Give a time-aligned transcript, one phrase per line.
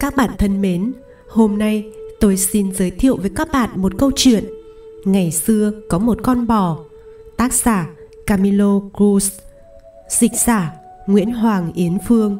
[0.00, 0.92] Các bạn thân mến,
[1.28, 1.90] hôm nay
[2.20, 4.44] tôi xin giới thiệu với các bạn một câu chuyện.
[5.04, 6.78] Ngày xưa có một con bò,
[7.36, 7.88] tác giả
[8.26, 9.30] Camilo Cruz,
[10.08, 10.74] dịch giả
[11.06, 12.38] Nguyễn Hoàng Yến Phương.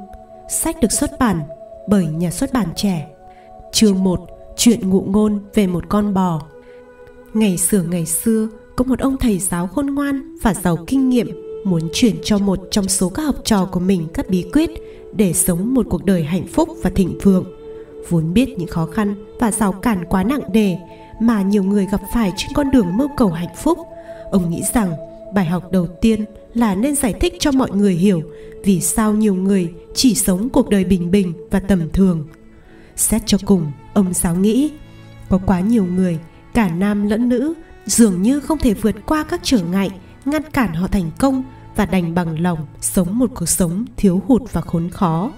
[0.50, 1.40] Sách được xuất bản
[1.89, 3.08] bởi nhà xuất bản trẻ.
[3.72, 4.20] Chương 1:
[4.56, 6.43] Chuyện ngụ ngôn về một con bò.
[7.34, 11.47] Ngày xưa ngày xưa có một ông thầy giáo khôn ngoan và giàu kinh nghiệm
[11.64, 14.70] muốn chuyển cho một trong số các học trò của mình các bí quyết
[15.16, 17.44] để sống một cuộc đời hạnh phúc và thịnh vượng.
[18.08, 20.76] Vốn biết những khó khăn và rào cản quá nặng nề
[21.21, 23.79] mà nhiều người gặp phải trên con đường mưu cầu hạnh phúc,
[24.31, 24.93] ông nghĩ rằng
[25.34, 28.22] bài học đầu tiên là nên giải thích cho mọi người hiểu
[28.64, 32.27] vì sao nhiều người chỉ sống cuộc đời bình bình và tầm thường.
[32.97, 34.70] Xét cho cùng, ông giáo nghĩ,
[35.28, 36.19] có quá nhiều người,
[36.55, 37.55] cả nam lẫn nữ,
[37.86, 39.91] dường như không thể vượt qua các trở ngại
[40.25, 41.42] ngăn cản họ thành công
[41.77, 45.33] và đành bằng lòng sống một cuộc sống thiếu hụt và khốn khó.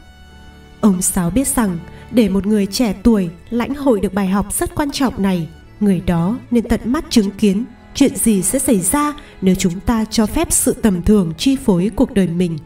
[0.80, 1.78] Ông sáu biết rằng
[2.10, 5.48] để một người trẻ tuổi lãnh hội được bài học rất quan trọng này,
[5.80, 10.04] người đó nên tận mắt chứng kiến chuyện gì sẽ xảy ra nếu chúng ta
[10.10, 12.58] cho phép sự tầm thường chi phối cuộc đời mình.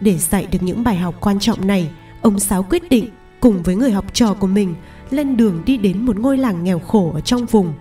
[0.00, 1.90] Để dạy được những bài học quan trọng này,
[2.22, 3.08] ông sáu quyết định
[3.40, 4.74] cùng với người học trò của mình
[5.10, 7.72] lên đường đi đến một ngôi làng nghèo khổ ở trong vùng.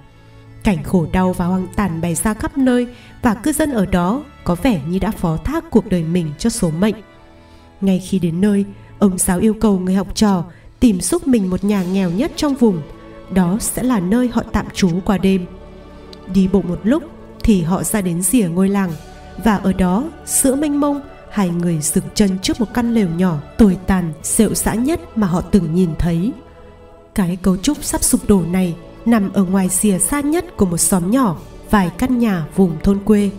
[0.64, 2.88] Cảnh khổ đau và hoang tàn bày ra khắp nơi
[3.22, 6.50] và cư dân ở đó có vẻ như đã phó thác cuộc đời mình cho
[6.50, 6.96] số mệnh.
[7.82, 8.66] Ngay khi đến nơi,
[9.00, 10.44] ông giáo yêu cầu người học trò
[10.80, 12.82] tìm giúp mình một nhà nghèo nhất trong vùng.
[13.34, 15.46] Đó sẽ là nơi họ tạm trú qua đêm.
[16.34, 17.04] Đi bộ một lúc
[17.44, 18.92] thì họ ra đến rìa ngôi làng.
[19.44, 23.38] Và ở đó, giữa mênh mông, hai người dừng chân trước một căn lều nhỏ
[23.58, 26.32] tồi tàn, rệu rã nhất mà họ từng nhìn thấy.
[27.16, 30.78] Cái cấu trúc sắp sụp đổ này nằm ở ngoài rìa xa nhất của một
[30.78, 31.38] xóm nhỏ
[31.72, 33.30] vài căn nhà vùng thôn quê.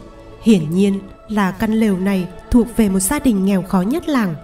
[0.42, 4.34] Hiển nhiên là căn lều này thuộc về một gia đình nghèo khó nhất làng.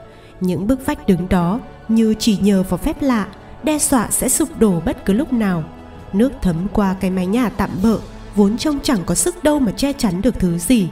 [0.41, 3.27] Những bức vách đứng đó như chỉ nhờ vào phép lạ,
[3.63, 5.65] đe dọa sẽ sụp đổ bất cứ lúc nào.
[6.13, 7.99] Nước thấm qua cái mái nhà tạm bợ
[8.35, 10.89] vốn trông chẳng có sức đâu mà che chắn được thứ gì.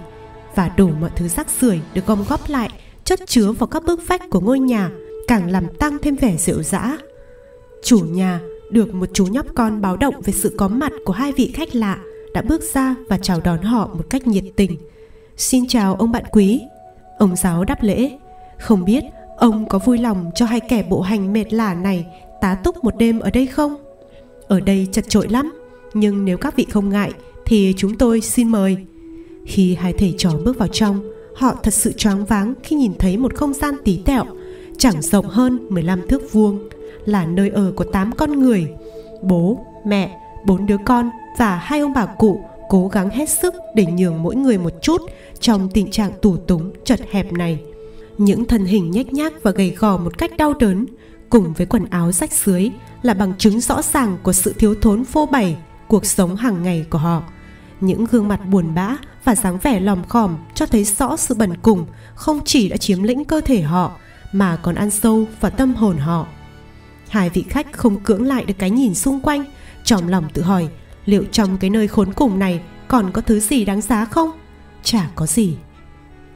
[0.55, 2.71] Và đủ mọi thứ rác rưởi được gom góp lại,
[3.05, 4.91] chất chứa vào các bức vách của ngôi nhà,
[5.29, 6.99] càng làm tăng thêm vẻ rượu dã.
[7.85, 8.41] Chủ nhà
[8.71, 11.75] được một chú nhóc con báo động về sự có mặt của hai vị khách
[11.75, 11.99] lạ
[12.35, 14.77] đã bước ra và chào đón họ một cách nhiệt tình.
[15.37, 16.61] Xin chào ông bạn quý.
[17.19, 18.11] Ông giáo đáp lễ.
[18.59, 19.05] Không biết
[19.37, 22.07] ông có vui lòng cho hai kẻ bộ hành mệt lả này
[22.41, 23.77] tá túc một đêm ở đây không?
[24.49, 25.53] Ở đây chật trội lắm,
[25.95, 27.13] nhưng nếu các vị không ngại
[27.45, 28.77] thì chúng tôi xin mời.
[29.47, 33.17] Khi hai thầy trò bước vào trong, họ thật sự choáng váng khi nhìn thấy
[33.17, 34.25] một không gian tí tẹo,
[34.79, 36.69] chẳng rộng hơn 15 thước vuông,
[37.05, 38.69] là nơi ở của 8 con người,
[39.23, 43.87] bố, mẹ, bốn đứa con và hai ông bà cụ cố gắng hết sức để
[43.87, 45.03] nhường mỗi người một chút
[45.41, 47.59] trong tình trạng tù túng chật hẹp này.
[48.19, 50.87] Những thân hình nhếch nhác và gầy gò một cách đau đớn,
[51.31, 52.71] cùng với quần áo rách rưới,
[53.03, 55.57] là bằng chứng rõ ràng của sự thiếu thốn phô bày
[55.89, 57.23] cuộc sống hàng ngày của họ.
[57.81, 61.57] Những gương mặt buồn bã và dáng vẻ lòm khòm cho thấy rõ sự bẩn
[61.63, 63.93] cùng không chỉ đã chiếm lĩnh cơ thể họ,
[64.33, 66.27] mà còn ăn sâu vào tâm hồn họ.
[67.09, 69.45] Hai vị khách không cưỡng lại được cái nhìn xung quanh
[69.85, 70.69] trong lòng tự hỏi
[71.05, 74.31] liệu trong cái nơi khốn cùng này còn có thứ gì đáng giá không?
[74.83, 75.57] Chả có gì.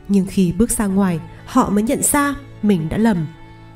[0.09, 3.27] Nhưng khi bước ra ngoài, họ mới nhận ra mình đã lầm.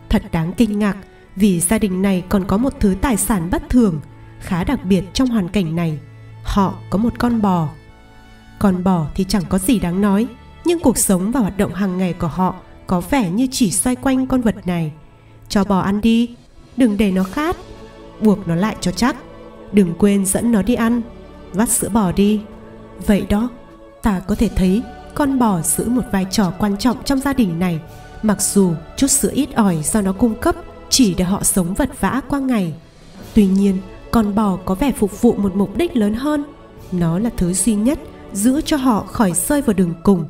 [0.09, 0.97] Thật đáng kinh ngạc
[1.37, 4.01] vì gia đình này còn có một thứ tài sản bất thường,
[4.41, 5.99] khá đặc biệt trong hoàn cảnh này.
[6.45, 7.69] Họ có một con bò.
[8.59, 10.27] Con bò thì chẳng có gì đáng nói,
[10.65, 12.55] nhưng cuộc sống và hoạt động hàng ngày của họ
[12.87, 14.93] có vẻ như chỉ xoay quanh con vật này.
[15.49, 16.35] Cho bò ăn đi,
[16.77, 17.57] đừng để nó khát.
[18.21, 19.17] Buộc nó lại cho chắc
[19.73, 21.03] đừng quên dẫn nó đi ăn.
[21.53, 22.41] Vắt sữa bò đi.
[23.07, 23.49] Vậy đó,
[24.03, 24.83] ta có thể thấy
[25.15, 27.81] con bò giữ một vai trò quan trọng trong gia đình này.
[28.23, 30.55] Mặc dù chút sữa ít ỏi do nó cung cấp
[30.89, 32.75] chỉ để họ sống vật vã qua ngày.
[33.35, 33.79] Tuy nhiên,
[34.11, 36.45] con bò có vẻ phục vụ một mục đích lớn hơn.
[36.93, 37.99] Nó là thứ duy nhất
[38.33, 40.25] giữ cho họ khỏi rơi vào đường cùng.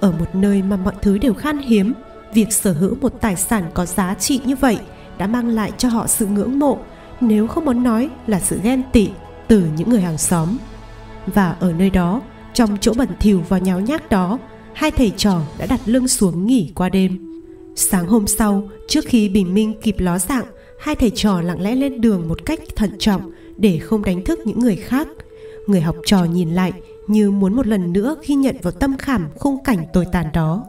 [0.00, 1.92] Ở một nơi mà mọi thứ đều khan hiếm,
[2.34, 4.78] việc sở hữu một tài sản có giá trị như vậy
[5.18, 6.78] đã mang lại cho họ sự ngưỡng mộ
[7.20, 9.08] nếu không muốn nói là sự ghen tị
[9.48, 10.58] từ những người hàng xóm.
[11.26, 12.22] Và ở nơi đó,
[12.54, 14.38] trong chỗ bẩn thỉu và nháo nhác đó,
[14.72, 17.18] hai thầy trò đã đặt lưng xuống nghỉ qua đêm.
[17.76, 20.44] Sáng hôm sau, trước khi bình minh kịp ló dạng,
[20.80, 24.38] hai thầy trò lặng lẽ lên đường một cách thận trọng để không đánh thức
[24.44, 25.08] những người khác.
[25.66, 26.72] Người học trò nhìn lại
[27.06, 30.64] như muốn một lần nữa ghi nhận vào tâm khảm khung cảnh tồi tàn đó.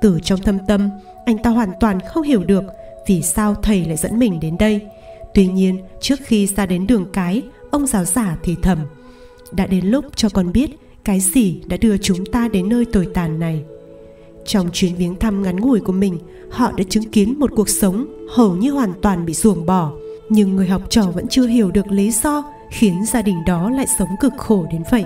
[0.00, 0.88] Từ trong thâm tâm,
[1.26, 2.64] anh ta hoàn toàn không hiểu được
[3.06, 4.80] vì sao thầy lại dẫn mình đến đây
[5.34, 8.78] tuy nhiên trước khi ra đến đường cái ông giáo giả thì thầm
[9.52, 10.70] đã đến lúc cho con biết
[11.04, 13.64] cái gì đã đưa chúng ta đến nơi tồi tàn này
[14.46, 16.18] Trong chuyến viếng thăm ngắn ngủi của mình,
[16.50, 19.92] họ đã chứng kiến một cuộc sống hầu như hoàn toàn bị ruồng bỏ.
[20.28, 23.86] Nhưng người học trò vẫn chưa hiểu được lý do khiến gia đình đó lại
[23.98, 25.04] sống cực khổ đến vậy.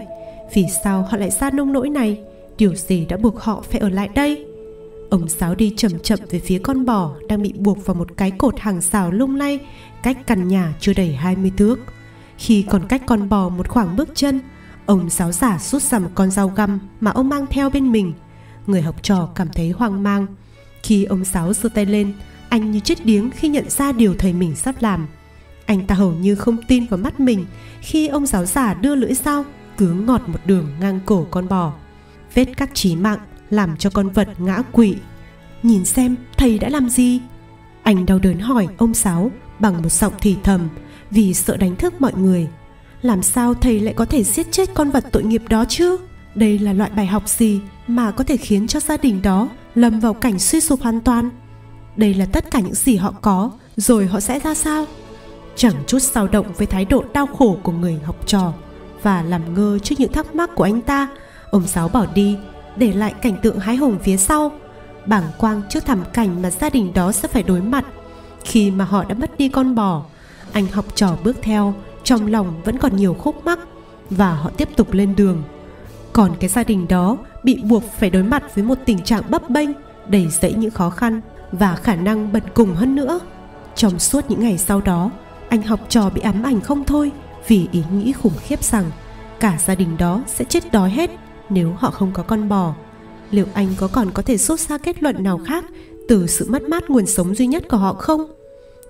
[0.55, 2.21] Vì sao họ lại ra nông nỗi này?
[2.59, 4.48] Điều gì đã buộc họ phải ở lại đây?
[5.11, 8.31] Ông Sáu đi chậm chậm về phía con bò đang bị buộc vào một cái
[8.31, 9.61] cột hàng xào lung lay
[10.03, 11.77] cách căn nhà chưa đầy 20 thước.
[12.39, 14.41] Khi còn cách con bò một khoảng bước chân,
[14.87, 18.13] ông giáo giả rút ra một con dao găm mà ông mang theo bên mình.
[18.67, 20.27] Người học trò cảm thấy hoang mang.
[20.83, 22.13] Khi ông giáo giơ tay lên,
[22.49, 25.07] anh như chết điếng khi nhận ra điều thầy mình sắp làm.
[25.67, 27.47] Anh ta hầu như không tin vào mắt mình
[27.81, 29.45] khi ông giáo giả đưa lưỡi dao
[29.77, 31.73] cứ ngọt một đường ngang cổ con bò.
[32.35, 33.19] Vết cắt chí mạng
[33.51, 34.97] làm cho con vật ngã quỵ.
[35.63, 37.21] Nhìn xem thầy đã làm gì?
[37.83, 40.69] Anh đau đớn hỏi ông Sáu bằng một giọng thì thầm
[41.11, 42.49] vì sợ đánh thức mọi người.
[43.03, 45.97] Làm sao thầy lại có thể giết chết con vật tội nghiệp đó chứ?
[46.35, 50.01] Đây là loại bài học gì mà có thể khiến cho gia đình đó lâm
[50.01, 51.31] vào cảnh suy sụp hoàn toàn?
[51.97, 54.87] Đây là tất cả những gì họ có, rồi họ sẽ ra sao?
[55.57, 58.53] Chẳng chút sao động với thái độ đau khổ của người học trò
[59.03, 61.09] và làm ngơ trước những thắc mắc của anh ta,
[61.51, 62.37] ông Sáu bỏ đi,
[62.79, 64.53] để lại cảnh tượng hái hùng phía sau,
[65.07, 67.85] bảng quang trước thảm cảnh mà gia đình đó sẽ phải đối mặt.
[68.45, 70.05] Khi mà họ đã mất đi con bò
[70.53, 73.59] anh học trò bước theo trong lòng vẫn còn nhiều khúc mắc
[74.11, 75.43] và họ tiếp tục lên đường.
[76.13, 79.51] Còn cái gia đình đó bị buộc phải đối mặt với một tình trạng bấp
[79.51, 79.71] bênh
[80.09, 81.21] đầy dẫy những khó khăn
[81.53, 83.21] và khả năng bật cùng hơn nữa.
[83.75, 85.11] Trong suốt những ngày sau đó
[85.49, 87.13] anh học trò bị ám ảnh không thôi
[87.49, 88.91] vì ý nghĩ khủng khiếp rằng
[89.41, 91.11] cả gia đình đó sẽ chết đói hết
[91.51, 92.75] nếu họ không có con bò?
[93.31, 95.65] Liệu anh có còn có thể rút ra kết luận nào khác
[96.09, 98.21] từ sự mất mát nguồn sống duy nhất của họ không?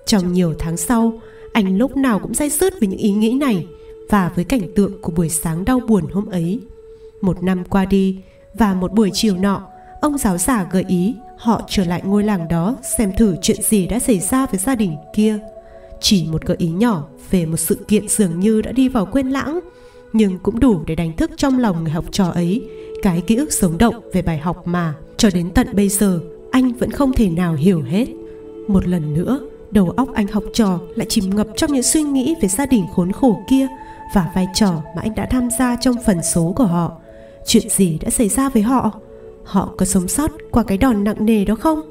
[0.05, 1.13] Trong nhiều tháng sau,
[1.53, 3.67] anh lúc nào cũng say sứt với những ý nghĩ này
[4.09, 6.59] và với cảnh tượng của buổi sáng đau buồn hôm ấy.
[7.21, 8.17] Một năm qua đi
[8.53, 9.61] và một buổi chiều nọ,
[10.01, 13.87] ông giáo giả gợi ý họ trở lại ngôi làng đó xem thử chuyện gì
[13.87, 15.39] đã xảy ra với gia đình kia.
[16.01, 19.29] Chỉ một gợi ý nhỏ về một sự kiện dường như đã đi vào quên
[19.29, 19.59] lãng
[20.13, 22.69] nhưng cũng đủ để đánh thức trong lòng người học trò ấy.
[23.01, 26.19] Cái ký ức sống động về bài học mà, cho đến tận bây giờ,
[26.51, 28.07] anh vẫn không thể nào hiểu hết.
[28.67, 29.39] Một lần nữa,
[29.71, 32.85] đầu óc anh học trò lại chìm ngập trong những suy nghĩ về gia đình
[32.95, 33.67] khốn khổ kia
[34.13, 36.91] và vai trò mà anh đã tham gia trong phần số của họ.
[37.45, 38.91] Chuyện gì đã xảy ra với họ?
[39.43, 41.81] Họ có sống sót qua cái đòn nặng nề đó không?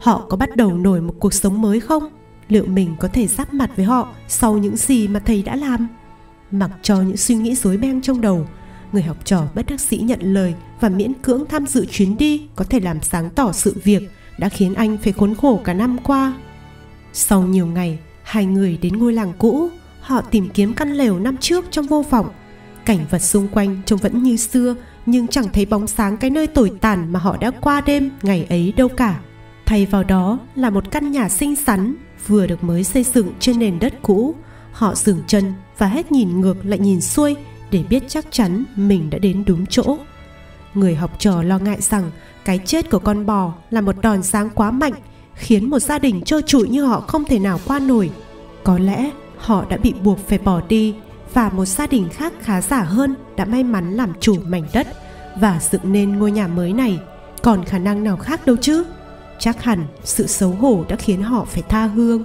[0.00, 2.04] Họ có bắt đầu nổi một cuộc sống mới không?
[2.48, 5.88] Liệu mình có thể giáp mặt với họ sau những gì mà thầy đã làm?
[6.50, 8.46] Mặc cho những suy nghĩ rối beng trong đầu.
[8.92, 12.42] Người học trò bất đắc sĩ nhận lời và miễn cưỡng tham dự chuyến đi
[12.56, 15.98] có thể làm sáng tỏ sự việc đã khiến anh phải khốn khổ cả năm
[15.98, 16.34] qua.
[17.12, 19.68] Sau nhiều ngày, hai người đến ngôi làng cũ.
[20.00, 22.30] Họ tìm kiếm căn lều năm trước trong vô vọng.
[22.84, 24.74] Cảnh vật xung quanh trông vẫn như xưa,
[25.06, 28.46] nhưng chẳng thấy bóng sáng cái nơi tồi tàn mà họ đã qua đêm ngày
[28.48, 29.20] ấy đâu cả.
[29.66, 31.94] Thay vào đó là một căn nhà xinh xắn,
[32.26, 34.34] vừa được mới xây dựng trên nền đất cũ
[34.74, 37.36] họ dừng chân và hết nhìn ngược lại nhìn xuôi
[37.70, 39.98] để biết chắc chắn mình đã đến đúng chỗ.
[40.74, 42.10] Người học trò lo ngại rằng
[42.44, 44.92] cái chết của con bò là một đòn sáng quá mạnh,
[45.34, 48.10] khiến một gia đình trơ trụi như họ không thể nào qua nổi.
[48.64, 50.94] Có lẽ họ đã bị buộc phải bỏ đi
[51.34, 54.86] và một gia đình khác khá giả hơn đã may mắn làm chủ mảnh đất
[55.36, 56.98] và dựng nên ngôi nhà mới này.
[57.42, 58.84] Còn khả năng nào khác đâu chứ?
[59.38, 62.24] Chắc hẳn sự xấu hổ đã khiến họ phải tha hương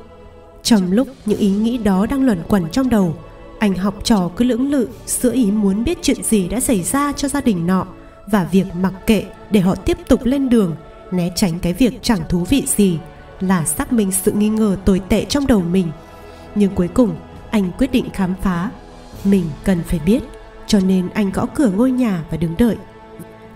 [0.64, 3.16] trong lúc những ý nghĩ đó đang luẩn quẩn trong đầu,
[3.60, 7.12] anh học trò cứ lưỡng lự giữa ý muốn biết chuyện gì đã xảy ra
[7.12, 7.86] cho gia đình nọ
[8.32, 10.76] và việc mặc kệ để họ tiếp tục lên đường,
[11.12, 13.00] né tránh cái việc chẳng thú vị gì
[13.40, 15.88] là xác minh sự nghi ngờ tồi tệ trong đầu mình.
[16.56, 17.16] Nhưng cuối cùng,
[17.52, 18.70] anh quyết định khám phá.
[19.24, 20.24] Mình cần phải biết,
[20.68, 22.76] cho nên anh gõ cửa ngôi nhà và đứng đợi.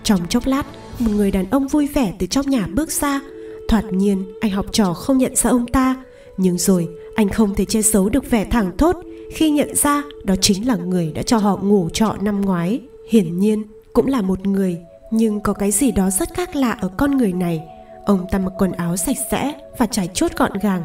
[0.02, 0.66] Trong chốc lát,
[0.98, 3.20] một người đàn ông vui vẻ từ trong nhà bước ra.
[3.68, 5.96] Thoạt nhiên, anh học trò không nhận ra ông ta
[6.36, 8.96] nhưng rồi, anh không thể che giấu được vẻ thẳng thốt
[9.34, 12.80] khi nhận ra đó chính là người đã cho họ ngủ trọ năm ngoái.
[13.08, 13.62] Hiển nhiên,
[13.92, 14.78] cũng là một người,
[15.10, 17.62] nhưng có cái gì đó rất khác lạ ở con người này.
[18.04, 20.82] Ông ta mặc quần áo sạch sẽ và trải chốt gọn gàng.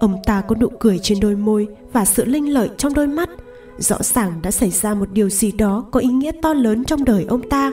[0.00, 3.28] Ông ta có nụ cười trên đôi môi và sự linh lợi trong đôi mắt.
[3.78, 7.04] Rõ ràng đã xảy ra một điều gì đó có ý nghĩa to lớn trong
[7.04, 7.72] đời ông ta.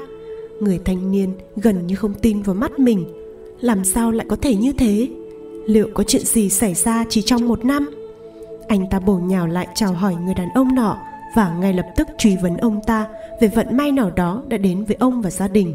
[0.62, 3.06] Người thanh niên gần như không tin vào mắt mình.
[3.62, 5.08] Làm sao lại có thể như thế?
[5.66, 7.90] Liệu có chuyện gì xảy ra chỉ trong một năm?
[8.68, 10.98] Anh ta bổ nhào lại chào hỏi người đàn ông nọ
[11.36, 13.08] và ngay lập tức truy vấn ông ta
[13.42, 15.74] về vận may nào đó đã đến với ông và gia đình.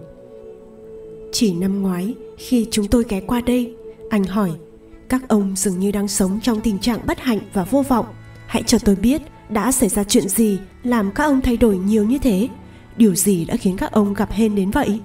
[1.32, 3.74] Chỉ năm ngoái, khi chúng tôi ghé qua đây,
[4.10, 4.50] anh hỏi,
[5.08, 8.06] các ông dường như đang sống trong tình trạng bất hạnh và vô vọng.
[8.46, 12.04] Hãy cho tôi biết đã xảy ra chuyện gì làm các ông thay đổi nhiều
[12.04, 12.48] như thế.
[12.96, 15.00] Điều gì đã khiến các ông gặp hên đến vậy?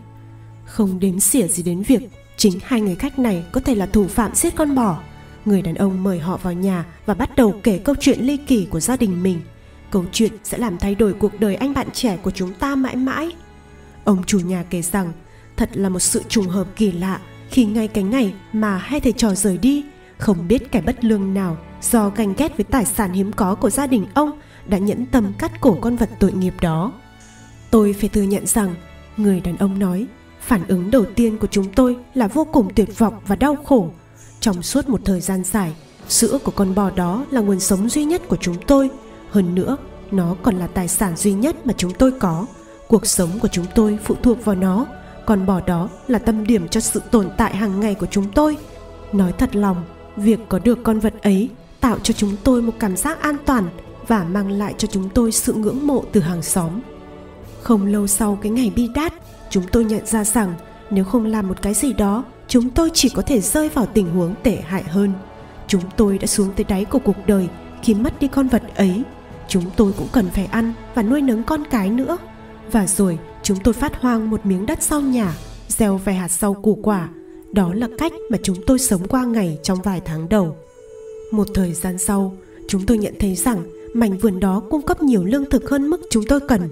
[0.65, 4.07] Không đếm xỉa gì đến việc chính hai người khách này có thể là thủ
[4.07, 4.99] phạm giết con bò.
[5.45, 8.65] Người đàn ông mời họ vào nhà và bắt đầu kể câu chuyện ly kỳ
[8.65, 9.41] của gia đình mình.
[9.91, 12.95] Câu chuyện sẽ làm thay đổi cuộc đời anh bạn trẻ của chúng ta mãi
[12.95, 13.31] mãi.
[14.03, 15.11] Ông chủ nhà kể rằng,
[15.57, 19.11] thật là một sự trùng hợp kỳ lạ khi ngay cái ngày mà hai thầy
[19.11, 19.83] trò rời đi,
[20.17, 23.69] không biết kẻ bất lương nào do ganh ghét với tài sản hiếm có của
[23.69, 26.93] gia đình ông đã nhẫn tâm cắt cổ con vật tội nghiệp đó.
[27.71, 28.75] Tôi phải thừa nhận rằng,
[29.17, 30.05] người đàn ông nói
[30.45, 33.89] phản ứng đầu tiên của chúng tôi là vô cùng tuyệt vọng và đau khổ.
[34.39, 35.73] Trong suốt một thời gian dài,
[36.09, 38.89] sữa của con bò đó là nguồn sống duy nhất của chúng tôi.
[39.29, 39.77] Hơn nữa,
[40.11, 42.45] nó còn là tài sản duy nhất mà chúng tôi có.
[42.87, 44.85] Cuộc sống của chúng tôi phụ thuộc vào nó.
[45.25, 48.57] Con bò đó là tâm điểm cho sự tồn tại hàng ngày của chúng tôi.
[49.13, 49.83] Nói thật lòng,
[50.15, 51.49] việc có được con vật ấy
[51.79, 53.69] tạo cho chúng tôi một cảm giác an toàn
[54.07, 56.71] và mang lại cho chúng tôi sự ngưỡng mộ từ hàng xóm.
[57.61, 59.13] Không lâu sau cái ngày bi đát
[59.55, 60.53] chúng tôi nhận ra rằng
[60.89, 64.09] nếu không làm một cái gì đó, chúng tôi chỉ có thể rơi vào tình
[64.09, 65.13] huống tệ hại hơn.
[65.67, 67.47] Chúng tôi đã xuống tới đáy của cuộc đời
[67.83, 69.03] khi mất đi con vật ấy.
[69.47, 72.17] Chúng tôi cũng cần phải ăn và nuôi nấng con cái nữa.
[72.71, 75.33] Và rồi, chúng tôi phát hoang một miếng đất sau nhà,
[75.67, 77.09] gieo vài hạt rau củ quả.
[77.51, 80.57] Đó là cách mà chúng tôi sống qua ngày trong vài tháng đầu.
[81.31, 85.23] Một thời gian sau, chúng tôi nhận thấy rằng mảnh vườn đó cung cấp nhiều
[85.23, 86.69] lương thực hơn mức chúng tôi cần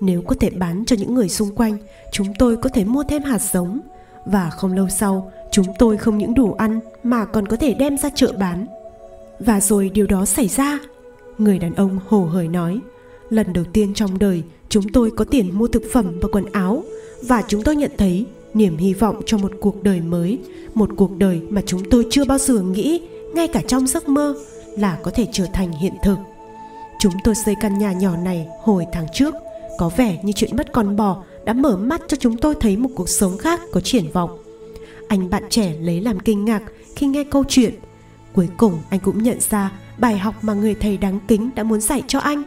[0.00, 1.78] nếu có thể bán cho những người xung quanh,
[2.12, 3.80] chúng tôi có thể mua thêm hạt giống.
[4.26, 7.98] Và không lâu sau, chúng tôi không những đủ ăn mà còn có thể đem
[7.98, 8.66] ra chợ bán.
[9.38, 10.78] Và rồi điều đó xảy ra.
[11.38, 12.80] Người đàn ông hồ hởi nói,
[13.30, 16.82] lần đầu tiên trong đời, chúng tôi có tiền mua thực phẩm và quần áo.
[17.22, 20.38] Và chúng tôi nhận thấy niềm hy vọng cho một cuộc đời mới,
[20.74, 23.00] một cuộc đời mà chúng tôi chưa bao giờ nghĩ,
[23.34, 24.34] ngay cả trong giấc mơ,
[24.78, 26.16] là có thể trở thành hiện thực.
[26.98, 29.34] Chúng tôi xây căn nhà nhỏ này hồi tháng trước
[29.78, 32.90] có vẻ như chuyện mất con bò đã mở mắt cho chúng tôi thấy một
[32.94, 34.38] cuộc sống khác có triển vọng.
[35.08, 36.62] Anh bạn trẻ lấy làm kinh ngạc
[36.96, 37.74] khi nghe câu chuyện.
[38.32, 41.80] Cuối cùng anh cũng nhận ra bài học mà người thầy đáng kính đã muốn
[41.80, 42.42] dạy cho anh.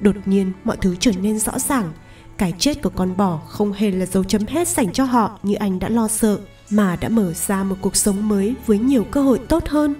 [0.00, 1.92] Đột nhiên mọi thứ trở nên rõ ràng.
[2.38, 5.54] Cái chết của con bò không hề là dấu chấm hết dành cho họ như
[5.54, 6.38] anh đã lo sợ,
[6.70, 9.94] mà đã mở ra một cuộc sống mới với nhiều cơ hội tốt hơn.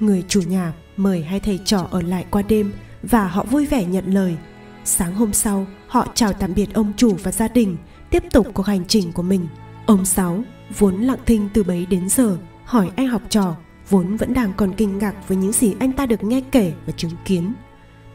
[0.00, 2.72] Người chủ nhà mời hai thầy trò ở lại qua đêm
[3.02, 4.36] và họ vui vẻ nhận lời.
[4.84, 7.76] Sáng hôm sau họ chào tạm biệt ông chủ và gia đình,
[8.10, 9.46] tiếp tục cuộc hành trình của mình.
[9.86, 10.42] Ông sáu,
[10.78, 13.56] vốn lặng thinh từ bấy đến giờ, hỏi anh học trò,
[13.88, 16.92] vốn vẫn đang còn kinh ngạc với những gì anh ta được nghe kể và
[16.96, 17.52] chứng kiến.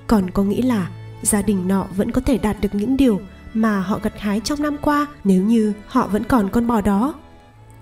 [0.08, 0.90] Còn có nghĩ là
[1.22, 3.22] gia đình nọ vẫn có thể đạt được những điều
[3.54, 7.14] mà họ gặt hái trong năm qua nếu như họ vẫn còn con bò đó?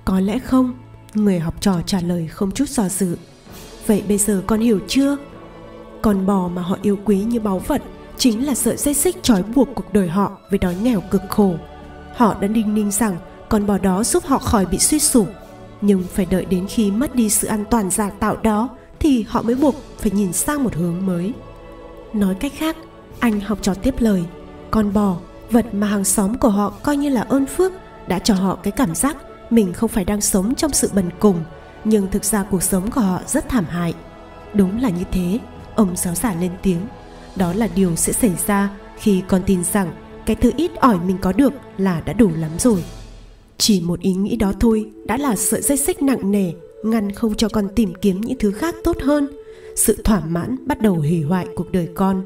[0.06, 0.74] Có lẽ không,
[1.14, 3.18] người học trò trả lời không chút do dự.
[3.88, 5.18] Vậy bây giờ con hiểu chưa?
[6.02, 7.82] Con bò mà họ yêu quý như báu vật
[8.18, 11.56] chính là sợi dây xích trói buộc cuộc đời họ với đói nghèo cực khổ.
[12.16, 13.18] Họ đã đinh ninh rằng
[13.50, 15.28] con bò đó giúp họ khỏi bị suy sụp,
[15.82, 19.42] nhưng phải đợi đến khi mất đi sự an toàn giả tạo đó thì họ
[19.42, 21.34] mới buộc phải nhìn sang một hướng mới.
[22.14, 22.78] Nói cách khác,
[23.20, 24.24] anh học trò tiếp lời,
[24.72, 25.18] con bò,
[25.52, 27.72] vật mà hàng xóm của họ coi như là ơn phước,
[28.08, 29.18] đã cho họ cái cảm giác
[29.50, 31.44] mình không phải đang sống trong sự bần cùng,
[31.84, 33.94] nhưng thực ra cuộc sống của họ rất thảm hại.
[34.54, 35.40] Đúng là như thế,
[35.76, 36.82] ông giáo giả lên tiếng
[37.36, 39.92] đó là điều sẽ xảy ra khi con tin rằng
[40.26, 42.84] cái thứ ít ỏi mình có được là đã đủ lắm rồi.
[43.58, 46.52] Chỉ một ý nghĩ đó thôi đã là sợi dây xích nặng nề,
[46.84, 49.28] ngăn không cho con tìm kiếm những thứ khác tốt hơn.
[49.76, 52.24] Sự thỏa mãn bắt đầu hủy hoại cuộc đời con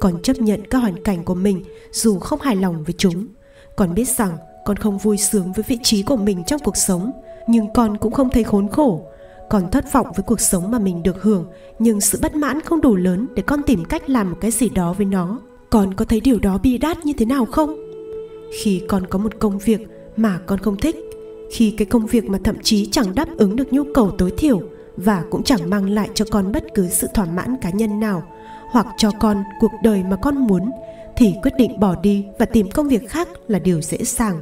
[0.00, 3.26] con chấp nhận các hoàn cảnh của mình dù không hài lòng với chúng.
[3.76, 7.12] Con biết rằng con không vui sướng với vị trí của mình trong cuộc sống,
[7.48, 9.06] nhưng con cũng không thấy khốn khổ
[9.50, 11.46] con thất vọng với cuộc sống mà mình được hưởng,
[11.78, 14.68] nhưng sự bất mãn không đủ lớn để con tìm cách làm một cái gì
[14.68, 15.40] đó với nó.
[15.70, 17.76] Con có thấy điều đó bi đát như thế nào không?
[18.60, 19.80] Khi con có một công việc
[20.16, 20.96] mà con không thích,
[21.52, 24.60] khi cái công việc mà thậm chí chẳng đáp ứng được nhu cầu tối thiểu
[24.96, 28.22] và cũng chẳng mang lại cho con bất cứ sự thỏa mãn cá nhân nào,
[28.70, 30.70] hoặc cho con cuộc đời mà con muốn,
[31.16, 34.40] thì quyết định bỏ đi và tìm công việc khác là điều dễ dàng.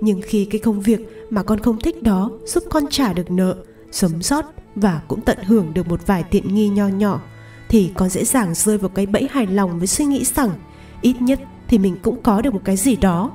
[0.00, 3.56] Nhưng khi cái công việc mà con không thích đó giúp con trả được nợ
[3.94, 7.20] sống sót và cũng tận hưởng được một vài tiện nghi nho nhỏ,
[7.68, 10.50] thì con dễ dàng rơi vào cái bẫy hài lòng với suy nghĩ rằng
[11.00, 13.30] ít nhất thì mình cũng có được một cái gì đó.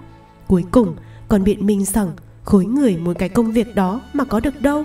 [0.48, 0.96] Cuối cùng,
[1.28, 2.12] còn biện minh rằng
[2.44, 4.84] khối người muốn cái công việc đó mà có được đâu.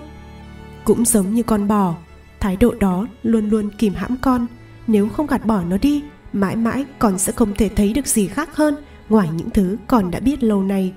[0.85, 1.95] Cũng giống như con bò,
[2.39, 4.47] thái độ đó luôn luôn kìm hãm con.
[4.87, 6.03] Nếu không gạt bỏ nó đi,
[6.33, 8.75] mãi mãi con sẽ không thể thấy được gì khác hơn
[9.09, 10.93] ngoài những thứ con đã biết lâu nay.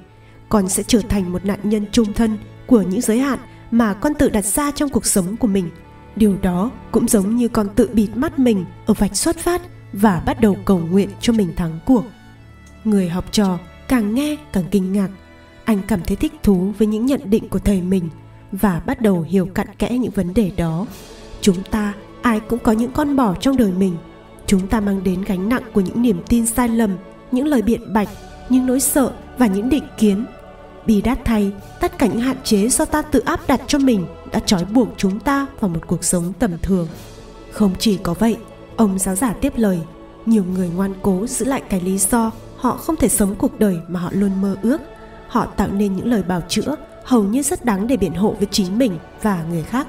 [0.48, 3.38] Con sẽ trở thành một nạn nhân trung thân của những giới hạn
[3.70, 5.70] mà con tự đặt ra trong cuộc sống của mình.
[6.16, 10.22] Điều đó cũng giống như con tự bịt mắt mình ở vạch xuất phát và
[10.26, 12.04] bắt đầu cầu nguyện cho mình thắng cuộc.
[12.84, 13.58] Người học trò
[13.88, 15.08] càng nghe càng kinh ngạc.
[15.64, 18.08] Anh cảm thấy thích thú với những nhận định của thầy mình
[18.52, 20.86] và bắt đầu hiểu cặn kẽ những vấn đề đó.
[21.40, 23.96] Chúng ta, ai cũng có những con bò trong đời mình.
[24.46, 26.96] Chúng ta mang đến gánh nặng của những niềm tin sai lầm,
[27.32, 28.08] những lời biện bạch,
[28.48, 30.24] những nỗi sợ và những định kiến
[30.88, 34.06] bi đát thay, tất cả những hạn chế do ta tự áp đặt cho mình
[34.32, 36.88] đã trói buộc chúng ta vào một cuộc sống tầm thường.
[37.50, 38.36] Không chỉ có vậy,
[38.76, 39.80] ông giáo giả tiếp lời,
[40.26, 43.78] nhiều người ngoan cố giữ lại cái lý do họ không thể sống cuộc đời
[43.88, 44.80] mà họ luôn mơ ước.
[45.28, 48.48] Họ tạo nên những lời bào chữa hầu như rất đáng để biện hộ với
[48.50, 49.86] chính mình và người khác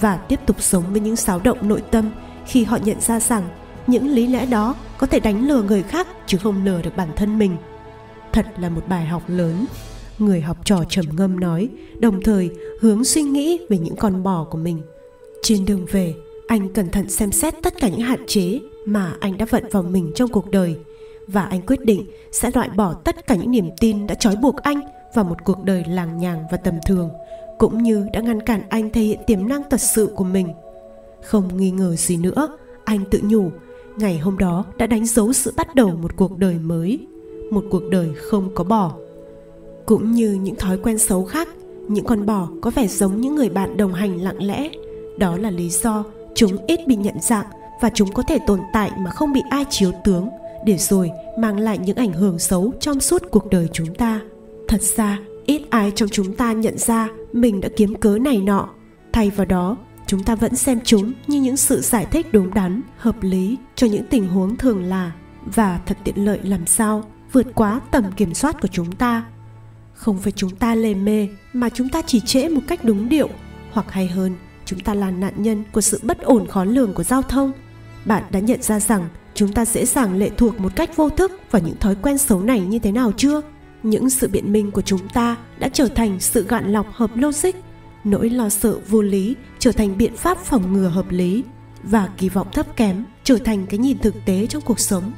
[0.00, 2.10] và tiếp tục sống với những xáo động nội tâm
[2.46, 3.48] khi họ nhận ra rằng
[3.86, 7.08] những lý lẽ đó có thể đánh lừa người khác chứ không lừa được bản
[7.16, 7.56] thân mình.
[8.32, 9.66] Thật là một bài học lớn
[10.18, 14.44] người học trò trầm ngâm nói, đồng thời hướng suy nghĩ về những con bò
[14.50, 14.80] của mình.
[15.42, 16.14] Trên đường về,
[16.46, 19.82] anh cẩn thận xem xét tất cả những hạn chế mà anh đã vận vào
[19.82, 20.76] mình trong cuộc đời.
[21.26, 24.56] Và anh quyết định sẽ loại bỏ tất cả những niềm tin đã trói buộc
[24.56, 24.80] anh
[25.14, 27.10] vào một cuộc đời làng nhàng và tầm thường,
[27.58, 30.48] cũng như đã ngăn cản anh thể hiện tiềm năng thật sự của mình.
[31.22, 33.50] Không nghi ngờ gì nữa, anh tự nhủ,
[33.96, 37.06] ngày hôm đó đã đánh dấu sự bắt đầu một cuộc đời mới.
[37.50, 38.94] Một cuộc đời không có bò
[39.88, 41.48] cũng như những thói quen xấu khác,
[41.88, 44.70] những con bò có vẻ giống những người bạn đồng hành lặng lẽ.
[45.18, 46.04] Đó là lý do
[46.34, 47.46] chúng ít bị nhận dạng
[47.80, 50.28] và chúng có thể tồn tại mà không bị ai chiếu tướng,
[50.66, 54.20] để rồi mang lại những ảnh hưởng xấu trong suốt cuộc đời chúng ta.
[54.68, 58.68] Thật ra, ít ai trong chúng ta nhận ra mình đã kiếm cớ này nọ.
[59.12, 59.76] Thay vào đó,
[60.06, 63.86] chúng ta vẫn xem chúng như những sự giải thích đúng đắn, hợp lý cho
[63.86, 65.12] những tình huống thường là.
[65.54, 69.24] Và thật tiện lợi làm sao vượt quá tầm kiểm soát của chúng ta
[69.98, 73.28] không phải chúng ta lề mê mà chúng ta chỉ trễ một cách đúng điệu.
[73.70, 77.02] Hoặc hay hơn, chúng ta là nạn nhân của sự bất ổn khó lường của
[77.02, 77.52] giao thông.
[78.04, 81.32] Bạn đã nhận ra rằng chúng ta dễ dàng lệ thuộc một cách vô thức
[81.50, 83.40] vào những thói quen xấu này như thế nào chưa?
[83.82, 87.54] Những sự biện minh của chúng ta đã trở thành sự gạn lọc hợp logic.
[88.04, 91.44] Nỗi lo sợ vô lý trở thành biện pháp phòng ngừa hợp lý
[91.82, 95.12] và kỳ vọng thấp kém trở thành cái nhìn thực tế trong cuộc sống.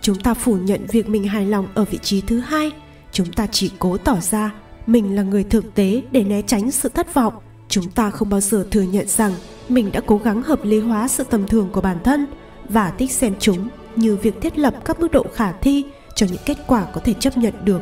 [0.00, 2.72] Chúng ta phủ nhận việc mình hài lòng ở vị trí thứ hai
[3.14, 4.50] chúng ta chỉ cố tỏ ra
[4.86, 7.34] mình là người thực tế để né tránh sự thất vọng.
[7.68, 9.32] Chúng ta không bao giờ thừa nhận rằng
[9.68, 12.26] mình đã cố gắng hợp lý hóa sự tầm thường của bản thân
[12.68, 16.42] và thích xem chúng như việc thiết lập các mức độ khả thi cho những
[16.46, 17.80] kết quả có thể chấp nhận được.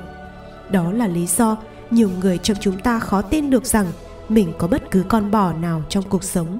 [0.70, 1.56] Đó là lý do
[1.90, 3.86] nhiều người trong chúng ta khó tin được rằng
[4.28, 6.58] mình có bất cứ con bò nào trong cuộc sống.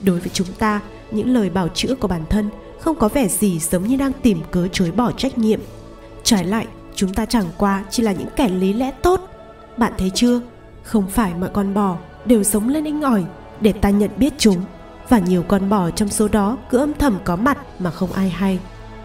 [0.00, 2.50] Đối với chúng ta, những lời bào chữa của bản thân
[2.80, 5.60] không có vẻ gì giống như đang tìm cớ chối bỏ trách nhiệm.
[6.22, 6.66] Trái lại
[6.98, 9.20] chúng ta chẳng qua chỉ là những kẻ lý lẽ tốt.
[9.76, 10.40] Bạn thấy chưa?
[10.82, 13.24] Không phải mọi con bò đều sống lên inh ỏi
[13.60, 14.56] để ta nhận biết chúng.
[15.08, 18.28] Và nhiều con bò trong số đó cứ âm thầm có mặt mà không ai
[18.28, 18.58] hay.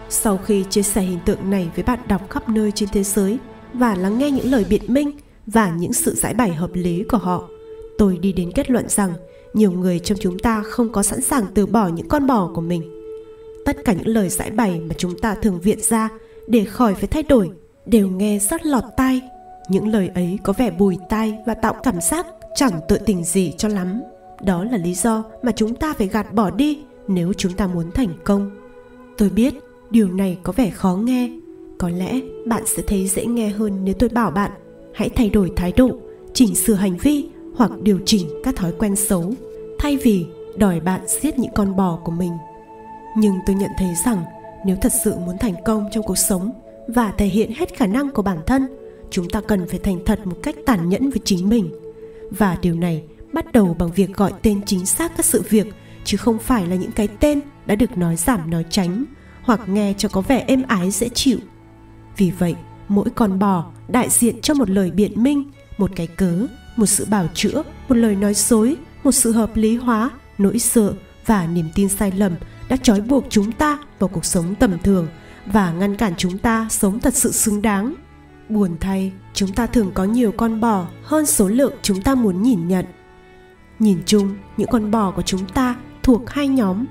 [0.08, 3.38] Sau khi chia sẻ hình tượng này với bạn đọc khắp nơi trên thế giới
[3.72, 5.10] và lắng nghe những lời biện minh
[5.46, 7.48] và những sự giải bày hợp lý của họ,
[7.98, 9.12] tôi đi đến kết luận rằng
[9.52, 12.60] nhiều người trong chúng ta không có sẵn sàng từ bỏ những con bò của
[12.60, 12.82] mình.
[13.64, 16.08] Tất cả những lời giải bày mà chúng ta thường viện ra
[16.46, 17.50] để khỏi phải thay đổi
[17.86, 19.20] đều nghe rất lọt tai.
[19.68, 23.52] Những lời ấy có vẻ bùi tai và tạo cảm giác chẳng tự tình gì
[23.58, 24.02] cho lắm.
[24.42, 27.90] Đó là lý do mà chúng ta phải gạt bỏ đi nếu chúng ta muốn
[27.90, 28.50] thành công.
[29.18, 29.54] Tôi biết
[29.90, 31.30] điều này có vẻ khó nghe.
[31.78, 34.50] Có lẽ bạn sẽ thấy dễ nghe hơn nếu tôi bảo bạn,
[34.94, 35.90] hãy thay đổi thái độ,
[36.34, 39.32] chỉnh sửa hành vi hoặc điều chỉnh các thói quen xấu,
[39.78, 42.32] thay vì đòi bạn giết những con bò của mình.
[43.16, 44.24] Nhưng tôi nhận thấy rằng
[44.66, 46.50] nếu thật sự muốn thành công trong cuộc sống
[46.88, 48.66] và thể hiện hết khả năng của bản thân,
[49.10, 51.70] chúng ta cần phải thành thật một cách tàn nhẫn với chính mình.
[52.30, 55.66] Và điều này bắt đầu bằng việc gọi tên chính xác các sự việc,
[56.04, 59.04] chứ không phải là những cái tên đã được nói giảm, nói tránh,
[59.42, 61.38] hoặc nghe cho có vẻ êm ái, dễ chịu.
[62.16, 62.54] Vì vậy,
[62.88, 65.44] mỗi con bò đại diện cho một lời biện minh,
[65.78, 69.76] một cái cớ, một sự bảo chữa, một lời nói dối, một sự hợp lý
[69.76, 70.94] hóa, nỗi sợ
[71.26, 72.32] và niềm tin sai lầm
[72.68, 75.06] đã trói buộc chúng ta vào cuộc sống tầm thường
[75.46, 77.94] và ngăn cản chúng ta sống thật sự xứng đáng.
[78.48, 82.42] Buồn thay, chúng ta thường có nhiều con bò hơn số lượng chúng ta muốn
[82.42, 82.86] nhìn nhận.
[83.78, 86.84] Nhìn chung, những con bò của chúng ta thuộc hai nhóm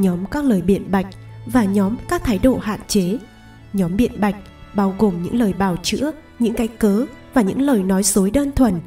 [0.00, 1.06] nhóm các lời biện bạch
[1.46, 3.18] và nhóm các thái độ hạn chế.
[3.72, 4.36] Nhóm biện bạch
[4.74, 8.52] bao gồm những lời bào chữa, những cái cớ và những lời nói dối đơn
[8.52, 8.80] thuần.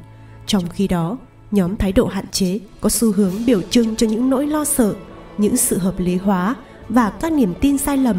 [0.46, 1.18] Trong khi đó,
[1.50, 4.94] nhóm thái độ hạn chế có xu hướng biểu trưng cho những nỗi lo sợ,
[5.38, 6.56] những sự hợp lý hóa
[6.88, 8.16] và các niềm tin sai lầm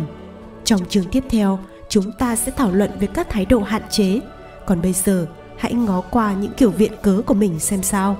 [0.65, 4.19] trong chương tiếp theo, chúng ta sẽ thảo luận về các thái độ hạn chế.
[4.65, 8.17] Còn bây giờ, hãy ngó qua những kiểu viện cớ của mình xem sao.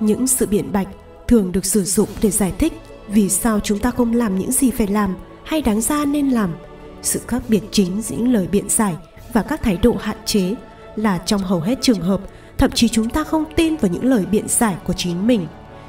[0.00, 0.88] Những sự biện bạch
[1.28, 2.72] thường được sử dụng để giải thích
[3.08, 6.54] vì sao chúng ta không làm những gì phải làm hay đáng ra nên làm.
[7.02, 8.96] Sự khác biệt chính giữa những lời biện giải
[9.32, 10.54] và các thái độ hạn chế
[10.96, 12.20] là trong hầu hết trường hợp,
[12.58, 15.46] thậm chí chúng ta không tin vào những lời biện giải của chính mình.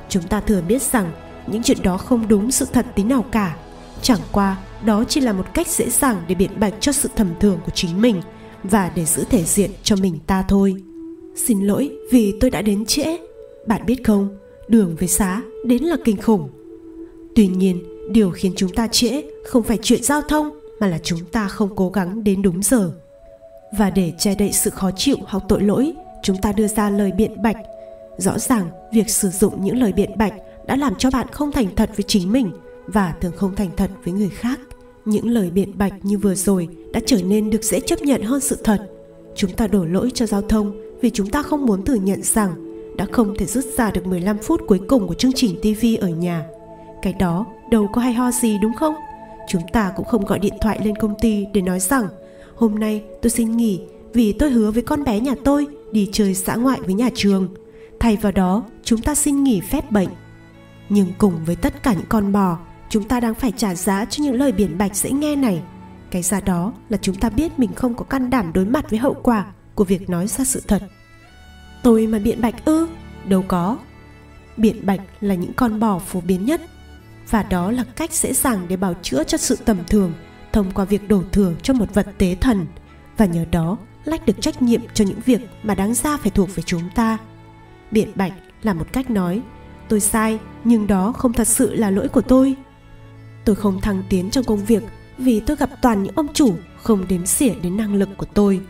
[0.10, 1.12] Chúng ta thừa biết rằng
[1.48, 3.56] những chuyện đó không đúng sự thật tí nào cả.
[4.02, 7.30] Chẳng qua đó chỉ là một cách dễ dàng để biện bạch cho sự thầm
[7.40, 8.22] thường của chính mình
[8.64, 10.76] và để giữ thể diện cho mình ta thôi.
[11.36, 13.18] Xin lỗi vì tôi đã đến trễ.
[13.68, 14.38] Bạn biết không,
[14.68, 16.50] đường với xá đến là kinh khủng.
[17.36, 21.20] Tuy nhiên, điều khiến chúng ta trễ không phải chuyện giao thông mà là chúng
[21.32, 22.92] ta không cố gắng đến đúng giờ.
[23.78, 27.12] Và để che đậy sự khó chịu hoặc tội lỗi, chúng ta đưa ra lời
[27.12, 27.58] biện bạch.
[28.18, 30.34] Rõ ràng, việc sử dụng những lời biện bạch
[30.68, 32.52] đã làm cho bạn không thành thật với chính mình
[32.88, 34.60] và thường không thành thật với người khác
[35.06, 38.40] những lời biện bạch như vừa rồi đã trở nên được dễ chấp nhận hơn
[38.40, 38.90] sự thật
[39.40, 42.70] chúng ta đổ lỗi cho giao thông vì chúng ta không muốn thừa nhận rằng
[42.98, 46.08] đã không thể rút ra được 15 phút cuối cùng của chương trình TV ở
[46.08, 46.46] nhà.
[47.02, 48.96] Cái đó đâu có hay ho gì đúng không?
[49.50, 52.08] Chúng ta cũng không gọi điện thoại lên công ty để nói rằng
[52.56, 53.82] hôm nay tôi xin nghỉ
[54.14, 57.48] vì tôi hứa với con bé nhà tôi đi chơi xã ngoại với nhà trường.
[58.00, 60.10] Thay vào đó, chúng ta xin nghỉ phép bệnh.
[60.90, 62.58] Nhưng cùng với tất cả những con bò,
[62.90, 65.62] chúng ta đang phải trả giá cho những lời biển bạch dễ nghe này.
[66.12, 69.00] Cái giá đó là chúng ta biết mình không có can đảm đối mặt với
[69.00, 70.84] hậu quả của việc nói ra sự thật.
[71.84, 72.88] Tôi mà biện bạch ư?
[73.26, 73.78] Đâu có.
[74.58, 76.62] Biện bạch là những con bò phổ biến nhất,
[77.30, 80.14] và đó là cách dễ dàng để bào chữa cho sự tầm thường
[80.54, 82.66] thông qua việc đổ thừa cho một vật tế thần,
[83.18, 86.56] và nhờ đó lách được trách nhiệm cho những việc mà đáng ra phải thuộc
[86.56, 87.18] về chúng ta
[87.92, 89.42] biện bạch là một cách nói,
[89.88, 92.56] tôi sai, nhưng đó không thật sự là lỗi của tôi
[93.50, 94.84] tôi không thăng tiến trong công việc
[95.18, 98.62] vì tôi gặp toàn những ông chủ không đếm xỉa đến năng lực của tôi.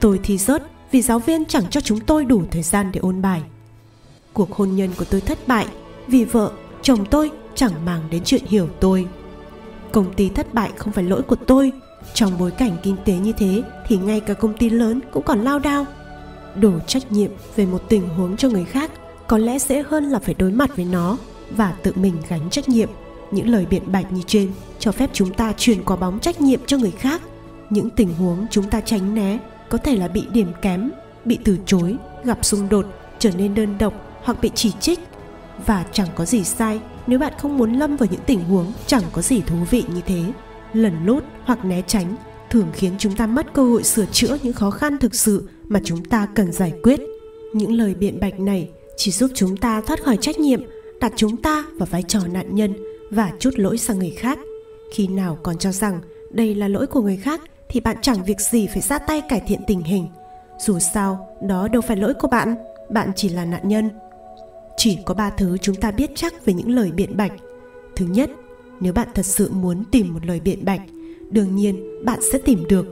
[0.00, 3.22] Tôi thi rớt vì giáo viên chẳng cho chúng tôi đủ thời gian để ôn
[3.22, 3.42] bài.
[4.32, 5.66] Cuộc hôn nhân của tôi thất bại
[6.06, 6.50] vì vợ,
[6.82, 9.06] chồng tôi chẳng màng đến chuyện hiểu tôi.
[9.92, 11.72] Công ty thất bại không phải lỗi của tôi.
[12.14, 15.40] Trong bối cảnh kinh tế như thế thì ngay cả công ty lớn cũng còn
[15.40, 15.86] lao đao.
[16.54, 18.90] Đổ trách nhiệm về một tình huống cho người khác
[19.26, 21.16] có lẽ dễ hơn là phải đối mặt với nó
[21.50, 22.88] và tự mình gánh trách nhiệm
[23.30, 26.60] những lời biện bạch như trên, cho phép chúng ta truyền quả bóng trách nhiệm
[26.66, 27.22] cho người khác.
[27.70, 30.90] Những tình huống chúng ta tránh né có thể là bị điểm kém,
[31.24, 32.86] bị từ chối, gặp xung đột,
[33.18, 35.00] trở nên đơn độc hoặc bị chỉ trích.
[35.66, 39.02] Và chẳng có gì sai nếu bạn không muốn lâm vào những tình huống chẳng
[39.12, 40.22] có gì thú vị như thế.
[40.72, 42.16] Lần lút hoặc né tránh
[42.50, 45.80] thường khiến chúng ta mất cơ hội sửa chữa những khó khăn thực sự mà
[45.84, 47.00] chúng ta cần giải quyết.
[47.52, 50.60] Những lời biện bạch này chỉ giúp chúng ta thoát khỏi trách nhiệm,
[51.00, 52.74] đặt chúng ta vào vai trò nạn nhân
[53.10, 54.38] và chút lỗi sang người khác.
[54.92, 58.40] Khi nào còn cho rằng đây là lỗi của người khác, thì bạn chẳng việc
[58.40, 60.08] gì phải ra tay cải thiện tình hình.
[60.58, 62.56] Dù sao, đó đâu phải lỗi của bạn
[62.88, 63.90] bạn chỉ là nạn nhân.
[64.76, 67.32] Chỉ có ba thứ chúng ta biết chắc về những lời biện bạch.
[67.96, 68.30] Thứ nhất,
[68.80, 70.80] nếu bạn thật sự muốn tìm một lời biện bạch,
[71.30, 72.86] đương nhiên bạn sẽ tìm được.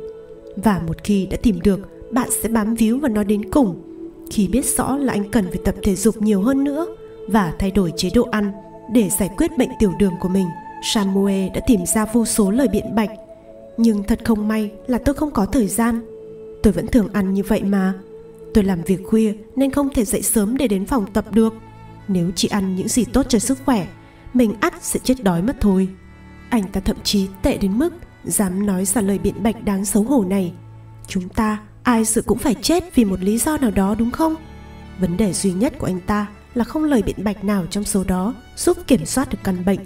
[0.56, 3.82] Và một khi đã tìm được, bạn sẽ bám víu vào nó đến cùng.
[4.30, 6.86] Khi biết rõ là anh cần phải tập thể dục nhiều hơn nữa
[7.28, 8.52] và thay đổi chế độ ăn
[8.92, 10.46] để giải quyết bệnh tiểu đường của mình,
[10.82, 13.10] samuel đã tìm ra vô số lời biện bạch.
[13.76, 16.02] Nhưng thật không may là tôi không có thời gian.
[16.62, 17.94] Tôi vẫn thường ăn như vậy mà.
[18.54, 21.54] Tôi làm việc khuya nên không thể dậy sớm để đến phòng tập được.
[22.08, 23.86] Nếu chỉ ăn những gì tốt cho sức khỏe,
[24.34, 25.88] mình ắt sẽ chết đói mất thôi.
[26.48, 27.94] Anh ta thậm chí tệ đến mức
[28.24, 30.52] dám nói ra lời biện bạch đáng xấu hổ này.
[31.06, 34.34] Chúng ta, ai sự cũng phải chết vì một lý do nào đó đúng không?
[35.00, 38.04] Vấn đề duy nhất của anh ta là không lời biện bạch nào trong số
[38.04, 39.80] đó giúp kiểm soát được căn bệnh.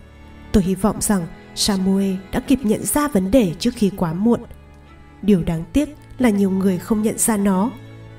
[0.52, 4.40] Tôi hy vọng rằng samuel đã kịp nhận ra vấn đề trước khi quá muộn.
[5.22, 7.70] Điều đáng tiếc là nhiều người không nhận ra nó.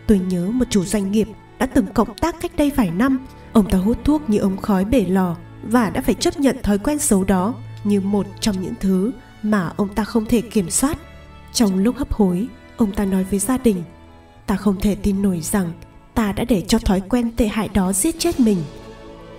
[0.07, 1.27] Tôi nhớ một chủ doanh nghiệp
[1.59, 3.19] đã từng cộng tác cách đây vài năm.
[3.53, 6.77] Ông ta hút thuốc như ống khói bể lò và đã phải chấp nhận thói
[6.77, 9.11] quen xấu đó như một trong những thứ
[9.43, 10.97] mà ông ta không thể kiểm soát.
[11.53, 13.83] Trong lúc hấp hối, ông ta nói với gia đình,
[14.45, 15.71] ta không thể tin nổi rằng
[16.13, 18.57] ta đã để cho thói quen tệ hại đó giết chết mình.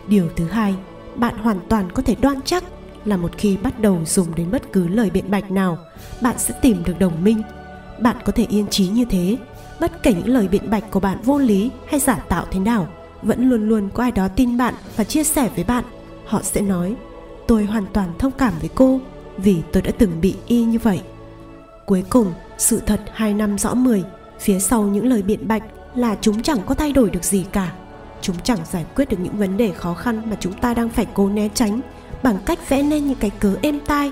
[0.08, 0.74] Điều thứ hai,
[1.14, 2.64] bạn hoàn toàn có thể đoan chắc
[3.04, 5.78] là một khi bắt đầu dùng đến bất cứ lời biện bạch nào,
[6.22, 7.42] bạn sẽ tìm được đồng minh.
[8.00, 9.36] Bạn có thể yên trí như thế,
[9.80, 12.88] bất kể những lời biện bạch của bạn vô lý hay giả tạo thế nào,
[13.22, 15.84] vẫn luôn luôn có ai đó tin bạn và chia sẻ với bạn.
[16.26, 16.94] Họ sẽ nói,
[17.46, 19.00] tôi hoàn toàn thông cảm với cô
[19.36, 21.00] vì tôi đã từng bị y như vậy.
[21.86, 24.04] Cuối cùng, sự thật hai năm rõ mười,
[24.40, 25.62] phía sau những lời biện bạch
[25.94, 27.72] là chúng chẳng có thay đổi được gì cả.
[28.20, 31.06] Chúng chẳng giải quyết được những vấn đề khó khăn mà chúng ta đang phải
[31.14, 31.80] cố né tránh
[32.22, 34.10] bằng cách vẽ nên những cái cớ êm tai.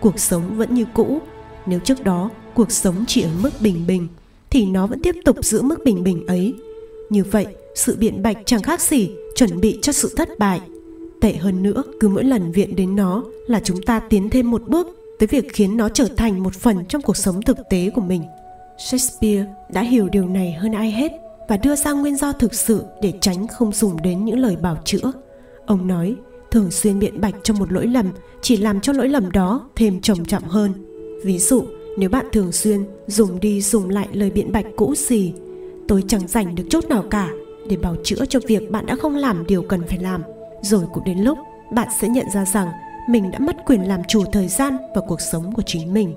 [0.00, 1.20] Cuộc sống vẫn như cũ.
[1.66, 4.08] Nếu trước đó cuộc sống chỉ ở mức bình bình,
[4.50, 6.54] thì nó vẫn tiếp tục giữ mức bình bình ấy.
[7.10, 10.60] Như vậy, sự biện bạch chẳng khác gì chuẩn bị cho sự thất bại.
[11.20, 14.62] Tệ hơn nữa, cứ mỗi lần viện đến nó là chúng ta tiến thêm một
[14.68, 14.86] bước
[15.18, 18.22] tới việc khiến nó trở thành một phần trong cuộc sống thực tế của mình
[18.80, 21.12] shakespeare đã hiểu điều này hơn ai hết
[21.48, 24.76] và đưa ra nguyên do thực sự để tránh không dùng đến những lời bảo
[24.84, 25.12] chữa.
[25.66, 26.14] Ông nói,
[26.50, 28.12] thường xuyên biện bạch cho một lỗi lầm,
[28.42, 30.72] chỉ làm cho lỗi lầm đó thêm trầm trọng hơn.
[31.24, 31.64] Ví dụ,
[31.98, 35.32] nếu bạn thường xuyên dùng đi dùng lại lời biện bạch cũ xì,
[35.88, 37.30] tôi chẳng dành được chút nào cả
[37.68, 40.22] để bào chữa cho việc bạn đã không làm điều cần phải làm.
[40.62, 41.38] Rồi cũng đến lúc
[41.72, 42.68] bạn sẽ nhận ra rằng
[43.08, 46.14] mình đã mất quyền làm chủ thời gian và cuộc sống của chính mình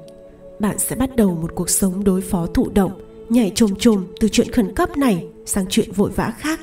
[0.64, 2.92] bạn sẽ bắt đầu một cuộc sống đối phó thụ động,
[3.30, 6.60] nhảy chồm chồm từ chuyện khẩn cấp này sang chuyện vội vã khác.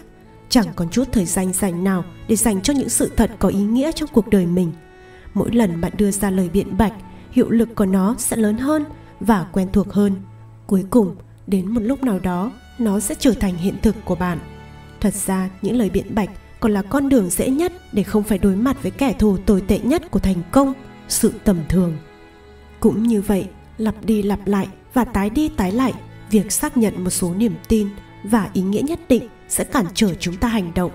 [0.49, 3.59] Chẳng còn chút thời gian dành nào để dành cho những sự thật có ý
[3.59, 4.73] nghĩa trong cuộc đời mình.
[5.35, 6.93] Mỗi lần bạn đưa ra lời biện bạch,
[7.31, 8.85] hiệu lực của nó sẽ lớn hơn
[9.21, 10.13] và quen thuộc hơn.
[10.67, 14.39] Cuối cùng, đến một lúc nào đó, nó sẽ trở thành hiện thực của bạn.
[15.01, 18.39] Thật ra, những lời biện bạch còn là con đường dễ nhất để không phải
[18.39, 20.73] đối mặt với kẻ thù tồi tệ nhất của thành công,
[21.09, 21.97] sự tầm thường.
[22.81, 23.49] Cũng như vậy
[23.81, 25.93] lặp đi lặp lại và tái đi tái lại,
[26.31, 27.89] việc xác nhận một số niềm tin
[28.25, 30.91] và ý nghĩa nhất định sẽ cản trở chúng ta hành động.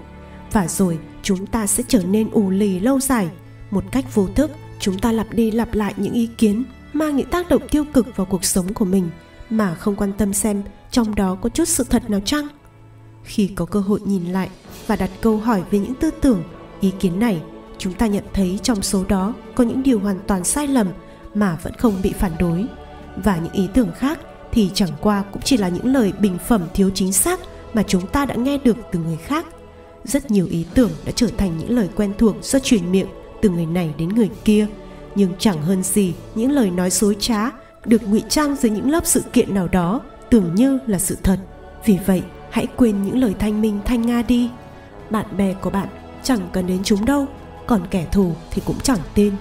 [0.52, 3.30] Và rồi, chúng ta sẽ trở nên ù lì lâu dài.
[3.72, 7.30] Một cách vô thức, chúng ta lặp đi lặp lại những ý kiến mang những
[7.30, 9.10] tác động tiêu cực vào cuộc sống của mình
[9.50, 12.48] mà không quan tâm xem trong đó có chút sự thật nào chăng?
[13.24, 14.50] Khi có cơ hội nhìn lại
[14.88, 16.44] và đặt câu hỏi về những tư tưởng,
[16.82, 17.42] ý kiến này,
[17.78, 20.88] chúng ta nhận thấy trong số đó có những điều hoàn toàn sai lầm
[21.36, 22.66] mà vẫn không bị phản đối.
[23.16, 24.20] Và những ý tưởng khác
[24.52, 27.40] thì chẳng qua cũng chỉ là những lời bình phẩm thiếu chính xác
[27.74, 29.46] mà chúng ta đã nghe được từ người khác.
[30.04, 33.08] Rất nhiều ý tưởng đã trở thành những lời quen thuộc do truyền miệng
[33.42, 34.68] từ người này đến người kia.
[35.16, 37.52] Nhưng chẳng hơn gì những lời nói dối trá
[37.86, 41.38] được ngụy trang dưới những lớp sự kiện nào đó tưởng như là sự thật.
[41.86, 44.50] Vì vậy, hãy quên những lời thanh minh thanh nga đi.
[45.10, 45.88] Bạn bè của bạn
[46.24, 47.26] chẳng cần đến chúng đâu,
[47.68, 49.34] còn kẻ thù thì cũng chẳng tin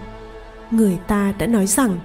[0.76, 1.98] người ta đã nói rằng,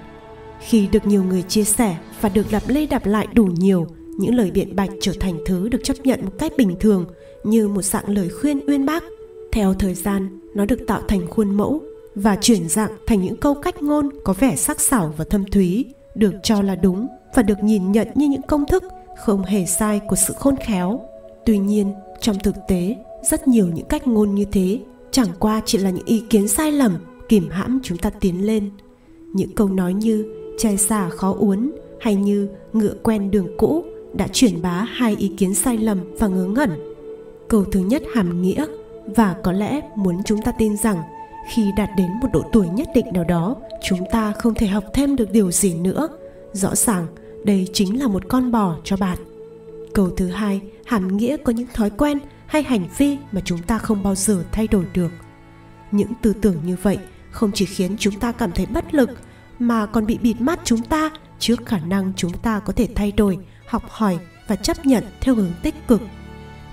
[0.60, 4.36] khi được nhiều người chia sẻ và được lặp lê đạp lại đủ nhiều, những
[4.36, 7.06] lời biện bạch trở thành thứ được chấp nhận một cách bình thường,
[7.44, 9.04] như một dạng lời khuyên uyên bác.
[9.52, 11.82] Theo thời gian, nó được tạo thành khuôn mẫu
[12.16, 15.86] và chuyển dạng thành những câu cách ngôn có vẻ sắc sảo và thâm thúy,
[16.16, 18.84] được cho là đúng và được nhìn nhận như những công thức
[19.18, 21.02] không hề sai của sự khôn khéo.
[21.46, 24.80] Tuy nhiên, trong thực tế, rất nhiều những cách ngôn như thế
[25.12, 26.98] chẳng qua chỉ là những ý kiến sai lầm
[27.30, 28.70] kìm hãm chúng ta tiến lên.
[29.34, 30.26] Những câu nói như
[30.58, 35.32] chai xả khó uốn hay như ngựa quen đường cũ đã truyền bá hai ý
[35.38, 36.70] kiến sai lầm và ngớ ngẩn.
[37.48, 38.66] Câu thứ nhất hàm nghĩa
[39.06, 41.02] và có lẽ muốn chúng ta tin rằng
[41.52, 43.56] khi đạt đến một độ tuổi nhất định nào đó,
[43.90, 46.10] chúng ta không thể học thêm được điều gì nữa.
[46.54, 47.08] Rõ ràng,
[47.44, 49.18] đây chính là một con bò cho bạn.
[49.94, 53.78] Câu thứ hai hàm nghĩa có những thói quen hay hành vi mà chúng ta
[53.78, 55.12] không bao giờ thay đổi được.
[55.92, 56.98] Những tư tưởng như vậy
[57.32, 59.10] không chỉ khiến chúng ta cảm thấy bất lực,
[59.60, 63.12] mà còn bị bịt mắt chúng ta trước khả năng chúng ta có thể thay
[63.12, 63.38] đổi,
[63.68, 66.02] học hỏi và chấp nhận theo hướng tích cực.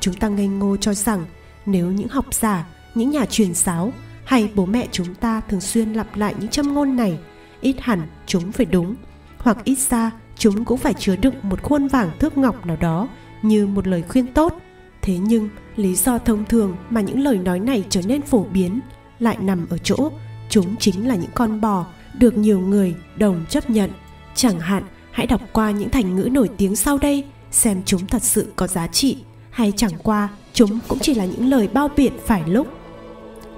[0.00, 1.24] Chúng ta ngây ngô cho rằng
[1.66, 3.92] nếu những học giả, những nhà truyền giáo
[4.24, 7.18] hay bố mẹ chúng ta thường xuyên lặp lại những châm ngôn này,
[7.60, 8.94] ít hẳn chúng phải đúng,
[9.38, 13.08] hoặc ít ra chúng cũng phải chứa đựng một khuôn vàng thước ngọc nào đó
[13.42, 14.60] như một lời khuyên tốt.
[15.02, 18.80] Thế nhưng, lý do thông thường mà những lời nói này trở nên phổ biến
[19.18, 20.10] lại nằm ở chỗ
[20.56, 21.86] chúng chính là những con bò
[22.18, 23.90] được nhiều người đồng chấp nhận.
[24.34, 28.22] Chẳng hạn, hãy đọc qua những thành ngữ nổi tiếng sau đây, xem chúng thật
[28.22, 29.16] sự có giá trị,
[29.50, 32.66] hay chẳng qua chúng cũng chỉ là những lời bao biện phải lúc.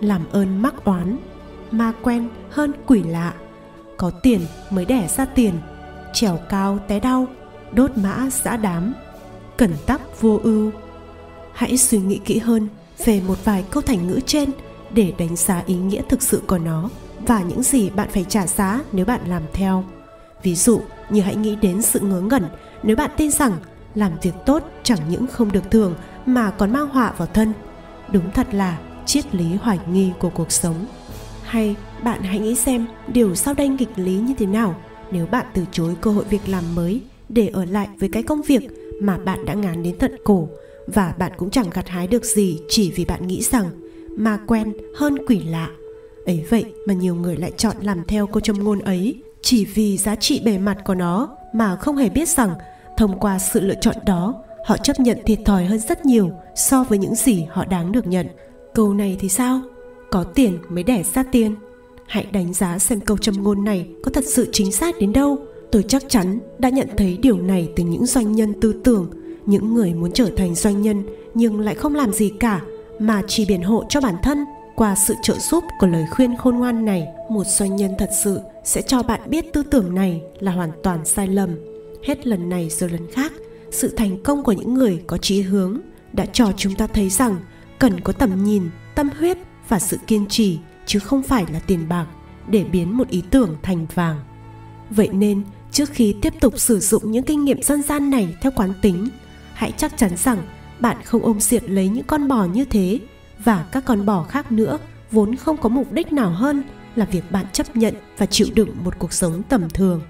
[0.00, 1.18] Làm ơn mắc oán,
[1.70, 3.34] ma quen hơn quỷ lạ.
[3.96, 5.54] Có tiền mới đẻ ra tiền,
[6.12, 7.26] trèo cao té đau,
[7.72, 8.94] đốt mã giã đám.
[9.56, 10.70] Cẩn tắc vô ưu.
[11.52, 12.68] Hãy suy nghĩ kỹ hơn
[13.04, 14.50] về một vài câu thành ngữ trên
[14.94, 16.88] để đánh giá ý nghĩa thực sự của nó
[17.26, 19.84] và những gì bạn phải trả giá nếu bạn làm theo.
[20.42, 22.44] Ví dụ, như hãy nghĩ đến sự ngớ ngẩn
[22.82, 23.52] nếu bạn tin rằng
[23.94, 25.94] làm việc tốt chẳng những không được thường
[26.26, 27.52] mà còn mang họa vào thân.
[28.12, 30.86] Đúng thật là triết lý hoài nghi của cuộc sống.
[31.42, 34.76] Hay bạn hãy nghĩ xem điều sau đây nghịch lý như thế nào
[35.10, 38.42] nếu bạn từ chối cơ hội việc làm mới để ở lại với cái công
[38.42, 38.62] việc
[39.00, 40.48] mà bạn đã ngán đến tận cổ
[40.86, 43.70] và bạn cũng chẳng gặt hái được gì chỉ vì bạn nghĩ rằng
[44.18, 45.70] ma quen hơn quỷ lạ.
[46.26, 49.98] Ấy vậy mà nhiều người lại chọn làm theo câu châm ngôn ấy, chỉ vì
[49.98, 52.50] giá trị bề mặt của nó mà không hề biết rằng
[52.96, 54.34] thông qua sự lựa chọn đó,
[54.66, 58.06] họ chấp nhận thiệt thòi hơn rất nhiều so với những gì họ đáng được
[58.06, 58.26] nhận.
[58.74, 59.60] Câu này thì sao?
[60.10, 61.54] Có tiền mới đẻ ra tiền.
[62.06, 65.38] Hãy đánh giá xem câu châm ngôn này có thật sự chính xác đến đâu.
[65.72, 69.10] Tôi chắc chắn đã nhận thấy điều này từ những doanh nhân tư tưởng.
[69.46, 71.02] Những người muốn trở thành doanh nhân
[71.34, 72.60] nhưng lại không làm gì cả
[72.98, 76.56] mà chỉ biện hộ cho bản thân qua sự trợ giúp của lời khuyên khôn
[76.56, 77.06] ngoan này.
[77.30, 81.04] Một doanh nhân thật sự sẽ cho bạn biết tư tưởng này là hoàn toàn
[81.04, 81.50] sai lầm.
[82.04, 83.32] Hết lần này rồi lần khác,
[83.70, 85.80] sự thành công của những người có chí hướng
[86.12, 87.36] đã cho chúng ta thấy rằng
[87.78, 88.62] cần có tầm nhìn,
[88.94, 92.06] tâm huyết và sự kiên trì, chứ không phải là tiền bạc
[92.48, 94.20] để biến một ý tưởng thành vàng.
[94.90, 98.52] Vậy nên, trước khi tiếp tục sử dụng những kinh nghiệm dân gian này theo
[98.56, 99.08] quán tính,
[99.54, 100.38] hãy chắc chắn rằng
[100.80, 103.00] bạn không ôm diệt lấy những con bò như thế.
[103.44, 104.78] Và các con bò khác nữa,
[105.10, 106.62] vốn không có mục đích nào hơn
[106.96, 110.00] là việc bạn chấp nhận và chịu đựng một cuộc sống tầm thường.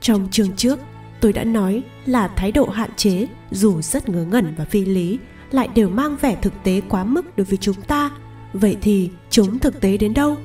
[0.00, 0.78] Trong chương trước,
[1.20, 5.18] tôi đã nói là thái độ hạn chế, dù rất ngớ ngẩn và phi lý,
[5.50, 8.10] lại đều mang vẻ thực tế quá mức đối với chúng ta.
[8.52, 10.36] Vậy thì chúng thực tế đến đâu?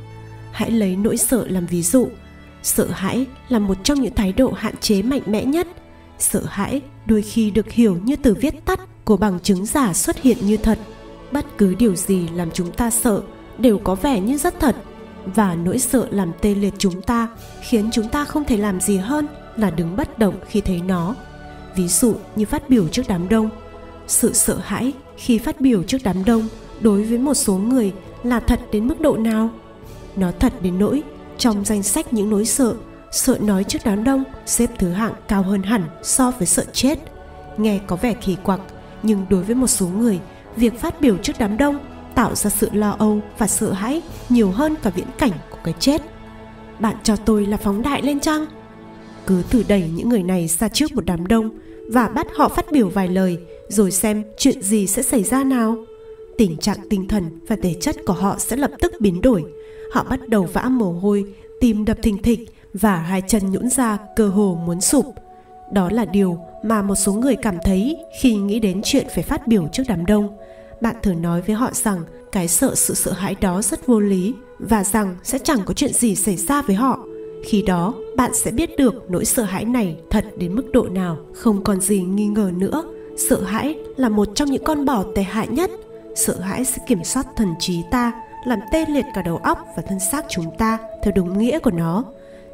[0.51, 2.09] Hãy lấy nỗi sợ làm ví dụ.
[2.63, 5.67] Sợ hãi là một trong những thái độ hạn chế mạnh mẽ nhất.
[6.19, 10.21] Sợ hãi đôi khi được hiểu như từ viết tắt của bằng chứng giả xuất
[10.21, 10.79] hiện như thật.
[11.31, 13.21] Bất cứ điều gì làm chúng ta sợ
[13.57, 14.75] đều có vẻ như rất thật,
[15.25, 17.27] và nỗi sợ làm tê liệt chúng ta
[17.61, 21.15] khiến chúng ta không thể làm gì hơn là đứng bất động khi thấy nó.
[21.75, 23.49] Ví dụ như phát biểu trước đám đông.
[24.07, 26.47] Sự sợ hãi khi phát biểu trước đám đông
[26.81, 27.93] đối với một số người
[28.23, 29.49] là thật đến mức độ nào?
[30.15, 31.03] Nó thật đến nỗi
[31.37, 32.75] trong danh sách những nỗi sợ
[33.11, 36.99] sợ nói trước đám đông xếp thứ hạng cao hơn hẳn so với sợ chết.
[37.57, 38.59] Nghe có vẻ kỳ quặc
[39.03, 40.19] nhưng đối với một số người,
[40.55, 41.79] việc phát biểu trước đám đông
[42.15, 45.73] tạo ra sự lo âu và sợ hãi nhiều hơn cả viễn cảnh của cái
[45.79, 46.01] chết.
[46.79, 48.45] Bạn cho tôi là phóng đại lên chăng?
[49.27, 51.49] Cứ thử đẩy những người này ra trước một đám đông
[51.91, 55.75] và bắt họ phát biểu vài lời, rồi xem chuyện gì sẽ xảy ra nào.
[56.37, 59.43] Tình trạng tinh thần và thể chất của họ sẽ lập tức biến đổi.
[59.93, 61.25] Họ bắt đầu vã mồ hôi,
[61.59, 62.39] tim đập thình thịch
[62.73, 65.05] và hai chân nhũn ra cơ hồ muốn sụp
[65.71, 69.47] đó là điều mà một số người cảm thấy khi nghĩ đến chuyện phải phát
[69.47, 70.37] biểu trước đám đông.
[70.81, 74.33] Bạn thử nói với họ rằng cái sợ sự sợ hãi đó rất vô lý
[74.59, 76.99] và rằng sẽ chẳng có chuyện gì xảy ra với họ.
[77.45, 81.17] Khi đó, bạn sẽ biết được nỗi sợ hãi này thật đến mức độ nào.
[81.33, 82.83] Không còn gì nghi ngờ nữa,
[83.17, 85.71] sợ hãi là một trong những con bò tệ hại nhất.
[86.15, 88.11] Sợ hãi sẽ kiểm soát thần trí ta,
[88.45, 91.71] làm tê liệt cả đầu óc và thân xác chúng ta theo đúng nghĩa của
[91.71, 92.03] nó.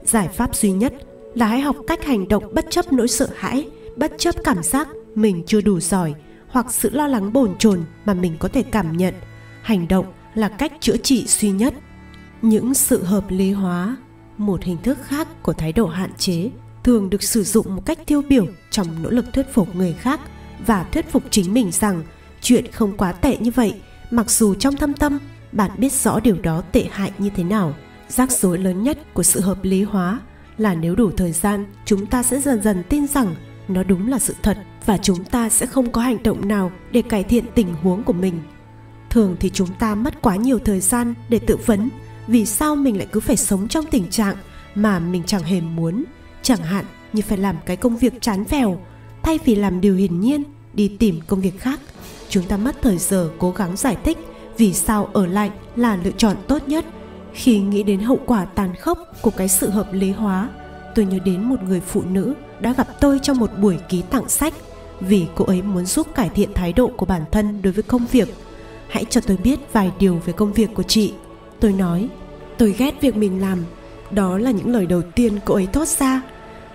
[0.04, 0.94] Giải pháp duy nhất
[1.36, 4.88] là hãy học cách hành động bất chấp nỗi sợ hãi, bất chấp cảm giác
[5.16, 6.14] mình chưa đủ giỏi
[6.48, 9.14] hoặc sự lo lắng bồn chồn mà mình có thể cảm nhận,
[9.62, 11.74] hành động là cách chữa trị duy nhất.
[12.42, 13.98] Những sự hợp lý hóa,
[14.38, 16.50] một hình thức khác của thái độ hạn chế,
[16.84, 20.20] thường được sử dụng một cách tiêu biểu trong nỗ lực thuyết phục người khác
[20.66, 22.04] và thuyết phục chính mình rằng
[22.42, 23.74] chuyện không quá tệ như vậy,
[24.12, 25.20] mặc dù trong thâm tâm
[25.52, 27.76] bạn biết rõ điều đó tệ hại như thế nào.
[28.10, 30.20] Rắc rối lớn nhất của sự hợp lý hóa
[30.58, 33.36] là nếu đủ thời gian, chúng ta sẽ dần dần tin rằng
[33.68, 37.02] nó đúng là sự thật và chúng ta sẽ không có hành động nào để
[37.02, 38.42] cải thiện tình huống của mình.
[39.10, 41.90] Thường thì chúng ta mất quá nhiều thời gian để tự vấn
[42.28, 44.36] vì sao mình lại cứ phải sống trong tình trạng
[44.76, 46.04] mà mình chẳng hề muốn,
[46.42, 48.80] chẳng hạn như phải làm cái công việc chán phèo
[49.24, 51.80] thay vì làm điều hiển nhiên, đi tìm công việc khác.
[52.30, 54.18] Chúng ta mất thời giờ cố gắng giải thích
[54.58, 56.86] vì sao ở lại là lựa chọn tốt nhất
[57.34, 60.50] khi nghĩ đến hậu quả tàn khốc của cái sự hợp lý hóa,
[60.96, 64.30] tôi nhớ đến một người phụ nữ đã gặp tôi trong một buổi ký tặng
[64.30, 64.54] sách
[65.00, 68.06] vì cô ấy muốn giúp cải thiện thái độ của bản thân đối với công
[68.12, 68.34] việc.
[68.88, 71.14] Hãy cho tôi biết vài điều về công việc của chị.
[71.60, 72.10] Tôi nói,
[72.58, 73.58] tôi ghét việc mình làm.
[74.12, 76.22] Đó là những lời đầu tiên cô ấy thốt ra.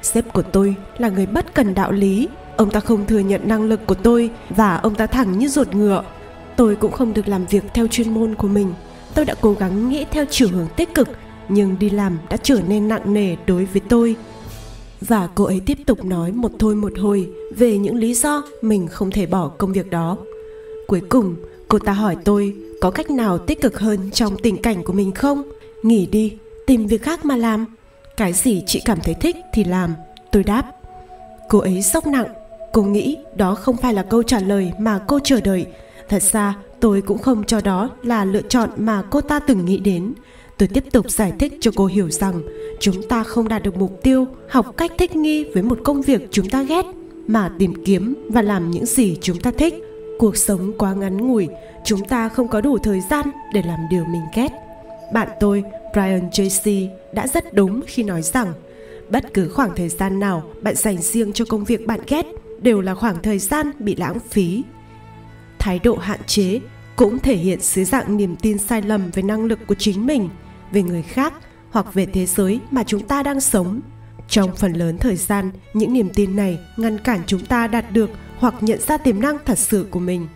[0.02, 2.28] Sếp của tôi là người bất cần đạo lý.
[2.56, 5.74] Ông ta không thừa nhận năng lực của tôi và ông ta thẳng như ruột
[5.74, 6.02] ngựa.
[6.56, 8.72] Tôi cũng không được làm việc theo chuyên môn của mình
[9.18, 11.08] tôi đã cố gắng nghĩ theo chiều hướng tích cực,
[11.48, 14.16] nhưng đi làm đã trở nên nặng nề đối với tôi.
[15.00, 18.86] Và cô ấy tiếp tục nói một thôi một hồi về những lý do mình
[18.88, 20.16] không thể bỏ công việc đó.
[20.86, 21.36] Cuối cùng,
[21.68, 25.12] cô ta hỏi tôi có cách nào tích cực hơn trong tình cảnh của mình
[25.12, 25.42] không?
[25.82, 27.66] Nghỉ đi, tìm việc khác mà làm.
[28.16, 29.94] Cái gì chị cảm thấy thích thì làm,
[30.32, 30.62] tôi đáp.
[31.48, 32.28] Cô ấy sốc nặng,
[32.72, 35.66] cô nghĩ đó không phải là câu trả lời mà cô chờ đợi.
[36.08, 39.78] Thật ra tôi cũng không cho đó là lựa chọn mà cô ta từng nghĩ
[39.78, 40.12] đến.
[40.58, 42.42] Tôi tiếp tục giải thích cho cô hiểu rằng
[42.80, 46.28] chúng ta không đạt được mục tiêu học cách thích nghi với một công việc
[46.30, 46.86] chúng ta ghét,
[47.26, 49.74] mà tìm kiếm và làm những gì chúng ta thích.
[50.18, 51.48] Cuộc sống quá ngắn ngủi,
[51.84, 54.48] chúng ta không có đủ thời gian để làm điều mình ghét.
[55.12, 58.52] Bạn tôi, brian tracy đã rất đúng khi nói rằng
[59.10, 62.26] bất cứ khoảng thời gian nào bạn dành riêng cho công việc bạn ghét
[62.62, 64.62] đều là khoảng thời gian bị lãng phí.
[65.58, 66.60] Thái độ hạn chế
[66.98, 70.28] cũng thể hiện dưới dạng niềm tin sai lầm về năng lực của chính mình,
[70.72, 71.32] về người khác
[71.70, 73.80] hoặc về thế giới mà chúng ta đang sống.
[74.28, 78.10] Trong phần lớn thời gian, những niềm tin này ngăn cản chúng ta đạt được
[78.38, 80.28] hoặc nhận ra tiềm năng thật sự của mình.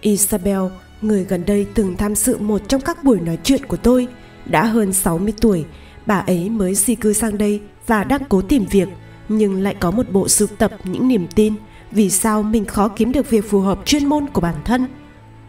[0.00, 0.60] Isabel,
[1.02, 4.08] người gần đây từng tham dự một trong các buổi nói chuyện của tôi,
[4.44, 5.64] đã hơn 60 tuổi.
[6.06, 8.88] Bà ấy mới di cư sang đây và đang cố tìm việc,
[9.28, 11.54] nhưng lại có một bộ sưu tập những niềm tin
[11.90, 14.86] vì sao mình khó kiếm được việc phù hợp chuyên môn của bản thân.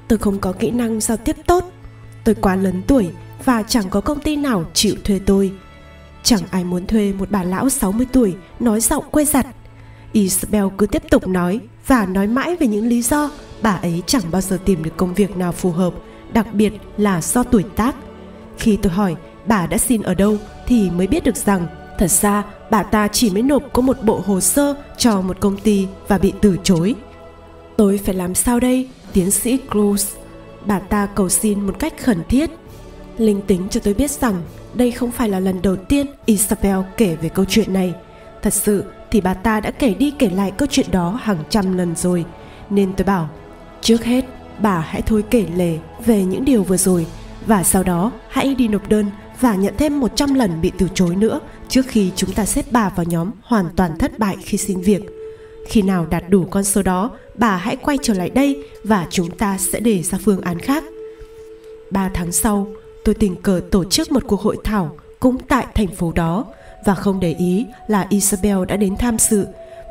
[0.10, 1.72] Tôi không có kỹ năng giao tiếp tốt.
[2.24, 3.10] Tôi quá lớn tuổi
[3.46, 5.52] và chẳng có công ty nào chịu thuê tôi.
[6.24, 9.48] Chẳng ai muốn thuê một bà lão 60 tuổi nói giọng quê giặt.
[10.12, 13.32] Isabel cứ tiếp tục nói và nói mãi về những lý do
[13.62, 15.94] bà ấy chẳng bao giờ tìm được công việc nào phù hợp,
[16.34, 17.96] đặc biệt là do tuổi tác.
[18.58, 19.16] Khi tôi hỏi
[19.48, 20.38] bà đã xin ở đâu
[20.68, 24.24] thì mới biết được rằng thật ra bà ta chỉ mới nộp có một bộ
[24.26, 26.96] hồ sơ cho một công ty và bị từ chối.
[27.78, 28.90] Tôi phải làm sao đây?
[29.14, 30.16] Tiến sĩ Cruz.
[30.66, 32.50] Bà ta cầu xin một cách khẩn thiết.
[33.18, 34.42] Linh tính cho tôi biết rằng
[34.74, 37.94] đây không phải là lần đầu tiên Isabel kể về câu chuyện này.
[38.42, 41.78] Thật sự thì bà ta đã kể đi kể lại câu chuyện đó hàng trăm
[41.78, 42.26] lần rồi.
[42.70, 43.30] Nên tôi bảo,
[43.82, 44.26] trước hết
[44.62, 47.06] bà hãy thôi kể lể về những điều vừa rồi
[47.46, 49.06] và sau đó hãy đi nộp đơn
[49.40, 51.40] và nhận thêm 100 lần bị từ chối nữa
[51.70, 55.02] trước khi chúng ta xếp bà vào nhóm hoàn toàn thất bại khi xin việc.
[55.68, 59.32] Khi nào đạt đủ con số đó, bà hãy quay trở lại đây và chúng
[59.32, 60.84] ta sẽ đề ra phương án khác.
[61.92, 62.68] 3 tháng sau,
[63.06, 66.46] tôi tình cờ tổ chức một cuộc hội thảo cũng tại thành phố đó
[66.86, 69.46] và không để ý là Isabel đã đến tham dự.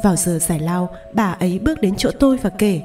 [0.04, 2.80] Vào giờ giải lao, bà ấy bước đến chỗ tôi và kể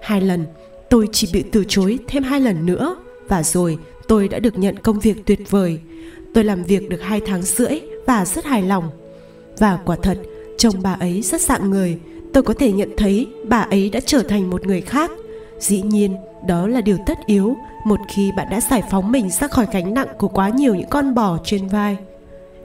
[0.00, 0.46] Hai lần,
[0.88, 2.96] tôi chỉ bị từ chối thêm hai lần nữa
[3.28, 5.78] và rồi tôi đã được nhận công việc tuyệt vời.
[6.34, 8.90] Tôi làm việc được hai tháng rưỡi và rất hài lòng.
[9.58, 10.18] Và quả thật,
[10.58, 11.98] chồng bà ấy rất dạng người.
[12.38, 15.10] Tôi có thể nhận thấy bà ấy đã trở thành một người khác.
[15.58, 16.16] Dĩ nhiên,
[16.46, 19.94] đó là điều tất yếu một khi bạn đã giải phóng mình ra khỏi gánh
[19.94, 21.96] nặng của quá nhiều những con bò trên vai.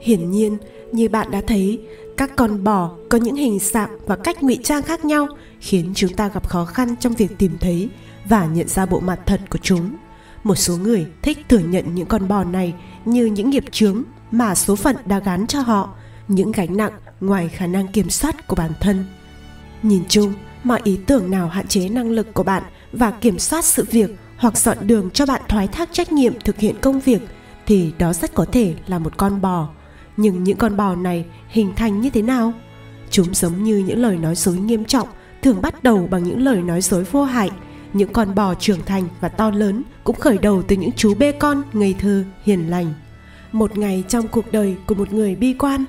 [0.00, 0.58] Hiển nhiên,
[0.92, 1.80] như bạn đã thấy,
[2.16, 5.26] các con bò có những hình dạng và cách ngụy trang khác nhau
[5.60, 7.88] khiến chúng ta gặp khó khăn trong việc tìm thấy
[8.28, 9.90] và nhận ra bộ mặt thật của chúng
[10.44, 14.54] một số người thích thừa nhận những con bò này như những nghiệp chướng mà
[14.54, 15.94] số phận đã gắn cho họ
[16.28, 19.04] những gánh nặng ngoài khả năng kiểm soát của bản thân
[19.84, 20.32] nhìn chung
[20.64, 22.62] mọi ý tưởng nào hạn chế năng lực của bạn
[22.92, 26.58] và kiểm soát sự việc hoặc dọn đường cho bạn thoái thác trách nhiệm thực
[26.58, 27.22] hiện công việc
[27.66, 29.68] thì đó rất có thể là một con bò.
[30.16, 32.52] Nhưng những con bò này hình thành như thế nào?
[33.10, 35.08] Chúng giống như những lời nói dối nghiêm trọng,
[35.42, 37.50] thường bắt đầu bằng những lời nói dối vô hại.
[37.92, 41.32] Những con bò trưởng thành và to lớn cũng khởi đầu từ những chú bê
[41.32, 42.94] con ngây thơ, hiền lành.
[43.52, 45.84] Một ngày trong cuộc đời của một người bi quan.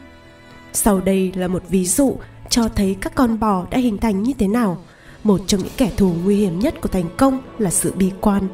[0.73, 2.17] Sau đây là một ví dụ
[2.55, 4.77] cho thấy các con bò đã hình thành như thế nào.
[5.23, 8.47] Một trong những kẻ thù nguy hiểm nhất của thành công là sự bi quan.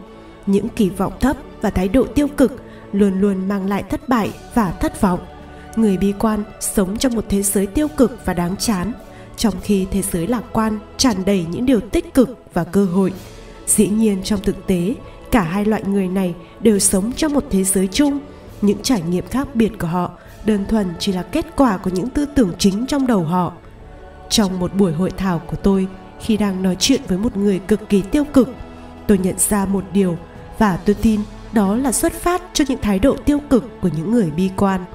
[0.45, 4.31] Những kỳ vọng thấp và thái độ tiêu cực luôn luôn mang lại thất bại
[4.53, 5.19] và thất vọng.
[5.75, 8.91] Người bi quan sống trong một thế giới tiêu cực và đáng chán,
[9.37, 13.13] trong khi thế giới lạc quan tràn đầy những điều tích cực và cơ hội.
[13.67, 14.95] Dĩ nhiên trong thực tế,
[15.31, 18.19] cả hai loại người này đều sống trong một thế giới chung.
[18.61, 20.11] Những trải nghiệm khác biệt của họ
[20.45, 23.53] đơn thuần chỉ là kết quả của những tư tưởng chính trong đầu họ
[24.32, 25.88] trong một buổi hội thảo của tôi
[26.19, 28.49] khi đang nói chuyện với một người cực kỳ tiêu cực.
[29.07, 30.17] Tôi nhận ra một điều
[30.57, 31.19] và tôi tin
[31.53, 34.86] đó là xuất phát cho những thái độ tiêu cực của những người bi quan.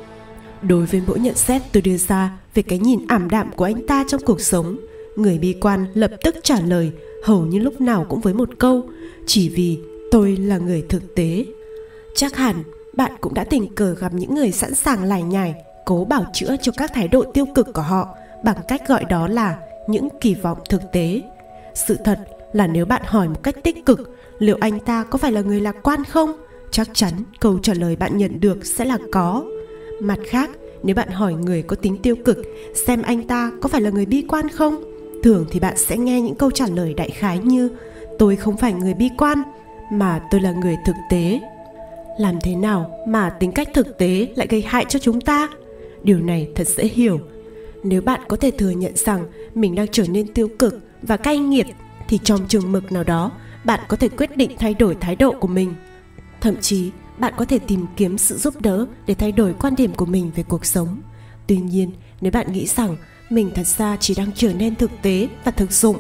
[0.63, 3.87] Đối với mỗi nhận xét tôi đưa ra về cái nhìn ảm đạm của anh
[3.87, 4.79] ta trong cuộc sống,
[5.17, 6.93] người bi quan lập tức trả lời
[7.25, 8.85] hầu như lúc nào cũng với một câu,
[9.27, 9.79] chỉ vì
[10.11, 11.47] tôi là người thực tế.
[12.15, 12.63] Chắc hẳn
[12.93, 16.57] bạn cũng đã tình cờ gặp những người sẵn sàng lải nhải, cố bảo chữa
[16.63, 18.09] cho các thái độ tiêu cực của họ
[18.45, 21.23] bằng cách gọi đó là những kỳ vọng thực tế.
[21.75, 22.19] Sự thật
[22.53, 25.61] là nếu bạn hỏi một cách tích cực, liệu anh ta có phải là người
[25.61, 26.33] lạc quan không?
[26.71, 29.45] Chắc chắn câu trả lời bạn nhận được sẽ là có.
[30.01, 30.51] Mặt khác,
[30.83, 32.39] nếu bạn hỏi người có tính tiêu cực
[32.87, 34.85] xem anh ta có phải là người bi quan không,
[35.23, 37.69] thường thì bạn sẽ nghe những câu trả lời đại khái như,
[38.19, 39.43] tôi không phải người bi quan,
[39.93, 41.41] mà tôi là người thực tế.
[42.19, 45.49] Làm thế nào mà tính cách thực tế lại gây hại cho chúng ta?
[46.03, 47.21] Điều này thật dễ hiểu
[47.83, 51.39] nếu bạn có thể thừa nhận rằng mình đang trở nên tiêu cực và cay
[51.39, 51.67] nghiệt,
[52.09, 53.33] thì trong trường mực nào đó,
[53.65, 55.75] bạn có thể quyết định thay đổi thái độ của mình.
[56.41, 59.95] Thậm chí, bạn có thể tìm kiếm sự giúp đỡ để thay đổi quan điểm
[59.95, 61.01] của mình về cuộc sống.
[61.47, 62.97] Tuy nhiên, nếu bạn nghĩ rằng
[63.31, 65.97] mình thật ra chỉ đang trở nên thực tế và thực dụng,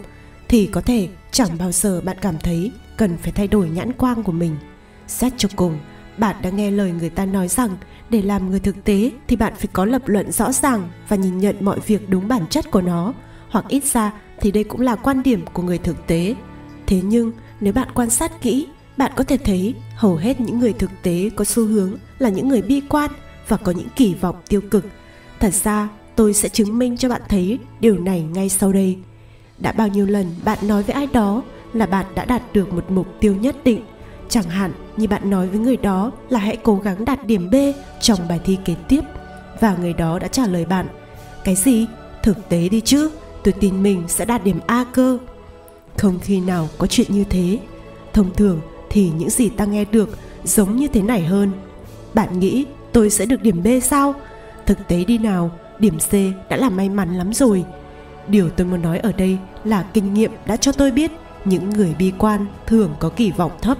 [0.48, 4.22] thì có thể chẳng bao giờ bạn cảm thấy cần phải thay đổi nhãn quang
[4.22, 4.56] của mình.
[5.06, 5.78] Xét cho cùng
[6.18, 7.76] bạn đã nghe lời người ta nói rằng,
[8.10, 11.38] để làm người thực tế thì bạn phải có lập luận rõ ràng và nhìn
[11.38, 13.12] nhận mọi việc đúng bản chất của nó.
[13.50, 16.34] Hoặc ít ra thì đây cũng là quan điểm của người thực tế.
[16.86, 20.72] Thế nhưng, nếu bạn quan sát kỹ, bạn có thể thấy hầu hết những người
[20.72, 23.10] thực tế có xu hướng là những người bi quan
[23.48, 24.84] và có những kỳ vọng tiêu cực.
[25.40, 28.98] Thật ra, tôi sẽ chứng minh cho bạn thấy điều này ngay sau đây.
[29.58, 31.42] Đã bao nhiêu lần bạn nói với ai đó
[31.72, 33.80] là bạn đã đạt được một mục tiêu nhất định,
[34.28, 37.54] chẳng hạn như bạn nói với người đó là hãy cố gắng đạt điểm b
[38.00, 39.00] trong bài thi kế tiếp
[39.60, 40.86] và người đó đã trả lời bạn
[41.44, 41.86] cái gì
[42.22, 43.10] thực tế đi chứ
[43.44, 45.18] tôi tin mình sẽ đạt điểm A cơ.
[45.96, 47.58] Không khi nào có chuyện như thế.
[48.12, 51.52] Thông thường thì những gì ta nghe được giống như thế này hơn.
[52.14, 54.14] Bạn nghĩ tôi sẽ được điểm B sao?
[54.66, 56.12] Thực tế đi nào, điểm C
[56.50, 57.64] đã là may mắn lắm rồi.
[58.28, 61.10] Điều tôi muốn nói ở đây là kinh nghiệm đã cho tôi biết
[61.44, 63.78] những người bi quan thường có kỳ vọng thấp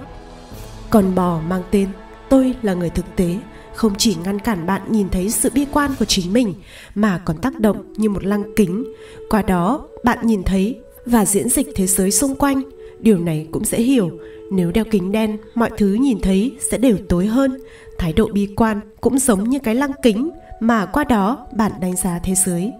[0.89, 1.89] còn bò mang tên
[2.29, 3.37] tôi là người thực tế,
[3.73, 6.53] không chỉ ngăn cản bạn nhìn thấy sự bi quan của chính mình,
[6.95, 8.93] mà còn tác động như một lăng kính.
[9.29, 12.61] Qua đó, bạn nhìn thấy và diễn dịch thế giới xung quanh.
[12.99, 14.11] Điều này cũng dễ hiểu.
[14.51, 17.59] Nếu đeo kính đen, mọi thứ nhìn thấy sẽ đều tối hơn.
[17.97, 20.29] Thái độ bi quan cũng giống như cái lăng kính
[20.59, 22.71] mà qua đó bạn đánh giá thế giới.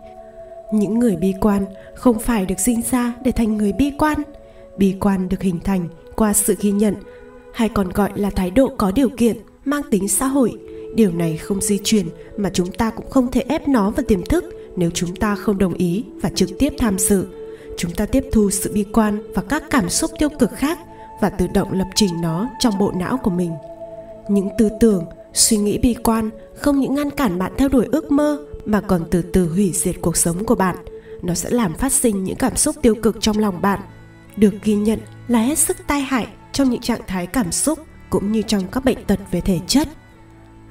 [0.73, 4.21] Những người bi quan không phải được sinh ra để thành người bi quan.
[4.77, 6.95] Bi quan được hình thành qua sự ghi nhận
[7.57, 10.53] hay còn gọi là thái độ có điều kiện, mang tính xã hội.
[10.95, 12.05] Điều này không di truyền
[12.37, 14.45] mà chúng ta cũng không thể ép nó vào tiềm thức
[14.75, 17.27] nếu chúng ta không đồng ý và trực tiếp tham dự.
[17.77, 20.79] Chúng ta tiếp thu sự bi quan và các cảm xúc tiêu cực khác
[21.21, 23.51] và tự động lập trình nó trong bộ não của mình.
[24.29, 28.11] Những tư tưởng, suy nghĩ bi quan không những ngăn cản bạn theo đuổi ước
[28.11, 30.75] mơ mà còn từ từ hủy diệt cuộc sống của bạn.
[31.21, 33.79] Nó sẽ làm phát sinh những cảm xúc tiêu cực trong lòng bạn.
[34.35, 36.27] Được ghi nhận là hết sức tai hại
[36.57, 37.79] trong những trạng thái cảm xúc
[38.09, 39.87] cũng như trong các bệnh tật về thể chất.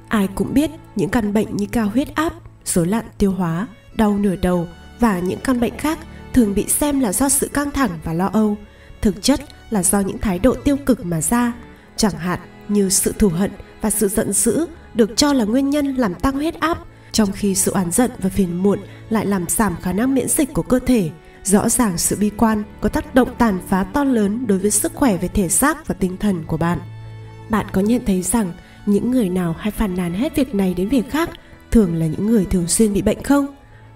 [0.08, 2.32] Ai cũng biết những căn bệnh như cao huyết áp,
[2.64, 4.68] rối loạn tiêu hóa, đau nửa đầu
[5.00, 5.98] và những căn bệnh khác
[6.32, 8.56] thường bị xem là do sự căng thẳng và lo âu,
[9.02, 11.52] thực chất là do những thái độ tiêu cực mà ra.
[11.96, 15.94] Chẳng hạn như sự thù hận và sự giận dữ được cho là nguyên nhân
[15.94, 16.78] làm tăng huyết áp,
[17.12, 18.78] trong khi sự oán giận và phiền muộn
[19.10, 21.10] lại làm giảm khả năng miễn dịch của cơ thể
[21.46, 24.94] rõ ràng sự bi quan có tác động tàn phá to lớn đối với sức
[24.94, 26.78] khỏe về thể xác và tinh thần của bạn
[27.48, 28.52] bạn có nhận thấy rằng
[28.86, 31.30] những người nào hay phàn nàn hết việc này đến việc khác
[31.70, 33.46] thường là những người thường xuyên bị bệnh không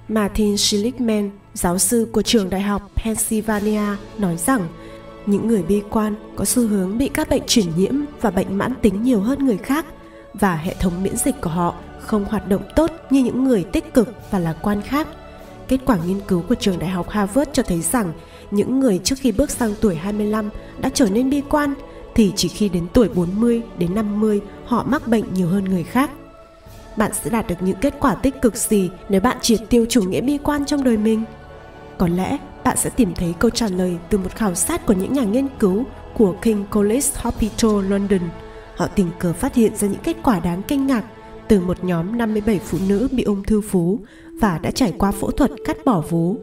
[0.09, 3.83] martin schlickman, giáo sư của trường đại học pennsylvania,
[4.19, 4.69] nói rằng
[5.27, 8.75] những người bi quan có xu hướng bị các bệnh truyền nhiễm và bệnh mãn
[8.83, 9.87] tính nhiều hơn người khác
[10.35, 13.95] và hệ thống miễn dịch của họ không hoạt động tốt như những người tích
[13.95, 15.09] cực và lạc quan khác.
[15.71, 18.13] Kết quả nghiên cứu của trường đại học Harvard cho thấy rằng
[18.51, 20.51] những người trước khi bước sang tuổi 25
[20.81, 21.75] đã trở nên bi quan
[22.15, 26.11] thì chỉ khi đến tuổi 40 đến 50 họ mắc bệnh nhiều hơn người khác.
[26.97, 30.03] Bạn sẽ đạt được những kết quả tích cực gì nếu bạn triệt tiêu chủ
[30.03, 31.25] nghĩa bi quan trong đời mình?
[31.99, 35.13] Có lẽ bạn sẽ tìm thấy câu trả lời từ một khảo sát của những
[35.13, 38.23] nhà nghiên cứu của King College Hospital, London.
[38.77, 41.05] Họ tình cờ phát hiện ra những kết quả đáng kinh ngạc
[41.49, 43.99] từ một nhóm 57 phụ nữ bị ung thư vú
[44.41, 46.37] và đã trải qua phẫu thuật cắt bỏ vú.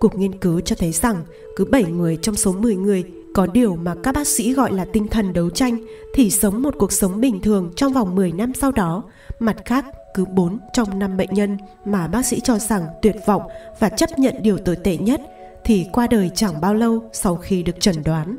[0.00, 1.24] Cuộc nghiên cứu cho thấy rằng
[1.56, 4.84] cứ 7 người trong số 10 người có điều mà các bác sĩ gọi là
[4.92, 5.78] tinh thần đấu tranh
[6.14, 9.02] thì sống một cuộc sống bình thường trong vòng 10 năm sau đó.
[9.38, 9.84] Mặt khác,
[10.14, 13.42] cứ 4 trong 5 bệnh nhân mà bác sĩ cho rằng tuyệt vọng
[13.80, 15.20] và chấp nhận điều tồi tệ nhất
[15.64, 18.36] thì qua đời chẳng bao lâu sau khi được chẩn đoán.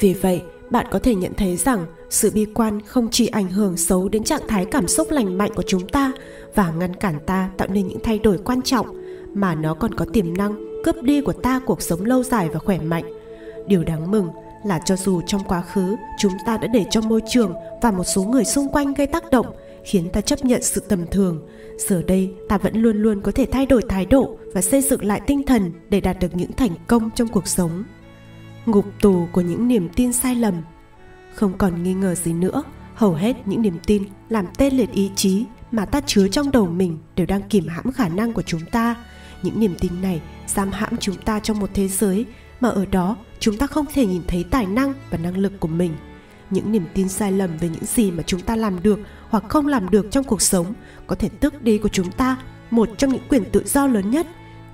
[0.00, 3.76] Vì vậy, bạn có thể nhận thấy rằng sự bi quan không chỉ ảnh hưởng
[3.76, 6.12] xấu đến trạng thái cảm xúc lành mạnh của chúng ta
[6.54, 8.86] và ngăn cản ta tạo nên những thay đổi quan trọng,
[9.34, 12.58] mà nó còn có tiềm năng cướp đi của ta cuộc sống lâu dài và
[12.58, 13.04] khỏe mạnh.
[13.66, 14.28] Điều đáng mừng
[14.64, 18.04] là cho dù trong quá khứ chúng ta đã để cho môi trường và một
[18.04, 19.46] số người xung quanh gây tác động,
[19.84, 21.48] khiến ta chấp nhận sự tầm thường,
[21.78, 25.04] giờ đây ta vẫn luôn luôn có thể thay đổi thái độ và xây dựng
[25.04, 27.84] lại tinh thần để đạt được những thành công trong cuộc sống.
[28.66, 30.54] Ngục tù của những niềm tin sai lầm
[31.40, 32.62] không còn nghi ngờ gì nữa.
[32.94, 36.66] Hầu hết những niềm tin làm tê liệt ý chí mà ta chứa trong đầu
[36.66, 38.96] mình đều đang kìm hãm khả năng của chúng ta.
[39.42, 42.26] Những niềm tin này giam hãm chúng ta trong một thế giới
[42.60, 45.68] mà ở đó chúng ta không thể nhìn thấy tài năng và năng lực của
[45.68, 45.92] mình.
[46.50, 49.66] Những niềm tin sai lầm về những gì mà chúng ta làm được hoặc không
[49.66, 50.66] làm được trong cuộc sống
[51.06, 52.36] có thể tước đi của chúng ta
[52.70, 54.26] một trong những quyền tự do lớn nhất.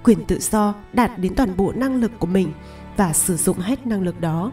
[0.05, 2.53] Quyền tự do đạt đến toàn bộ năng lực của mình
[2.97, 4.53] và sử dụng hết năng lực đó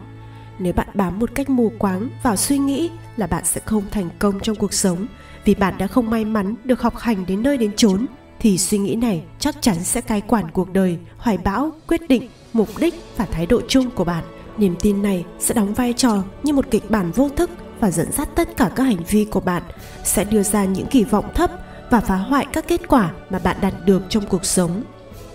[0.58, 4.08] nếu bạn bám một cách mù quáng vào suy nghĩ là bạn sẽ không thành
[4.18, 5.06] công trong cuộc sống.
[5.44, 8.06] Vì bạn đã không may mắn được học hành đến nơi đến chốn,
[8.38, 12.28] thì suy nghĩ này chắc chắn sẽ cai quản cuộc đời, hoài bão, quyết định,
[12.52, 14.24] mục đích và thái độ chung của bạn.
[14.58, 17.50] Niềm tin này sẽ đóng vai trò như một kịch bản vô thức
[17.80, 19.62] và dẫn dắt tất cả các hành vi của bạn,
[20.04, 21.50] sẽ đưa ra những kỳ vọng thấp
[21.90, 24.82] và phá hoại các kết quả mà bạn đạt được trong cuộc sống.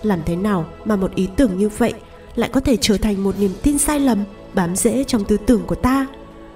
[0.03, 1.93] Làm thế nào mà một ý tưởng như vậy
[2.36, 4.24] lại có thể trở thành một niềm tin sai lầm?
[4.54, 6.08] Bám rễ trong tư tưởng của ta.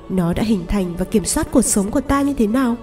[0.10, 2.76] Nó đã hình thành và kiểm soát cuộc sống của ta như thế nào?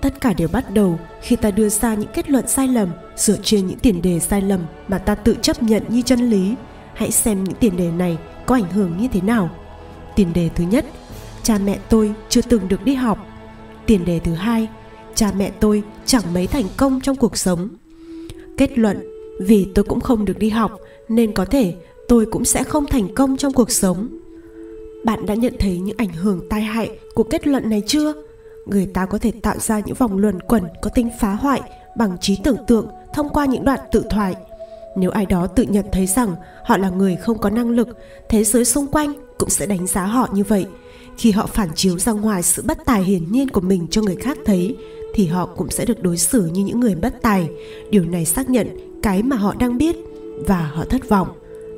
[0.00, 3.36] Tất cả đều bắt đầu khi ta đưa ra những kết luận sai lầm dựa
[3.42, 6.54] trên những tiền đề sai lầm mà ta tự chấp nhận như chân lý.
[6.94, 9.50] Hãy xem những tiền đề này có ảnh hưởng như thế nào.
[10.16, 10.84] Tiền đề thứ nhất,
[11.42, 13.18] cha mẹ tôi chưa từng được đi học.
[13.86, 14.68] Tiền đề thứ hai,
[15.14, 17.68] cha mẹ tôi chẳng mấy thành công trong cuộc sống.
[18.56, 19.08] Kết luận,
[19.40, 20.72] vì tôi cũng không được đi học
[21.08, 21.74] nên có thể
[22.08, 24.08] tôi cũng sẽ không thành công trong cuộc sống
[25.04, 28.12] bạn đã nhận thấy những ảnh hưởng tai hại của kết luận này chưa?
[28.66, 31.60] Người ta có thể tạo ra những vòng luẩn quẩn có tính phá hoại
[31.96, 34.34] bằng trí tưởng tượng thông qua những đoạn tự thoại.
[34.96, 36.34] Nếu ai đó tự nhận thấy rằng
[36.64, 37.88] họ là người không có năng lực,
[38.28, 40.66] thế giới xung quanh cũng sẽ đánh giá họ như vậy.
[41.16, 44.16] Khi họ phản chiếu ra ngoài sự bất tài hiển nhiên của mình cho người
[44.16, 44.76] khác thấy,
[45.14, 47.48] thì họ cũng sẽ được đối xử như những người bất tài.
[47.90, 48.68] Điều này xác nhận
[49.02, 49.96] cái mà họ đang biết
[50.46, 51.28] và họ thất vọng.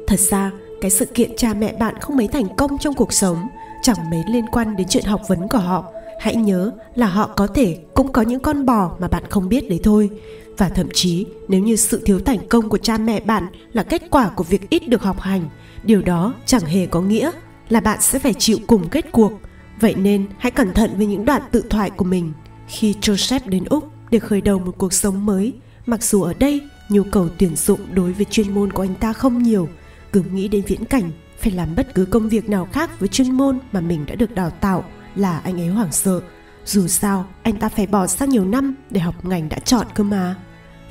[0.07, 3.49] Thật ra cái sự kiện cha mẹ bạn không mấy thành công trong cuộc sống,
[3.83, 5.85] chẳng mấy liên quan đến chuyện học vấn của họ.
[6.21, 9.69] Hãy nhớ là họ có thể cũng có những con bò mà bạn không biết
[9.69, 10.11] đấy thôi.
[10.59, 14.03] Và thậm chí, nếu như sự thiếu thành công của cha mẹ bạn là kết
[14.11, 15.49] quả của việc ít được học hành,
[15.83, 17.31] điều đó chẳng hề có nghĩa
[17.69, 19.33] là bạn sẽ phải chịu cùng kết cuộc.
[19.81, 22.33] Vậy nên hãy cẩn thận với những đoạn tự thoại của mình.
[22.69, 25.53] Khi joseph đến úc để khởi đầu một cuộc sống mới,
[25.87, 29.13] mặc dù ở đây nhu cầu tuyển dụng đối với chuyên môn của anh ta
[29.13, 29.69] không nhiều
[30.17, 33.33] cứ nghĩ đến viễn cảnh, phải làm bất cứ công việc nào khác với chuyên
[33.33, 36.21] môn mà mình đã được đào tạo là anh ấy hoảng sợ.
[36.65, 40.05] Dù sao, anh ta phải bỏ ra nhiều năm để học ngành đã chọn cơ
[40.05, 40.35] mà.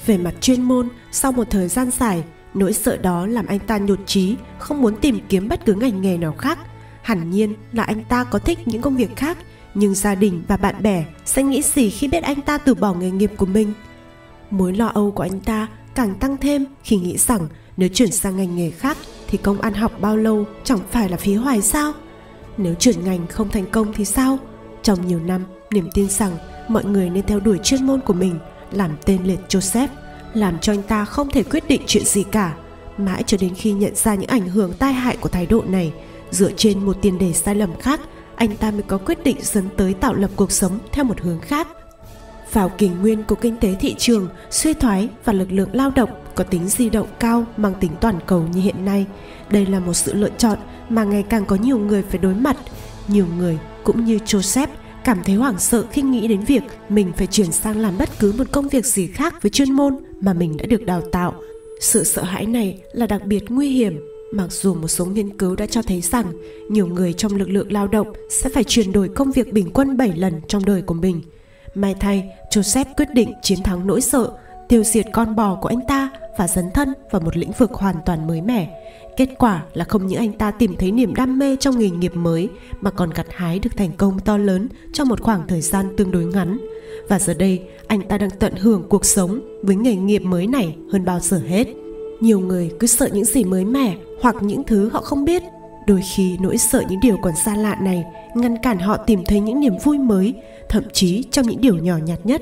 [0.05, 2.23] Về mặt chuyên môn, sau một thời gian dài,
[2.53, 6.01] nỗi sợ đó làm anh ta nhột trí không muốn tìm kiếm bất cứ ngành
[6.01, 6.59] nghề nào khác.
[7.01, 9.38] Hẳn nhiên là anh ta có thích những công việc khác,
[9.73, 12.93] nhưng gia đình và bạn bè sẽ nghĩ gì khi biết anh ta từ bỏ
[12.93, 13.73] nghề nghiệp của mình?
[14.49, 17.47] Mối lo âu của anh ta càng tăng thêm khi nghĩ rằng
[17.78, 18.97] nếu chuyển sang ngành nghề khác
[19.28, 21.93] thì công ăn học bao lâu chẳng phải là phí hoài sao?
[22.57, 24.38] Nếu chuyển ngành không thành công thì sao?
[24.84, 28.39] Trong nhiều năm, niềm tin rằng mọi người nên theo đuổi chuyên môn của mình,
[28.71, 29.88] làm tên liệt joseph,
[30.34, 32.55] làm cho anh ta không thể quyết định chuyện gì cả.
[32.97, 35.93] Mãi cho đến khi nhận ra những ảnh hưởng tai hại của thái độ này,
[36.32, 37.99] dựa trên một tiền đề sai lầm khác,
[38.36, 41.39] anh ta mới có quyết định dẫn tới tạo lập cuộc sống theo một hướng
[41.39, 41.67] khác
[42.55, 46.09] vào kỷ nguyên của kinh tế thị trường suy thoái và lực lượng lao động
[46.35, 49.05] có tính di động cao mang tính toàn cầu như hiện nay.
[49.49, 50.57] Đây là một sự lựa chọn
[50.89, 52.57] mà ngày càng có nhiều người phải đối mặt.
[53.07, 54.67] Nhiều người cũng như joseph
[55.03, 58.33] cảm thấy hoảng sợ khi nghĩ đến việc mình phải chuyển sang làm bất cứ
[58.37, 61.33] một công việc gì khác với chuyên môn mà mình đã được đào tạo.
[61.81, 63.99] Sự sợ hãi này là đặc biệt nguy hiểm.
[64.33, 66.25] Mặc dù một số nghiên cứu đã cho thấy rằng
[66.69, 69.97] nhiều người trong lực lượng lao động sẽ phải chuyển đổi công việc bình quân
[69.97, 71.21] 7 lần trong đời của mình.
[71.75, 74.31] May thay, Joseph quyết định chiến thắng nỗi sợ,
[74.67, 77.95] tiêu diệt con bò của anh ta và dấn thân vào một lĩnh vực hoàn
[78.05, 78.81] toàn mới mẻ.
[79.17, 82.15] Kết quả là không những anh ta tìm thấy niềm đam mê trong nghề nghiệp
[82.15, 82.49] mới
[82.81, 86.11] mà còn gặt hái được thành công to lớn trong một khoảng thời gian tương
[86.11, 86.57] đối ngắn.
[87.09, 90.75] Và giờ đây, anh ta đang tận hưởng cuộc sống với nghề nghiệp mới này
[90.91, 91.67] hơn bao giờ hết.
[92.19, 95.43] Nhiều người cứ sợ những gì mới mẻ hoặc những thứ họ không biết.
[95.88, 98.05] Đôi khi nỗi sợ những điều còn xa lạ này
[98.36, 100.33] ngăn cản họ tìm thấy những niềm vui mới,
[100.69, 102.41] thậm chí trong những điều nhỏ nhặt nhất.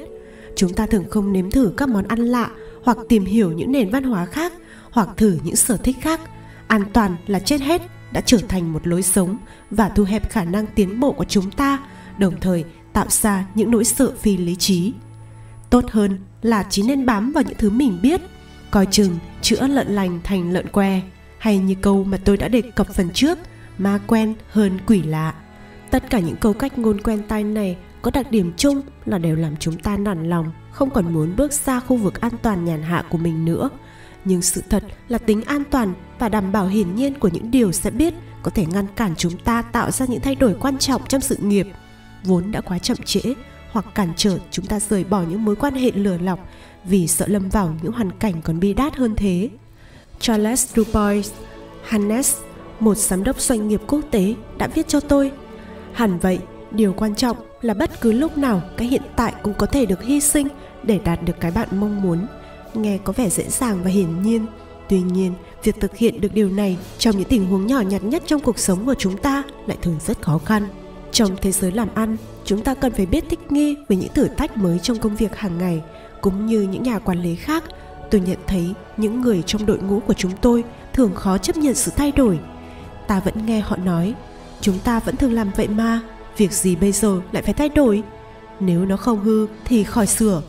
[0.55, 2.51] Chúng ta thường không nếm thử các món ăn lạ
[2.83, 4.53] hoặc tìm hiểu những nền văn hóa khác
[4.91, 6.21] hoặc thử những sở thích khác.
[6.67, 7.81] An toàn là chết hết
[8.11, 9.37] đã trở thành một lối sống
[9.71, 11.79] và thu hẹp khả năng tiến bộ của chúng ta
[12.17, 12.63] đồng thời
[12.93, 14.93] tạo ra những nỗi sợ phi lý trí.
[15.69, 18.21] Tốt hơn là chỉ nên bám vào những thứ mình biết
[18.71, 21.01] coi chừng chữa lợn lành thành lợn que
[21.43, 23.37] hay như câu mà tôi đã đề cập phần trước,
[23.77, 25.33] ma quen hơn quỷ lạ.
[25.91, 29.35] Tất cả những câu cách ngôn quen tai này có đặc điểm chung là đều
[29.35, 32.81] làm chúng ta nản lòng, không còn muốn bước ra khu vực an toàn nhàn
[32.81, 33.69] hạ của mình nữa.
[34.25, 37.71] Nhưng sự thật là tính an toàn và đảm bảo hiển nhiên của những điều
[37.71, 38.13] sẽ biết
[38.43, 41.35] có thể ngăn cản chúng ta tạo ra những thay đổi quan trọng trong sự
[41.35, 41.67] nghiệp.
[42.23, 43.21] Vốn đã quá chậm trễ
[43.71, 46.39] hoặc cản trở chúng ta rời bỏ những mối quan hệ lừa lọc
[46.83, 49.49] vì sợ lâm vào những hoàn cảnh còn bi đát hơn thế.
[50.19, 51.31] Charles Dubois
[51.83, 52.37] Hannes,
[52.79, 55.31] một giám đốc doanh nghiệp quốc tế đã viết cho tôi.
[55.93, 56.39] Hẳn vậy,
[56.71, 60.03] điều quan trọng là bất cứ lúc nào cái hiện tại cũng có thể được
[60.03, 60.47] hy sinh
[60.83, 62.27] để đạt được cái bạn mong muốn.
[62.73, 64.45] Nghe có vẻ dễ dàng và hiển nhiên.
[64.89, 65.33] Tuy nhiên
[65.63, 68.59] việc thực hiện được điều này trong những tình huống nhỏ nhặt nhất trong cuộc
[68.59, 70.67] sống của chúng ta lại thường rất khó khăn.
[71.11, 74.27] Trong thế giới làm ăn chúng ta cần phải biết thích nghi với những thử
[74.27, 75.81] thách mới trong công việc hàng ngày
[76.21, 77.63] cũng như những nhà quản lý khác
[78.13, 81.75] tôi nhận thấy những người trong đội ngũ của chúng tôi thường khó chấp nhận
[81.75, 82.39] sự thay đổi.
[83.07, 84.13] Ta vẫn nghe họ nói,
[84.61, 86.01] chúng ta vẫn thường làm vậy mà,
[86.37, 88.03] việc gì bây giờ lại phải thay đổi?
[88.59, 90.41] Nếu nó không hư thì khỏi sửa.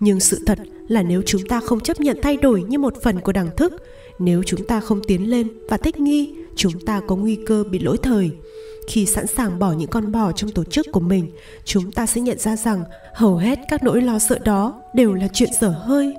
[0.00, 0.58] Nhưng sự thật
[0.88, 3.72] là nếu chúng ta không chấp nhận thay đổi như một phần của đẳng thức,
[4.18, 7.78] nếu chúng ta không tiến lên và thích nghi, chúng ta có nguy cơ bị
[7.78, 8.30] lỗi thời.
[8.88, 11.30] Khi sẵn sàng bỏ những con bò trong tổ chức của mình,
[11.64, 12.84] chúng ta sẽ nhận ra rằng
[13.14, 16.14] hầu hết các nỗi lo sợ đó đều là chuyện dở hơi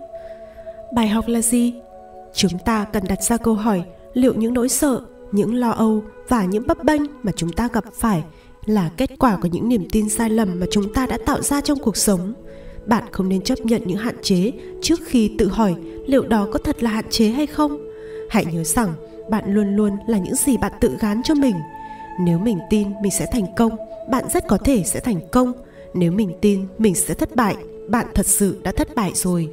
[0.94, 1.74] bài học là gì?
[2.34, 3.84] Chúng ta cần đặt ra câu hỏi
[4.14, 7.84] liệu những nỗi sợ, những lo âu và những bấp bênh mà chúng ta gặp
[7.94, 8.24] phải
[8.66, 11.62] là kết quả của những niềm tin sai lầm mà chúng ta đã tạo ra
[11.62, 12.34] trong cuộc sống.
[12.86, 15.76] Bạn không nên chấp nhận những hạn chế trước khi tự hỏi
[16.08, 17.78] liệu đó có thật là hạn chế hay không.
[18.30, 18.94] Hãy nhớ rằng
[19.30, 21.56] bạn luôn luôn là những gì bạn tự gán cho mình.
[22.20, 23.78] Nếu mình tin mình sẽ thành công,
[24.12, 25.54] bạn rất có thể sẽ thành công.
[25.94, 27.56] Nếu mình tin mình sẽ thất bại,
[27.90, 29.50] bạn thật sự đã thất bại rồi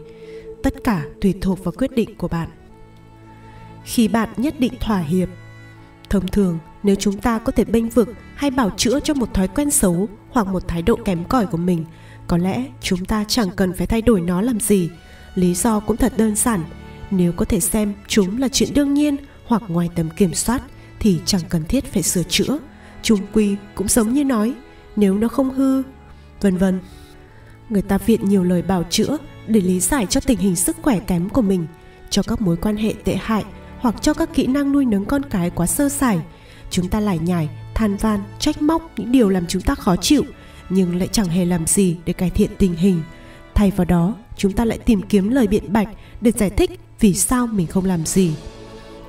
[0.66, 2.48] tất cả tùy thuộc vào quyết định của bạn.
[3.84, 5.28] Khi bạn nhất định thỏa hiệp,
[6.10, 9.48] thông thường nếu chúng ta có thể bênh vực hay bảo chữa cho một thói
[9.48, 11.84] quen xấu hoặc một thái độ kém cỏi của mình,
[12.26, 14.90] có lẽ chúng ta chẳng cần phải thay đổi nó làm gì.
[15.34, 16.64] Lý do cũng thật đơn giản,
[17.10, 20.62] nếu có thể xem chúng là chuyện đương nhiên hoặc ngoài tầm kiểm soát
[20.98, 22.58] thì chẳng cần thiết phải sửa chữa.
[23.02, 24.54] Trung quy cũng giống như nói,
[24.96, 25.82] nếu nó không hư,
[26.40, 26.80] vân vân.
[27.68, 30.98] Người ta viện nhiều lời bảo chữa để lý giải cho tình hình sức khỏe
[30.98, 31.66] kém của mình,
[32.10, 33.44] cho các mối quan hệ tệ hại
[33.78, 36.20] hoặc cho các kỹ năng nuôi nấng con cái quá sơ sài.
[36.70, 40.22] Chúng ta lải nhải than van, trách móc những điều làm chúng ta khó chịu,
[40.68, 43.02] nhưng lại chẳng hề làm gì để cải thiện tình hình.
[43.54, 45.88] Thay vào đó, chúng ta lại tìm kiếm lời biện bạch
[46.20, 48.34] để giải thích vì sao mình không làm gì.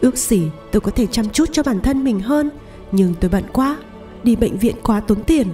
[0.02, 2.50] Ước gì tôi có thể chăm chút cho bản thân mình hơn,
[2.92, 3.78] nhưng tôi bận quá,
[4.24, 5.48] đi bệnh viện quá tốn tiền.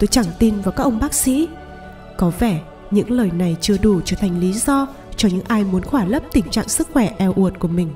[0.00, 1.48] Tôi chẳng tin vào các ông bác sĩ.
[2.18, 2.60] Có vẻ
[2.94, 4.86] những lời này chưa đủ trở thành lý do
[5.16, 7.94] cho những ai muốn khỏa lấp tình trạng sức khỏe eo uột của mình.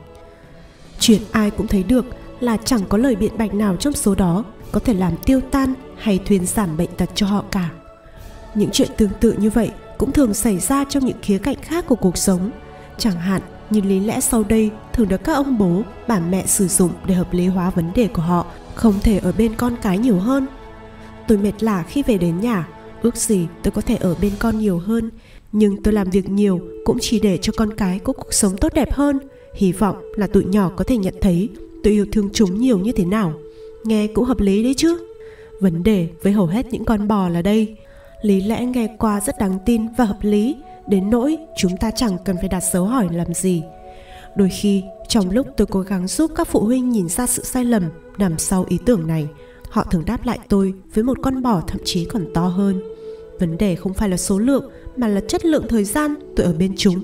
[1.01, 2.05] Chuyện ai cũng thấy được
[2.41, 5.75] là chẳng có lời biện bạch nào trong số đó có thể làm tiêu tan
[5.99, 7.71] hay thuyên giảm bệnh tật cho họ cả.
[8.55, 11.85] Những chuyện tương tự như vậy cũng thường xảy ra trong những khía cạnh khác
[11.89, 12.51] của cuộc sống.
[12.99, 16.69] Chẳng hạn như lý lẽ sau đây thường được các ông bố, bà mẹ sử
[16.69, 19.99] dụng để hợp lý hóa vấn đề của họ, không thể ở bên con cái
[19.99, 20.47] nhiều hơn.
[21.29, 22.69] Tôi mệt lả khi về đến nhà
[23.03, 25.11] ước gì tôi có thể ở bên con nhiều hơn,
[25.53, 28.75] nhưng tôi làm việc nhiều cũng chỉ để cho con cái có cuộc sống tốt
[28.75, 29.19] đẹp hơn.
[29.55, 31.49] Hy vọng là tụi nhỏ có thể nhận thấy
[31.83, 33.35] tôi yêu thương chúng nhiều như thế nào.
[33.85, 34.99] Nghe cũng hợp lý đấy chứ?
[35.61, 37.77] Vấn đề với hầu hết những con bò là đây.
[38.23, 40.57] Lý lẽ nghe qua rất đáng tin và hợp lý.
[40.87, 43.63] Đến nỗi chúng ta chẳng cần phải đặt dấu hỏi làm gì.
[44.37, 47.65] Đôi khi, trong lúc tôi cố gắng giúp các phụ huynh nhìn ra sự sai
[47.65, 47.83] lầm
[48.19, 49.29] nằm sau ý tưởng này
[49.71, 52.83] họ thường đáp lại tôi với một con bò thậm chí còn to hơn.
[53.41, 56.53] Vấn đề không phải là số lượng, mà là chất lượng thời gian tôi ở
[56.53, 57.01] bên chúng.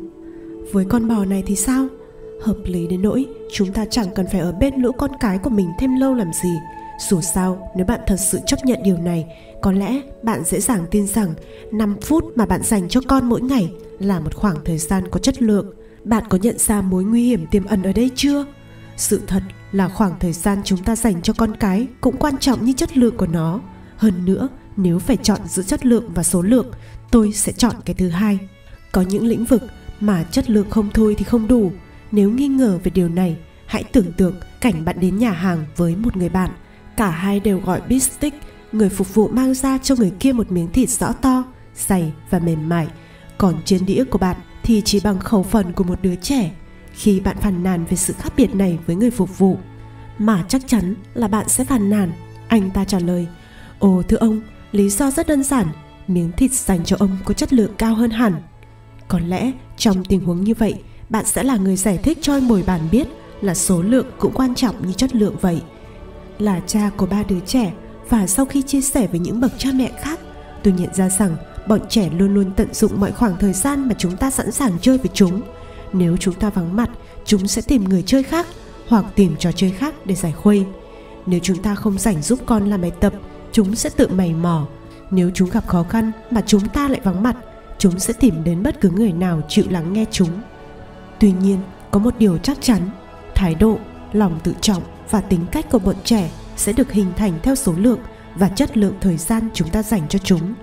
[0.73, 1.87] Với con bò này thì sao?
[2.43, 5.51] Hợp lý đến nỗi, chúng ta chẳng cần phải ở bên lũ con cái của
[5.51, 6.53] mình thêm lâu làm gì.
[7.09, 9.27] Dù sao, nếu bạn thật sự chấp nhận điều này,
[9.63, 11.35] có lẽ bạn dễ dàng tin rằng
[11.73, 15.21] 5 phút mà bạn dành cho con mỗi ngày là một khoảng thời gian có
[15.21, 15.75] chất lượng.
[16.05, 18.45] Bạn có nhận ra mối nguy hiểm tiềm ẩn ở đây chưa?
[18.97, 19.43] Sự thật
[19.75, 22.97] là khoảng thời gian chúng ta dành cho con cái cũng quan trọng như chất
[22.99, 23.61] lượng của nó.
[23.97, 26.67] Hơn nữa, nếu phải chọn giữa chất lượng và số lượng,
[27.11, 28.39] tôi sẽ chọn cái thứ hai.
[28.93, 29.63] Có những lĩnh vực
[30.01, 31.73] mà chất lượng không thôi thì không đủ.
[32.13, 35.97] Nếu nghi ngờ về điều này, hãy tưởng tượng cảnh bạn đến nhà hàng với
[35.97, 36.51] một người bạn.
[36.97, 38.35] Cả hai đều gọi bistic
[38.73, 41.45] người phục vụ mang ra cho người kia một miếng thịt rõ to,
[41.75, 42.89] dày và mềm mại.
[43.39, 46.51] Còn trên đĩa của bạn thì chỉ bằng khẩu phần của một đứa trẻ
[46.95, 49.59] khi bạn phàn nàn về sự khác biệt này với người phục vụ,
[50.19, 52.13] mà chắc chắn là bạn sẽ phàn nàn,
[52.49, 53.27] anh ta trả lời,
[53.79, 54.41] ồ, thưa ông,
[54.73, 55.67] lý do rất đơn giản,
[56.09, 58.35] miếng thịt dành cho ông có chất lượng cao hơn hẳn.
[59.09, 60.75] Có lẽ trong tình huống như vậy,
[61.09, 63.09] bạn sẽ là người giải thích cho mồi bàn biết
[63.41, 65.63] là số lượng cũng quan trọng như chất lượng vậy.
[66.39, 67.73] Là cha của ba đứa trẻ
[68.09, 70.21] và sau khi chia sẻ với những bậc cha mẹ khác,
[70.63, 71.37] tôi nhận ra rằng
[71.69, 74.73] bọn trẻ luôn luôn tận dụng mọi khoảng thời gian mà chúng ta sẵn sàng
[74.81, 75.43] chơi với chúng
[75.95, 76.91] nếu chúng ta vắng mặt,
[77.25, 78.47] chúng sẽ tìm người chơi khác
[78.89, 80.65] hoặc tìm trò chơi khác để giải khuây.
[81.27, 83.13] Nếu chúng ta không rảnh giúp con làm bài tập,
[83.53, 84.67] chúng sẽ tự mày mò.
[85.11, 87.37] Nếu chúng gặp khó khăn mà chúng ta lại vắng mặt,
[87.79, 90.41] chúng sẽ tìm đến bất cứ người nào chịu lắng nghe chúng.
[91.21, 91.59] Tuy nhiên,
[91.91, 92.81] có một điều chắc chắn,
[93.35, 93.79] thái độ,
[94.13, 97.73] lòng tự trọng và tính cách của bọn trẻ sẽ được hình thành theo số
[97.77, 97.99] lượng
[98.35, 100.55] và chất lượng thời gian chúng ta dành cho chúng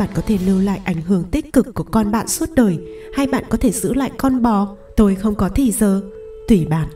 [0.00, 2.78] bạn có thể lưu lại ảnh hưởng tích cực của con bạn suốt đời,
[3.14, 4.76] hay bạn có thể giữ lại con bò.
[4.96, 6.00] Tôi không có thì giờ.
[6.48, 6.88] Tùy bạn.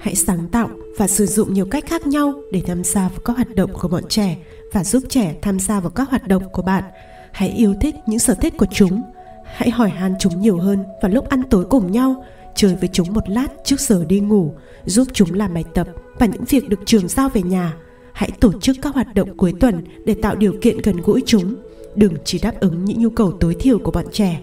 [0.00, 3.36] Hãy sáng tạo và sử dụng nhiều cách khác nhau để tham gia vào các
[3.36, 4.36] hoạt động của bọn trẻ
[4.72, 6.84] và giúp trẻ tham gia vào các hoạt động của bạn.
[7.32, 9.02] Hãy yêu thích những sở thích của chúng.
[9.44, 13.12] Hãy hỏi han chúng nhiều hơn vào lúc ăn tối cùng nhau, chơi với chúng
[13.12, 14.54] một lát trước giờ đi ngủ,
[14.84, 15.88] giúp chúng làm bài tập
[16.18, 17.74] và những việc được trường giao về nhà.
[18.12, 21.54] Hãy tổ chức các hoạt động cuối tuần để tạo điều kiện gần gũi chúng
[21.98, 24.40] đừng chỉ đáp ứng những nhu cầu tối thiểu của bọn trẻ.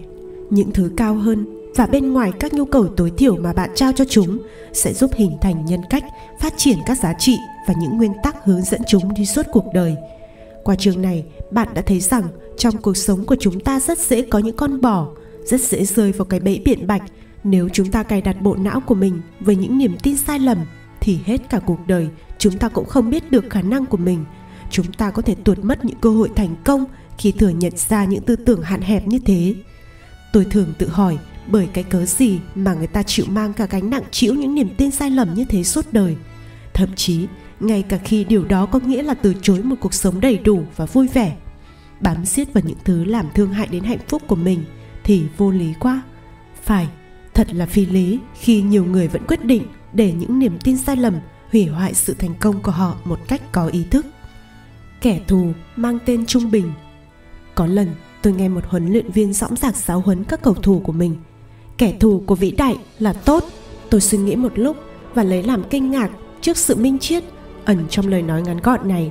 [0.50, 1.46] Những thứ cao hơn
[1.76, 4.38] và bên ngoài các nhu cầu tối thiểu mà bạn trao cho chúng
[4.72, 6.04] sẽ giúp hình thành nhân cách,
[6.40, 7.36] phát triển các giá trị
[7.68, 9.96] và những nguyên tắc hướng dẫn chúng đi suốt cuộc đời.
[10.64, 12.24] Qua trường này, bạn đã thấy rằng
[12.56, 15.08] trong cuộc sống của chúng ta rất dễ có những con bò,
[15.44, 17.02] rất dễ rơi vào cái bẫy biện bạch.
[17.44, 20.58] Nếu chúng ta cài đặt bộ não của mình với những niềm tin sai lầm,
[21.00, 24.24] thì hết cả cuộc đời, chúng ta cũng không biết được khả năng của mình.
[24.70, 26.84] Chúng ta có thể tuột mất những cơ hội thành công
[27.18, 29.54] khi thừa nhận ra những tư tưởng hạn hẹp như thế.
[30.32, 33.90] Tôi thường tự hỏi, bởi cái cớ gì mà người ta chịu mang cả gánh
[33.90, 36.16] nặng chịu những niềm tin sai lầm như thế suốt đời?
[36.74, 37.26] Thậm chí,
[37.60, 40.62] ngay cả khi điều đó có nghĩa là từ chối một cuộc sống đầy đủ
[40.76, 41.36] và vui vẻ,
[42.00, 44.64] bám xiết vào những thứ làm thương hại đến hạnh phúc của mình
[45.04, 46.02] thì vô lý quá.
[46.62, 46.88] Phải,
[47.34, 49.62] thật là phi lý khi nhiều người vẫn quyết định
[49.92, 51.14] để những niềm tin sai lầm
[51.52, 54.06] hủy hoại sự thành công của họ một cách có ý thức.
[55.00, 56.72] Kẻ thù mang tên trung bình
[57.56, 57.88] có lần
[58.22, 61.16] tôi nghe một huấn luyện viên dõng dạc giáo huấn các cầu thủ của mình.
[61.78, 63.44] Kẻ thù của vĩ đại là tốt.
[63.90, 64.76] Tôi suy nghĩ một lúc
[65.14, 67.24] và lấy làm kinh ngạc trước sự minh triết
[67.64, 69.10] ẩn trong lời nói ngắn gọn này.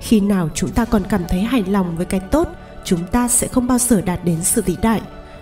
[0.00, 2.48] Khi nào chúng ta còn cảm thấy hài lòng với cái tốt
[2.84, 5.00] chúng ta sẽ không bao giờ đạt đến sự vĩ đại.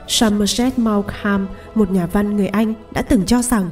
[0.08, 3.70] Somerset Maugham, một nhà văn người Anh, đã từng cho rằng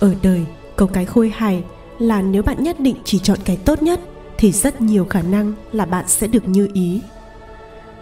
[0.00, 0.44] ở đời,
[0.76, 1.64] câu cái khôi hài
[1.98, 4.00] là nếu bạn nhất định chỉ chọn cái tốt nhất
[4.38, 7.00] thì rất nhiều khả năng là bạn sẽ được như ý.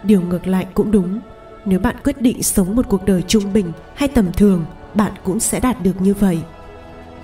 [0.03, 1.19] Điều ngược lại cũng đúng,
[1.65, 5.39] nếu bạn quyết định sống một cuộc đời trung bình hay tầm thường, bạn cũng
[5.39, 6.39] sẽ đạt được như vậy.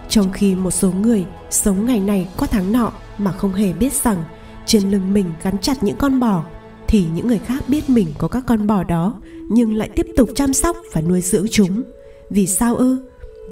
[0.10, 3.94] Trong khi một số người sống ngày này qua tháng nọ mà không hề biết
[3.94, 4.24] rằng
[4.66, 6.44] trên lưng mình gắn chặt những con bò
[6.88, 10.30] thì những người khác biết mình có các con bò đó nhưng lại tiếp tục
[10.36, 11.84] chăm sóc và nuôi dưỡng chúng.
[12.30, 12.98] Vì sao ư?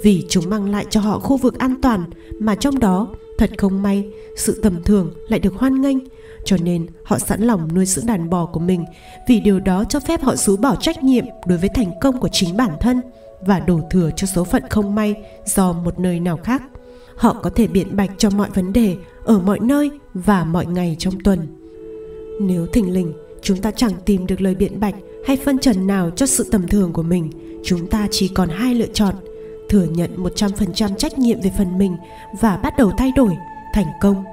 [0.03, 2.03] Vì chúng mang lại cho họ khu vực an toàn
[2.39, 3.07] mà trong đó
[3.37, 4.07] thật không may
[4.37, 5.97] sự tầm thường lại được hoan nghênh
[6.45, 8.85] cho nên, họ sẵn lòng nuôi dưỡng đàn bò của mình,
[9.27, 12.29] vì điều đó cho phép họ rũ bỏ trách nhiệm đối với thành công của
[12.31, 13.01] chính bản thân
[13.41, 15.15] và đổ thừa cho số phận không may
[15.45, 16.63] do một nơi nào khác.
[17.15, 20.95] Họ có thể biện bạch cho mọi vấn đề, ở mọi nơi và mọi ngày
[20.99, 21.47] trong tuần.
[22.41, 26.09] Nếu thình lình, chúng ta chẳng tìm được lời biện bạch hay phân trần nào
[26.09, 27.29] cho sự tầm thường của mình,
[27.63, 29.15] chúng ta chỉ còn hai lựa chọn,
[29.69, 31.97] thừa nhận 100% trách nhiệm về phần mình
[32.41, 33.37] và bắt đầu thay đổi,
[33.73, 34.23] thành công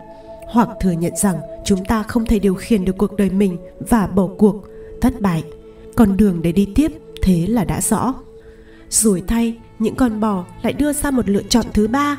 [0.51, 3.59] hoặc thừa nhận rằng chúng ta không thể điều khiển được cuộc đời mình
[3.91, 4.65] và bỏ cuộc,
[5.01, 5.45] thất bại.
[5.97, 6.93] Con đường để đi tiếp,
[7.23, 8.15] thế là đã rõ.
[8.89, 12.17] Rồi thay, những con bò lại đưa ra một lựa chọn thứ ba,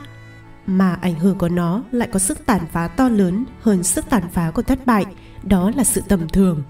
[0.65, 4.23] mà ảnh hưởng của nó lại có sức tàn phá to lớn hơn sức tàn
[4.33, 5.05] phá của thất bại,
[5.43, 6.63] đó là sự tầm thường.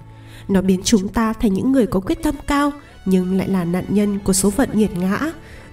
[0.47, 2.71] Nó biến chúng ta thành những người có quyết tâm cao,
[3.05, 5.19] nhưng lại là nạn nhân của số phận nghiệt ngã.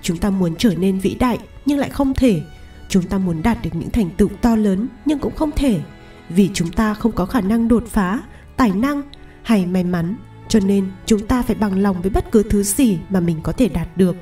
[0.02, 2.42] Chúng ta muốn trở nên vĩ đại, nhưng lại không thể
[2.88, 5.80] chúng ta muốn đạt được những thành tựu to lớn nhưng cũng không thể,
[6.28, 8.22] vì chúng ta không có khả năng đột phá,
[8.56, 9.02] tài năng
[9.42, 10.16] hay may mắn,
[10.48, 13.52] cho nên chúng ta phải bằng lòng với bất cứ thứ gì mà mình có
[13.52, 14.16] thể đạt được.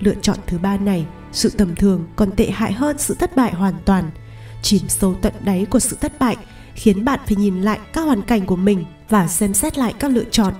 [0.00, 3.54] Lựa chọn thứ ba này, sự tầm thường còn tệ hại hơn sự thất bại
[3.54, 4.10] hoàn toàn.
[4.62, 6.36] Chìm sâu tận đáy của sự thất bại
[6.74, 10.10] khiến bạn phải nhìn lại các hoàn cảnh của mình và xem xét lại các
[10.10, 10.54] lựa chọn.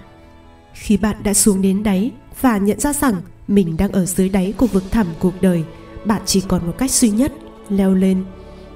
[0.74, 2.10] Khi bạn đã xuống đến đáy
[2.40, 3.14] và nhận ra rằng
[3.48, 5.64] mình đang ở dưới đáy của vực thẳm cuộc đời
[6.04, 7.32] bạn chỉ còn một cách duy nhất,
[7.68, 8.24] leo lên.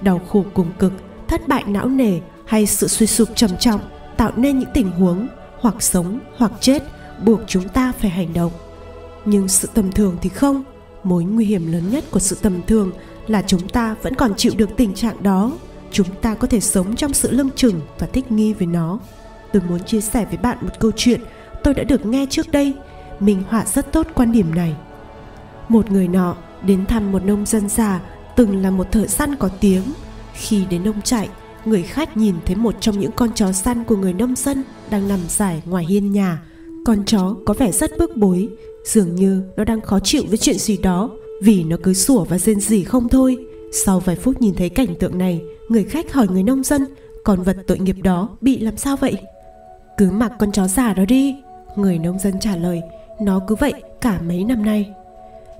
[0.00, 0.92] Đau khổ cùng cực,
[1.28, 3.80] thất bại não nề hay sự suy sụp trầm trọng
[4.16, 5.28] tạo nên những tình huống
[5.60, 6.82] hoặc sống hoặc chết
[7.24, 8.52] buộc chúng ta phải hành động.
[9.24, 10.64] Nhưng sự tầm thường thì không.
[11.04, 12.92] Mối nguy hiểm lớn nhất của sự tầm thường
[13.26, 15.52] là chúng ta vẫn còn chịu được tình trạng đó.
[15.90, 18.98] Chúng ta có thể sống trong sự lưng chừng và thích nghi với nó.
[19.52, 21.20] Tôi muốn chia sẻ với bạn một câu chuyện
[21.64, 22.74] tôi đã được nghe trước đây.
[23.20, 24.76] Minh họa rất tốt quan điểm này.
[25.68, 28.00] Một người nọ đến thăm một nông dân già,
[28.36, 29.82] từng là một thợ săn có tiếng.
[30.34, 31.28] Khi đến nông trại,
[31.64, 35.08] người khách nhìn thấy một trong những con chó săn của người nông dân đang
[35.08, 36.42] nằm dài ngoài hiên nhà.
[36.86, 38.48] Con chó có vẻ rất bức bối,
[38.84, 41.10] dường như nó đang khó chịu với chuyện gì đó,
[41.42, 43.36] vì nó cứ sủa và rên rỉ không thôi.
[43.72, 46.84] Sau vài phút nhìn thấy cảnh tượng này, người khách hỏi người nông dân
[47.24, 49.16] con vật tội nghiệp đó bị làm sao vậy?
[49.96, 51.36] Cứ mặc con chó già đó đi,
[51.76, 52.80] người nông dân trả lời.
[53.20, 54.90] Nó cứ vậy cả mấy năm nay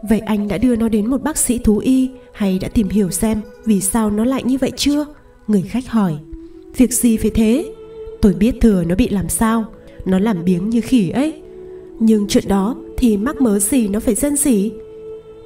[0.02, 3.10] vậy anh đã đưa nó đến một bác sĩ thú y hay đã tìm hiểu
[3.10, 5.06] xem vì sao nó lại như vậy chưa?
[5.46, 6.14] Người khách hỏi.
[6.76, 7.72] Việc gì phải thế?
[8.22, 9.64] Tôi biết thừa nó bị làm sao.
[10.04, 11.42] Nó làm biếng như khỉ ấy.
[11.98, 14.72] Nhưng chuyện đó thì mắc mớ gì nó phải dân gì?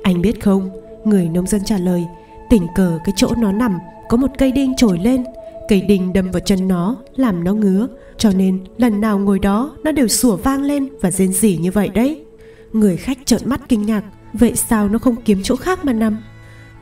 [0.03, 0.71] Anh biết không?
[1.05, 2.05] Người nông dân trả lời,
[2.51, 3.79] tình cờ cái chỗ nó nằm
[4.09, 5.25] có một cây đinh trồi lên.
[5.69, 7.89] Cây đinh đâm vào chân nó, làm nó ngứa.
[8.19, 11.71] Cho nên lần nào ngồi đó nó đều sủa vang lên và rên rỉ như
[11.71, 12.25] vậy đấy.
[12.73, 16.19] Người khách trợn mắt kinh ngạc vậy sao nó không kiếm chỗ khác mà nằm?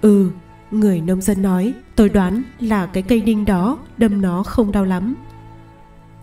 [0.01, 0.31] Ừ
[0.71, 4.85] người nông dân nói, tôi đoán là cái cây đinh đó, đâm nó không đau
[4.85, 5.15] lắm.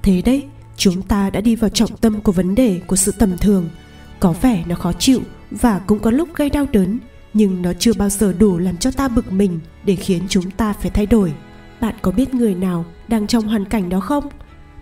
[0.03, 0.45] Thế đấy,
[0.77, 3.69] chúng ta đã đi vào trọng tâm của vấn đề của sự tầm thường.
[4.19, 5.21] Có vẻ nó khó chịu
[5.51, 6.99] và cũng có lúc gây đau đớn,
[7.33, 10.73] nhưng nó chưa bao giờ đủ làm cho ta bực mình để khiến chúng ta
[10.73, 11.33] phải thay đổi.
[11.81, 14.27] Bạn có biết người nào đang trong hoàn cảnh đó không?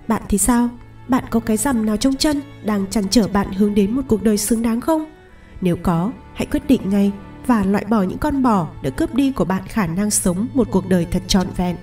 [0.08, 0.70] Bạn thì sao?
[1.08, 4.24] Bạn có cái rằm nào trong chân đang chăn trở bạn hướng đến một cuộc
[4.24, 5.06] đời xứng đáng không?
[5.62, 7.12] Nếu có hãy quyết định ngay
[7.48, 10.68] và loại bỏ những con bò đã cướp đi của bạn khả năng sống một
[10.72, 11.76] cuộc đời thật trọn vẹn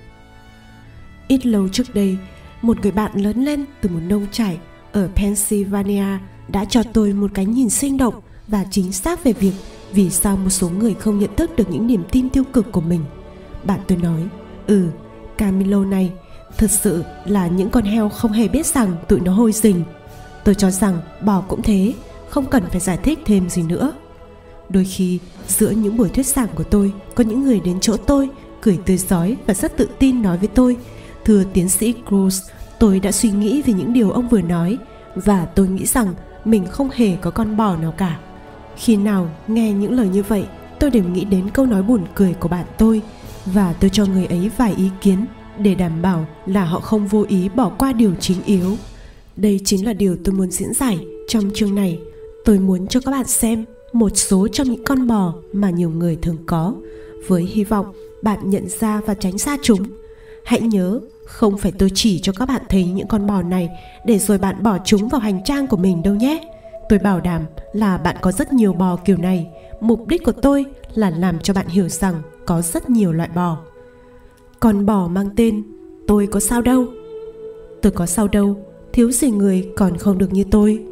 [1.28, 2.18] ít lâu trước đây
[2.62, 4.58] một người bạn lớn lên từ một nông trại
[4.92, 6.04] ở Pennsylvania
[6.48, 8.14] đã cho tôi một cái nhìn sinh động
[8.48, 9.52] và chính xác về việc
[9.92, 12.80] vì sao một số người không nhận thức được những niềm tin tiêu cực của
[12.80, 13.04] mình.
[13.64, 14.20] Bạn tôi nói,
[14.66, 14.88] ừ,
[15.38, 16.12] Camilo này
[16.58, 19.84] thật sự là những con heo không hề biết rằng tụi nó hôi rình.
[20.44, 21.94] Tôi cho rằng bò cũng thế,
[22.28, 23.92] không cần phải giải thích thêm gì nữa.
[24.72, 25.18] Đôi khi,
[25.48, 28.28] giữa những buổi thuyết giảng của tôi, có những người đến chỗ tôi,
[28.60, 30.76] cười tươi giói và rất tự tin nói với tôi,
[31.24, 32.48] Thưa tiến sĩ Cruz,
[32.78, 34.78] tôi đã suy nghĩ về những điều ông vừa nói
[35.14, 36.14] và tôi nghĩ rằng
[36.44, 38.18] mình không hề có con bò nào cả.
[38.76, 40.44] Khi nào nghe những lời như vậy,
[40.80, 43.02] tôi đều nghĩ đến câu nói buồn cười của bạn tôi
[43.46, 45.26] và tôi cho người ấy vài ý kiến
[45.58, 48.76] để đảm bảo là họ không vô ý bỏ qua điều chính yếu.
[49.36, 50.98] Đây chính là điều tôi muốn diễn giải
[51.28, 51.98] trong chương này.
[52.44, 56.16] Tôi muốn cho các bạn xem một số trong những con bò mà nhiều người
[56.16, 56.74] thường có
[57.26, 57.86] với hy vọng
[58.22, 59.82] bạn nhận ra và tránh xa chúng.
[60.44, 63.68] Hãy nhớ, không phải tôi chỉ cho các bạn thấy những con bò này
[64.06, 66.48] để rồi bạn bỏ chúng vào hành trang của mình đâu nhé.
[66.88, 69.46] Tôi bảo đảm là bạn có rất nhiều bò kiểu này.
[69.80, 70.64] Mục đích của tôi
[70.94, 73.58] là làm cho bạn hiểu rằng có rất nhiều loại bò.
[74.60, 75.62] Con bò mang tên
[76.06, 76.86] Tôi có sao đâu.
[77.82, 78.56] Tôi có sao đâu,
[78.92, 80.84] thiếu gì người còn không được như tôi.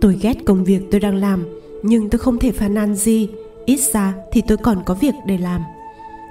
[0.00, 1.44] Tôi ghét công việc tôi đang làm,
[1.86, 3.28] nhưng tôi không thể phàn nàn gì,
[3.66, 5.60] ít ra thì tôi còn có việc để làm.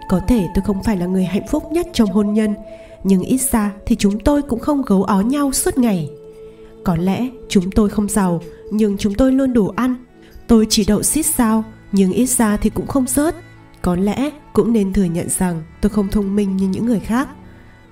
[0.09, 2.55] Có thể tôi không phải là người hạnh phúc nhất trong hôn nhân,
[3.03, 6.09] nhưng ít ra thì chúng tôi cũng không gấu ó nhau suốt ngày.
[6.83, 8.41] Có lẽ chúng tôi không giàu,
[8.71, 9.95] nhưng chúng tôi luôn đủ ăn.
[10.47, 13.35] Tôi chỉ đậu xít sao, nhưng ít ra thì cũng không rớt.
[13.81, 17.29] Có lẽ cũng nên thừa nhận rằng tôi không thông minh như những người khác.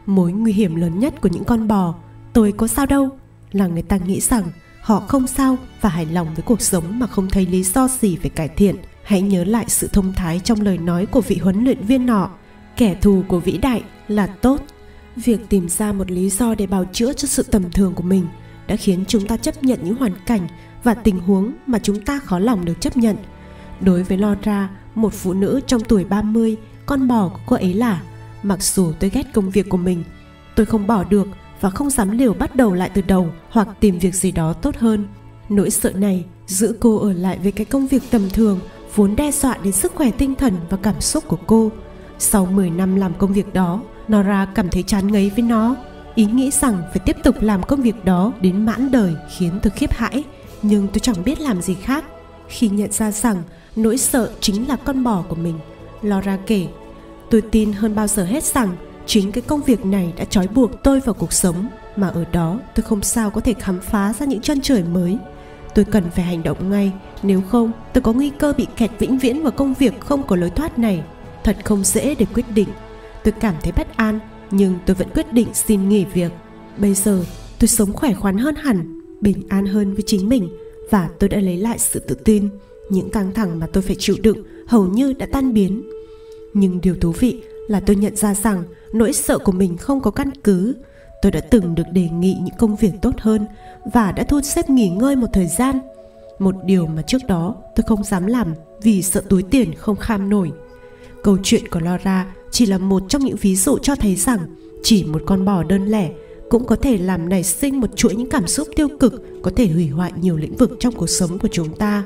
[0.06, 1.96] Mối nguy hiểm lớn nhất của những con bò,
[2.34, 3.10] tôi có sao đâu,
[3.52, 4.44] là người ta nghĩ rằng
[4.82, 8.18] họ không sao và hài lòng với cuộc sống mà không thấy lý do gì
[8.22, 8.76] phải cải thiện.
[9.04, 12.30] Hãy nhớ lại sự thông thái trong lời nói của vị huấn luyện viên nọ.
[12.78, 14.62] Kẻ thù của vĩ đại là tốt.
[15.16, 18.28] Việc tìm ra một lý do để bào chữa cho sự tầm thường của mình
[18.68, 20.48] đã khiến chúng ta chấp nhận những hoàn cảnh
[20.84, 23.16] và tình huống mà chúng ta khó lòng được chấp nhận.
[23.82, 28.02] Đối với Laura, một phụ nữ trong tuổi 30, con bò của cô ấy là
[28.44, 30.04] Mặc dù tôi ghét công việc của mình,
[30.56, 31.28] tôi không bỏ được
[31.62, 34.76] và không dám liều bắt đầu lại từ đầu hoặc tìm việc gì đó tốt
[34.78, 35.08] hơn.
[35.50, 38.60] Nỗi sợ này giữ cô ở lại với cái công việc tầm thường
[38.96, 41.72] vốn đe dọa đến sức khỏe tinh thần và cảm xúc của cô.
[42.20, 43.82] Sau 10 năm làm công việc đó,
[44.12, 45.76] Nora cảm thấy chán ngấy với nó.
[46.16, 49.72] Ý nghĩ rằng phải tiếp tục làm công việc đó đến mãn đời khiến tôi
[49.76, 50.24] khiếp hãi,
[50.62, 52.06] nhưng tôi chẳng biết làm gì khác.
[52.48, 53.44] Khi nhận ra rằng
[53.76, 55.60] nỗi sợ chính là con bò của mình,
[56.02, 56.68] Laura kể,
[57.30, 60.84] tôi tin hơn bao giờ hết rằng chính cái công việc này đã trói buộc
[60.84, 64.26] tôi vào cuộc sống, mà ở đó tôi không sao có thể khám phá ra
[64.26, 65.18] những chân trời mới.
[65.76, 66.92] Tôi cần phải hành động ngay,
[67.24, 70.36] nếu không, tôi có nguy cơ bị kẹt vĩnh viễn vào công việc không có
[70.36, 71.04] lối thoát này.
[71.44, 72.68] Thật không dễ để quyết định.
[73.24, 74.20] Tôi cảm thấy bất an,
[74.52, 76.32] nhưng tôi vẫn quyết định xin nghỉ việc.
[76.78, 77.24] Bây giờ,
[77.60, 80.50] tôi sống khỏe khoắn hơn hẳn, bình an hơn với chính mình,
[80.90, 82.50] và tôi đã lấy lại sự tự tin.
[82.90, 85.84] Những căng thẳng mà tôi phải chịu đựng hầu như đã tan biến.
[86.54, 87.42] Nhưng điều thú vị
[87.72, 88.64] là tôi nhận ra rằng
[88.94, 90.76] nỗi sợ của mình không có căn cứ.
[91.22, 93.46] Tôi đã từng được đề nghị những công việc tốt hơn
[93.94, 95.80] và đã thu xếp nghỉ ngơi một thời gian.
[96.40, 100.30] Một điều mà trước đó tôi không dám làm vì sợ túi tiền không kham
[100.30, 100.52] nổi.
[101.24, 104.40] Câu chuyện của Laura chỉ là một trong những ví dụ cho thấy rằng
[104.84, 106.10] chỉ một con bò đơn lẻ
[106.50, 109.68] cũng có thể làm nảy sinh một chuỗi những cảm xúc tiêu cực, có thể
[109.68, 112.04] hủy hoại nhiều lĩnh vực trong cuộc sống của chúng ta.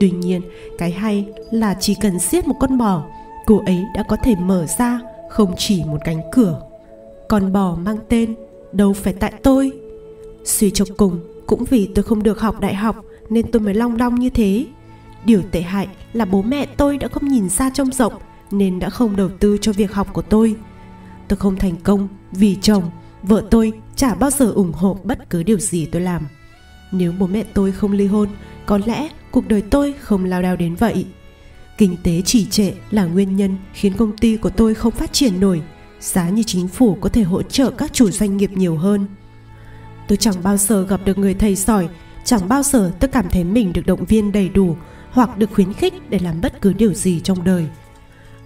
[0.00, 0.42] Tuy nhiên,
[0.78, 3.04] cái hay là chỉ cần giết một con bò
[3.46, 6.60] cô ấy đã có thể mở ra không chỉ một cánh cửa.
[7.28, 8.34] Con bò mang tên
[8.72, 9.72] đâu phải tại tôi.
[10.44, 12.96] Suy cho cùng, cũng vì tôi không được học đại học
[13.28, 14.66] nên tôi mới long đong như thế.
[15.24, 18.12] Điều tệ hại là bố mẹ tôi đã không nhìn xa trông rộng
[18.50, 20.56] nên đã không đầu tư cho việc học của tôi.
[21.28, 22.82] Tôi không thành công vì chồng,
[23.22, 26.22] vợ tôi chả bao giờ ủng hộ bất cứ điều gì tôi làm.
[26.92, 28.28] Nếu bố mẹ tôi không ly hôn,
[28.66, 31.06] có lẽ cuộc đời tôi không lao đao đến vậy
[31.78, 35.40] kinh tế trì trệ là nguyên nhân khiến công ty của tôi không phát triển
[35.40, 35.62] nổi.
[36.00, 39.06] Giá như chính phủ có thể hỗ trợ các chủ doanh nghiệp nhiều hơn.
[40.08, 41.88] Tôi chẳng bao giờ gặp được người thầy giỏi,
[42.24, 44.76] chẳng bao giờ tôi cảm thấy mình được động viên đầy đủ
[45.10, 47.66] hoặc được khuyến khích để làm bất cứ điều gì trong đời.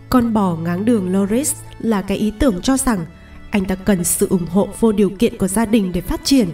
[0.09, 3.07] Con bò ngáng đường loris là cái ý tưởng cho rằng
[3.51, 6.49] anh ta cần sự ủng hộ vô điều kiện của gia đình để phát triển.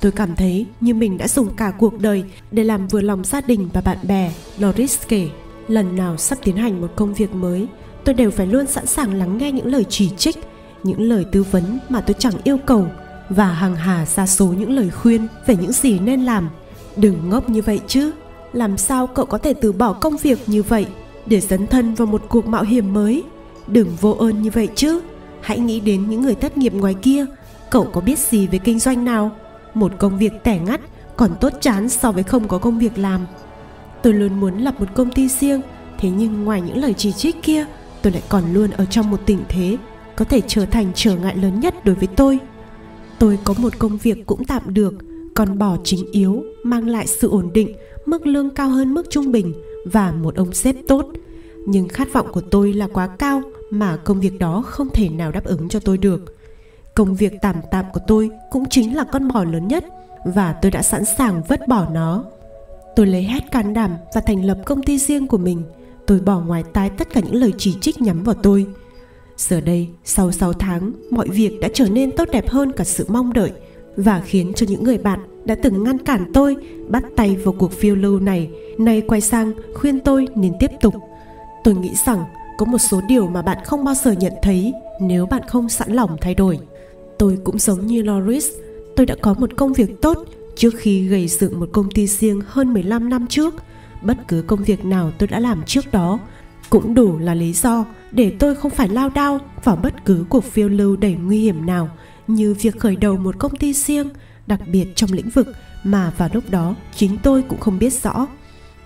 [0.00, 3.40] Tôi cảm thấy như mình đã dùng cả cuộc đời để làm vừa lòng gia
[3.40, 5.28] đình và bạn bè, loris kể
[5.68, 7.66] lần nào sắp tiến hành một công việc mới,
[8.04, 10.36] tôi đều phải luôn sẵn sàng lắng nghe những lời chỉ trích,
[10.82, 12.86] những lời tư vấn mà tôi chẳng yêu cầu
[13.28, 16.48] và hàng hà ra số những lời khuyên về những gì nên làm.
[16.96, 18.12] Đừng ngốc như vậy chứ,
[18.52, 20.86] làm sao cậu có thể từ bỏ công việc như vậy
[21.26, 23.22] để dấn thân vào một cuộc mạo hiểm mới?
[23.66, 25.00] Đừng vô ơn như vậy chứ,
[25.40, 27.26] hãy nghĩ đến những người thất nghiệp ngoài kia,
[27.70, 29.30] cậu có biết gì về kinh doanh nào?
[29.74, 30.80] Một công việc tẻ ngắt
[31.16, 33.26] còn tốt chán so với không có công việc làm
[34.02, 35.60] tôi luôn muốn lập một công ty riêng,
[35.98, 37.66] thế nhưng ngoài những lời chỉ trích kia,
[38.02, 39.76] tôi lại còn luôn ở trong một tình thế
[40.16, 42.38] có thể trở thành trở ngại lớn nhất đối với tôi.
[43.18, 44.94] Tôi có một công việc cũng tạm được,
[45.34, 47.76] còn bỏ chính yếu, mang lại sự ổn định,
[48.06, 51.06] mức lương cao hơn mức trung bình và một ông sếp tốt.
[51.66, 55.32] Nhưng khát vọng của tôi là quá cao mà công việc đó không thể nào
[55.32, 56.36] đáp ứng cho tôi được.
[56.94, 59.84] Công việc tạm tạm của tôi cũng chính là con bò lớn nhất
[60.24, 62.24] và tôi đã sẵn sàng vứt bỏ nó
[62.98, 65.62] tôi lấy hết can đảm và thành lập công ty riêng của mình.
[66.06, 68.66] Tôi bỏ ngoài tai tất cả những lời chỉ trích nhắm vào tôi.
[69.36, 73.06] Giờ đây, sau 6 tháng, mọi việc đã trở nên tốt đẹp hơn cả sự
[73.08, 73.52] mong đợi
[73.96, 76.56] và khiến cho những người bạn đã từng ngăn cản tôi
[76.88, 80.94] bắt tay vào cuộc phiêu lưu này nay quay sang khuyên tôi nên tiếp tục.
[81.64, 82.24] Tôi nghĩ rằng
[82.58, 85.92] có một số điều mà bạn không bao giờ nhận thấy nếu bạn không sẵn
[85.92, 86.58] lòng thay đổi.
[87.18, 88.48] Tôi cũng giống như Loris,
[88.96, 90.24] tôi đã có một công việc tốt
[90.58, 93.54] trước khi gây dựng một công ty riêng hơn 15 năm trước
[94.02, 96.18] bất cứ công việc nào tôi đã làm trước đó
[96.70, 100.44] cũng đủ là lý do để tôi không phải lao đao vào bất cứ cuộc
[100.44, 101.90] phiêu lưu đầy nguy hiểm nào
[102.26, 104.08] như việc khởi đầu một công ty riêng
[104.46, 105.48] đặc biệt trong lĩnh vực
[105.84, 108.26] mà vào lúc đó chính tôi cũng không biết rõ.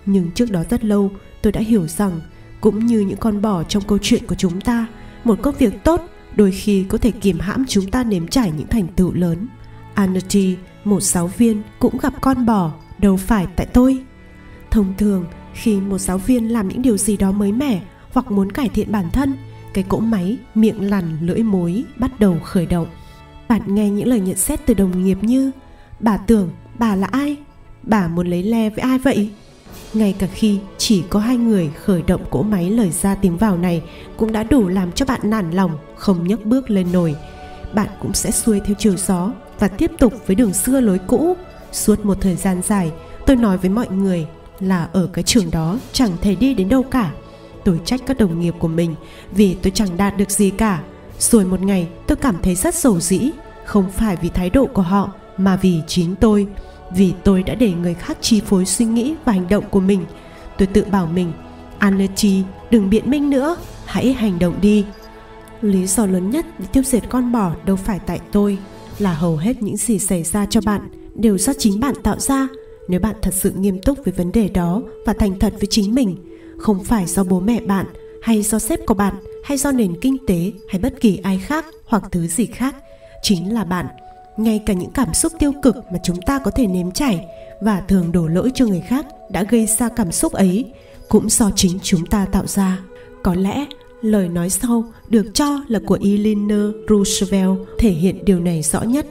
[0.05, 1.11] Nhưng trước đó rất lâu
[1.41, 2.21] tôi đã hiểu rằng
[2.61, 4.87] cũng như những con bò trong câu chuyện của chúng ta
[5.23, 6.01] một công việc tốt
[6.35, 9.47] đôi khi có thể kiềm hãm chúng ta nếm trải những thành tựu lớn.
[9.93, 13.97] Anarchy, một giáo viên cũng gặp con bò đâu phải tại tôi.
[14.71, 17.81] Thông thường, khi một giáo viên làm những điều gì đó mới mẻ
[18.13, 19.35] hoặc muốn cải thiện bản thân,
[19.73, 22.87] cái cỗ máy, miệng lằn, lưỡi mối bắt đầu khởi động.
[23.47, 25.51] Bạn nghe những lời nhận xét từ đồng nghiệp như,
[25.99, 27.35] bà tưởng bà là ai?
[27.83, 29.29] Bà muốn lấy le với ai vậy?
[29.93, 33.57] Ngay cả khi chỉ có hai người khởi động cỗ máy lời ra tiếng vào
[33.57, 33.83] này
[34.17, 37.15] cũng đã đủ làm cho bạn nản lòng, không nhấc bước lên nổi
[37.73, 39.31] bạn cũng sẽ xuôi theo chiều gió
[39.63, 41.35] và tiếp tục với đường xưa lối cũ.
[41.71, 42.91] Suốt một thời gian dài,
[43.25, 44.27] tôi nói với mọi người
[44.59, 47.11] là ở cái trường đó chẳng thể đi đến đâu cả.
[47.63, 48.95] Tôi trách các đồng nghiệp của mình
[49.31, 50.81] vì tôi chẳng đạt được gì cả.
[51.19, 53.31] Rồi một ngày, tôi cảm thấy rất sầu dĩ,
[53.65, 56.47] không phải vì thái độ của họ, mà vì chính tôi.
[56.95, 60.05] Vì tôi đã để người khác chi phối suy nghĩ và hành động của mình.
[60.57, 61.33] Tôi tự bảo mình
[61.77, 64.85] Anerty đừng biện minh nữa, hãy hành động đi.
[65.61, 68.57] Lý do lớn nhất để tiêu diệt con bò đâu phải tại tôi
[68.99, 72.47] là hầu hết những gì xảy ra cho bạn đều do chính bạn tạo ra.
[72.87, 75.95] Nếu bạn thật sự nghiêm túc với vấn đề đó và thành thật với chính
[75.95, 76.15] mình,
[76.57, 77.85] không phải do bố mẹ bạn,
[78.21, 79.13] hay do sếp của bạn,
[79.43, 82.75] hay do nền kinh tế, hay bất kỳ ai khác hoặc thứ gì khác,
[83.21, 83.87] chính là bạn.
[84.37, 87.25] Ngay cả những cảm xúc tiêu cực mà chúng ta có thể nếm trải
[87.61, 90.71] và thường đổ lỗi cho người khác đã gây ra cảm xúc ấy
[91.09, 92.79] cũng do chính chúng ta tạo ra.
[93.23, 93.65] Có lẽ
[94.03, 99.05] lời nói sau được cho là của Eleanor Roosevelt thể hiện điều này rõ nhất.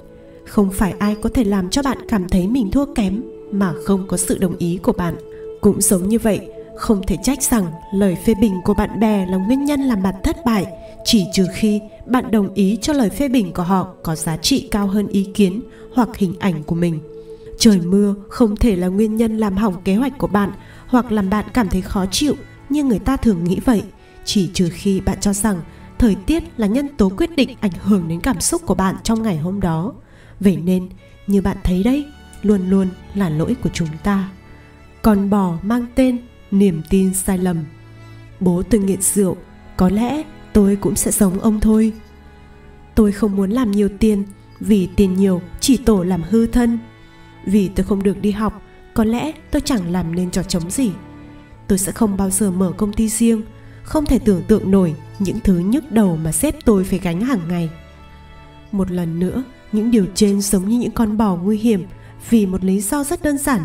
[0.47, 3.22] Không phải ai có thể làm cho bạn cảm thấy mình thua kém
[3.53, 5.14] mà không có sự đồng ý của bạn.
[5.61, 6.40] Cũng giống như vậy,
[6.76, 10.14] không thể trách rằng lời phê bình của bạn bè là nguyên nhân làm bạn
[10.22, 10.66] thất bại,
[11.05, 14.68] chỉ trừ khi bạn đồng ý cho lời phê bình của họ có giá trị
[14.70, 15.62] cao hơn ý kiến
[15.95, 16.99] hoặc hình ảnh của mình.
[17.59, 20.53] Trời mưa không thể là nguyên nhân làm hỏng kế hoạch của bạn
[20.86, 22.34] hoặc làm bạn cảm thấy khó chịu
[22.68, 23.82] như người ta thường nghĩ vậy
[24.25, 25.61] chỉ trừ khi bạn cho rằng
[25.99, 29.23] thời tiết là nhân tố quyết định ảnh hưởng đến cảm xúc của bạn trong
[29.23, 29.93] ngày hôm đó.
[30.41, 30.89] Vậy nên,
[31.27, 32.07] như bạn thấy đấy,
[32.43, 34.31] luôn luôn là lỗi của chúng ta.
[35.03, 36.18] Còn bò mang tên
[36.51, 37.64] niềm tin sai lầm.
[38.41, 39.37] Bố tôi nghiện rượu,
[39.76, 40.22] có lẽ
[40.53, 41.92] tôi cũng sẽ giống ông thôi.
[42.95, 44.25] Tôi không muốn làm nhiều tiền,
[44.61, 46.79] vì tiền nhiều chỉ tổ làm hư thân.
[47.45, 48.63] Vì tôi không được đi học,
[48.95, 50.91] có lẽ tôi chẳng làm nên trò trống gì.
[51.68, 53.42] Tôi sẽ không bao giờ mở công ty riêng
[53.83, 57.41] không thể tưởng tượng nổi những thứ nhức đầu mà sếp tôi phải gánh hàng
[57.49, 57.71] ngày.
[58.72, 59.42] Một lần nữa,
[59.72, 61.87] những điều trên giống như những con bò nguy hiểm.
[62.30, 63.61] Vì một lý do rất đơn giản,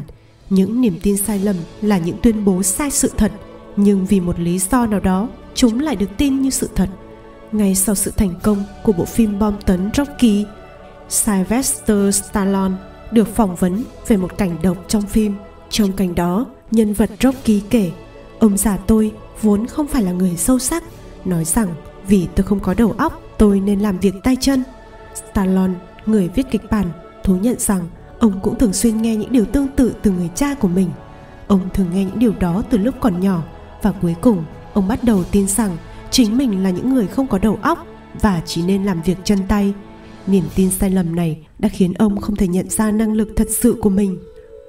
[0.49, 3.31] những niềm tin sai lầm là những tuyên bố sai sự thật.
[3.75, 6.89] Nhưng vì một lý do nào đó, chúng lại được tin như sự thật.
[7.51, 10.45] Ngay sau sự thành công của bộ phim bom tấn Rocky,
[11.09, 12.75] Sylvester Stallone
[13.11, 15.35] được phỏng vấn về một cảnh độc trong phim.
[15.69, 17.91] Trong cảnh đó, nhân vật Rocky kể,
[18.39, 19.11] ông già tôi
[19.41, 20.83] vốn không phải là người sâu sắc,
[21.25, 21.67] nói rằng
[22.07, 24.63] vì tôi không có đầu óc, tôi nên làm việc tay chân.
[25.15, 25.73] Stallone,
[26.05, 26.85] người viết kịch bản,
[27.23, 27.87] thú nhận rằng
[28.19, 30.89] ông cũng thường xuyên nghe những điều tương tự từ người cha của mình.
[31.47, 33.43] Ông thường nghe những điều đó từ lúc còn nhỏ
[33.81, 34.43] và cuối cùng
[34.73, 35.77] ông bắt đầu tin rằng
[36.11, 37.85] chính mình là những người không có đầu óc
[38.21, 39.73] và chỉ nên làm việc chân tay.
[40.27, 43.47] Niềm tin sai lầm này đã khiến ông không thể nhận ra năng lực thật
[43.49, 44.19] sự của mình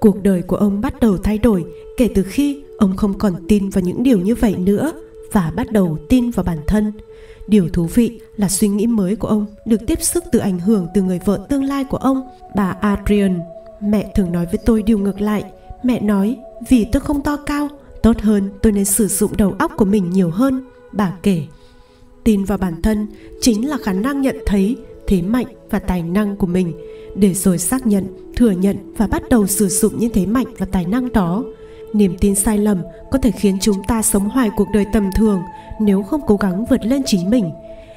[0.01, 1.65] cuộc đời của ông bắt đầu thay đổi
[1.97, 4.93] kể từ khi ông không còn tin vào những điều như vậy nữa
[5.33, 6.93] và bắt đầu tin vào bản thân.
[7.47, 10.87] Điều thú vị là suy nghĩ mới của ông được tiếp sức từ ảnh hưởng
[10.95, 12.23] từ người vợ tương lai của ông,
[12.57, 13.41] bà adrian.
[13.81, 15.45] Mẹ thường nói với tôi điều ngược lại.
[15.83, 16.37] Mẹ nói,
[16.69, 17.69] vì tôi không to cao,
[18.03, 20.65] Tốt hơn, tôi nên sử dụng đầu óc của mình nhiều hơn.
[20.93, 21.43] Bà kể,
[22.25, 23.07] Tin vào bản thân
[23.41, 24.77] chính là khả năng nhận thấy
[25.07, 26.73] thế mạnh và tài năng của mình
[27.15, 28.05] để rồi xác nhận,
[28.37, 31.45] thừa nhận và bắt đầu sử dụng những thế mạnh và tài năng đó.
[31.93, 35.41] Niềm tin sai lầm có thể khiến chúng ta sống hoài cuộc đời tầm thường
[35.81, 37.51] nếu không cố gắng vượt lên chính mình.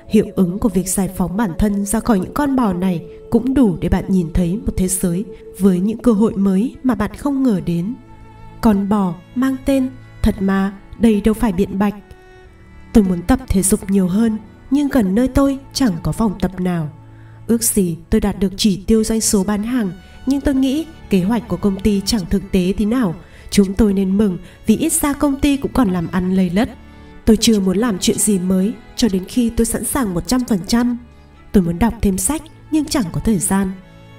[0.08, 3.54] Hiệu ứng của việc giải phóng bản thân ra khỏi những con bò này cũng
[3.54, 5.26] đủ để bạn nhìn thấy một thế giới
[5.60, 7.94] với những cơ hội mới mà bạn không ngờ đến.
[8.62, 9.90] Con bò mang tên
[10.22, 11.96] thật mà đây đâu phải biện bạch.
[12.94, 14.38] Tôi muốn tập thể dục nhiều hơn
[14.72, 16.90] nhưng gần nơi tôi chẳng có phòng tập nào
[17.52, 19.92] Ước gì tôi đạt được chỉ tiêu doanh số bán hàng,
[20.26, 23.16] Nhưng tôi nghĩ kế hoạch của công ty chẳng thực tế thế nào
[23.50, 26.70] Chúng tôi nên mừng vì ít ra công ty cũng còn làm ăn lây lất
[27.26, 30.96] Tôi chưa muốn làm chuyện gì mới cho đến khi tôi sẵn sàng 100%.
[31.52, 32.42] Tôi muốn đọc thêm sách
[32.72, 33.72] nhưng chẳng có thời gian.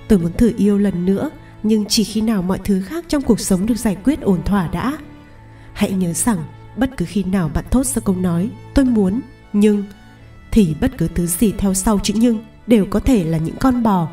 [0.08, 1.30] Tôi muốn thử yêu lần nữa,
[1.62, 4.68] nhưng chỉ khi nào mọi thứ khác trong cuộc sống được giải quyết ổn thỏa
[4.68, 4.98] đã.
[5.72, 6.38] Hãy nhớ rằng
[6.76, 9.20] bất cứ khi nào bạn thốt ra câu nói, tôi muốn
[9.52, 9.84] nhưng
[10.50, 13.82] thì bất cứ thứ gì theo sau chữ nhưng đều có thể là những con
[13.82, 14.08] bò.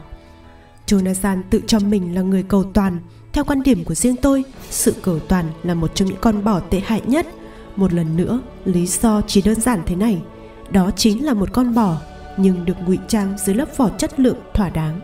[0.88, 3.00] Jonathan tự cho mình là người cầu toàn.
[3.34, 6.60] Theo quan điểm của riêng tôi, sự cầu toàn là một trong những con bò
[6.60, 7.28] tệ hại nhất.
[7.76, 10.22] Một lần nữa, lý do chỉ đơn giản thế này.
[10.70, 11.98] Đó chính là một con bò,
[12.38, 15.02] nhưng được ngụy trang dưới lớp vỏ chất lượng thỏa đáng.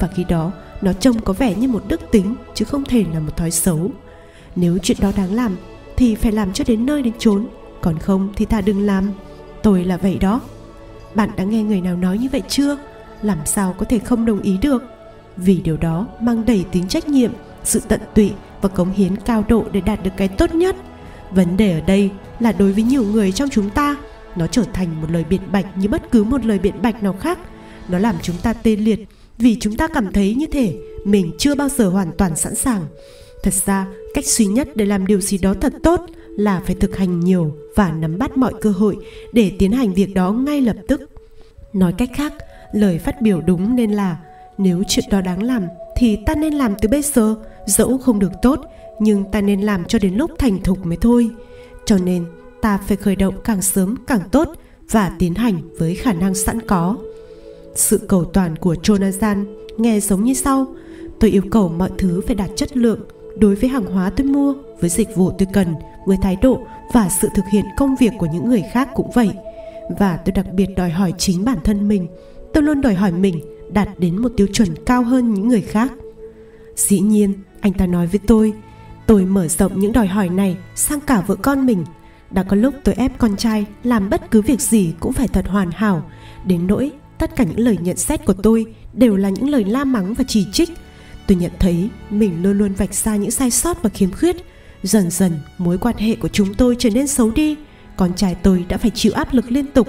[0.00, 0.52] Và khi đó,
[0.82, 3.90] nó trông có vẻ như một đức tính chứ không thể là một thói xấu.
[4.56, 5.56] Nếu chuyện đó đáng làm
[5.96, 7.46] thì phải làm cho đến nơi đến chốn,
[7.80, 9.10] còn không thì thà đừng làm.
[9.62, 10.40] Tôi là vậy đó.
[11.18, 12.76] Bạn đã nghe người nào nói như vậy chưa?
[13.22, 14.82] Làm sao có thể không đồng ý được?
[15.36, 17.30] Vì điều đó mang đầy tính trách nhiệm,
[17.64, 18.32] sự tận tụy
[18.62, 20.76] và cống hiến cao độ để đạt được cái tốt nhất.
[21.30, 23.96] Vấn đề ở đây là đối với nhiều người trong chúng ta,
[24.36, 27.12] nó trở thành một lời biện bạch như bất cứ một lời biện bạch nào
[27.20, 27.38] khác.
[27.88, 29.08] Nó làm chúng ta tê liệt
[29.38, 32.82] vì chúng ta cảm thấy như thể mình chưa bao giờ hoàn toàn sẵn sàng.
[33.42, 36.06] Thật ra, cách duy nhất để làm điều gì đó thật tốt
[36.38, 38.96] là phải thực hành nhiều và nắm bắt mọi cơ hội
[39.32, 41.00] để tiến hành việc đó ngay lập tức.
[41.72, 42.32] Nói cách khác,
[42.72, 44.16] lời phát biểu đúng nên là,
[44.58, 45.66] nếu chuyện đó đáng làm
[45.96, 47.34] thì ta nên làm từ bây giờ,
[47.66, 48.60] dẫu không được tốt,
[48.98, 51.30] nhưng ta nên làm cho đến lúc thành thục mới thôi.
[51.84, 52.24] Cho nên,
[52.60, 54.48] ta phải khởi động càng sớm càng tốt
[54.90, 56.96] và tiến hành với khả năng sẵn có.
[57.74, 59.44] Sự cầu toàn của jonathan
[59.76, 60.66] nghe giống như sau.
[61.20, 63.00] Tôi yêu cầu mọi thứ phải đạt chất lượng
[63.38, 65.74] đối với hàng hóa tôi mua, với dịch vụ tôi cần,
[66.06, 66.60] với thái độ
[66.92, 69.30] và sự thực hiện công việc của những người khác cũng vậy.
[69.98, 72.06] Và tôi đặc biệt đòi hỏi chính bản thân mình,
[72.54, 73.40] tôi luôn đòi hỏi mình
[73.72, 75.92] đạt đến một tiêu chuẩn cao hơn những người khác.
[76.76, 78.52] Dĩ nhiên, anh ta nói với tôi
[79.08, 81.84] tôi mở rộng những đòi hỏi này sang cả vợ con mình.
[82.30, 85.48] Đã có lúc tôi ép con trai làm bất cứ việc gì cũng phải thật
[85.48, 86.10] hoàn hảo.
[86.44, 89.84] Đến nỗi tất cả những lời nhận xét của tôi đều là những lời la
[89.84, 90.70] mắng và chỉ trích
[91.28, 94.36] tôi nhận thấy mình luôn luôn vạch ra những sai sót và khiếm khuyết.
[94.82, 97.56] Dần dần, mối quan hệ của chúng tôi trở nên xấu đi.
[97.96, 99.88] Con trai tôi đã phải chịu áp lực liên tục.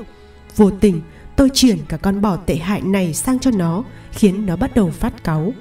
[0.55, 1.01] Vô tình,
[1.35, 4.91] tôi chuyển cả con bò tệ hại này sang cho nó, khiến nó bắt đầu
[4.91, 5.53] phát cáu.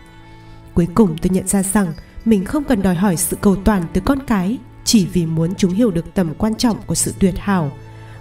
[0.74, 1.92] Cuối cùng, tôi nhận ra rằng
[2.24, 5.72] mình không cần đòi hỏi sự cầu toàn từ con cái, chỉ vì muốn chúng
[5.72, 7.72] hiểu được tầm quan trọng của sự tuyệt hảo.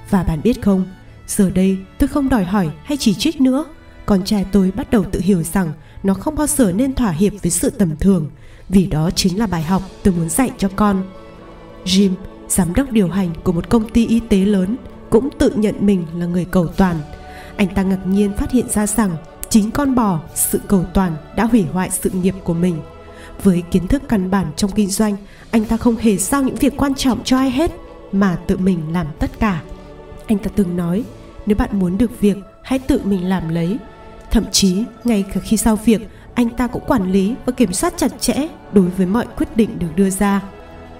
[0.09, 0.85] Và bạn biết không,
[1.27, 3.65] giờ đây tôi không đòi hỏi hay chỉ trích nữa.
[4.05, 5.73] Con trai tôi bắt đầu tự hiểu rằng
[6.03, 8.29] nó không bao giờ nên thỏa hiệp với sự tầm thường,
[8.69, 11.03] vì đó chính là bài học tôi muốn dạy cho con.
[11.85, 12.11] Jim,
[12.47, 14.77] giám đốc điều hành của một công ty y tế lớn,
[15.09, 16.95] cũng tự nhận mình là người cầu toàn.
[17.57, 19.15] Anh ta ngạc nhiên phát hiện ra rằng
[19.49, 22.81] chính con bò, sự cầu toàn đã hủy hoại sự nghiệp của mình.
[23.43, 25.15] Với kiến thức căn bản trong kinh doanh,
[25.51, 27.71] anh ta không hề giao những việc quan trọng cho ai hết,
[28.11, 29.61] mà tự mình làm tất cả.
[30.27, 31.03] Anh ta từng nói,
[31.45, 33.77] nếu bạn muốn được việc, hãy tự mình làm lấy
[34.31, 36.01] thậm chí, ngay cả khi giao việc,
[36.33, 39.79] anh ta cũng quản lý và kiểm soát chặt chẽ đối với mọi quyết định
[39.79, 40.41] được đưa ra.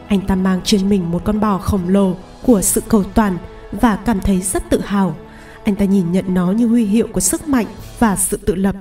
[0.07, 3.37] Anh ta mang trên mình một con bò khổng lồ của sự cầu toàn
[3.71, 5.15] và cảm thấy rất tự hào.
[5.63, 7.65] Anh ta nhìn nhận nó như huy hiệu của sức mạnh
[7.99, 8.75] và sự tự lập.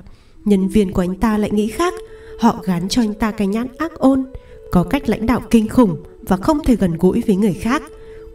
[0.45, 1.93] Nhân viên của anh ta lại nghĩ khác.
[2.39, 4.25] Họ gán cho anh ta cái nhãn ác ôn,
[4.71, 7.83] có cách lãnh đạo kinh khủng và không thể gần gũi với người khác.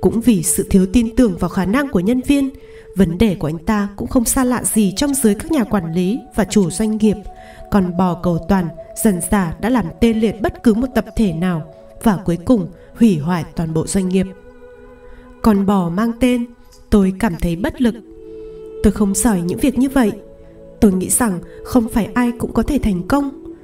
[0.01, 2.51] Cũng vì sự thiếu tin tưởng vào khả năng của nhân viên
[2.97, 5.95] vấn đề của anh ta cũng không xa lạ gì trong giới các nhà quản
[5.95, 7.17] lý và chủ doanh nghiệp.
[7.71, 8.69] Còn bò cầu toàn,
[9.05, 11.63] dần dà đã làm tê liệt bất cứ một tập thể nào
[12.03, 14.27] và cuối cùng hủy hoại toàn bộ doanh nghiệp.
[15.43, 16.47] Còn bò mang tên,
[16.91, 17.95] tôi cảm thấy bất lực.
[18.83, 20.13] Tôi không giỏi những việc như vậy.
[20.81, 23.55] Tôi nghĩ rằng không phải ai cũng có thể thành công.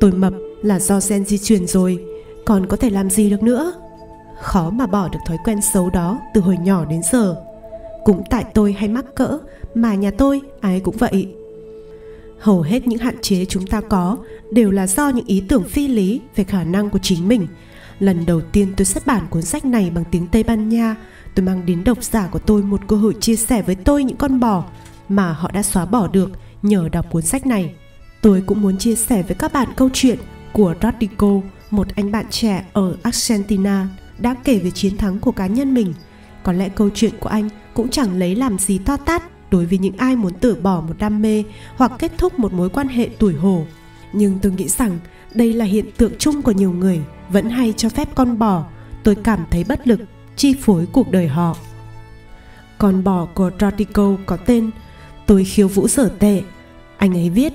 [0.00, 0.32] Tôi mập
[0.62, 2.04] là do gen di truyền rồi,
[2.44, 3.72] còn có thể làm gì được nữa?
[4.40, 7.36] Khó mà bỏ được thói quen xấu đó từ hồi nhỏ đến giờ
[8.04, 9.38] cũng tại tôi hay mắc cỡ
[9.74, 11.28] mà nhà tôi ai cũng vậy.
[12.38, 14.16] Hầu hết những hạn chế chúng ta có
[14.50, 17.46] đều là do những ý tưởng phi lý về khả năng của chính mình.
[17.98, 20.96] Lần đầu tiên tôi xuất bản cuốn sách này bằng tiếng tây ban nha
[21.34, 24.16] tôi mang đến độc giả của tôi một cơ hội chia sẻ với tôi những
[24.16, 24.64] con bò
[25.08, 26.30] mà họ đã xóa bỏ được
[26.62, 27.74] nhờ đọc cuốn sách này.
[28.22, 30.18] Tôi cũng muốn chia sẻ với các bạn câu chuyện
[30.52, 31.40] của Rodrigo,
[31.70, 35.94] một anh bạn trẻ ở Argentina đã kể về chiến thắng của cá nhân mình.
[36.42, 39.78] Có lẽ câu chuyện của anh cũng chẳng lấy làm gì to tát đối với
[39.78, 41.44] những ai muốn từ bỏ một đam mê
[41.76, 43.64] hoặc kết thúc một mối quan hệ tuổi hổ
[44.12, 44.98] Nhưng tôi nghĩ rằng
[45.34, 48.64] đây là hiện tượng chung của nhiều người vẫn hay cho phép con bò.
[49.02, 50.00] Tôi cảm thấy bất lực
[50.36, 51.56] chi phối cuộc đời họ.
[52.78, 54.70] Con bò của Trotico có tên
[55.26, 56.42] Tôi khiêu vũ sở tệ.
[56.96, 57.52] Anh ấy viết,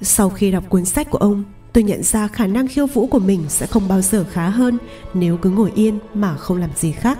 [0.00, 3.18] sau khi đọc cuốn sách của ông, tôi nhận ra khả năng khiêu vũ của
[3.18, 4.78] mình sẽ không bao giờ khá hơn
[5.14, 7.18] nếu cứ ngồi yên mà không làm gì khác.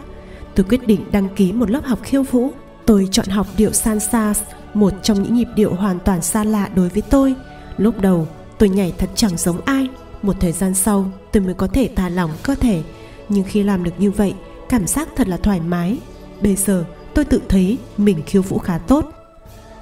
[0.59, 2.51] Tôi quyết định đăng ký một lớp học khiêu vũ.
[2.87, 4.35] Tôi chọn học điệu salsa,
[4.75, 7.35] một trong những nhịp điệu hoàn toàn xa lạ đối với tôi.
[7.77, 8.29] Lúc đầu,
[8.59, 9.89] tôi nhảy thật chẳng giống ai.
[10.23, 12.83] Một thời gian sau, tôi mới có thể thả lỏng cơ thể.
[13.29, 14.35] Nhưng khi làm được như vậy,
[14.69, 15.99] cảm giác thật là thoải mái.
[16.43, 19.13] Bây giờ, tôi tự thấy mình khiêu vũ khá tốt.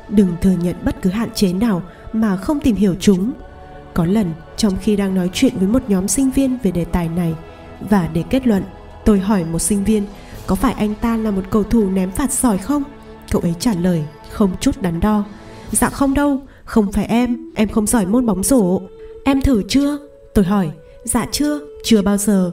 [0.09, 1.82] Đừng thừa nhận bất cứ hạn chế nào
[2.12, 3.32] mà không tìm hiểu chúng
[3.94, 7.09] có lần trong khi đang nói chuyện với một nhóm sinh viên về đề tài
[7.09, 7.35] này
[7.90, 8.62] và để kết luận
[9.05, 10.03] tôi hỏi một sinh viên
[10.47, 12.82] có phải anh ta là một cầu thủ ném phạt giỏi không?
[13.31, 15.24] Cậu ấy trả lời, không chút đắn đo.
[15.73, 18.81] Dạ không đâu, không phải em em không giỏi môn bóng rổ.
[19.24, 19.98] Em thử chưa?
[20.35, 20.70] Tôi hỏi
[21.05, 22.52] dạ chưa chưa bao giờ.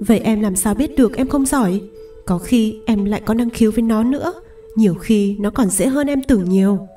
[0.00, 1.80] Vậy em làm sao biết được em không giỏi?
[2.26, 4.32] Có khi em lại có năng khiếu với nó nữa,
[4.76, 6.88] nhiều khi nó còn dễ hơn em tưởng nhiều.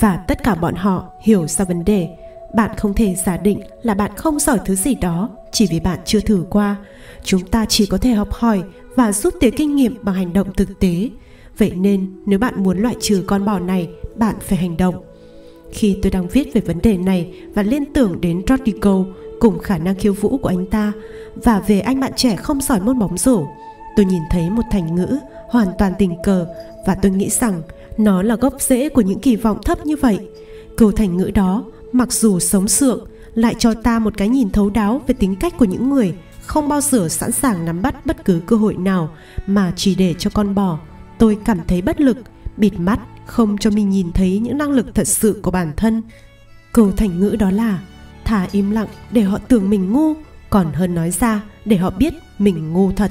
[0.00, 2.08] Và tất cả bọn họ hiểu ra vấn đề.
[2.54, 5.98] Bạn không thể giả định là bạn không giỏi thứ gì đó, chỉ vì bạn
[6.04, 6.76] chưa thử qua.
[7.24, 8.62] Chúng ta chỉ có thể học hỏi
[8.96, 11.10] và rút tỉa kinh nghiệm bằng hành động thực tế.
[11.58, 14.94] Vậy nên, nếu bạn muốn loại trừ con bò này, bạn phải hành động.
[15.72, 19.04] Khi tôi đang viết về vấn đề này và liên tưởng đến Rodrigo
[19.40, 20.92] cùng khả năng khiêu vũ của anh ta
[21.34, 23.46] và về anh bạn trẻ không giỏi môn bóng rổ,
[23.96, 25.18] tôi nhìn thấy một thành ngữ
[25.48, 26.46] hoàn toàn tình cờ
[26.86, 27.62] và tôi nghĩ rằng
[27.98, 30.18] nó là gốc rễ của những kỳ vọng thấp như vậy.
[30.76, 34.70] Câu thành ngữ đó, mặc dù sống sượng, lại cho ta một cái nhìn thấu
[34.70, 36.14] đáo về tính cách của những người
[36.50, 39.14] không bao giờ sẵn sàng nắm bắt bất cứ cơ hội nào
[39.46, 40.78] mà chỉ để cho con bò.
[41.18, 42.16] Tôi cảm thấy bất lực,
[42.56, 46.02] bịt mắt, không cho mình nhìn thấy những năng lực thật sự của bản thân.
[46.72, 47.78] Câu thành ngữ đó là
[48.24, 50.14] thả im lặng để họ tưởng mình ngu,
[50.50, 53.10] còn hơn nói ra để họ biết mình ngu thật.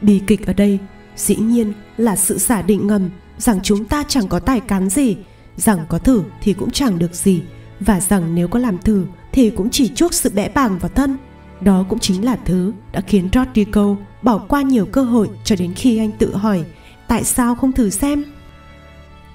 [0.00, 0.78] Bi kịch ở đây
[1.16, 5.16] dĩ nhiên là sự giả định ngầm rằng chúng ta chẳng có tài cán gì,
[5.56, 7.42] rằng có thử thì cũng chẳng được gì,
[7.80, 11.16] và rằng nếu có làm thử thì cũng chỉ chuốc sự bẽ bàng vào thân
[11.64, 15.74] đó cũng chính là thứ đã khiến Rodrigo bỏ qua nhiều cơ hội cho đến
[15.74, 16.64] khi anh tự hỏi,
[17.08, 18.24] tại sao không thử xem?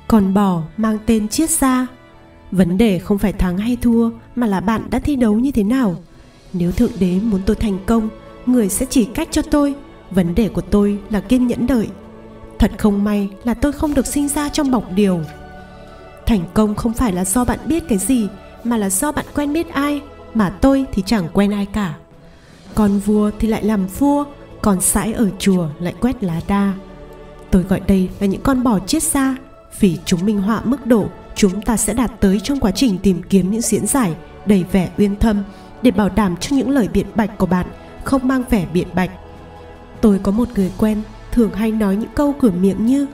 [0.07, 1.87] Còn bò mang tên chiết ra
[2.51, 5.63] vấn đề không phải thắng hay thua, mà là bạn đã thi đấu như thế
[5.63, 5.95] nào.
[6.53, 8.09] Nếu thượng đế muốn tôi thành công,
[8.45, 9.75] người sẽ chỉ cách cho tôi.
[10.11, 11.87] Vấn đề của tôi là kiên nhẫn đợi.
[12.59, 15.21] Thật không may là tôi không được sinh ra trong bọc điều.
[16.25, 18.27] Thành công không phải là do bạn biết cái gì,
[18.63, 20.01] mà là do bạn quen biết ai,
[20.33, 21.95] mà tôi thì chẳng quen ai cả
[22.77, 24.25] con vua thì lại làm vua,
[24.61, 26.73] còn sãi ở chùa lại quét lá đa.
[27.51, 29.35] Tôi gọi đây là những con bò chết xa,
[29.79, 33.21] vì chúng minh họa mức độ chúng ta sẽ đạt tới trong quá trình tìm
[33.29, 35.43] kiếm những diễn giải đầy vẻ uyên thâm
[35.81, 37.65] để bảo đảm cho những lời biện bạch của bạn
[38.03, 39.11] không mang vẻ biện bạch.
[40.01, 41.01] Tôi có một người quen
[41.31, 43.05] thường hay nói những câu cửa miệng như,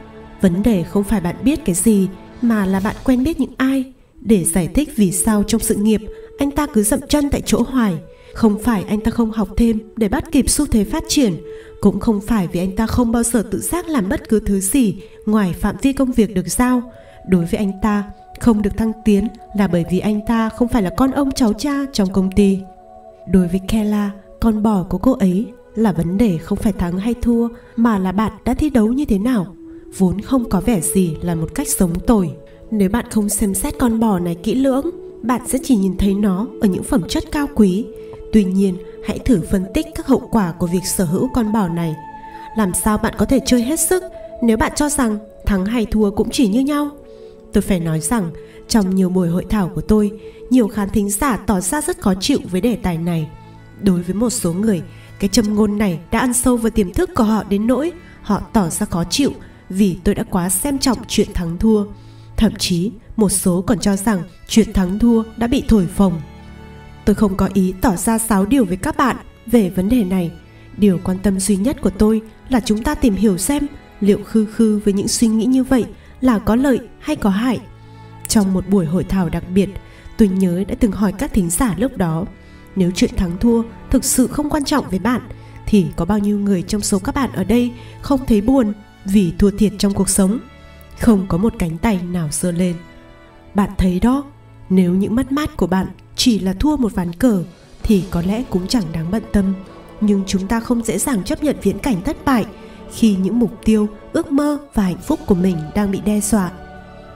[0.42, 2.08] vấn đề không phải bạn biết cái gì,
[2.42, 3.94] mà là bạn quen biết những ai.
[4.22, 6.02] Để giải thích vì sao trong sự nghiệp,
[6.40, 7.94] anh ta cứ dậm chân tại chỗ hoài
[8.34, 11.34] không phải anh ta không học thêm để bắt kịp xu thế phát triển.
[11.82, 14.60] Cũng không phải vì anh ta không bao giờ tự giác làm bất cứ thứ
[14.60, 14.96] gì
[15.26, 16.82] ngoài phạm vi công việc được giao.
[17.28, 18.04] Đối với anh ta,
[18.40, 19.28] không được thăng tiến
[19.58, 22.60] là bởi vì anh ta không phải là con ông cháu cha trong công ty.
[23.32, 25.46] Đối với kela, con bò của cô ấy
[25.76, 29.06] là vấn đề không phải thắng hay thua, mà là bạn đã thi đấu như
[29.06, 29.56] thế nào.
[29.98, 32.32] Vốn không có vẻ gì là một cách sống tồi.
[32.72, 34.90] Nếu bạn không xem xét con bò này kỹ lưỡng,
[35.22, 37.86] bạn sẽ chỉ nhìn thấy nó ở những phẩm chất cao quý
[38.34, 38.78] tuy nhiên,
[39.08, 41.96] hãy thử phân tích các hậu quả của việc sở hữu con bò này.
[42.58, 44.04] Làm sao bạn có thể chơi hết sức
[44.42, 46.90] nếu bạn cho rằng thắng hay thua cũng chỉ như nhau?
[47.54, 48.32] Tôi phải nói rằng,
[48.68, 50.12] trong nhiều buổi hội thảo của tôi,
[50.50, 53.30] nhiều khán thính giả tỏ ra rất khó chịu với đề tài này.
[53.82, 54.82] Đối với một số người,
[55.20, 57.92] cái châm ngôn này đã ăn sâu vào tiềm thức của họ đến nỗi
[58.22, 59.32] họ tỏ ra khó chịu
[59.70, 61.86] vì tôi đã quá xem trọng chuyện thắng thua.
[62.38, 66.22] Thậm chí, một số còn cho rằng chuyện thắng thua đã bị thổi phồng
[67.06, 69.16] tôi không có ý tỏ ra sáo điều với các bạn
[69.46, 70.32] về vấn đề này.
[70.78, 73.68] Điều quan tâm duy nhất của tôi là chúng ta tìm hiểu xem
[74.00, 75.86] liệu khư khư với những suy nghĩ như vậy
[76.22, 77.60] là có lợi hay có hại.
[78.28, 79.70] Trong một buổi hội thảo đặc biệt,
[80.18, 82.26] tôi nhớ đã từng hỏi các thính giả lúc đó,
[82.76, 85.22] nếu chuyện thắng thua thực sự không quan trọng với bạn,
[85.66, 87.72] thì có bao nhiêu người trong số các bạn ở đây
[88.02, 88.74] không thấy buồn
[89.06, 90.40] vì thua thiệt trong cuộc sống?
[91.00, 92.76] Không có một cánh tay nào giơ lên.
[93.54, 94.24] Bạn thấy đó,
[94.70, 97.44] nếu những mất mát của bạn chỉ là thua một ván cờ
[97.84, 99.54] thì có lẽ cũng chẳng đáng bận tâm.
[100.02, 102.46] Nhưng chúng ta không dễ dàng chấp nhận viễn cảnh thất bại
[102.94, 106.52] khi những mục tiêu, ước mơ và hạnh phúc của mình đang bị đe dọa.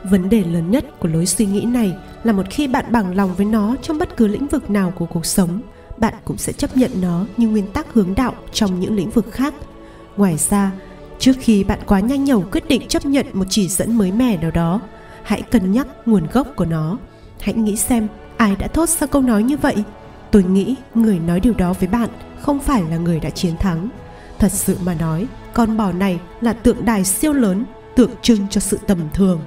[0.03, 1.93] Vấn đề lớn nhất của lối suy nghĩ này
[2.23, 5.05] là một khi bạn bằng lòng với nó trong bất cứ lĩnh vực nào của
[5.05, 5.61] cuộc sống,
[5.97, 9.31] bạn cũng sẽ chấp nhận nó như nguyên tắc hướng đạo trong những lĩnh vực
[9.31, 9.53] khác.
[10.17, 10.71] Ngoài ra,
[11.19, 14.37] trước khi bạn quá nhanh nhẩu quyết định chấp nhận một chỉ dẫn mới mẻ
[14.37, 14.81] nào đó,
[15.23, 16.97] hãy cân nhắc nguồn gốc của nó.
[17.39, 18.07] Hãy nghĩ xem
[18.37, 19.75] ai đã thốt ra câu nói như vậy?
[20.31, 22.09] Tôi nghĩ người nói điều đó với bạn
[22.41, 23.89] không phải là người đã chiến thắng.
[24.39, 27.65] Thật sự mà nói, con bò này là tượng đài siêu lớn,
[27.95, 29.39] tượng trưng cho sự tầm thường.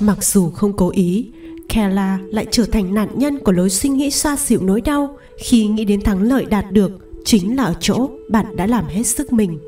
[0.00, 1.30] Mặc dù không cố ý
[1.68, 5.66] Kella lại trở thành nạn nhân của lối suy nghĩ xoa dịu nỗi đau khi
[5.66, 6.90] nghĩ đến thắng lợi đạt được
[7.24, 9.58] chính là ở chỗ bạn đã làm hết sức mình.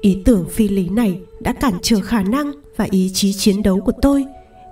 [0.00, 3.80] Ý tưởng phi lý này đã cản trở khả năng và ý chí chiến đấu
[3.80, 4.24] của tôi.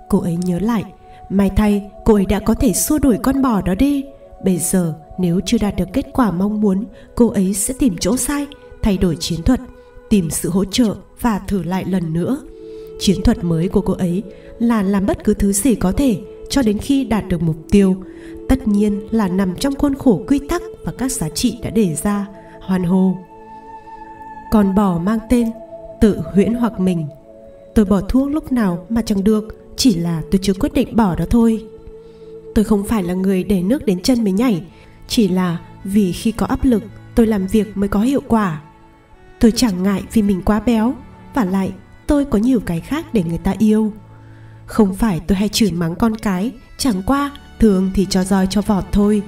[0.09, 0.83] Cô ấy nhớ lại
[1.29, 4.03] may thay, cô ấy đã có thể xua đuổi con bò đó đi.
[4.43, 6.85] Bây giờ, nếu chưa đạt được kết quả mong muốn,
[7.15, 8.47] cô ấy sẽ tìm chỗ sai,
[8.81, 9.59] thay đổi chiến thuật,
[10.09, 12.41] tìm sự hỗ trợ và thử lại lần nữa.
[12.99, 14.23] Chiến thuật mới của cô ấy
[14.59, 17.95] là làm bất cứ thứ gì có thể cho đến khi đạt được mục tiêu.
[18.49, 21.95] Tất nhiên là nằm trong khuôn khổ quy tắc và các giá trị đã đề
[21.95, 22.27] ra.
[22.61, 23.17] Hoan hô.
[24.51, 25.51] Còn bò mang tên
[26.01, 27.07] tự huyễn hoặc mình.
[27.75, 31.15] Tôi bỏ thuốc lúc nào mà chẳng được chỉ là tôi chưa quyết định bỏ
[31.15, 31.65] đó thôi.
[32.55, 34.63] Tôi không phải là người để nước đến chân mới nhảy.
[35.07, 36.83] Chỉ là vì khi có áp lực,
[37.15, 38.61] tôi làm việc mới có hiệu quả.
[39.39, 40.93] Tôi chẳng ngại vì mình quá béo,
[41.33, 41.71] và lại
[42.07, 43.93] tôi có nhiều cái khác để người ta yêu.
[44.65, 48.61] Không phải tôi hay chửi mắng con cái, chẳng qua thường thì cho roi cho
[48.61, 49.21] vọt thôi.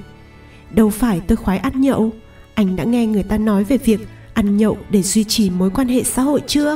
[0.71, 2.11] Đâu phải tôi khoái ăn nhậu.
[2.53, 5.87] Anh đã nghe người ta nói về việc ăn nhậu để duy trì mối quan
[5.87, 6.75] hệ xã hội chưa?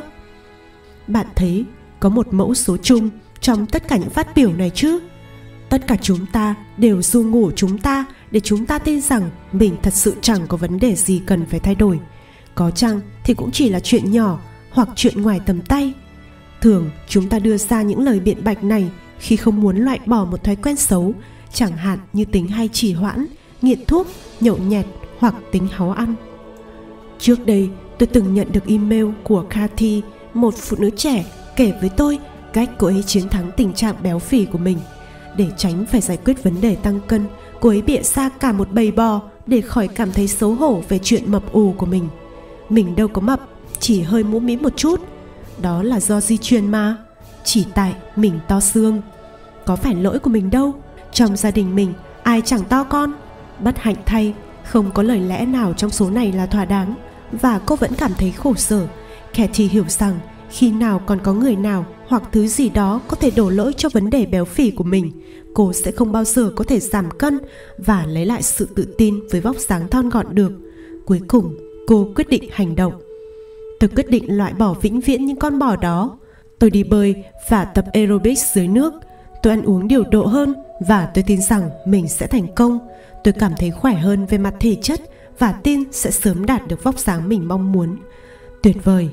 [1.07, 1.65] Bạn thấy
[1.99, 3.10] có một mẫu số chung
[3.41, 4.99] trong tất cả những phát biểu này chứ?
[5.69, 9.76] Tất cả chúng ta đều du ngủ chúng ta để chúng ta tin rằng mình
[9.84, 11.99] thật sự chẳng có vấn đề gì cần phải thay đổi.
[12.55, 14.39] Có chăng thì cũng chỉ là chuyện nhỏ
[14.72, 15.93] hoặc chuyện ngoài tầm tay?
[16.61, 18.89] Thường, chúng ta đưa ra những lời biện bạch này
[19.19, 21.13] khi không muốn loại bỏ một thói quen xấu,
[21.53, 23.26] chẳng hạn như tính hay trì hoãn,
[23.61, 24.07] nghiện thuốc,
[24.39, 24.85] nhậu nhẹt
[25.19, 26.15] hoặc tính háu ăn.
[27.19, 30.01] Trước đây, tôi từng nhận được email của Kathy
[30.34, 32.19] một phụ nữ trẻ, kể với tôi
[32.53, 34.77] cách cô ấy chiến thắng tình trạng béo phì của mình.
[35.37, 37.25] Để tránh phải giải quyết vấn đề tăng cân,
[37.59, 40.99] cô ấy bịa ra cả một bầy bò để khỏi cảm thấy xấu hổ về
[41.03, 42.07] chuyện mập ù của mình.
[42.69, 43.39] Mình đâu có mập,
[43.79, 45.01] chỉ hơi mũm mĩm một chút.
[45.61, 46.97] Đó là do di truyền mà.
[47.43, 49.01] Chỉ tại mình to xương.
[49.65, 50.73] Có phải lỗi của mình đâu?
[51.11, 53.13] Trong gia đình mình, ai chẳng to con?
[53.59, 54.33] Bất hạnh thay,
[54.63, 56.95] không có lời lẽ nào trong số này là thỏa đáng.
[57.31, 58.87] Và cô vẫn cảm thấy khổ sở
[59.33, 60.19] Cathy hiểu rằng
[60.49, 63.89] khi nào còn có người nào hoặc thứ gì đó có thể đổ lỗi cho
[63.89, 65.11] vấn đề béo phì của mình,
[65.53, 67.39] cô sẽ không bao giờ có thể giảm cân
[67.77, 70.51] và lấy lại sự tự tin với vóc dáng thon gọn được.
[71.05, 71.57] Cuối cùng,
[71.88, 72.93] cô quyết định hành động.
[73.79, 76.17] Tôi quyết định loại bỏ vĩnh viễn những con bò đó.
[76.59, 77.15] Tôi đi bơi
[77.49, 78.93] và tập aerobics dưới nước.
[79.43, 80.53] Tôi ăn uống điều độ hơn
[80.88, 82.79] và tôi tin rằng mình sẽ thành công.
[83.23, 85.01] Tôi cảm thấy khỏe hơn về mặt thể chất
[85.39, 87.97] và tin sẽ sớm đạt được vóc dáng mình mong muốn.
[88.63, 89.09] Tuyệt vời!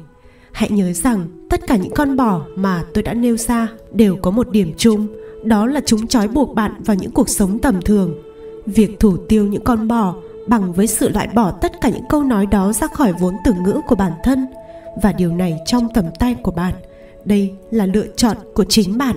[0.59, 4.31] Hãy nhớ rằng, tất cả những con bò mà tôi đã nêu ra đều có
[4.31, 5.07] một điểm chung,
[5.45, 8.15] đó là chúng trói buộc bạn vào những cuộc sống tầm thường.
[8.67, 10.15] Việc thủ tiêu những con bò
[10.47, 13.53] bằng với sự loại bỏ tất cả những câu nói đó ra khỏi vốn từ
[13.65, 14.47] ngữ của bản thân,
[15.03, 16.75] và điều này trong tầm tay của bạn,
[17.25, 19.17] đây là lựa chọn của chính bạn.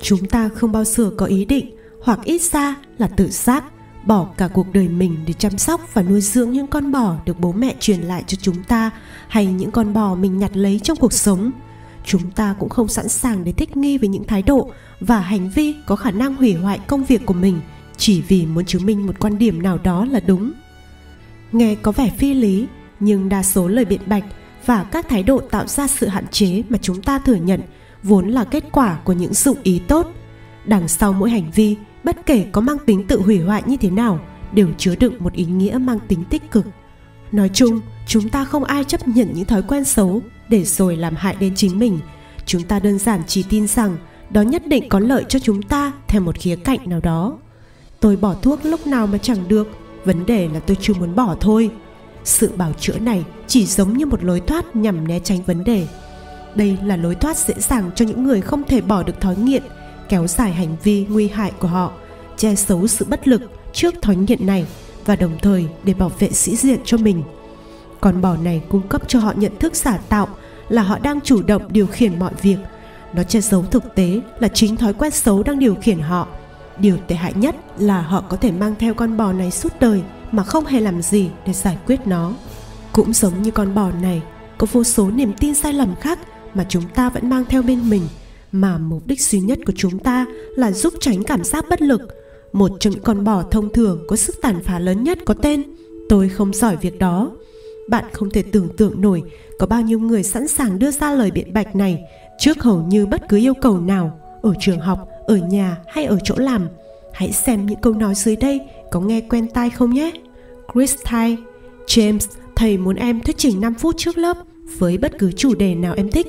[0.00, 1.70] Chúng ta không bao giờ có ý định,
[2.00, 3.64] hoặc ít ra là tự giác
[4.06, 7.40] bỏ cả cuộc đời mình để chăm sóc và nuôi dưỡng những con bò được
[7.40, 8.90] bố mẹ truyền lại cho chúng ta
[9.28, 11.50] hay những con bò mình nhặt lấy trong cuộc sống.
[12.04, 14.70] Chúng ta cũng không sẵn sàng để thích nghi với những thái độ
[15.00, 17.60] và hành vi có khả năng hủy hoại công việc của mình
[17.96, 20.52] chỉ vì muốn chứng minh một quan điểm nào đó là đúng.
[21.52, 22.66] Nghe có vẻ phi lý,
[23.00, 24.24] nhưng đa số lời biện bạch
[24.66, 27.60] và các thái độ tạo ra sự hạn chế mà chúng ta thừa nhận
[28.02, 30.12] vốn là kết quả của những dụng ý tốt.
[30.64, 31.76] Đằng sau mỗi hành vi
[32.06, 34.20] bất kể có mang tính tự hủy hoại như thế nào,
[34.52, 36.66] đều chứa đựng một ý nghĩa mang tính tích cực.
[37.32, 41.14] Nói chung, chúng ta không ai chấp nhận những thói quen xấu để rồi làm
[41.14, 41.98] hại đến chính mình.
[42.46, 43.96] Chúng ta đơn giản chỉ tin rằng
[44.30, 47.38] đó nhất định có lợi cho chúng ta theo một khía cạnh nào đó.
[48.00, 49.68] Tôi bỏ thuốc lúc nào mà chẳng được,
[50.04, 51.70] vấn đề là tôi chưa muốn bỏ thôi.
[52.24, 55.86] Sự bảo chữa này chỉ giống như một lối thoát nhằm né tránh vấn đề.
[56.54, 59.62] Đây là lối thoát dễ dàng cho những người không thể bỏ được thói nghiện
[60.08, 61.92] kéo dài hành vi nguy hại của họ,
[62.36, 63.42] che giấu sự bất lực
[63.72, 64.66] trước thói nghiện này
[65.04, 67.22] và đồng thời để bảo vệ sĩ diện cho mình.
[68.00, 70.28] Con bò này cung cấp cho họ nhận thức giả tạo
[70.68, 72.56] là họ đang chủ động điều khiển mọi việc.
[73.12, 76.28] Nó che giấu thực tế là chính thói quen xấu đang điều khiển họ.
[76.78, 80.02] Điều tệ hại nhất là họ có thể mang theo con bò này suốt đời
[80.32, 82.32] mà không hề làm gì để giải quyết nó.
[82.92, 84.22] Cũng giống như con bò này,
[84.58, 86.18] có vô số niềm tin sai lầm khác
[86.54, 88.02] mà chúng ta vẫn mang theo bên mình
[88.52, 92.00] mà mục đích duy nhất của chúng ta là giúp tránh cảm giác bất lực.
[92.52, 95.62] Một trong những con bò thông thường có sức tàn phá lớn nhất có tên,
[96.08, 97.30] tôi không giỏi việc đó.
[97.88, 99.22] Bạn không thể tưởng tượng nổi
[99.58, 102.02] có bao nhiêu người sẵn sàng đưa ra lời biện bạch này
[102.38, 106.18] trước hầu như bất cứ yêu cầu nào, ở trường học, ở nhà hay ở
[106.24, 106.68] chỗ làm.
[107.12, 108.60] Hãy xem những câu nói dưới đây
[108.90, 110.12] có nghe quen tai không nhé.
[110.74, 111.36] Chris thay
[111.86, 114.36] james, thầy muốn em thuyết trình 5 phút trước lớp
[114.78, 116.26] với bất cứ chủ đề nào em thích.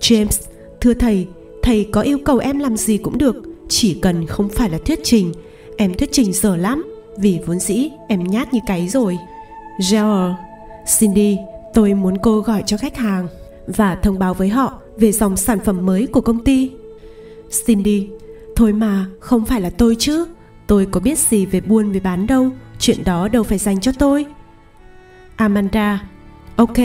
[0.00, 0.48] James
[0.80, 1.26] thưa thầy
[1.62, 3.36] thầy có yêu cầu em làm gì cũng được
[3.68, 5.32] chỉ cần không phải là thuyết trình
[5.76, 6.84] em thuyết trình dở lắm
[7.18, 9.18] vì vốn dĩ em nhát như cái rồi
[9.78, 10.34] Gerald,
[10.98, 11.38] Cindy,
[11.74, 13.28] tôi muốn cô gọi cho khách hàng
[13.66, 16.70] và thông báo với họ về dòng sản phẩm mới của công ty.
[17.66, 18.08] Cindy,
[18.56, 20.26] thôi mà, không phải là tôi chứ.
[20.66, 23.92] Tôi có biết gì về buôn về bán đâu, chuyện đó đâu phải dành cho
[23.98, 24.26] tôi.
[25.36, 26.08] Amanda,
[26.56, 26.76] ok,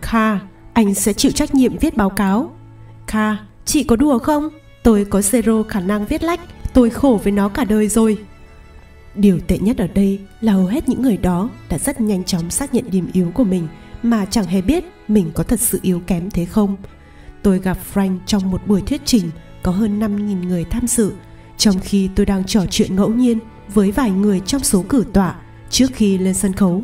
[0.00, 0.38] Kha,
[0.72, 2.57] anh sẽ chịu trách nhiệm viết báo cáo.
[3.08, 4.48] Kha, chị có đùa không?
[4.82, 6.40] Tôi có zero khả năng viết lách,
[6.74, 8.18] tôi khổ với nó cả đời rồi.
[9.14, 12.50] Điều tệ nhất ở đây là hầu hết những người đó đã rất nhanh chóng
[12.50, 13.68] xác nhận điểm yếu của mình
[14.02, 16.76] mà chẳng hề biết mình có thật sự yếu kém thế không.
[17.42, 19.30] Tôi gặp Frank trong một buổi thuyết trình
[19.62, 21.12] có hơn 5.000 người tham dự,
[21.56, 23.38] trong khi tôi đang trò chuyện ngẫu nhiên
[23.74, 25.34] với vài người trong số cử tọa
[25.70, 26.82] trước khi lên sân khấu.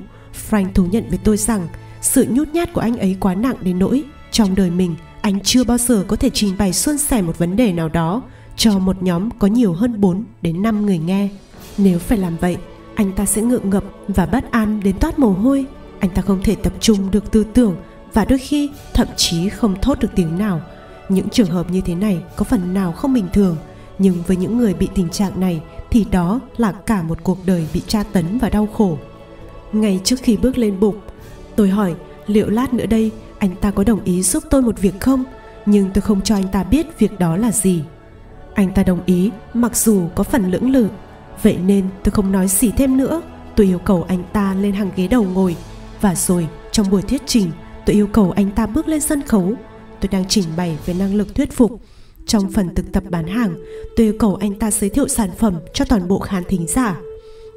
[0.50, 1.68] Frank thú nhận với tôi rằng
[2.00, 4.94] sự nhút nhát của anh ấy quá nặng đến nỗi trong đời mình
[5.24, 8.22] anh chưa bao giờ có thể trình bày suôn sẻ một vấn đề nào đó
[8.56, 11.28] cho một nhóm có nhiều hơn 4 đến 5 người nghe.
[11.78, 12.56] Nếu phải làm vậy,
[12.94, 15.66] anh ta sẽ ngượng ngập và bất an đến toát mồ hôi.
[16.00, 17.76] Anh ta không thể tập trung được tư tưởng
[18.12, 20.60] và đôi khi thậm chí không thốt được tiếng nào.
[21.08, 23.56] Những trường hợp như thế này có phần nào không bình thường,
[23.98, 27.66] nhưng với những người bị tình trạng này thì đó là cả một cuộc đời
[27.74, 28.98] bị tra tấn và đau khổ.
[29.72, 30.96] Ngay trước khi bước lên bục,
[31.56, 31.94] tôi hỏi
[32.26, 33.10] liệu lát nữa đây
[33.44, 35.24] anh ta có đồng ý giúp tôi một việc không?
[35.66, 37.82] Nhưng tôi không cho anh ta biết việc đó là gì.
[38.54, 40.88] Anh ta đồng ý, mặc dù có phần lưỡng lự.
[41.42, 43.22] Vậy nên tôi không nói gì thêm nữa.
[43.56, 45.56] Tôi yêu cầu anh ta lên hàng ghế đầu ngồi.
[46.00, 47.50] Và rồi, trong buổi thuyết trình,
[47.86, 49.54] Tôi yêu cầu anh ta bước lên sân khấu.
[50.00, 51.80] Tôi đang trình bày về năng lực thuyết phục.
[52.26, 53.54] Trong phần thực tập bán hàng,
[53.96, 56.96] Tôi yêu cầu anh ta giới thiệu sản phẩm cho toàn bộ khán thính giả.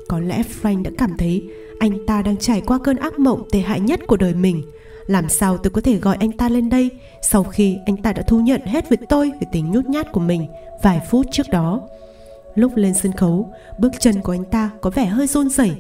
[0.08, 1.50] Có lẽ Frank đã cảm thấy
[1.80, 4.64] Anh ta đang trải qua cơn ác mộng tệ hại nhất của đời mình
[5.08, 6.90] làm sao tôi có thể gọi anh ta lên đây
[7.22, 10.20] sau khi anh ta đã thú nhận hết với tôi về tính nhút nhát của
[10.20, 10.48] mình
[10.84, 11.82] vài phút trước đó
[12.58, 15.72] Lúc lên sân khấu, bước chân của anh ta có vẻ hơi run rẩy.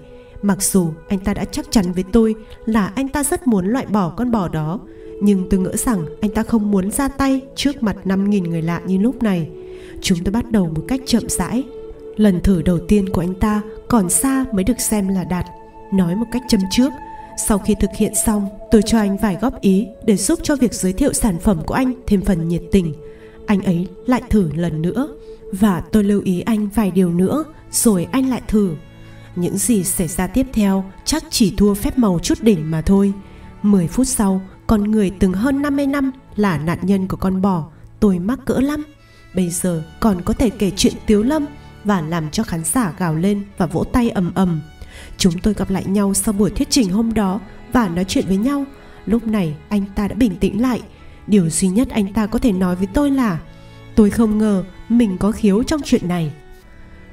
[0.41, 2.36] Mặc dù anh ta đã chắc chắn với tôi
[2.66, 4.80] là anh ta rất muốn loại bỏ con bò đó,
[5.22, 8.82] nhưng tôi ngỡ rằng anh ta không muốn ra tay trước mặt 5.000 người lạ
[8.86, 9.49] như lúc này.
[10.02, 11.64] Chúng tôi bắt đầu một cách chậm rãi.
[12.16, 15.45] Lần thử đầu tiên của anh ta còn xa mới được xem là đạt.
[15.94, 16.91] Nói một cách châm trước,
[17.38, 20.73] sau khi thực hiện xong, tôi cho anh vài góp ý để giúp cho việc
[20.73, 22.93] giới thiệu sản phẩm của anh thêm phần nhiệt tình.
[23.45, 25.09] Anh ấy lại thử lần nữa
[25.51, 28.76] và tôi lưu ý anh vài điều nữa rồi anh lại thử.
[29.35, 33.14] Những gì xảy ra tiếp theo chắc chỉ thua phép màu chút đỉnh mà thôi.
[33.64, 37.69] 10 phút sau con người từng hơn 50 năm là nạn nhân của con bò.
[37.99, 38.84] Tôi mắc cỡ lắm.
[39.35, 41.45] Bây giờ còn có thể kể chuyện tiếu lâm
[41.84, 44.61] và làm cho khán giả gào lên và vỗ tay ầm ầm
[45.18, 47.39] chúng tôi gặp lại nhau sau buổi thuyết trình hôm đó
[47.73, 48.65] và nói chuyện với nhau.
[49.06, 50.81] Lúc này, anh ta đã bình tĩnh lại.
[51.27, 53.39] Điều duy nhất anh ta có thể nói với tôi là,
[53.95, 56.31] tôi không ngờ mình có khiếu trong chuyện này.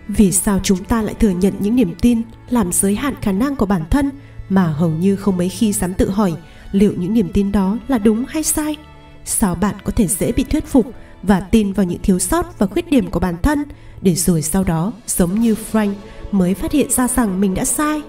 [0.08, 3.56] Vì sao chúng ta lại thừa nhận những niềm tin làm giới hạn khả năng
[3.56, 4.10] của bản thân
[4.48, 6.32] mà hầu như không mấy khi dám tự hỏi
[6.72, 8.76] liệu những niềm tin đó là đúng hay sai?
[9.24, 10.86] Sao bạn có thể dễ bị thuyết phục
[11.22, 13.64] và tin vào những thiếu sót và khuyết điểm của bản thân
[14.02, 15.94] để rồi sau đó giống như frank
[16.38, 18.02] mới phát hiện ra rằng mình đã sai.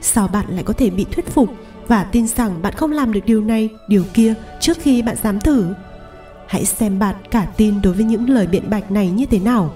[0.00, 1.50] Sao bạn lại có thể bị thuyết phục
[1.88, 5.40] và tin rằng bạn không làm được điều này, điều kia trước khi bạn dám
[5.40, 5.74] thử?
[6.46, 9.72] Hãy xem bạn cả tin đối với những lời biện bạch này như thế nào.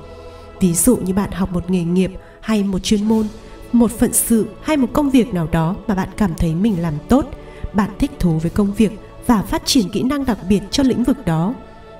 [0.61, 3.27] Ví dụ như bạn học một nghề nghiệp hay một chuyên môn,
[3.73, 6.95] một phận sự hay một công việc nào đó mà bạn cảm thấy mình làm
[7.09, 7.27] tốt,
[7.73, 8.93] bạn thích thú với công việc
[9.27, 11.55] và phát triển kỹ năng đặc biệt cho lĩnh vực đó.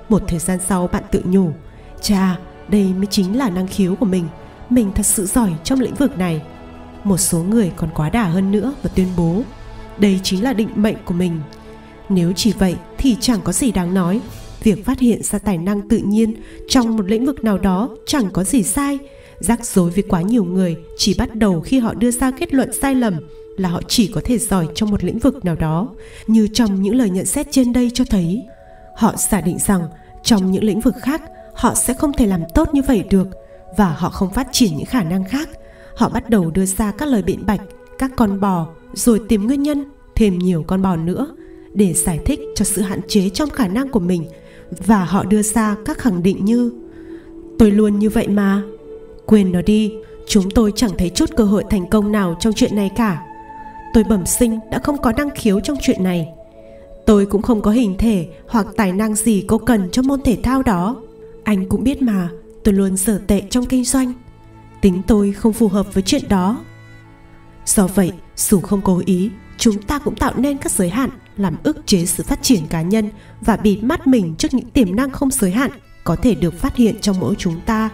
[0.09, 1.51] Một thời gian sau bạn tự nhủ,
[2.01, 2.37] chà,
[2.67, 4.27] đây mới chính là năng khiếu của mình
[4.71, 6.41] mình thật sự giỏi trong lĩnh vực này.
[7.03, 9.41] Một số người còn quá đà hơn nữa và tuyên bố,
[9.97, 11.39] đây chính là định mệnh của mình.
[12.09, 14.21] Nếu chỉ vậy thì chẳng có gì đáng nói.
[14.63, 16.33] Việc phát hiện ra tài năng tự nhiên
[16.69, 18.99] trong một lĩnh vực nào đó chẳng có gì sai.
[19.39, 22.69] Rắc rối với quá nhiều người chỉ bắt đầu khi họ đưa ra kết luận
[22.81, 23.13] sai lầm
[23.57, 25.89] là họ chỉ có thể giỏi trong một lĩnh vực nào đó.
[26.27, 28.43] Như trong những lời nhận xét trên đây cho thấy,
[28.95, 29.81] họ giả định rằng
[30.23, 31.21] trong những lĩnh vực khác,
[31.53, 33.27] họ sẽ không thể làm tốt như vậy được
[33.77, 35.49] và họ không phát triển những khả năng khác.
[35.95, 37.61] Họ bắt đầu đưa ra các lời biện bạch,
[37.97, 39.85] các con bò, rồi tìm nguyên nhân,
[40.15, 41.35] thêm nhiều con bò nữa
[41.73, 44.25] để giải thích cho sự hạn chế trong khả năng của mình.
[44.85, 46.71] Và họ đưa ra các khẳng định như,
[47.59, 48.63] tôi luôn như vậy mà.
[49.25, 49.93] Quên nó đi,
[50.27, 53.23] chúng tôi chẳng thấy chút cơ hội thành công nào trong chuyện này cả.
[53.93, 56.27] Tôi bẩm sinh đã không có năng khiếu trong chuyện này.
[57.05, 60.37] Tôi cũng không có hình thể hoặc tài năng gì cô cần cho môn thể
[60.43, 60.95] thao đó.
[61.43, 62.29] Anh cũng biết mà
[62.63, 64.13] tôi luôn dở tệ trong kinh doanh.
[64.81, 66.63] Tính tôi không phù hợp với chuyện đó.
[67.65, 71.55] Do vậy, dù không cố ý, chúng ta cũng tạo nên các giới hạn làm
[71.63, 73.09] ức chế sự phát triển cá nhân
[73.41, 75.71] và bịt mắt mình trước những tiềm năng không giới hạn
[76.03, 77.89] có thể được phát hiện trong mỗi chúng ta.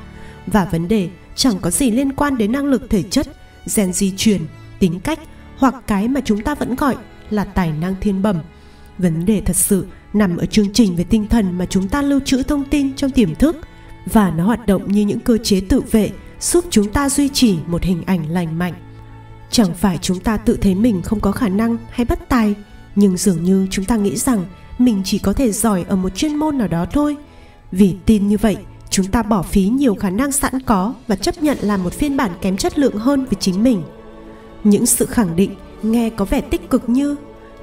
[0.48, 3.28] Và vấn đề chẳng có gì liên quan đến năng lực thể chất,
[3.76, 4.42] gen di truyền,
[4.80, 5.20] tính cách
[5.58, 6.96] hoặc cái mà chúng ta vẫn gọi
[7.30, 8.40] là tài năng thiên bẩm.
[8.98, 12.20] Vấn đề thật sự nằm ở chương trình về tinh thần mà chúng ta lưu
[12.26, 13.58] trữ thông tin trong tiềm thức
[14.14, 16.10] và nó hoạt động như những cơ chế tự vệ,
[16.40, 18.74] giúp chúng ta duy trì một hình ảnh lành mạnh.
[19.52, 22.56] Chẳng phải chúng ta tự thấy mình không có khả năng hay bất tài,
[22.96, 24.46] nhưng dường như chúng ta nghĩ rằng
[24.78, 27.18] mình chỉ có thể giỏi ở một chuyên môn nào đó thôi.
[27.72, 28.58] Vì tin như vậy,
[28.90, 32.18] chúng ta bỏ phí nhiều khả năng sẵn có và chấp nhận làm một phiên
[32.18, 33.84] bản kém chất lượng hơn với chính mình.
[34.64, 37.16] Những sự khẳng định, nghe có vẻ tích cực như,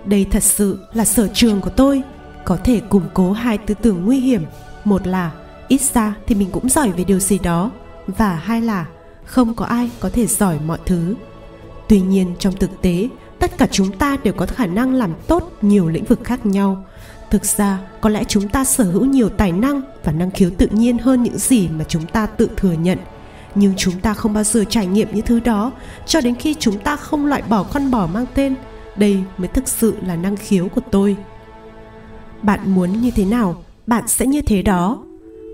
[0.04, 2.02] đây thật sự là sở trường của tôi,
[2.44, 4.42] có thể củng cố hai tư tưởng nguy hiểm.
[4.84, 5.30] Một là
[5.74, 7.70] ít ra thì mình cũng giỏi về điều gì đó.
[8.06, 8.86] Và hai là,
[9.24, 11.14] không có ai có thể giỏi mọi thứ.
[11.88, 15.52] Tuy nhiên, trong thực tế, tất cả chúng ta đều có khả năng làm tốt
[15.62, 16.84] nhiều lĩnh vực khác nhau.
[17.30, 20.66] Thực ra, có lẽ chúng ta sở hữu nhiều tài năng và năng khiếu tự
[20.66, 22.98] nhiên hơn những gì mà chúng ta tự thừa nhận.
[23.54, 25.72] Nhưng chúng ta không bao giờ trải nghiệm những thứ đó
[26.06, 28.54] cho đến khi chúng ta không loại bỏ con bò mang tên.
[28.96, 31.16] Đây mới thực sự là năng khiếu của tôi.
[32.42, 33.62] Bạn muốn như thế nào?
[33.86, 35.04] Bạn sẽ như thế đó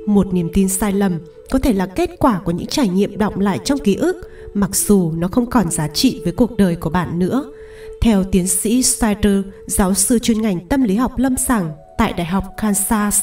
[0.06, 1.18] một niềm tin sai lầm
[1.50, 4.76] có thể là kết quả của những trải nghiệm động lại trong ký ức mặc
[4.76, 7.50] dù nó không còn giá trị với cuộc đời của bạn nữa
[8.00, 12.26] theo tiến sĩ Sider, giáo sư chuyên ngành tâm lý học lâm sàng tại Đại
[12.26, 13.20] học Kansas,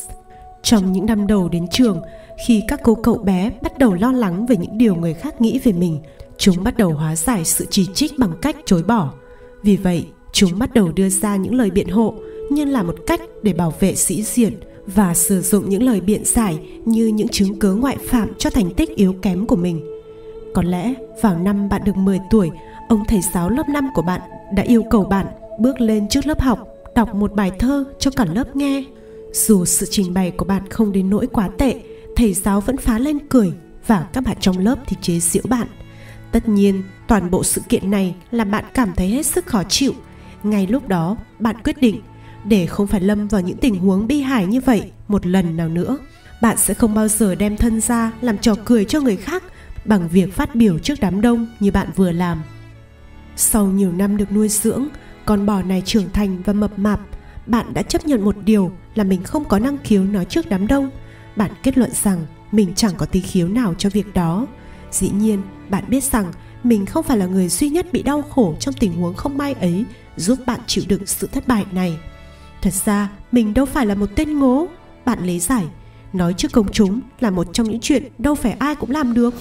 [0.63, 2.01] trong những năm đầu đến trường,
[2.47, 5.59] khi các cô cậu bé bắt đầu lo lắng về những điều người khác nghĩ
[5.63, 5.99] về mình,
[6.37, 9.13] chúng bắt đầu hóa giải sự chỉ trích bằng cách chối bỏ.
[9.63, 12.15] Vì vậy, chúng bắt đầu đưa ra những lời biện hộ
[12.51, 14.53] như là một cách để bảo vệ sĩ diện
[14.87, 18.73] và sử dụng những lời biện giải như những chứng cứ ngoại phạm cho thành
[18.73, 19.85] tích yếu kém của mình.
[20.53, 22.51] Có lẽ vào năm bạn được 10 tuổi,
[22.89, 24.21] ông thầy giáo lớp 5 của bạn
[24.55, 25.25] đã yêu cầu bạn
[25.59, 28.83] bước lên trước lớp học đọc một bài thơ cho cả lớp nghe.
[29.33, 31.81] Dù sự trình bày của bạn không đến nỗi quá tệ,
[32.15, 33.53] thầy giáo vẫn phá lên cười
[33.87, 35.67] và các bạn trong lớp thì chế giễu bạn.
[36.31, 39.93] Tất nhiên, toàn bộ sự kiện này làm bạn cảm thấy hết sức khó chịu.
[40.43, 42.01] Ngay lúc đó, bạn quyết định
[42.47, 45.69] để không phải lâm vào những tình huống bi hài như vậy một lần nào
[45.69, 45.97] nữa.
[46.41, 49.43] Bạn sẽ không bao giờ đem thân ra làm trò cười cho người khác
[49.85, 52.41] bằng việc phát biểu trước đám đông như bạn vừa làm.
[53.35, 54.87] Sau nhiều năm được nuôi dưỡng,
[55.25, 56.99] con bò này trưởng thành và mập mạp,
[57.47, 60.67] bạn đã chấp nhận một điều là mình không có năng khiếu nói trước đám
[60.67, 60.89] đông.
[61.35, 64.47] Bạn kết luận rằng mình chẳng có tí khiếu nào cho việc đó.
[64.91, 66.31] Dĩ nhiên, bạn biết rằng
[66.63, 69.53] mình không phải là người duy nhất bị đau khổ trong tình huống không may
[69.53, 71.97] ấy giúp bạn chịu đựng sự thất bại này.
[72.61, 74.67] Thật ra, mình đâu phải là một tên ngố.
[75.05, 75.65] Bạn lấy giải,
[76.13, 79.33] nói trước công chúng là một trong những chuyện đâu phải ai cũng làm được.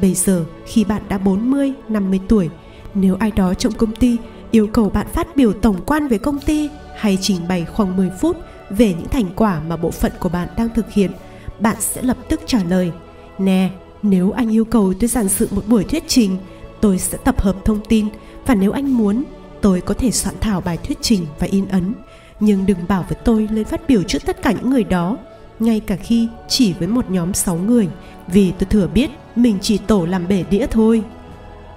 [0.00, 2.48] Bây giờ, khi bạn đã 40, 50 tuổi,
[2.94, 4.16] nếu ai đó trong công ty
[4.50, 8.10] yêu cầu bạn phát biểu tổng quan về công ty hay trình bày khoảng 10
[8.20, 8.36] phút
[8.70, 11.10] về những thành quả mà bộ phận của bạn đang thực hiện,
[11.58, 12.92] bạn sẽ lập tức trả lời:
[13.38, 13.70] "Nè,
[14.02, 16.36] nếu anh yêu cầu tôi giản sự một buổi thuyết trình,
[16.80, 18.08] tôi sẽ tập hợp thông tin
[18.46, 19.24] và nếu anh muốn,
[19.60, 21.94] tôi có thể soạn thảo bài thuyết trình và in ấn,
[22.40, 25.18] nhưng đừng bảo với tôi lên phát biểu trước tất cả những người đó,
[25.58, 27.88] ngay cả khi chỉ với một nhóm 6 người,
[28.26, 31.02] vì tôi thừa biết mình chỉ tổ làm bể đĩa thôi."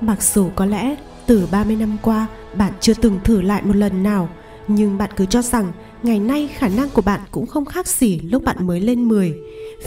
[0.02, 0.96] Mặc dù có lẽ
[1.26, 2.28] từ 30 năm qua,
[2.58, 4.30] bạn chưa từng thử lại một lần nào,
[4.68, 5.72] nhưng bạn cứ cho rằng
[6.04, 9.34] ngày nay khả năng của bạn cũng không khác gì lúc bạn mới lên 10.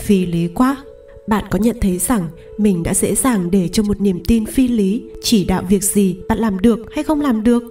[0.02, 0.76] Phi lý quá.
[1.26, 2.28] Bạn có nhận thấy rằng
[2.58, 6.16] mình đã dễ dàng để cho một niềm tin phi lý chỉ đạo việc gì
[6.28, 7.62] bạn làm được hay không làm được?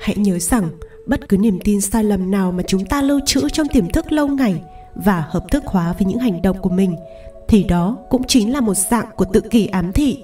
[0.00, 0.68] Hãy nhớ rằng
[1.08, 4.12] bất cứ niềm tin sai lầm nào mà chúng ta lưu trữ trong tiềm thức
[4.12, 4.62] lâu ngày
[4.94, 6.96] và hợp thức hóa với những hành động của mình
[7.48, 10.22] thì đó cũng chính là một dạng của tự kỷ ám thị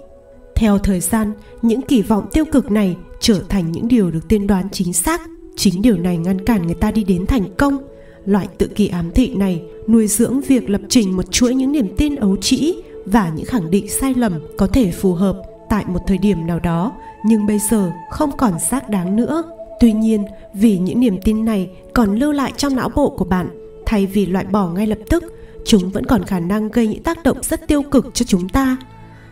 [0.55, 1.33] theo thời gian,
[1.63, 5.21] những kỳ vọng tiêu cực này trở thành những điều được tiên đoán chính xác.
[5.57, 7.79] Chính điều này ngăn cản người ta đi đến thành công.
[8.25, 11.95] Loại tự kỷ ám thị này nuôi dưỡng việc lập trình một chuỗi những niềm
[11.97, 12.75] tin ấu trĩ
[13.07, 15.37] và những khẳng định sai lầm có thể phù hợp
[15.71, 16.93] tại một thời điểm nào đó
[17.25, 19.43] nhưng bây giờ không còn xác đáng nữa
[19.85, 20.25] tuy nhiên,
[20.55, 23.49] vì những niềm tin này còn lưu lại trong não bộ của bạn,
[23.87, 25.25] thay vì loại bỏ ngay lập tức,
[25.67, 28.77] chúng vẫn còn khả năng gây những tác động rất tiêu cực cho chúng ta.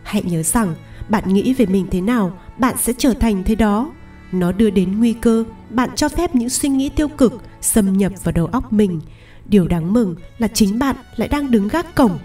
[0.03, 0.75] Hãy nhớ rằng,
[1.09, 3.91] bạn nghĩ về mình thế nào, bạn sẽ trở thành thế đó.
[4.31, 8.11] Nó đưa đến nguy cơ, bạn cho phép những suy nghĩ tiêu cực xâm nhập
[8.23, 9.01] vào đầu óc mình.
[9.45, 12.19] Điều đáng mừng là chính bạn lại đang đứng gác cổng.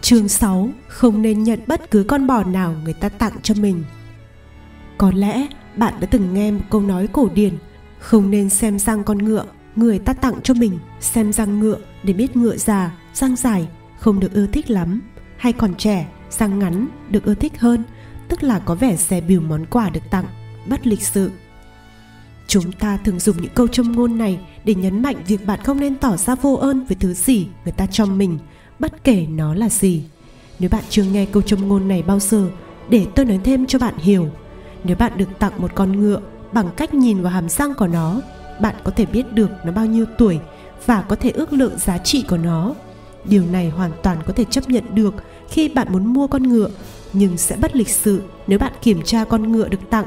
[0.00, 3.84] Chương 6 không nên nhận bất cứ con bò nào người ta tặng cho mình.
[4.98, 5.46] Có lẽ
[5.80, 7.54] bạn đã từng nghe một câu nói cổ điển,
[7.98, 9.44] không nên xem răng con ngựa,
[9.76, 14.20] người ta tặng cho mình, xem răng ngựa để biết ngựa già, răng dài, không
[14.20, 15.00] được ưa thích lắm.
[15.36, 17.82] Hay còn trẻ, răng ngắn được ưa thích hơn,
[18.28, 20.24] tức là có vẻ xè bìu món quà được tặng,
[20.68, 21.30] bất lịch sự.
[22.46, 25.80] Chúng ta thường dùng những câu châm ngôn này để nhấn mạnh việc bạn không
[25.80, 28.38] nên tỏ ra vô ơn với thứ gì người ta cho mình,
[28.78, 30.02] bất kể nó là gì.
[30.58, 32.50] Nếu bạn chưa nghe câu châm ngôn này bao giờ,
[32.88, 34.28] để tôi nói thêm cho bạn hiểu
[34.84, 36.20] nếu bạn được tặng một con ngựa
[36.52, 38.20] bằng cách nhìn vào hàm răng của nó,
[38.60, 40.38] bạn có thể biết được nó bao nhiêu tuổi
[40.86, 42.74] và có thể ước lượng giá trị của nó.
[43.24, 45.14] Điều này hoàn toàn có thể chấp nhận được
[45.48, 46.68] khi bạn muốn mua con ngựa,
[47.12, 50.06] nhưng sẽ bất lịch sự nếu bạn kiểm tra con ngựa được tặng.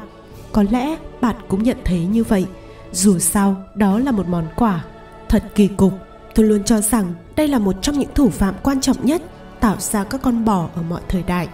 [0.52, 2.46] Có lẽ bạn cũng nhận thấy như vậy.
[2.92, 4.84] Dù sao, đó là một món quà
[5.28, 5.92] thật kỳ cục.
[6.34, 9.22] Tôi luôn cho rằng đây là một trong những thủ phạm quan trọng nhất
[9.60, 11.48] tạo ra các con bò ở mọi thời đại.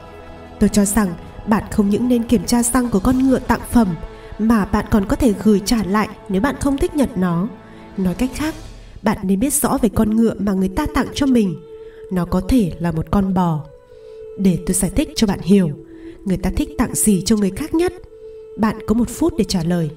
[0.61, 1.15] Tôi cho rằng
[1.47, 3.95] bạn không những nên kiểm tra răng của con ngựa tặng phẩm,
[4.39, 7.49] mà bạn còn có thể gửi trả lại nếu bạn không thích nhận nó.
[7.97, 8.55] Nói cách khác,
[9.03, 11.55] bạn nên biết rõ về con ngựa mà người ta tặng cho mình.
[12.13, 13.65] Nó có thể là một con bò.
[14.39, 15.71] Để tôi giải thích cho bạn hiểu,
[16.25, 17.93] người ta thích tặng gì cho người khác nhất?
[18.59, 19.91] Bạn có một phút để trả lời.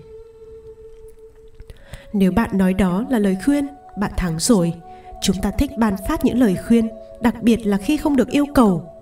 [2.14, 3.68] Nếu bạn nói đó là lời khuyên,
[3.99, 4.74] bạn thắng rồi.
[5.22, 6.90] Chúng ta thích ban phát những lời khuyên,
[7.22, 8.93] đặc biệt là khi không được yêu cầu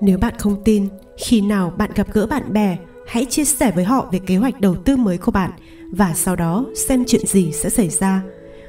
[0.00, 2.76] nếu bạn không tin, khi nào bạn gặp gỡ bạn bè,
[3.06, 5.50] hãy chia sẻ với họ về kế hoạch đầu tư mới của bạn
[5.92, 8.22] và sau đó xem chuyện gì sẽ xảy ra.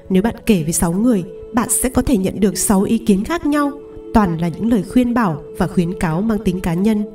[0.10, 1.24] Nếu bạn kể với 6 người,
[1.54, 3.72] bạn sẽ có thể nhận được 6 ý kiến khác nhau,
[4.14, 7.06] toàn là những lời khuyên bảo và khuyến cáo mang tính cá nhân.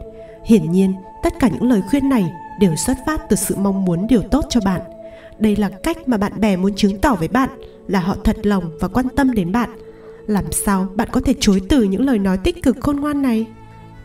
[0.47, 4.07] Hiển nhiên, tất cả những lời khuyên này đều xuất phát từ sự mong muốn
[4.07, 4.81] điều tốt cho bạn.
[5.39, 7.49] Đây là cách mà bạn bè muốn chứng tỏ với bạn
[7.89, 9.71] là họ thật lòng và quan tâm đến bạn.
[10.27, 13.47] Làm sao bạn có thể chối từ những lời nói tích cực khôn ngoan này?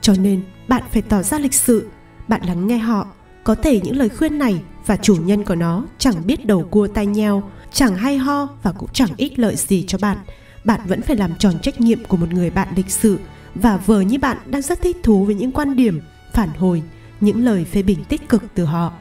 [0.02, 1.90] Cho nên, bạn phải tỏ ra lịch sự.
[2.28, 3.08] Bạn lắng nghe họ,
[3.44, 6.88] có thể những lời khuyên này và chủ nhân của nó chẳng biết đầu cua
[6.88, 7.44] tai nheo,
[7.74, 10.18] chẳng hay ho và cũng chẳng ích lợi gì cho bạn.
[10.64, 13.20] Bạn vẫn phải làm tròn trách nhiệm của một người bạn lịch sự
[13.56, 16.02] và vờ như bạn đang rất thích thú với những quan điểm,
[16.34, 16.84] phản hồi,
[17.20, 18.94] những lời phê bình tích cực từ họ.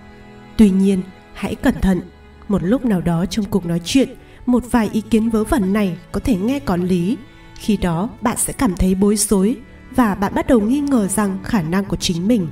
[0.56, 1.02] Tuy nhiên,
[1.34, 2.00] hãy cẩn thận.
[2.48, 4.08] Một lúc nào đó trong cuộc nói chuyện,
[4.46, 7.16] một vài ý kiến vớ vẩn này có thể nghe có lý.
[7.54, 9.56] Khi đó, bạn sẽ cảm thấy bối rối
[9.98, 12.48] và bạn bắt đầu nghi ngờ rằng khả năng của chính mình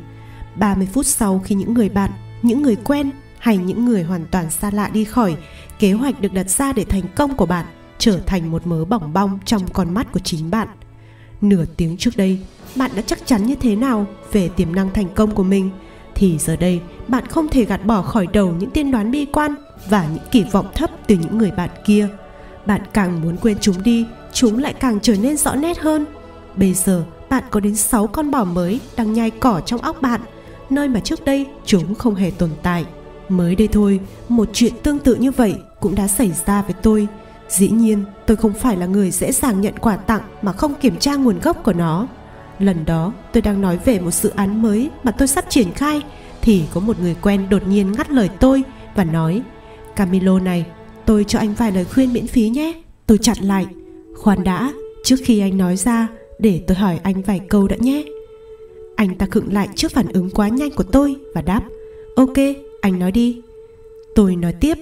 [0.56, 2.10] 30 phút sau khi những người bạn,
[2.42, 5.36] những người quen hay những người hoàn toàn xa lạ đi khỏi,
[5.78, 7.66] kế hoạch được đặt ra để thành công của bạn
[7.98, 10.68] trở thành một mớ bỏng bong trong con mắt của chính bạn.
[11.40, 12.38] Nửa tiếng trước đây,
[12.76, 15.70] bạn đã chắc chắn như thế nào về tiềm năng thành công của mình
[16.14, 19.54] thì giờ đây bạn không thể gạt bỏ khỏi đầu những tiên đoán bi quan
[19.88, 22.08] và những kỳ vọng thấp từ những người bạn kia.
[22.66, 26.06] Bạn càng muốn quên chúng đi, chúng lại càng trở nên rõ nét hơn.
[26.56, 30.20] Bây giờ bạn có đến 6 con bò mới đang nhai cỏ trong óc bạn,
[30.70, 32.84] nơi mà trước đây chúng không hề tồn tại.
[33.28, 37.08] Mới đây thôi, một chuyện tương tự như vậy cũng đã xảy ra với tôi.
[37.48, 40.98] Dĩ nhiên, tôi không phải là người dễ dàng nhận quà tặng mà không kiểm
[40.98, 42.06] tra nguồn gốc của nó.
[42.58, 46.02] Lần đó, tôi đang nói về một dự án mới mà tôi sắp triển khai
[46.42, 48.62] thì có một người quen đột nhiên ngắt lời tôi
[48.94, 49.42] và nói
[49.96, 50.66] Camilo này,
[51.04, 52.82] tôi cho anh vài lời khuyên miễn phí nhé.
[53.06, 53.66] Tôi chặn lại.
[54.16, 54.72] Khoan đã,
[55.04, 56.08] trước khi anh nói ra,
[56.38, 58.04] để tôi hỏi anh vài câu đã nhé.
[58.96, 61.62] Anh ta khựng lại trước phản ứng quá nhanh của tôi và đáp
[62.16, 62.36] Ok,
[62.80, 63.40] anh nói đi.
[64.14, 64.74] Tôi nói tiếp,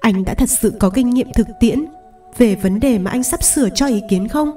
[0.00, 1.84] anh đã thật sự có kinh nghiệm thực tiễn
[2.38, 4.50] về vấn đề mà anh sắp sửa cho ý kiến không?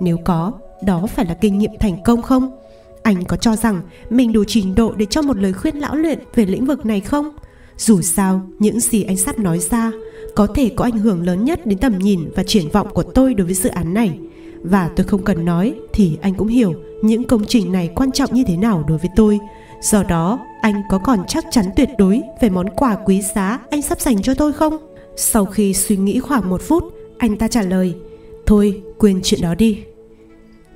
[0.00, 0.52] Nếu có,
[0.82, 2.58] đó phải là kinh nghiệm thành công không?
[3.02, 6.18] Anh có cho rằng mình đủ trình độ để cho một lời khuyên lão luyện
[6.34, 7.30] về lĩnh vực này không?
[7.76, 9.92] Dù sao, những gì anh sắp nói ra
[10.34, 13.34] có thể có ảnh hưởng lớn nhất đến tầm nhìn và triển vọng của tôi
[13.34, 14.18] đối với dự án này.
[14.62, 18.34] Và tôi không cần nói thì anh cũng hiểu những công trình này quan trọng
[18.34, 19.38] như thế nào đối với tôi.
[19.80, 23.82] Do đó, anh có còn chắc chắn tuyệt đối về món quà quý giá anh
[23.82, 24.76] sắp dành cho tôi không?
[25.16, 26.84] Sau khi suy nghĩ khoảng một phút,
[27.18, 27.94] anh ta trả lời
[28.48, 29.78] Thôi, quên chuyện đó đi.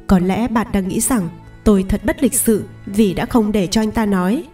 [0.07, 1.29] Có lẽ bạn đang nghĩ rằng
[1.65, 4.45] tôi thật bất lịch sự vì đã không để cho anh ta nói.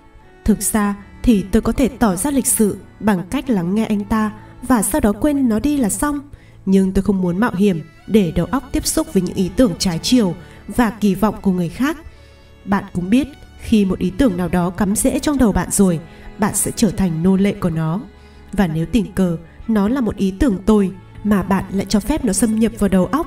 [0.45, 4.05] Thực ra, thì tôi có thể tỏ ra lịch sự bằng cách lắng nghe anh
[4.05, 4.33] ta
[4.63, 6.21] và sau đó quên nó đi là xong
[6.71, 9.73] nhưng tôi không muốn mạo hiểm để đầu óc tiếp xúc với những ý tưởng
[9.79, 10.35] trái chiều
[10.69, 11.99] và kỳ vọng của người khác.
[12.65, 13.29] Bạn cũng biết,
[13.61, 16.01] khi một ý tưởng nào đó cắm rễ trong đầu bạn rồi,
[16.39, 18.01] bạn sẽ trở thành nô lệ của nó.
[18.53, 19.37] Và nếu tình cờ
[19.69, 20.91] nó là một ý tưởng tồi
[21.25, 23.27] mà bạn lại cho phép nó xâm nhập vào đầu óc,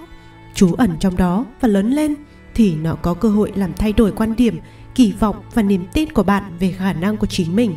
[0.56, 2.16] trú ẩn trong đó và lớn lên,
[2.54, 4.60] thì nó có cơ hội làm thay đổi quan điểm,
[4.96, 7.76] kỳ vọng và niềm tin của bạn về khả năng của chính mình.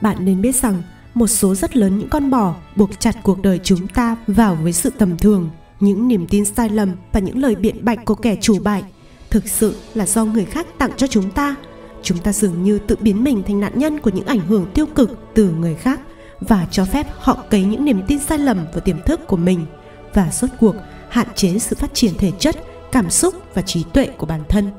[0.00, 0.82] Bạn nên biết rằng
[1.16, 4.72] một số rất lớn những con bò buộc chặt cuộc đời chúng ta vào với
[4.72, 8.36] sự tầm thường, những niềm tin sai lầm và những lời biện bạch của kẻ
[8.40, 8.84] chủ bại.
[9.30, 11.56] Thực sự là do người khác tặng cho chúng ta.
[12.02, 14.86] Chúng ta dường như tự biến mình thành nạn nhân của những ảnh hưởng tiêu
[14.86, 16.00] cực từ người khác
[16.40, 19.66] và cho phép họ cấy những niềm tin sai lầm vào tiềm thức của mình
[20.14, 20.74] và rốt cuộc
[21.08, 22.56] hạn chế sự phát triển thể chất,
[22.92, 24.70] cảm xúc và trí tuệ của bản thân.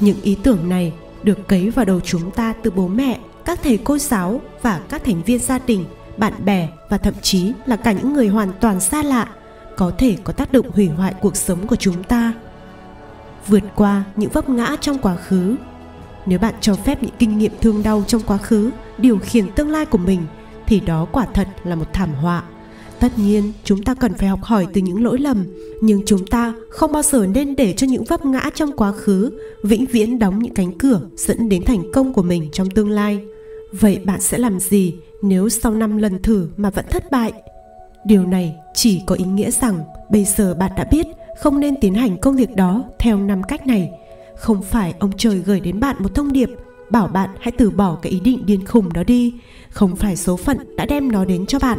[0.00, 3.78] Những ý tưởng này được cấy vào đầu chúng ta từ bố mẹ các thầy
[3.84, 5.84] cô giáo và các thành viên gia đình,
[6.16, 9.28] bạn bè và thậm chí là cả những người hoàn toàn xa lạ
[9.76, 12.32] có thể có tác động hủy hoại cuộc sống của chúng ta.
[13.48, 15.56] Vượt qua những vấp ngã trong quá khứ,
[16.26, 19.70] nếu bạn cho phép những kinh nghiệm thương đau trong quá khứ điều khiển tương
[19.70, 20.26] lai của mình,
[20.66, 22.42] thì đó quả thật là một thảm họa.
[23.00, 25.44] Tất nhiên, chúng ta cần phải học hỏi từ những lỗi lầm,
[25.80, 29.38] nhưng chúng ta không bao giờ nên để cho những vấp ngã trong quá khứ
[29.62, 33.24] vĩnh viễn đóng những cánh cửa dẫn đến thành công của mình trong tương lai
[33.80, 37.32] vậy bạn sẽ làm gì nếu sau năm lần thử mà vẫn thất bại?
[38.04, 41.06] Điều này chỉ có ý nghĩa rằng bây giờ bạn đã biết
[41.38, 43.90] không nên tiến hành công việc đó theo năm cách này.
[44.36, 46.50] Không phải ông trời gửi đến bạn một thông điệp,
[46.90, 49.34] bảo bạn hãy từ bỏ cái ý định điên khùng đó đi.
[49.70, 51.78] Không phải số phận đã đem nó đến cho bạn.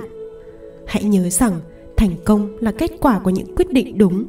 [0.88, 1.60] Hãy nhớ rằng
[1.98, 4.26] thành công là kết quả của những quyết định đúng.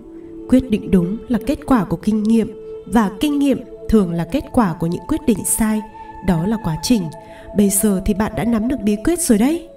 [0.49, 2.53] Quyết định đúng là kết quả của kinh nghiệm
[2.87, 5.81] và kinh nghiệm thường là kết quả của những quyết định sai.
[6.27, 7.03] Đó là quá trình
[7.57, 9.69] bây giờ thì bạn đã nắm được bí quyết rồi đấy.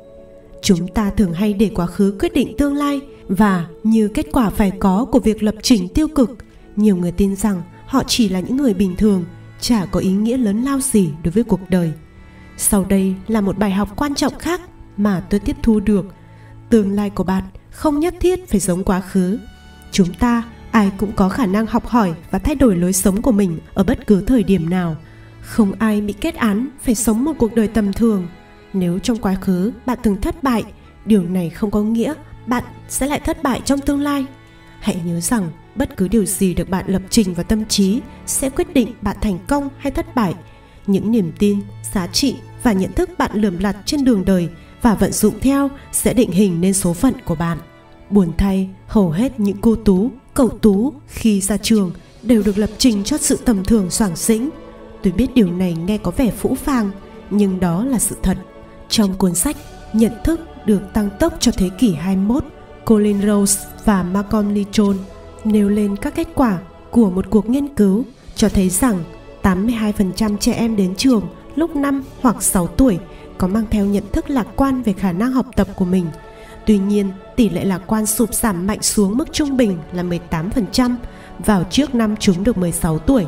[0.61, 4.49] Chúng ta thường hay để quá khứ quyết định tương lai và như kết quả
[4.49, 6.37] phải có của việc lập trình tiêu cực,
[6.75, 9.25] nhiều người tin rằng họ chỉ là những người bình thường,
[9.61, 11.91] chả có ý nghĩa lớn lao gì đối với cuộc đời.
[12.57, 14.61] Sau đây là một bài học quan trọng khác
[14.97, 16.05] mà tôi tiếp thu được.
[16.69, 19.39] Tương lai của bạn không nhất thiết phải giống quá khứ.
[19.91, 23.31] Chúng ta, ai cũng có khả năng học hỏi và thay đổi lối sống của
[23.31, 24.95] mình ở bất cứ thời điểm nào
[25.49, 28.27] không ai bị kết án, phải sống một cuộc đời tầm thường.
[28.73, 30.63] Nếu trong quá khứ bạn từng thất bại,
[31.05, 32.13] điều này không có nghĩa
[32.47, 34.25] bạn sẽ lại thất bại trong tương lai.
[34.79, 38.49] Hãy nhớ rằng, bất cứ điều gì được bạn lập trình vào tâm trí sẽ
[38.49, 40.35] quyết định bạn thành công hay thất bại.
[40.87, 41.59] Những niềm tin,
[41.93, 44.49] giá trị và nhận thức bạn lườm lặt trên đường đời
[44.81, 47.57] và vận dụng theo sẽ định hình nên số phận của bạn.
[48.09, 51.91] Buồn thay, hầu hết những cô tú, cậu tú khi ra trường
[52.23, 54.49] đều được lập trình cho sự tầm thường soảng xĩnh
[55.03, 56.91] tôi biết điều này nghe có vẻ phũ phàng
[57.29, 58.37] nhưng đó là sự thật
[58.89, 59.55] trong cuốn sách
[59.93, 62.43] nhận thức được tăng tốc cho thế kỷ 21
[62.85, 64.97] Colin Rose và Malcolm Lichon
[65.43, 66.59] nêu lên các kết quả
[66.91, 68.03] của một cuộc nghiên cứu
[68.35, 69.03] cho thấy rằng
[69.43, 71.23] 82% trẻ em đến trường
[71.55, 72.99] lúc 5 hoặc 6 tuổi
[73.37, 76.05] có mang theo nhận thức lạc quan về khả năng học tập của mình.
[76.65, 80.95] Tuy nhiên, tỷ lệ lạc quan sụp giảm mạnh xuống mức trung bình là 18%
[81.45, 83.25] vào trước năm chúng được 16 tuổi.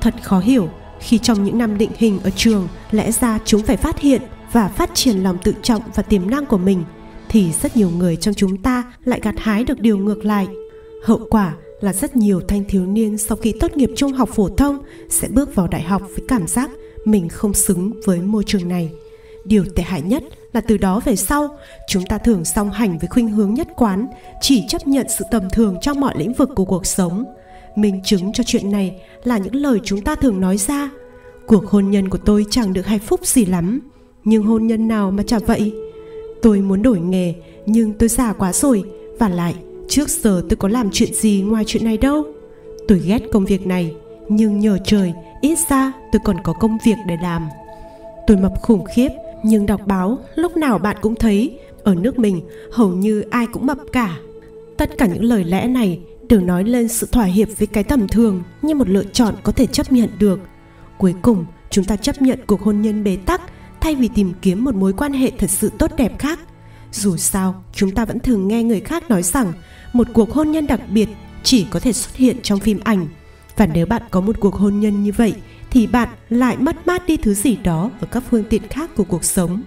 [0.00, 0.68] Thật khó hiểu
[1.00, 4.22] khi trong những năm định hình ở trường lẽ ra chúng phải phát hiện
[4.52, 6.84] và phát triển lòng tự trọng và tiềm năng của mình,
[7.28, 10.48] thì rất nhiều người trong chúng ta lại gặt hái được điều ngược lại.
[11.04, 14.48] Hậu quả là rất nhiều thanh thiếu niên sau khi tốt nghiệp trung học phổ
[14.48, 14.78] thông
[15.08, 16.70] sẽ bước vào đại học với cảm giác
[17.04, 18.90] mình không xứng với môi trường này
[19.44, 20.22] điều tệ hại nhất
[20.52, 21.58] là từ đó về sau,
[21.88, 24.06] chúng ta thường song hành với khuynh hướng nhất quán,
[24.40, 27.24] chỉ chấp nhận sự tầm thường trong mọi lĩnh vực của cuộc sống
[27.76, 30.90] minh chứng cho chuyện này là những lời chúng ta thường nói ra.
[31.46, 33.80] Cuộc hôn nhân của tôi chẳng được hạnh phúc gì lắm.
[34.24, 35.74] Nhưng hôn nhân nào mà chả vậy?
[36.42, 37.34] Tôi muốn đổi nghề,
[37.66, 38.84] nhưng tôi già quá rồi.
[39.18, 39.54] Và lại,
[39.88, 42.24] trước giờ tôi có làm chuyện gì ngoài chuyện này đâu?
[42.88, 43.94] Tôi ghét công việc này,
[44.28, 47.48] nhưng nhờ trời, ít ra tôi còn có công việc để làm.
[48.26, 49.08] Tôi mập khủng khiếp,
[49.44, 52.40] nhưng đọc báo, lúc nào bạn cũng thấy, ở nước mình,
[52.72, 54.18] hầu như ai cũng mập cả.
[54.76, 56.00] Tất cả những lời lẽ này
[56.30, 59.52] đều nói lên sự thỏa hiệp với cái tầm thường như một lựa chọn có
[59.52, 60.40] thể chấp nhận được.
[60.98, 63.40] Cuối cùng, chúng ta chấp nhận cuộc hôn nhân bế tắc
[63.80, 66.40] thay vì tìm kiếm một mối quan hệ thật sự tốt đẹp khác.
[66.92, 69.52] Dù sao, chúng ta vẫn thường nghe người khác nói rằng
[69.92, 71.08] một cuộc hôn nhân đặc biệt
[71.42, 73.06] chỉ có thể xuất hiện trong phim ảnh.
[73.56, 75.34] Và nếu bạn có một cuộc hôn nhân như vậy,
[75.70, 79.04] thì bạn lại mất mát đi thứ gì đó ở các phương tiện khác của
[79.04, 79.62] cuộc sống.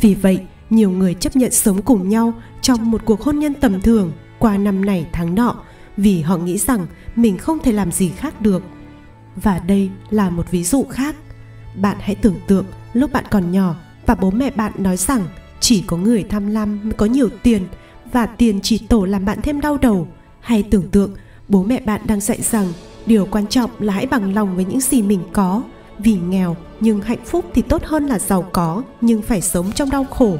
[0.00, 0.40] Vì vậy,
[0.70, 4.56] nhiều người chấp nhận sống cùng nhau trong một cuộc hôn nhân tầm thường qua
[4.56, 5.64] năm này tháng nọ
[5.98, 8.62] vì họ nghĩ rằng mình không thể làm gì khác được.
[9.36, 11.16] Và đây là một ví dụ khác.
[11.74, 13.74] Bạn hãy tưởng tượng lúc bạn còn nhỏ
[14.06, 15.22] và bố mẹ bạn nói rằng
[15.60, 17.62] chỉ có người tham lam mới có nhiều tiền
[18.12, 20.08] và tiền chỉ tổ làm bạn thêm đau đầu.
[20.40, 21.14] Hay tưởng tượng
[21.48, 22.66] bố mẹ bạn đang dạy rằng
[23.06, 25.62] điều quan trọng là hãy bằng lòng với những gì mình có.
[25.98, 29.90] Vì nghèo nhưng hạnh phúc thì tốt hơn là giàu có nhưng phải sống trong
[29.90, 30.36] đau khổ.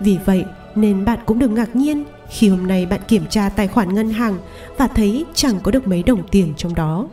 [0.00, 3.68] Vì vậy nên bạn cũng đừng ngạc nhiên khi hôm nay bạn kiểm tra tài
[3.68, 4.38] khoản ngân hàng
[4.78, 7.08] và thấy chẳng có được mấy đồng tiền trong đó.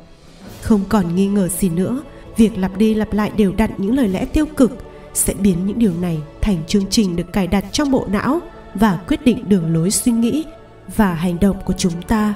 [0.62, 2.02] Không còn nghi ngờ gì nữa,
[2.38, 4.78] việc lặp đi lặp lại đều đặn những lời lẽ tiêu cực
[5.14, 8.40] sẽ biến những điều này thành chương trình được cài đặt trong bộ não
[8.74, 10.46] và quyết định đường lối suy nghĩ
[10.96, 12.34] và hành động của chúng ta.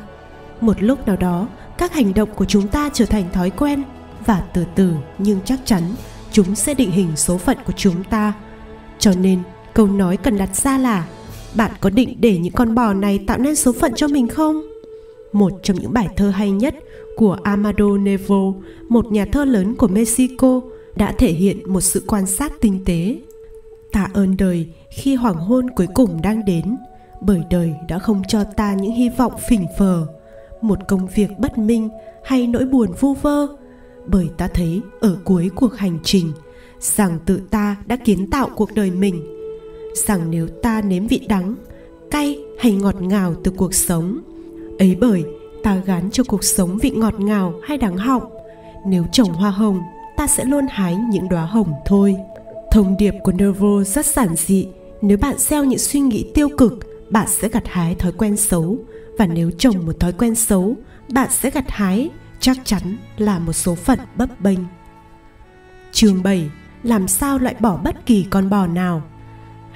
[0.62, 1.48] Một lúc nào đó,
[1.78, 3.84] các hành động của chúng ta trở thành thói quen
[4.26, 5.84] và từ từ nhưng chắc chắn
[6.32, 8.34] chúng sẽ định hình số phận của chúng ta.
[9.00, 9.40] Cho nên,
[9.74, 11.08] câu nói cần đặt ra là
[11.58, 14.62] bạn có định để những con bò này tạo nên số phận cho mình không?
[15.34, 16.76] Một trong những bài thơ hay nhất
[17.16, 18.54] của amado nevo,
[18.90, 20.62] một nhà thơ lớn của mexico,
[20.96, 23.20] đã thể hiện một sự quan sát tinh tế.
[23.92, 26.78] Tạ ơn đời khi hoàng hôn cuối cùng đang đến,
[27.22, 30.08] bởi đời đã không cho ta những hy vọng phỉnh phờ,
[30.62, 31.90] một công việc bất minh
[32.24, 33.48] hay nỗi buồn vu vơ,
[34.06, 36.32] bởi ta thấy ở cuối cuộc hành trình,
[36.80, 39.37] rằng tự ta đã kiến tạo cuộc đời mình
[39.98, 41.56] rằng nếu ta nếm vị đắng,
[42.12, 44.22] cay hay ngọt ngào từ cuộc sống,
[44.80, 45.26] ấy bởi
[45.64, 48.24] ta gán cho cuộc sống vị ngọt ngào hay đắng họng.
[48.86, 49.82] Nếu trồng hoa hồng,
[50.18, 52.16] ta sẽ luôn hái những đóa hồng thôi.
[52.72, 54.68] Thông điệp của nervo rất giản dị.
[55.02, 56.80] Nếu bạn gieo những suy nghĩ tiêu cực,
[57.10, 58.78] bạn sẽ gặt hái thói quen xấu.
[59.18, 60.76] Và nếu trồng một thói quen xấu,
[61.14, 62.10] bạn sẽ gặt hái
[62.40, 64.60] chắc chắn là một số phận bấp bênh.
[65.92, 66.50] Chương 7
[66.84, 69.02] làm sao loại bỏ bất kỳ con bò nào?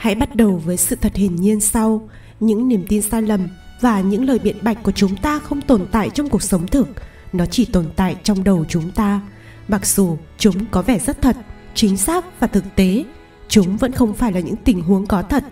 [0.02, 2.10] Hãy bắt đầu với sự thật hiển nhiên sau.
[2.40, 3.48] Những niềm tin sai lầm
[3.82, 6.88] và những lời biện bạch của chúng ta không tồn tại trong cuộc sống thực.
[7.34, 9.22] Nó chỉ tồn tại trong đầu chúng ta.
[9.68, 11.38] Mặc dù chúng có vẻ rất thật,
[11.76, 13.04] chính xác và thực tế,
[13.48, 15.44] chúng vẫn không phải là những tình huống có thật.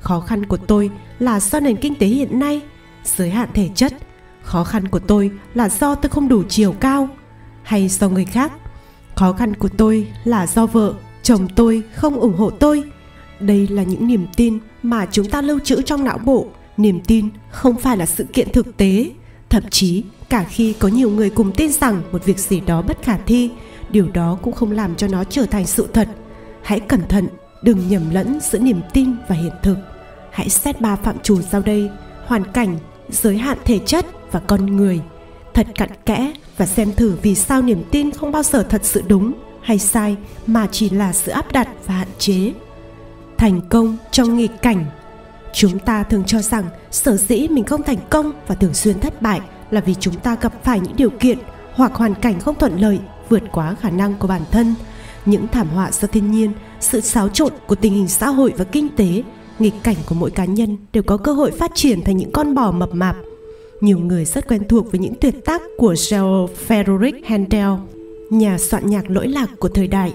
[0.00, 2.60] Khó khăn của tôi là do nền kinh tế hiện nay,
[3.04, 3.94] giới hạn thể chất.
[4.42, 7.08] Khó khăn của tôi là do tôi không đủ chiều cao,
[7.62, 8.52] hay do người khác.
[9.14, 12.84] Khó khăn của tôi là do vợ, chồng tôi không ủng hộ tôi
[13.46, 16.46] đây là những niềm tin mà chúng ta lưu trữ trong não bộ.
[16.76, 19.10] Niềm tin không phải là sự kiện thực tế.
[19.50, 23.02] Thậm chí, cả khi có nhiều người cùng tin rằng một việc gì đó bất
[23.02, 23.50] khả thi,
[23.90, 26.08] điều đó cũng không làm cho nó trở thành sự thật.
[26.62, 27.28] Hãy cẩn thận,
[27.62, 29.76] đừng nhầm lẫn giữa niềm tin và hiện thực.
[30.30, 31.90] Hãy xét ba phạm trù sau đây,
[32.26, 32.78] hoàn cảnh,
[33.10, 35.00] giới hạn thể chất và con người.
[35.54, 39.02] Thật cặn kẽ và xem thử vì sao niềm tin không bao giờ thật sự
[39.08, 39.32] đúng
[39.62, 40.16] hay sai
[40.46, 42.52] mà chỉ là sự áp đặt và hạn chế
[43.42, 44.84] thành công trong nghịch cảnh.
[45.52, 49.22] Chúng ta thường cho rằng sở dĩ mình không thành công và thường xuyên thất
[49.22, 49.40] bại
[49.70, 51.38] là vì chúng ta gặp phải những điều kiện
[51.74, 52.98] hoặc hoàn cảnh không thuận lợi
[53.28, 54.74] vượt quá khả năng của bản thân.
[55.26, 58.64] Những thảm họa do thiên nhiên sự xáo trộn của tình hình xã hội và
[58.64, 59.22] kinh tế
[59.58, 62.54] nghịch cảnh của mỗi cá nhân đều có cơ hội phát triển thành những con
[62.54, 63.16] bò mập mạp.
[63.80, 67.70] Nhiều người rất quen thuộc với những tuyệt tác của Charles Frederick Handel,
[68.30, 70.12] nhà soạn nhạc lỗi lạc của thời đại.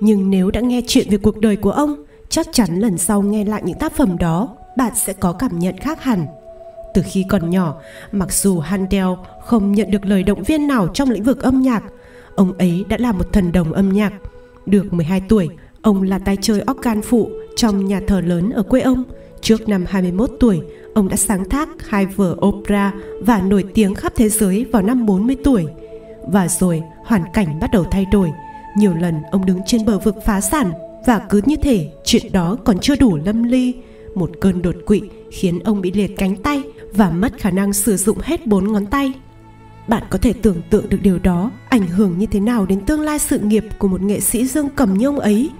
[0.00, 2.03] Nhưng nếu đã nghe chuyện về cuộc đời của ông,
[2.34, 5.78] chắc chắn lần sau nghe lại những tác phẩm đó, bạn sẽ có cảm nhận
[5.78, 6.26] khác hẳn.
[6.94, 7.74] Từ khi còn nhỏ,
[8.12, 9.06] mặc dù Handel
[9.44, 11.82] không nhận được lời động viên nào trong lĩnh vực âm nhạc,
[12.34, 14.12] ông ấy đã là một thần đồng âm nhạc.
[14.66, 15.48] Được 12 tuổi,
[15.82, 19.04] ông là tay chơi organ phụ trong nhà thờ lớn ở quê ông.
[19.40, 20.60] Trước năm 21 tuổi,
[20.94, 25.06] ông đã sáng tác hai vở opera và nổi tiếng khắp thế giới vào năm
[25.06, 25.66] 40 tuổi.
[26.26, 28.30] Và rồi hoàn cảnh bắt đầu thay đổi.
[28.76, 30.72] Nhiều lần ông đứng trên bờ vực phá sản
[31.06, 33.74] và cứ như thể chuyện đó còn chưa đủ lâm ly.
[34.14, 36.62] Một cơn đột quỵ khiến ông bị liệt cánh tay
[36.92, 39.12] và mất khả năng sử dụng hết bốn ngón tay.
[39.88, 43.00] Bạn có thể tưởng tượng được điều đó ảnh hưởng như thế nào đến tương
[43.00, 45.50] lai sự nghiệp của một nghệ sĩ dương cầm như ông ấy.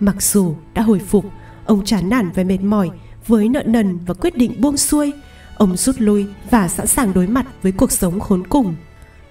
[0.00, 1.24] Mặc dù đã hồi phục,
[1.64, 2.90] ông chán nản và mệt mỏi
[3.26, 5.12] với nợ nần và quyết định buông xuôi
[5.62, 8.74] ông rút lui và sẵn sàng đối mặt với cuộc sống khốn cùng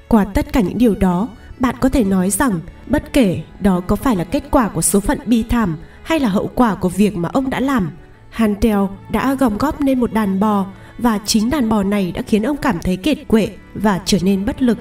[0.08, 1.30] qua tất cả những điều đó
[1.60, 2.60] bạn có thể nói rằng
[2.92, 6.30] bất kể đó có phải là kết quả của số phận bi thảm hay là
[6.30, 7.92] hậu quả của việc mà ông đã làm
[8.32, 8.80] Hantel
[9.12, 10.66] đã gom góp nên một đàn bò
[10.98, 14.46] và chính đàn bò này đã khiến ông cảm thấy kiệt quệ và trở nên
[14.46, 14.78] bất lực.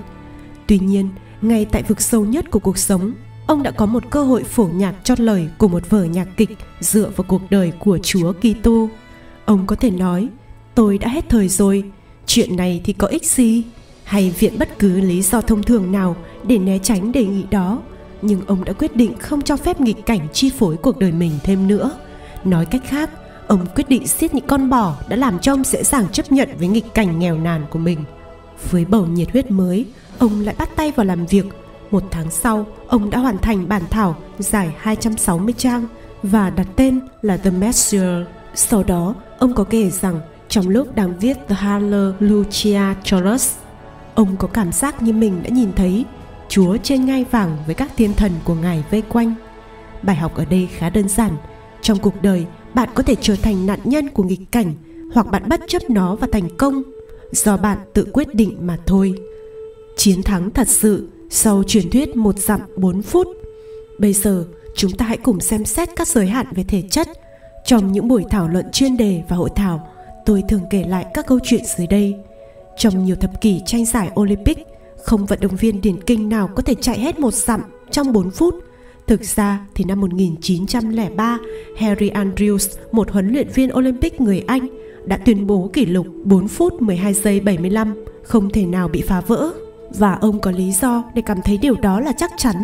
[0.67, 1.09] Tuy nhiên,
[1.43, 3.13] ngay tại vực sâu nhất của cuộc sống,
[3.47, 6.59] ông đã có một cơ hội phổ nhạc chót lời của một vở nhạc kịch
[6.81, 8.89] dựa vào cuộc đời của Chúa Kitô.
[9.45, 10.29] Ông có thể nói,
[10.75, 11.85] tôi đã hết thời rồi,
[12.27, 13.63] chuyện này thì có ích gì?
[14.05, 16.17] Hay viện bất cứ lý do thông thường nào
[16.47, 17.83] để né tránh đề nghị đó.
[18.23, 21.33] Nhưng ông đã quyết định không cho phép nghịch cảnh chi phối cuộc đời mình
[21.43, 21.91] thêm nữa.
[22.45, 23.11] Nói cách khác,
[23.47, 26.49] ông quyết định giết những con bò đã làm cho ông dễ dàng chấp nhận
[26.59, 28.05] với nghịch cảnh nghèo nàn của mình.
[28.71, 29.87] Với bầu nhiệt huyết mới,
[30.19, 31.47] ông lại bắt tay vào làm việc.
[31.91, 35.87] Một tháng sau, ông đã hoàn thành bản thảo dài 260 trang
[36.23, 38.27] và đặt tên là The Messiah.
[38.55, 43.55] Sau đó, ông có kể rằng trong lúc đang viết The Hallelujah Chorus,
[44.15, 46.05] Ông có cảm giác như mình đã nhìn thấy
[46.51, 49.35] Chúa trên ngai vàng với các thiên thần của Ngài vây quanh.
[50.03, 51.37] Bài học ở đây khá đơn giản.
[51.83, 54.75] Trong cuộc đời, bạn có thể trở thành nạn nhân của nghịch cảnh
[55.15, 56.83] hoặc bạn bất chấp nó và thành công
[57.33, 59.15] do bạn tự quyết định mà thôi.
[59.97, 63.27] Chiến thắng thật sự sau truyền thuyết một dặm 4 phút.
[63.99, 64.45] Bây giờ,
[64.75, 67.09] chúng ta hãy cùng xem xét các giới hạn về thể chất.
[67.65, 69.89] Trong những buổi thảo luận chuyên đề và hội thảo,
[70.27, 72.15] tôi thường kể lại các câu chuyện dưới đây.
[72.79, 74.59] Trong nhiều thập kỷ tranh giải Olympic,
[75.05, 77.61] không vận động viên điển kinh nào có thể chạy hết một dặm
[77.91, 78.55] trong 4 phút.
[79.07, 81.39] Thực ra thì năm 1903,
[81.77, 84.69] Harry Andrews, một huấn luyện viên Olympic người Anh,
[85.05, 89.21] đã tuyên bố kỷ lục 4 phút 12 giây 75 không thể nào bị phá
[89.21, 89.51] vỡ.
[89.99, 92.57] Và ông có lý do để cảm thấy điều đó là chắc chắn.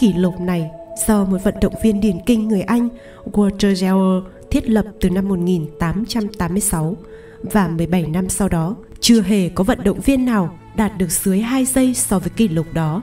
[0.00, 0.70] Kỷ lục này
[1.06, 2.88] do một vận động viên điền kinh người Anh
[3.32, 6.96] Walter Geller thiết lập từ năm 1886
[7.42, 11.40] và 17 năm sau đó chưa hề có vận động viên nào đạt được dưới
[11.40, 13.02] 2 giây so với kỷ lục đó.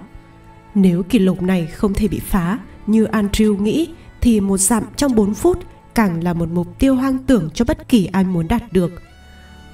[0.75, 3.89] Nếu kỷ lục này không thể bị phá như Andrew nghĩ
[4.21, 5.59] thì một dặm trong 4 phút
[5.95, 9.01] càng là một mục tiêu hoang tưởng cho bất kỳ ai muốn đạt được.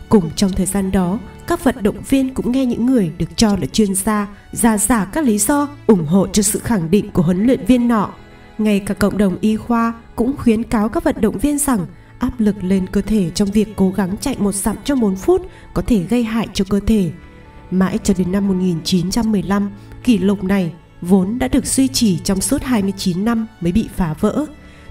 [0.09, 3.49] Cùng trong thời gian đó, các vận động viên cũng nghe những người được cho
[3.49, 7.21] là chuyên gia ra giả các lý do ủng hộ cho sự khẳng định của
[7.21, 8.09] huấn luyện viên nọ.
[8.57, 11.85] Ngay cả cộng đồng y khoa cũng khuyến cáo các vận động viên rằng
[12.19, 15.41] áp lực lên cơ thể trong việc cố gắng chạy một dặm trong 4 phút
[15.73, 17.11] có thể gây hại cho cơ thể.
[17.71, 19.71] Mãi cho đến năm 1915,
[20.03, 24.13] kỷ lục này vốn đã được duy trì trong suốt 29 năm mới bị phá
[24.19, 24.45] vỡ.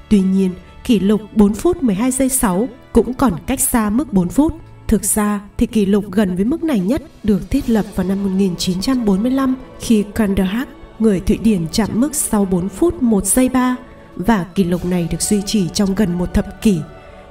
[0.09, 0.51] Tuy nhiên,
[0.85, 4.55] kỷ lục 4 phút 12 giây 6 cũng còn cách xa mức 4 phút.
[4.89, 8.24] Thực ra thì kỷ lục gần với mức này nhất được thiết lập vào năm
[8.24, 13.77] 1945 khi Kanderhak, người Thụy Điển chạm mức sau 4 phút 1 giây 3
[14.16, 16.78] và kỷ lục này được duy trì trong gần một thập kỷ.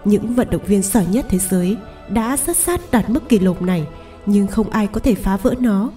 [0.06, 1.78] Những vận động viên giỏi nhất thế giới
[2.10, 3.88] đã rất sát đạt mức kỷ lục này
[4.26, 5.92] nhưng không ai có thể phá vỡ nó.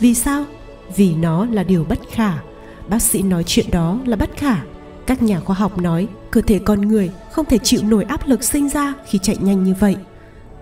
[0.00, 0.44] Vì sao?
[0.96, 2.32] Vì nó là điều bất khả.
[2.88, 4.56] Bác sĩ nói chuyện đó là bất khả.
[5.06, 8.44] Các nhà khoa học nói cơ thể con người không thể chịu nổi áp lực
[8.44, 9.96] sinh ra khi chạy nhanh như vậy.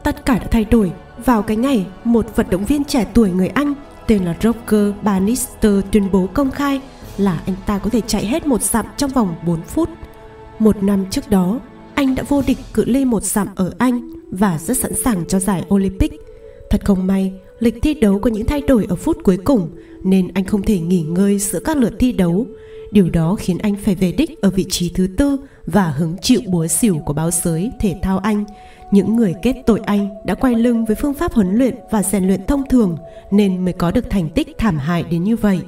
[0.03, 0.93] Tất cả đã thay đổi
[1.25, 3.75] vào cái ngày một vận động viên trẻ tuổi người Anh
[4.07, 6.81] tên là Roger Bannister tuyên bố công khai
[7.17, 9.89] là anh ta có thể chạy hết một dặm trong vòng 4 phút.
[10.59, 11.61] Một năm trước đó,
[11.95, 15.41] anh đã vô địch cự ly một dặm ở Anh và rất sẵn sàng cho
[15.41, 16.13] giải Olympic.
[16.75, 19.71] Thật không may, lịch thi đấu có những thay đổi ở phút cuối cùng
[20.03, 22.47] nên anh không thể nghỉ ngơi giữa các lượt thi đấu.
[22.93, 25.37] Điều đó khiến anh phải về đích ở vị trí thứ tư
[25.67, 28.45] và hứng chịu búa xỉu của báo giới thể thao Anh.
[28.93, 32.27] Những người kết tội anh đã quay lưng với phương pháp huấn luyện và rèn
[32.27, 32.97] luyện thông thường
[33.31, 35.61] nên mới có được thành tích thảm hại đến như vậy.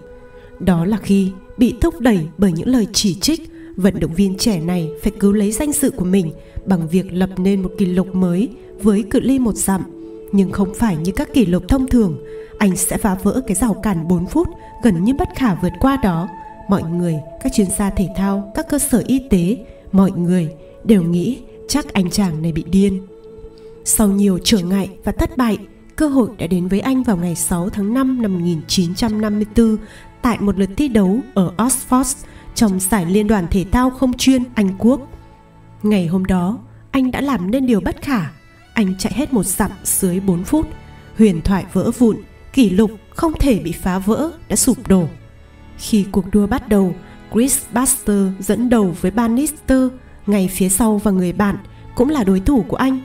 [0.59, 4.61] Đó là khi bị thúc đẩy bởi những lời chỉ trích, vận động viên trẻ
[4.61, 6.33] này phải cứu lấy danh dự của mình
[6.65, 8.49] bằng việc lập nên một kỷ lục mới
[8.83, 9.95] với cự ly một dặm.
[10.32, 12.19] Nhưng không phải như các kỷ lục thông thường,
[12.59, 14.48] anh sẽ phá vỡ cái rào cản 4 phút
[14.82, 16.28] gần như bất khả vượt qua đó.
[16.69, 19.57] Mọi người, các chuyên gia thể thao, các cơ sở y tế,
[19.93, 20.48] mọi người
[20.85, 21.39] đều nghĩ
[21.69, 23.07] chắc anh chàng này bị điên.
[23.85, 25.59] Sau nhiều trở ngại và thất bại,
[25.97, 29.77] cơ hội đã đến với anh vào ngày 6 tháng 5 năm 1954
[30.23, 32.24] tại một lượt thi đấu ở Oxford
[32.55, 35.01] trong giải liên đoàn thể thao không chuyên Anh Quốc.
[35.82, 36.59] Ngày hôm đó,
[36.90, 38.31] anh đã làm nên điều bất khả.
[38.77, 40.69] Anh chạy hết một dặm dưới 4 phút.
[41.19, 42.16] Huyền thoại vỡ vụn,
[42.53, 45.09] kỷ lục không thể bị phá vỡ đã sụp đổ.
[45.78, 46.94] Khi cuộc đua bắt đầu,
[47.32, 49.82] Chris Baxter dẫn đầu với Bannister,
[50.27, 51.57] ngay phía sau và người bạn
[51.94, 53.01] cũng là đối thủ của anh.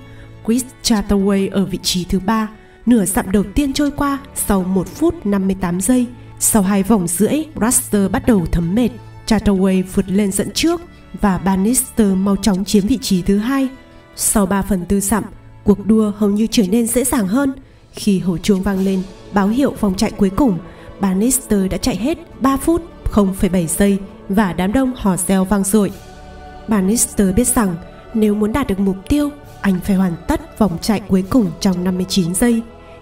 [0.45, 2.49] Chris Chataway ở vị trí thứ ba,
[2.85, 6.05] nửa dặm đầu tiên trôi qua sau 1 phút 58 giây.
[6.39, 8.89] Sau hai vòng rưỡi, Baxter bắt đầu thấm mệt.
[9.27, 10.81] Chataway vượt lên dẫn trước
[11.21, 13.67] và Bannister mau chóng chiếm vị trí thứ hai.
[14.15, 15.23] Sau 3 phần tư dặm,
[15.63, 17.53] cuộc đua hầu như trở nên dễ dàng hơn.
[17.91, 19.01] Khi hồi chuông vang lên,
[19.33, 20.57] báo hiệu vòng chạy cuối cùng,
[20.99, 22.81] Bannister đã chạy hết 3 phút
[23.11, 23.97] 0,7 giây
[24.29, 25.91] và đám đông hò reo vang dội.
[26.67, 27.75] Bannister biết rằng
[28.13, 29.29] nếu muốn đạt được mục tiêu,
[29.61, 32.61] anh phải hoàn tất vòng chạy cuối cùng trong 59 giây.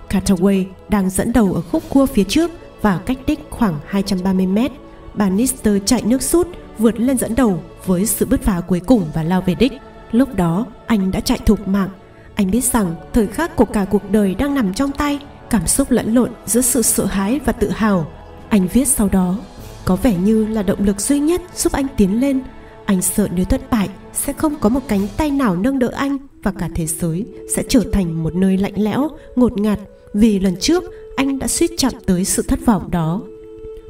[0.09, 4.71] Cataway đang dẫn đầu ở khúc cua phía trước và cách đích khoảng 230 mét.
[5.13, 9.23] Bannister chạy nước rút vượt lên dẫn đầu với sự bứt phá cuối cùng và
[9.23, 9.73] lao về đích.
[10.11, 11.89] Lúc đó anh đã chạy thục mạng.
[12.39, 15.91] Anh biết rằng thời khắc của cả cuộc đời đang nằm trong tay, cảm xúc
[15.91, 18.11] lẫn lộn giữa sự sợ hãi và tự hào.
[18.49, 19.37] Anh viết sau đó,
[19.85, 22.41] có vẻ như là động lực duy nhất giúp anh tiến lên.
[22.85, 26.17] Anh sợ nếu thất bại sẽ không có một cánh tay nào nâng đỡ anh
[26.43, 27.25] và cả thế giới
[27.55, 29.79] sẽ trở thành một nơi lạnh lẽo, ngột ngạt
[30.13, 30.83] vì lần trước
[31.15, 33.21] anh đã suýt chạm tới sự thất vọng đó.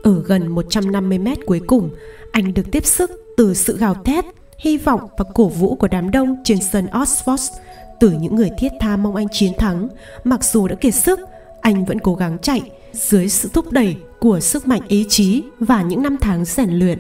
[0.04, 1.90] Ở gần 150 mét cuối cùng,
[2.32, 4.26] anh được tiếp sức từ sự gào thét,
[4.60, 7.52] hy vọng và cổ vũ của đám đông trên sân Oxford,
[8.00, 9.88] từ những người thiết tha mong anh chiến thắng.
[10.24, 11.20] Mặc dù đã kiệt sức,
[11.62, 12.62] anh vẫn cố gắng chạy
[12.94, 17.00] dưới sự thúc đẩy của sức mạnh ý chí và những năm tháng rèn luyện.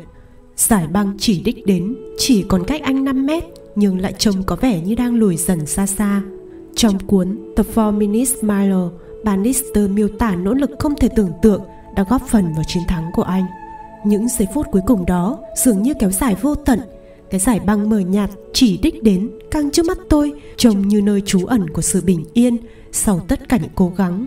[0.55, 3.43] Giải băng chỉ đích đến chỉ còn cách anh 5 mét
[3.75, 6.21] nhưng lại trông có vẻ như đang lùi dần xa xa.
[6.75, 8.75] Trong cuốn The Four Minutes Mile,
[9.23, 11.61] Bannister miêu tả nỗ lực không thể tưởng tượng
[11.95, 13.45] đã góp phần vào chiến thắng của anh.
[14.05, 16.79] Những giây phút cuối cùng đó dường như kéo dài vô tận.
[17.29, 21.21] Cái giải băng mờ nhạt chỉ đích đến căng trước mắt tôi trông như nơi
[21.21, 22.57] trú ẩn của sự bình yên
[22.91, 24.25] sau tất cả những cố gắng.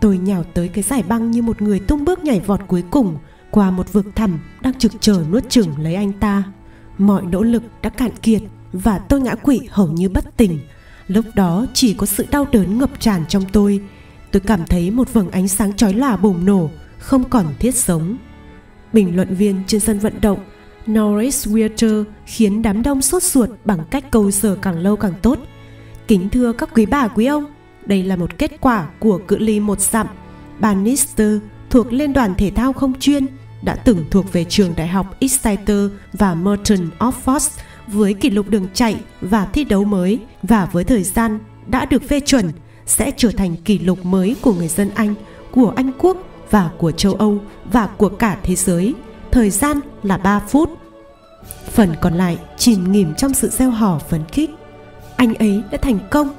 [0.00, 3.18] Tôi nhào tới cái giải băng như một người tung bước nhảy vọt cuối cùng
[3.50, 6.42] qua một vực thẳm đang trực chờ nuốt chửng lấy anh ta.
[6.98, 8.42] Mọi nỗ lực đã cạn kiệt
[8.72, 10.58] và tôi ngã quỵ hầu như bất tỉnh.
[11.06, 13.80] Lúc đó chỉ có sự đau đớn ngập tràn trong tôi.
[14.32, 18.16] Tôi cảm thấy một vầng ánh sáng chói lòa bùng nổ, không còn thiết sống.
[18.92, 20.38] Bình luận viên trên sân vận động
[20.90, 25.38] Norris Weirter khiến đám đông sốt ruột bằng cách cầu giờ càng lâu càng tốt.
[26.08, 27.44] Kính thưa các quý bà quý ông,
[27.86, 30.06] đây là một kết quả của cự ly một dặm.
[30.58, 31.38] Bannister
[31.70, 33.26] thuộc Liên đoàn Thể thao không chuyên
[33.62, 37.50] đã từng thuộc về trường đại học Exeter và Merton Oxford
[37.86, 42.02] với kỷ lục đường chạy và thi đấu mới và với thời gian đã được
[42.08, 42.50] phê chuẩn
[42.86, 45.14] sẽ trở thành kỷ lục mới của người dân Anh,
[45.50, 46.16] của Anh quốc
[46.50, 47.38] và của châu Âu
[47.72, 48.94] và của cả thế giới.
[49.30, 50.70] Thời gian là 3 phút.
[51.70, 54.50] Phần còn lại chìm nghỉm trong sự gieo hò phấn khích.
[55.16, 56.34] Anh ấy đã thành công.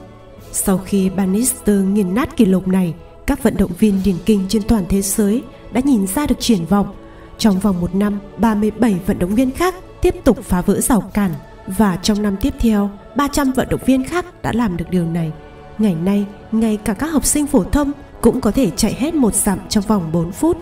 [0.51, 2.93] Sau khi Bannister nghiền nát kỷ lục này,
[3.26, 6.65] các vận động viên điền kinh trên toàn thế giới đã nhìn ra được triển
[6.65, 6.95] vọng.
[7.38, 11.31] Trong vòng một năm, 37 vận động viên khác tiếp tục phá vỡ rào cản
[11.68, 15.31] và trong năm tiếp theo, 300 vận động viên khác đã làm được điều này.
[15.77, 17.91] Ngày nay, ngay cả các học sinh phổ thông
[18.22, 20.57] cũng có thể chạy hết một dặm trong vòng 4 phút.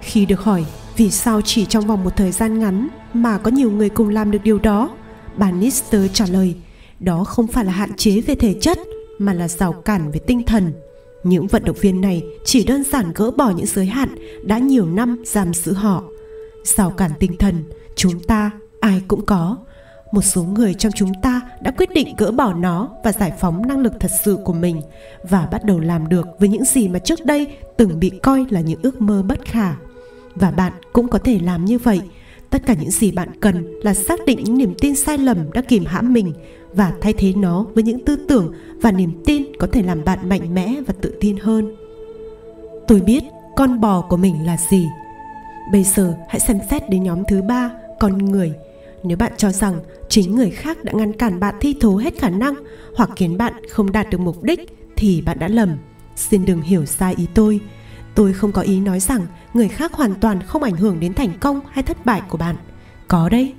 [0.00, 0.64] Khi được hỏi
[0.96, 4.30] vì sao chỉ trong vòng một thời gian ngắn mà có nhiều người cùng làm
[4.30, 4.90] được điều đó,
[5.36, 6.54] bà Nister trả lời,
[7.00, 8.78] đó không phải là hạn chế về thể chất
[9.18, 10.72] mà là rào cản về tinh thần.
[11.24, 14.08] Những vận động viên này chỉ đơn giản gỡ bỏ những giới hạn
[14.44, 16.02] đã nhiều năm giam giữ họ.
[16.64, 17.64] Rào cản tinh thần,
[17.96, 18.50] chúng ta
[18.80, 19.56] ai cũng có.
[20.12, 23.66] Một số người trong chúng ta đã quyết định gỡ bỏ nó và giải phóng
[23.66, 24.80] năng lực thật sự của mình
[25.30, 27.46] và bắt đầu làm được với những gì mà trước đây
[27.76, 29.74] từng bị coi là những ước mơ bất khả.
[30.34, 32.00] Và bạn cũng có thể làm như vậy.
[32.50, 35.60] Tất cả những gì bạn cần là xác định những niềm tin sai lầm đã
[35.60, 36.32] kìm hãm mình
[36.74, 40.28] và thay thế nó với những tư tưởng và niềm tin có thể làm bạn
[40.28, 41.76] mạnh mẽ và tự tin hơn.
[42.88, 43.22] Tôi biết
[43.56, 44.86] con bò của mình là gì.
[45.72, 48.54] Bây giờ hãy xem xét đến nhóm thứ ba, con người
[49.02, 52.30] nếu bạn cho rằng chính người khác đã ngăn cản bạn thi thố hết khả
[52.30, 52.54] năng
[52.96, 54.60] hoặc khiến bạn không đạt được mục đích
[54.96, 55.76] thì bạn đã lầm
[56.16, 57.60] xin đừng hiểu sai ý tôi
[58.14, 61.38] tôi không có ý nói rằng người khác hoàn toàn không ảnh hưởng đến thành
[61.40, 62.56] công hay thất bại của bạn.
[63.08, 63.54] Có đấy.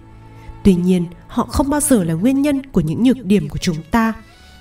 [0.63, 3.77] Tuy nhiên, họ không bao giờ là nguyên nhân của những nhược điểm của chúng
[3.91, 4.13] ta.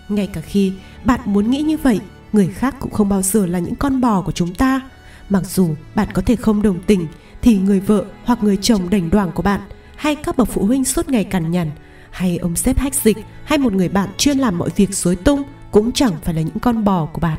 [0.09, 0.73] Ngay cả khi
[1.05, 2.01] bạn muốn nghĩ như vậy,
[2.33, 4.81] người khác cũng không bao giờ là những con bò của chúng ta.
[5.29, 7.07] Mặc dù bạn có thể không đồng tình
[7.43, 9.61] thì người vợ hoặc người chồng đành đoảng của bạn
[9.97, 11.71] hay các bậc phụ huynh suốt ngày cằn nhằn
[12.11, 15.43] hay ông sếp hách dịch hay một người bạn chuyên làm mọi việc rối tung
[15.71, 17.39] cũng chẳng phải là những con bò của bạn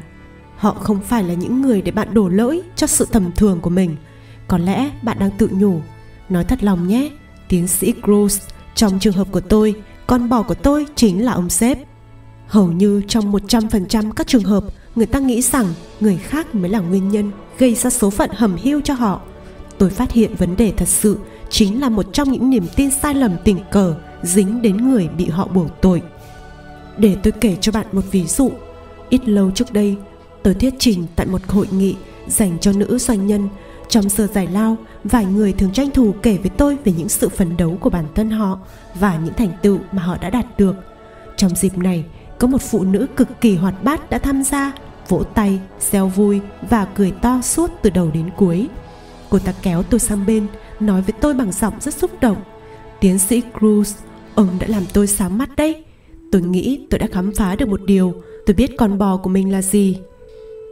[0.64, 3.70] họ không phải là những người để bạn đổ lỗi cho sự tầm thường của
[3.70, 3.96] mình.
[4.48, 5.82] Có lẽ bạn đang tự nhủ
[6.30, 7.10] nói thật lòng nhé
[7.48, 8.40] tiến sĩ Cruz
[8.76, 9.76] trong trường hợp của tôi
[10.08, 11.78] con bò của tôi chính là ông sếp.
[12.48, 14.64] Hầu như trong 100% các trường hợp
[14.96, 15.66] người ta nghĩ rằng
[16.00, 19.22] người khác mới là nguyên nhân gây ra số phận hầm hiu cho họ.
[19.78, 21.18] Tôi phát hiện vấn đề thật sự
[21.50, 25.30] chính là một trong những niềm tin sai lầm tình cờ dính đến người bị
[25.30, 26.02] họ buộc tội.
[26.98, 28.52] Để tôi kể cho bạn một ví dụ,
[29.10, 29.98] ít lâu trước đây,
[30.44, 31.96] tôi thuyết trình tại một hội nghị
[32.28, 33.50] dành cho nữ doanh nhân.
[33.90, 37.30] Trong giờ giải lao, vài người thường tranh thủ kể với tôi về những sự
[37.30, 38.60] phấn đấu của bản thân họ
[39.00, 40.76] và những thành tựu mà họ đã đạt được.
[41.38, 42.06] Trong dịp này,
[42.40, 44.72] có một phụ nữ cực kỳ hoạt bát đã tham gia,
[45.08, 45.60] vỗ tay,
[45.92, 48.68] reo vui và cười to suốt từ đầu đến cuối.
[49.30, 50.48] Cô ta kéo tôi sang bên,
[50.80, 52.38] nói với tôi bằng giọng rất xúc động.
[53.00, 53.94] Tiến sĩ Cruz,
[54.36, 55.84] ông đã làm tôi sáng mắt đấy.
[56.32, 58.14] Tôi nghĩ tôi đã khám phá được một điều,
[58.46, 59.98] tôi biết con bò của mình là gì.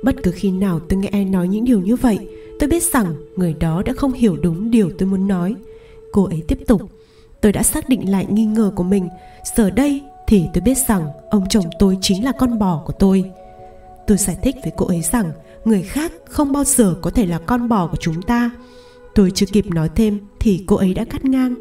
[0.03, 2.19] Bất cứ khi nào tôi nghe ai nói những điều như vậy,
[2.59, 5.55] tôi biết rằng người đó đã không hiểu đúng điều tôi muốn nói.
[6.11, 6.81] Cô ấy tiếp tục,
[7.41, 9.07] tôi đã xác định lại nghi ngờ của mình,
[9.55, 13.23] giờ đây thì tôi biết rằng ông chồng tôi chính là con bò của tôi.
[14.07, 15.31] Tôi giải thích với cô ấy rằng
[15.65, 18.51] người khác không bao giờ có thể là con bò của chúng ta
[19.15, 21.55] Tôi chưa kịp nói thêm thì cô ấy đã cắt ngang.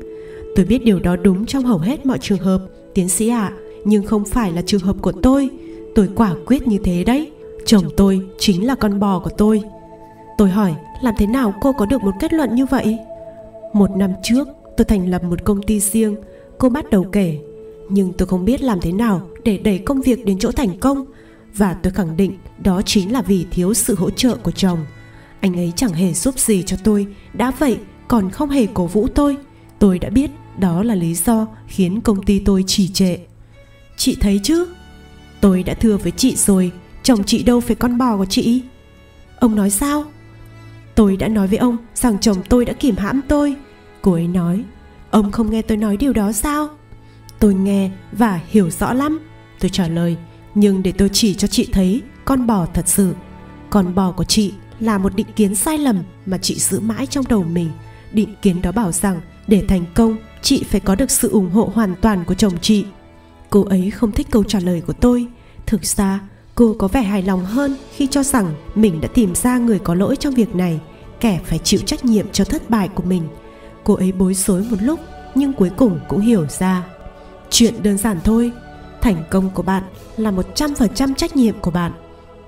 [0.57, 2.63] Tôi biết điều đó đúng trong hầu hết mọi trường hợp,
[2.95, 5.51] tiến sĩ ạ, à, nhưng không phải là trường hợp của tôi.
[5.95, 7.31] Tôi quả quyết như thế đấy.
[7.71, 9.63] Chồng tôi chính là con bò của tôi.
[10.39, 12.99] Tôi hỏi, làm thế nào cô có được một kết luận như vậy?
[13.73, 16.17] Một năm trước, tôi thành lập một công ty riêng.
[16.59, 17.39] Cô bắt đầu kể,
[17.89, 21.05] nhưng tôi không biết làm thế nào để đẩy công việc đến chỗ thành công.
[21.57, 24.79] và tôi khẳng định đó chính là vì thiếu sự hỗ trợ của chồng
[25.41, 27.79] anh ấy chẳng hề giúp gì cho tôi đã vậy
[28.09, 29.37] còn không hề cổ vũ tôi
[29.79, 33.17] tôi đã biết đó là lý do khiến công ty tôi trì trệ
[33.97, 34.67] chị thấy chứ
[35.41, 36.73] tôi đã thưa với chị rồi
[37.11, 38.63] chồng chị đâu phải con bò của chị?
[39.39, 40.05] Ông nói sao?
[40.95, 43.57] Tôi đã nói với ông rằng chồng tôi đã kìm hãm tôi.
[44.03, 44.65] Cô ấy nói,
[45.11, 46.69] ông không nghe tôi nói điều đó sao?
[47.39, 49.21] Tôi nghe và hiểu rõ lắm.
[49.61, 50.17] Tôi trả lời,
[50.55, 53.15] nhưng để tôi chỉ cho chị thấy, con bò thật sự.
[53.71, 57.25] Con bò của chị là một định kiến sai lầm mà chị giữ mãi trong
[57.29, 57.71] đầu mình.
[58.13, 61.71] Định kiến đó bảo rằng để thành công, chị phải có được sự ủng hộ
[61.75, 62.85] hoàn toàn của chồng chị.
[63.51, 65.27] Cô ấy không thích câu trả lời của tôi.
[65.67, 66.21] Thực ra
[66.61, 69.95] cô có vẻ hài lòng hơn khi cho rằng mình đã tìm ra người có
[69.95, 70.81] lỗi trong việc này.
[71.21, 73.23] Kẻ phải chịu trách nhiệm cho thất bại của mình.
[73.85, 75.01] Cô ấy bối rối một lúc,
[75.35, 76.87] nhưng cuối cùng cũng hiểu ra.
[77.51, 78.53] Chuyện đơn giản thôi.
[79.01, 79.83] Thành công của bạn
[80.17, 81.93] là một trăm phần trăm trách nhiệm của bạn.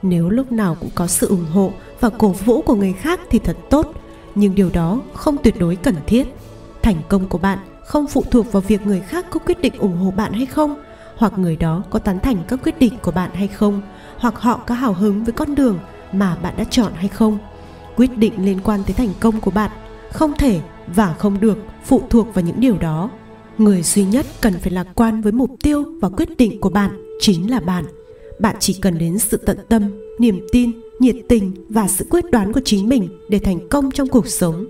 [0.03, 3.39] Nếu lúc nào cũng có sự ủng hộ và cổ vũ của người khác thì
[3.39, 3.93] thật tốt,
[4.35, 6.35] nhưng điều đó không tuyệt đối cần thiết.
[6.83, 9.97] Thành công của bạn không phụ thuộc vào việc người khác có quyết định ủng
[9.97, 10.75] hộ bạn hay không,
[11.17, 13.83] hoặc người đó có tán thành các quyết định của bạn hay không
[14.23, 15.79] hoặc họ có hào hứng với con đường
[16.13, 17.39] mà bạn đã chọn hay không.
[17.97, 19.71] Quyết định liên quan tới thành công của bạn
[20.13, 20.61] không thể
[20.95, 23.11] và không được phụ thuộc vào những điều đó.
[23.59, 26.91] Người duy nhất cần phải lạc quan với mục tiêu và quyết định của bạn
[27.21, 27.85] chính là bạn.
[28.39, 29.83] Bạn chỉ cần đến sự tận tâm,
[30.19, 34.09] niềm tin, nhiệt tình và sự quyết đoán của chính mình để thành công trong
[34.09, 34.67] cuộc sống.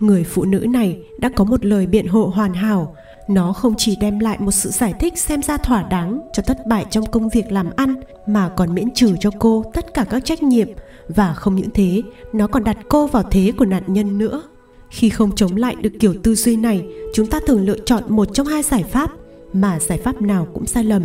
[0.00, 2.96] Người phụ nữ này đã có một lời biện hộ hoàn hảo
[3.30, 6.66] nó không chỉ đem lại một sự giải thích xem ra thỏa đáng cho thất
[6.66, 7.94] bại trong công việc làm ăn,
[8.26, 10.68] mà còn miễn trừ cho cô tất cả các trách nhiệm.
[11.08, 12.02] Và không những thế,
[12.32, 14.42] nó còn đặt cô vào thế của nạn nhân nữa.
[14.90, 16.84] Khi không chống lại được kiểu tư duy này,
[17.14, 19.10] chúng ta thường lựa chọn một trong hai giải pháp,
[19.52, 21.02] mà giải pháp nào cũng sai lầm.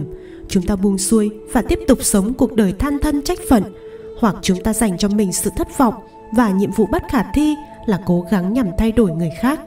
[0.50, 3.64] Chúng ta buông xuôi và tiếp tục sống cuộc đời than thân trách phận.
[4.20, 5.94] Hoặc chúng ta dành cho mình sự thất vọng
[6.36, 9.60] và nhiệm vụ bất khả thi là cố gắng nhằm thay đổi người khác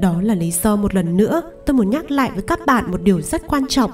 [0.00, 3.02] đó là lý do một lần nữa tôi muốn nhắc lại với các bạn một
[3.02, 3.90] điều rất quan trọng.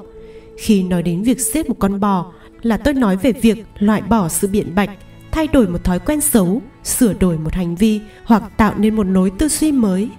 [0.58, 2.32] Khi nói đến việc giết một con bò
[2.62, 4.90] là tôi nói về việc loại bỏ sự biện bạch,
[5.30, 9.06] thay đổi một thói quen xấu, sửa đổi một hành vi hoặc tạo nên một
[9.06, 10.10] lối tư duy mới.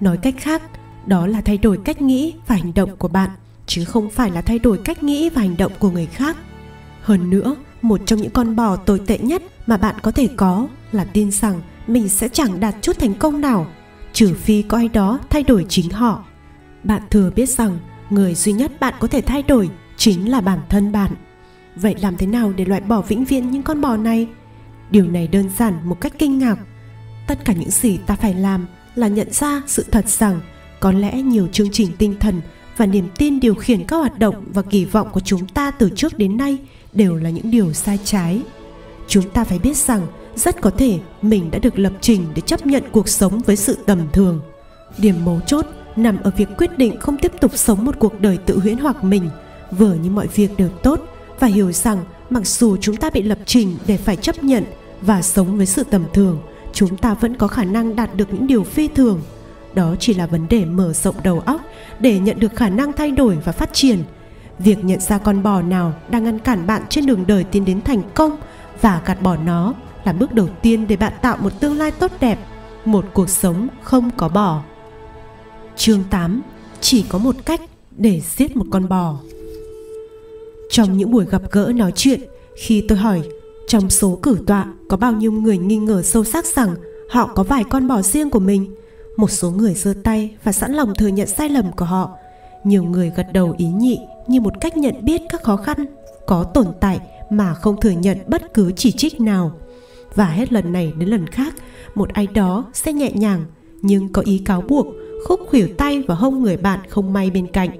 [0.00, 0.62] Nói cách khác,
[1.06, 3.30] đó là thay đổi cách nghĩ và hành động của bạn,
[3.66, 6.36] chứ không phải là thay đổi cách nghĩ và hành động của người khác.
[7.02, 10.68] Hơn nữa, một trong những con bò tồi tệ nhất mà bạn có thể có
[10.92, 13.66] là tin rằng mình sẽ chẳng đạt chút thành công nào
[14.22, 16.24] trừ phi có ai đó thay đổi chính họ.
[16.84, 17.78] Bạn thừa biết rằng,
[18.10, 21.10] người duy nhất bạn có thể thay đổi chính là bản thân bạn.
[21.76, 24.28] Vậy làm thế nào để loại bỏ vĩnh viễn những con bò này?
[24.90, 26.58] Điều này đơn giản một cách kinh ngạc.
[27.26, 30.40] Tất cả những gì ta phải làm là nhận ra sự thật rằng
[30.80, 32.40] có lẽ nhiều chương trình tinh thần
[32.76, 35.90] và niềm tin điều khiển các hoạt động và kỳ vọng của chúng ta từ
[35.96, 36.58] trước đến nay
[36.92, 38.42] đều là những điều sai trái.
[39.08, 40.06] Chúng ta phải biết rằng
[40.36, 43.78] rất có thể mình đã được lập trình để chấp nhận cuộc sống với sự
[43.86, 44.40] tầm thường.
[44.98, 48.38] Điểm mấu chốt nằm ở việc quyết định không tiếp tục sống một cuộc đời
[48.46, 49.30] tự huyễn hoặc mình.
[49.70, 51.00] Vờ như mọi việc đều tốt
[51.40, 51.98] và hiểu rằng
[52.30, 54.64] mặc dù chúng ta bị lập trình để phải chấp nhận
[55.00, 56.38] và sống với sự tầm thường,
[56.72, 59.20] chúng ta vẫn có khả năng đạt được những điều phi thường.
[59.74, 61.60] Đó chỉ là vấn đề mở rộng đầu óc
[62.00, 63.98] để nhận được khả năng thay đổi và phát triển.
[64.58, 67.80] Việc nhận ra con bò nào đang ngăn cản bạn trên đường đời tiến đến
[67.80, 68.36] thành công
[68.80, 72.10] và gạt bỏ nó là bước đầu tiên để bạn tạo một tương lai tốt
[72.20, 72.38] đẹp,
[72.84, 74.62] một cuộc sống không có bò.
[75.76, 76.42] Chương 8
[76.80, 77.60] chỉ có một cách
[77.96, 79.18] để giết một con bò.
[80.70, 82.20] Trong những buổi gặp gỡ nói chuyện,
[82.56, 83.22] khi tôi hỏi
[83.68, 86.74] trong số cử tọa có bao nhiêu người nghi ngờ sâu sắc rằng
[87.10, 88.74] họ có vài con bò riêng của mình,
[89.16, 92.10] một số người giơ tay và sẵn lòng thừa nhận sai lầm của họ.
[92.64, 95.86] Nhiều người gật đầu ý nhị như một cách nhận biết các khó khăn
[96.26, 97.00] có tồn tại
[97.30, 99.52] mà không thừa nhận bất cứ chỉ trích nào
[100.14, 101.54] và hết lần này đến lần khác,
[101.94, 103.44] một ai đó sẽ nhẹ nhàng,
[103.82, 104.86] nhưng có ý cáo buộc,
[105.26, 107.70] khúc khuỷu tay và hông người bạn không may bên cạnh.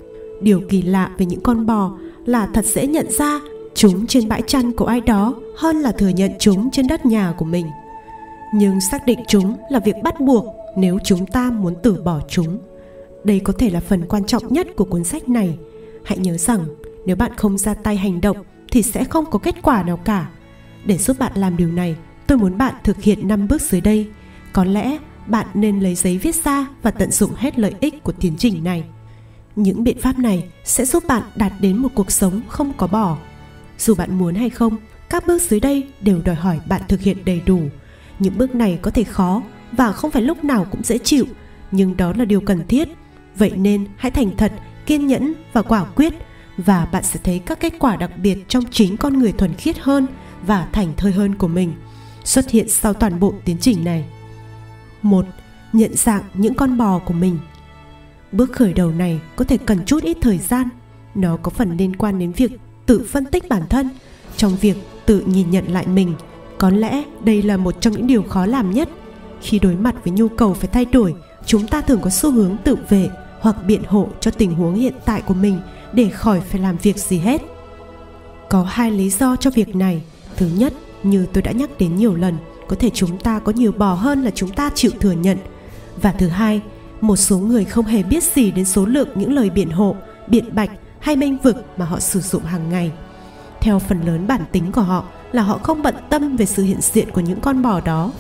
[0.43, 1.97] Điều kỳ lạ về những con bò
[2.27, 3.41] là thật dễ nhận ra
[3.75, 7.35] chúng trên bãi chăn của ai đó hơn là thừa nhận chúng trên đất nhà
[7.39, 7.67] của mình.
[8.55, 10.47] Nhưng xác định chúng là việc bắt buộc
[10.77, 12.59] nếu chúng ta muốn từ bỏ chúng.
[13.25, 15.59] Đây có thể là phần quan trọng nhất của cuốn sách này.
[16.05, 16.65] Hãy nhớ rằng,
[17.07, 18.37] nếu bạn không ra tay hành động
[18.71, 20.29] thì sẽ không có kết quả nào cả.
[20.85, 21.97] Để giúp bạn làm điều này
[22.33, 24.09] tôi muốn bạn thực hiện 5 bước dưới đây.
[24.53, 28.13] Có lẽ bạn nên lấy giấy viết ra và tận dụng hết lợi ích của
[28.13, 28.85] tiến trình này.
[29.57, 33.19] Những biện pháp này sẽ giúp bạn đạt đến một cuộc sống không có bỏ.
[33.79, 34.77] Dù bạn muốn hay không,
[35.11, 37.61] các bước dưới đây đều đòi hỏi bạn thực hiện đầy đủ.
[38.19, 39.43] Những bước này có thể khó
[39.73, 41.25] và không phải lúc nào cũng dễ chịu,
[41.71, 42.89] nhưng đó là điều cần thiết.
[43.37, 44.53] Vậy nên hãy thành thật,
[44.87, 46.15] kiên nhẫn và quả quyết
[46.57, 49.79] và bạn sẽ thấy các kết quả đặc biệt trong chính con người thuần khiết
[49.79, 50.07] hơn
[50.47, 51.73] và thành thơi hơn của mình
[52.24, 54.05] xuất hiện sau toàn bộ tiến trình này.
[55.03, 55.27] Một,
[55.73, 57.39] nhận dạng những con bò của mình.
[58.32, 60.69] Bước khởi đầu này có thể cần chút ít thời gian.
[61.15, 62.53] Nó có phần liên quan đến việc
[62.86, 63.89] tự phân tích bản thân,
[64.36, 64.77] trong việc
[65.07, 66.15] tự nhìn nhận lại mình.
[66.59, 68.89] Có lẽ đây là một trong những điều khó làm nhất.
[69.40, 71.15] Khi đối mặt với nhu cầu phải thay đổi,
[71.47, 73.09] chúng ta thường có xu hướng tự vệ
[73.40, 75.61] hoặc biện hộ cho tình huống hiện tại của mình
[75.93, 77.43] để khỏi phải làm việc gì hết.
[78.49, 80.03] Có hai lý do cho việc này.
[80.36, 80.73] Thứ nhất,
[81.03, 82.37] như tôi đã nhắc đến nhiều lần,
[82.69, 85.39] có thể chúng ta có nhiều bò hơn là chúng ta chịu thừa nhận.
[86.03, 86.61] Và thứ hai,
[87.01, 89.97] một số người không hề biết gì đến số lượng những lời biện hộ,
[90.27, 90.70] biện bạch
[91.01, 92.93] hay minh vực mà họ sử dụng hàng ngày.
[93.61, 96.81] Theo phần lớn bản tính của họ là họ không bận tâm về sự hiện
[96.81, 98.12] diện của những con bò đó.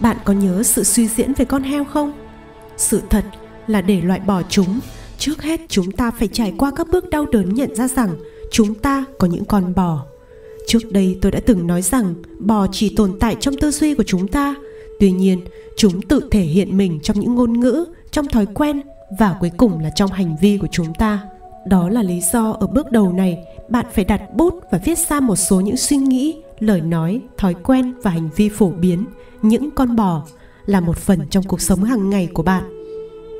[0.00, 2.12] Bạn có nhớ sự suy diễn về con heo không?
[2.76, 3.24] Sự thật
[3.66, 4.80] là để loại bỏ chúng,
[5.18, 8.16] trước hết chúng ta phải trải qua các bước đau đớn nhận ra rằng
[8.50, 10.04] chúng ta có những con bò.
[10.70, 14.02] Trước đây tôi đã từng nói rằng bò chỉ tồn tại trong tư duy của
[14.06, 14.54] chúng ta,
[15.00, 15.40] tuy nhiên
[15.76, 18.80] chúng tự thể hiện mình trong những ngôn ngữ, trong thói quen
[19.18, 21.22] và cuối cùng là trong hành vi của chúng ta.
[21.66, 23.38] Đó là lý do ở bước đầu này
[23.68, 27.54] bạn phải đặt bút và viết ra một số những suy nghĩ, lời nói, thói
[27.54, 29.04] quen và hành vi phổ biến,
[29.42, 30.26] những con bò
[30.66, 32.64] là một phần trong cuộc sống hàng ngày của bạn.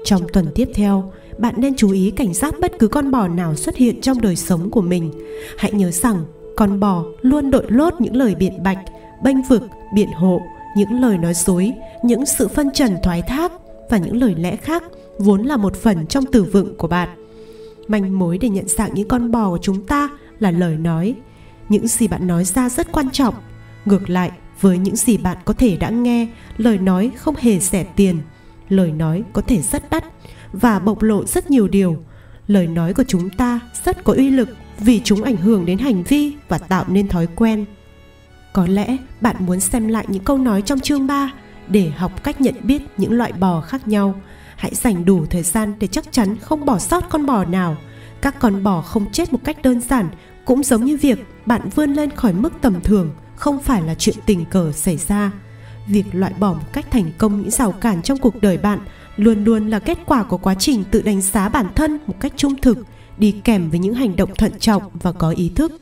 [0.05, 3.55] Trong tuần tiếp theo, bạn nên chú ý cảnh giác bất cứ con bò nào
[3.55, 5.12] xuất hiện trong đời sống của mình.
[5.57, 6.24] Hãy nhớ rằng
[6.61, 8.78] con bò luôn đội lốt những lời biện bạch,
[9.23, 9.62] bênh vực,
[9.95, 10.43] biện hộ,
[10.77, 11.73] những lời nói dối,
[12.03, 13.53] những sự phân trần thoái thác
[13.91, 14.82] và những lời lẽ khác
[15.19, 17.09] vốn là một phần trong từ vựng của bạn.
[17.89, 20.09] Manh mối để nhận dạng những con bò của chúng ta
[20.39, 21.15] là lời nói.
[21.69, 23.35] Những gì bạn nói ra rất quan trọng.
[23.85, 24.31] Ngược lại,
[24.61, 28.19] với những gì bạn có thể đã nghe, lời nói không hề rẻ tiền.
[28.69, 30.05] Lời nói có thể rất đắt
[30.53, 31.97] và bộc lộ rất nhiều điều.
[32.47, 34.49] Lời nói của chúng ta rất có uy lực
[34.81, 37.65] vì chúng ảnh hưởng đến hành vi và tạo nên thói quen.
[38.52, 41.32] Có lẽ bạn muốn xem lại những câu nói trong chương 3
[41.69, 44.15] để học cách nhận biết những loại bò khác nhau.
[44.57, 47.77] Hãy dành đủ thời gian để chắc chắn không bỏ sót con bò nào.
[48.20, 50.09] Các con bò không chết một cách đơn giản,
[50.44, 54.16] cũng giống như việc bạn vươn lên khỏi mức tầm thường, không phải là chuyện
[54.27, 55.31] tình cờ xảy ra.
[55.86, 58.78] Việc loại bỏ một cách thành công những rào cản trong cuộc đời bạn
[59.16, 62.32] luôn luôn là kết quả của quá trình tự đánh giá bản thân một cách
[62.36, 62.78] trung thực
[63.21, 65.73] đi kèm với những hành động thận trọng và có ý thức.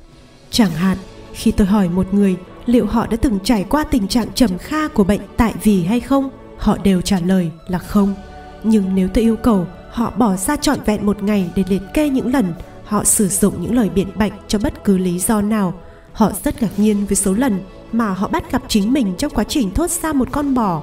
[0.51, 0.97] Chẳng hạn,
[1.33, 2.37] khi tôi hỏi một người
[2.67, 6.01] liệu họ đã từng trải qua tình trạng trầm kha của bệnh tại vì hay
[6.01, 8.15] không, họ đều trả lời là không.
[8.63, 12.09] Nhưng nếu tôi yêu cầu họ bỏ ra trọn vẹn một ngày để liệt kê
[12.09, 12.53] những lần
[12.85, 15.75] họ sử dụng những lời biện bạch cho bất cứ lý do nào,
[16.13, 17.61] họ rất ngạc nhiên với số lần
[17.93, 20.83] mà họ bắt gặp chính mình trong quá trình thốt ra một con bò.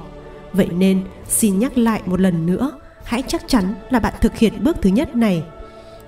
[0.52, 2.72] Vậy nên, xin nhắc lại một lần nữa,
[3.04, 5.42] hãy chắc chắn là bạn thực hiện bước thứ nhất này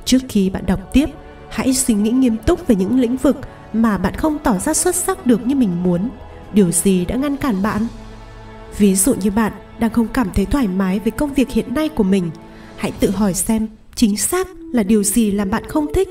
[0.09, 1.07] trước khi bạn đọc tiếp.
[1.49, 3.37] Hãy suy nghĩ nghiêm túc về những lĩnh vực
[3.73, 6.09] mà bạn không tỏ ra xuất sắc được như mình muốn.
[6.53, 7.87] Điều gì đã ngăn cản bạn?
[8.79, 11.89] Ví dụ như bạn đang không cảm thấy thoải mái với công việc hiện nay
[11.89, 12.31] của mình.
[12.77, 16.09] Hãy tự hỏi xem chính xác là điều gì làm bạn không thích.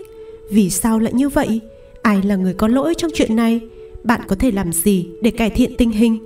[0.52, 1.60] Vì sao lại như vậy?
[2.02, 3.60] Ai là người có lỗi trong chuyện này?
[4.04, 6.20] Bạn có thể làm gì để cải thiện tình hình?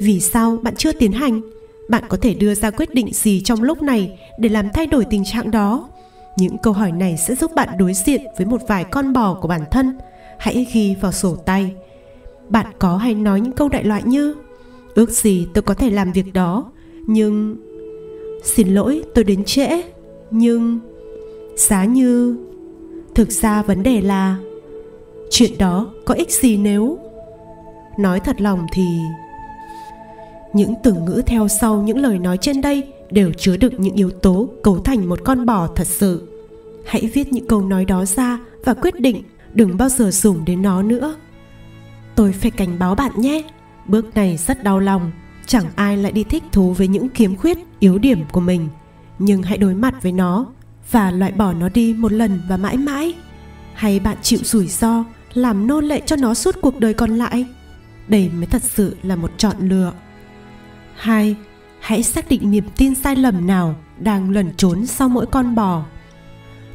[0.00, 1.40] Vì sao bạn chưa tiến hành?
[1.88, 5.04] Bạn có thể đưa ra quyết định gì trong lúc này để làm thay đổi
[5.10, 5.88] tình trạng đó?
[6.36, 9.48] Những câu hỏi này sẽ giúp bạn đối diện với một vài con bò của
[9.48, 9.98] bản thân.
[10.38, 11.74] Hãy ghi vào sổ tay.
[12.48, 14.34] Bạn có hay nói những câu đại loại như,
[14.94, 16.72] ước gì tôi có thể làm việc đó,
[17.06, 17.56] nhưng
[18.44, 19.82] xin lỗi, tôi đến trễ,
[20.30, 20.80] nhưng
[21.56, 22.36] giá như
[23.14, 24.36] thực ra vấn đề là,
[25.30, 26.98] chuyện đó có ích gì nếu
[27.98, 28.86] nói thật lòng thì,
[30.52, 34.10] những từ ngữ theo sau những lời nói trên đây đều chứa đựng những yếu
[34.10, 36.28] tố cấu thành một con bò thật sự.
[36.86, 39.22] Hãy viết những câu nói đó ra và quyết định
[39.54, 41.16] đừng bao giờ dùng đến nó nữa.
[42.14, 43.42] Tôi phải cảnh báo bạn nhé,
[43.86, 45.10] bước này rất đau lòng.
[45.46, 48.68] Chẳng ai lại đi thích thú với những khiếm khuyết, yếu điểm của mình.
[49.18, 50.46] Nhưng hãy đối mặt với nó
[50.90, 53.14] và loại bỏ nó đi một lần và mãi mãi.
[53.74, 57.46] Hay bạn chịu rủi ro làm nô lệ cho nó suốt cuộc đời còn lại?
[58.08, 59.92] Đây mới thật sự là một chọn lựa.
[60.96, 61.36] Hai
[61.82, 65.84] hãy xác định niềm tin sai lầm nào đang lẩn trốn sau mỗi con bò.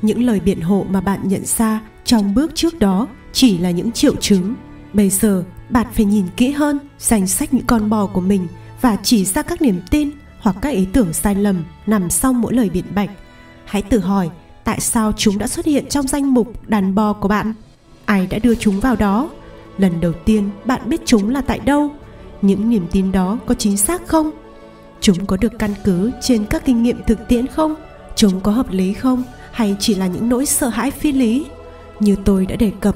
[0.01, 3.91] Những lời biện hộ mà bạn nhận ra trong bước trước đó chỉ là những
[3.91, 4.55] triệu chứng.
[4.93, 8.47] Bây giờ, bạn phải nhìn kỹ hơn, danh sách những con bò của mình
[8.81, 10.09] và chỉ ra các niềm tin
[10.39, 13.09] hoặc các ý tưởng sai lầm nằm sau mỗi lời biện bạch.
[13.65, 14.29] Hãy tự hỏi,
[14.63, 17.53] tại sao chúng đã xuất hiện trong danh mục đàn bò của bạn?
[18.05, 19.29] Ai đã đưa chúng vào đó?
[19.77, 21.91] Lần đầu tiên bạn biết chúng là tại đâu?
[22.41, 24.31] Những niềm tin đó có chính xác không?
[25.01, 27.75] Chúng có được căn cứ trên các kinh nghiệm thực tiễn không
[28.15, 31.45] chúng có hợp lý không hay chỉ là những nỗi sợ hãi phi lý
[31.99, 32.95] Như tôi đã đề cập,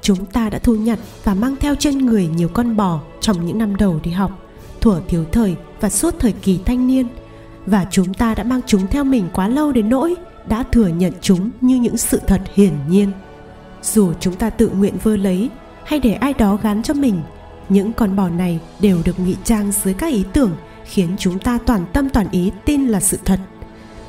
[0.00, 3.58] chúng ta đã thu nhặt và mang theo trên người nhiều con bò trong những
[3.58, 4.30] năm đầu đi học,
[4.80, 7.06] thuở thiếu thời và suốt thời kỳ thanh niên.
[7.66, 10.14] Và chúng ta đã mang chúng theo mình quá lâu đến nỗi
[10.48, 13.12] đã thừa nhận chúng như những sự thật hiển nhiên.
[13.82, 15.50] Dù chúng ta tự nguyện vơ lấy
[15.84, 17.20] hay để ai đó gán cho mình,
[17.68, 20.50] những con bò này đều được ngụy trang dưới các ý tưởng
[20.88, 23.38] khiến chúng ta toàn tâm toàn ý tin là sự thật.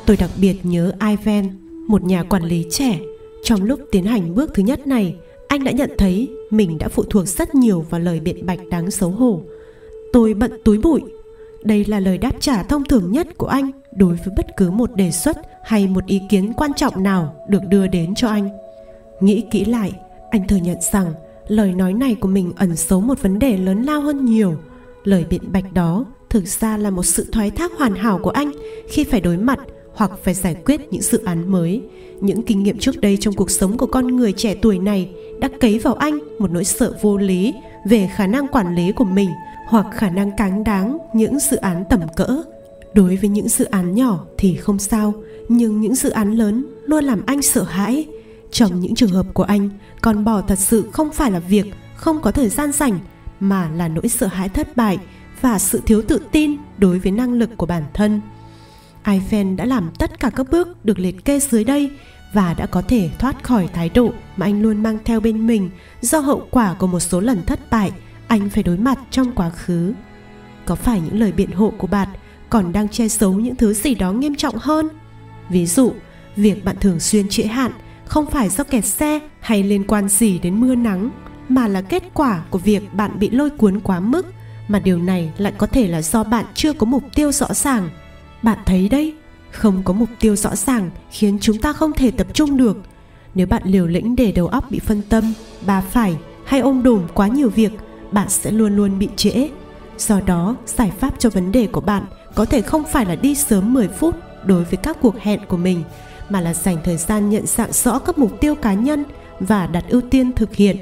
[0.05, 1.49] Tôi đặc biệt nhớ Ivan,
[1.87, 2.99] một nhà quản lý trẻ.
[3.43, 5.15] Trong lúc tiến hành bước thứ nhất này,
[5.47, 8.91] anh đã nhận thấy mình đã phụ thuộc rất nhiều vào lời biện bạch đáng
[8.91, 9.41] xấu hổ.
[10.13, 11.01] Tôi bận túi bụi.
[11.63, 14.95] Đây là lời đáp trả thông thường nhất của anh đối với bất cứ một
[14.95, 18.49] đề xuất hay một ý kiến quan trọng nào được đưa đến cho anh.
[19.21, 19.91] Nghĩ kỹ lại,
[20.31, 21.13] anh thừa nhận rằng
[21.47, 24.55] lời nói này của mình ẩn giấu một vấn đề lớn lao hơn nhiều.
[25.03, 28.51] Lời biện bạch đó thực ra là một sự thoái thác hoàn hảo của anh
[28.89, 29.59] khi phải đối mặt
[29.93, 31.81] hoặc phải giải quyết những dự án mới.
[32.21, 35.49] Những kinh nghiệm trước đây trong cuộc sống của con người trẻ tuổi này đã
[35.59, 37.53] cấy vào anh một nỗi sợ vô lý
[37.85, 39.29] về khả năng quản lý của mình
[39.67, 42.43] hoặc khả năng cáng đáng những dự án tầm cỡ.
[42.93, 45.13] Đối với những dự án nhỏ thì không sao,
[45.49, 48.07] nhưng những dự án lớn luôn làm anh sợ hãi.
[48.51, 49.69] Trong những trường hợp của anh,
[50.01, 51.65] con bò thật sự không phải là việc
[51.95, 52.99] không có thời gian rảnh
[53.39, 54.97] mà là nỗi sợ hãi thất bại
[55.41, 58.21] và sự thiếu tự tin đối với năng lực của bản thân
[59.03, 61.91] Eiffel đã làm tất cả các bước được liệt kê dưới đây
[62.33, 65.69] và đã có thể thoát khỏi thái độ mà anh luôn mang theo bên mình
[66.01, 67.91] do hậu quả của một số lần thất bại
[68.27, 69.93] anh phải đối mặt trong quá khứ.
[70.65, 72.07] Có phải những lời biện hộ của bạn
[72.49, 74.89] còn đang che giấu những thứ gì đó nghiêm trọng hơn?
[75.49, 75.93] Ví dụ,
[76.35, 77.71] việc bạn thường xuyên trễ hạn
[78.05, 81.09] không phải do kẹt xe hay liên quan gì đến mưa nắng
[81.49, 84.25] mà là kết quả của việc bạn bị lôi cuốn quá mức
[84.69, 87.89] mà điều này lại có thể là do bạn chưa có mục tiêu rõ ràng.
[88.41, 89.13] Bạn thấy đấy,
[89.51, 92.77] không có mục tiêu rõ ràng khiến chúng ta không thể tập trung được.
[93.35, 95.33] Nếu bạn liều lĩnh để đầu óc bị phân tâm
[95.65, 97.71] bà phải hay ôm đùm quá nhiều việc,
[98.11, 99.49] bạn sẽ luôn luôn bị trễ.
[99.97, 102.05] Do đó, giải pháp cho vấn đề của bạn
[102.35, 104.15] có thể không phải là đi sớm 10 phút
[104.45, 105.83] đối với các cuộc hẹn của mình,
[106.29, 109.03] mà là dành thời gian nhận dạng rõ các mục tiêu cá nhân
[109.39, 110.77] và đặt ưu tiên thực hiện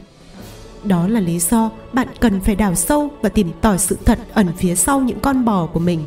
[0.87, 4.47] đó là lý do bạn cần phải đào sâu và tìm tòi sự thật ẩn
[4.57, 6.05] phía sau những con bò của mình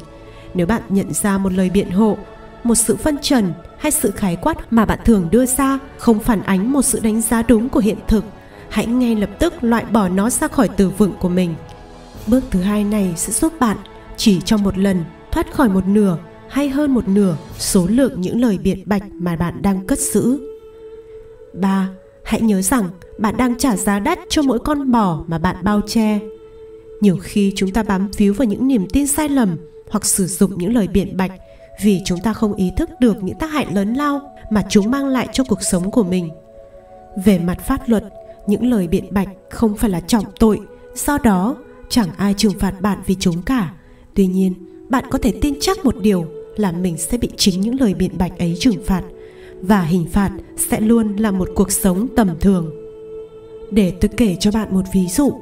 [0.55, 2.16] nếu bạn nhận ra một lời biện hộ,
[2.65, 6.43] một sự phân trần hay sự khái quát mà bạn thường đưa ra không phản
[6.43, 8.24] ánh một sự đánh giá đúng của hiện thực,
[8.69, 11.55] hãy ngay lập tức loại bỏ nó ra khỏi từ vựng của mình
[12.27, 13.77] bước thứ hai này sẽ giúp bạn
[14.16, 18.40] chỉ trong một lần, thoát khỏi một nửa hay hơn một nửa số lượng những
[18.40, 20.40] lời biện bạch mà bạn đang cất giữ
[21.52, 21.89] 3.
[22.24, 22.89] Hãy nhớ rằng
[23.21, 26.19] bạn đang trả giá đắt cho mỗi con bò mà bạn bao che.
[27.01, 29.57] Nhiều khi chúng ta bám víu vào những niềm tin sai lầm
[29.91, 31.33] hoặc sử dụng những lời biện bạch
[31.83, 34.21] vì chúng ta không ý thức được những tác hại lớn lao
[34.51, 36.31] mà chúng mang lại cho cuộc sống của mình.
[37.25, 38.05] Về mặt pháp luật,
[38.47, 40.61] những lời biện bạch không phải là trọng tội,
[40.95, 41.57] do đó
[41.89, 43.75] chẳng ai trừng phạt bạn vì chúng cả.
[44.15, 44.55] Tuy nhiên,
[44.89, 46.25] bạn có thể tin chắc một điều
[46.57, 49.03] là mình sẽ bị chính những lời biện bạch ấy trừng phạt
[49.63, 52.80] và hình phạt sẽ luôn là một cuộc sống tầm thường
[53.71, 55.33] để tôi kể cho bạn một ví dụ.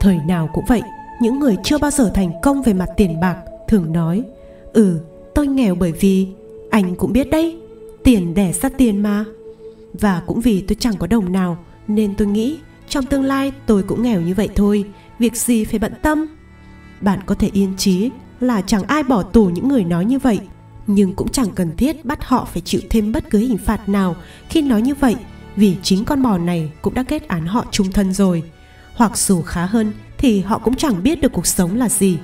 [0.00, 0.82] Thời nào cũng vậy,
[1.20, 3.36] những người chưa bao giờ thành công về mặt tiền bạc
[3.68, 4.22] thường nói
[4.72, 5.00] ừ
[5.34, 6.28] tôi nghèo bởi vì
[6.70, 7.56] anh cũng biết đấy,
[8.04, 9.24] tiền đẻ ra tiền mà.
[9.92, 11.58] Và cũng vì tôi chẳng có đồng nào,
[11.88, 12.58] nên tôi nghĩ
[12.88, 14.84] trong tương lai tôi cũng nghèo như vậy thôi,
[15.18, 16.26] việc gì phải bận tâm?
[17.00, 20.38] Bạn có thể yên trí là chẳng ai bỏ tù những người nói như vậy,
[20.86, 24.16] nhưng cũng chẳng cần thiết bắt họ phải chịu thêm bất cứ hình phạt nào
[24.48, 25.16] khi nói như vậy
[25.60, 28.42] vì chính con bò này cũng đã kết án họ trung thân rồi
[28.94, 32.18] hoặc dù khá hơn thì họ cũng chẳng biết được cuộc sống là gì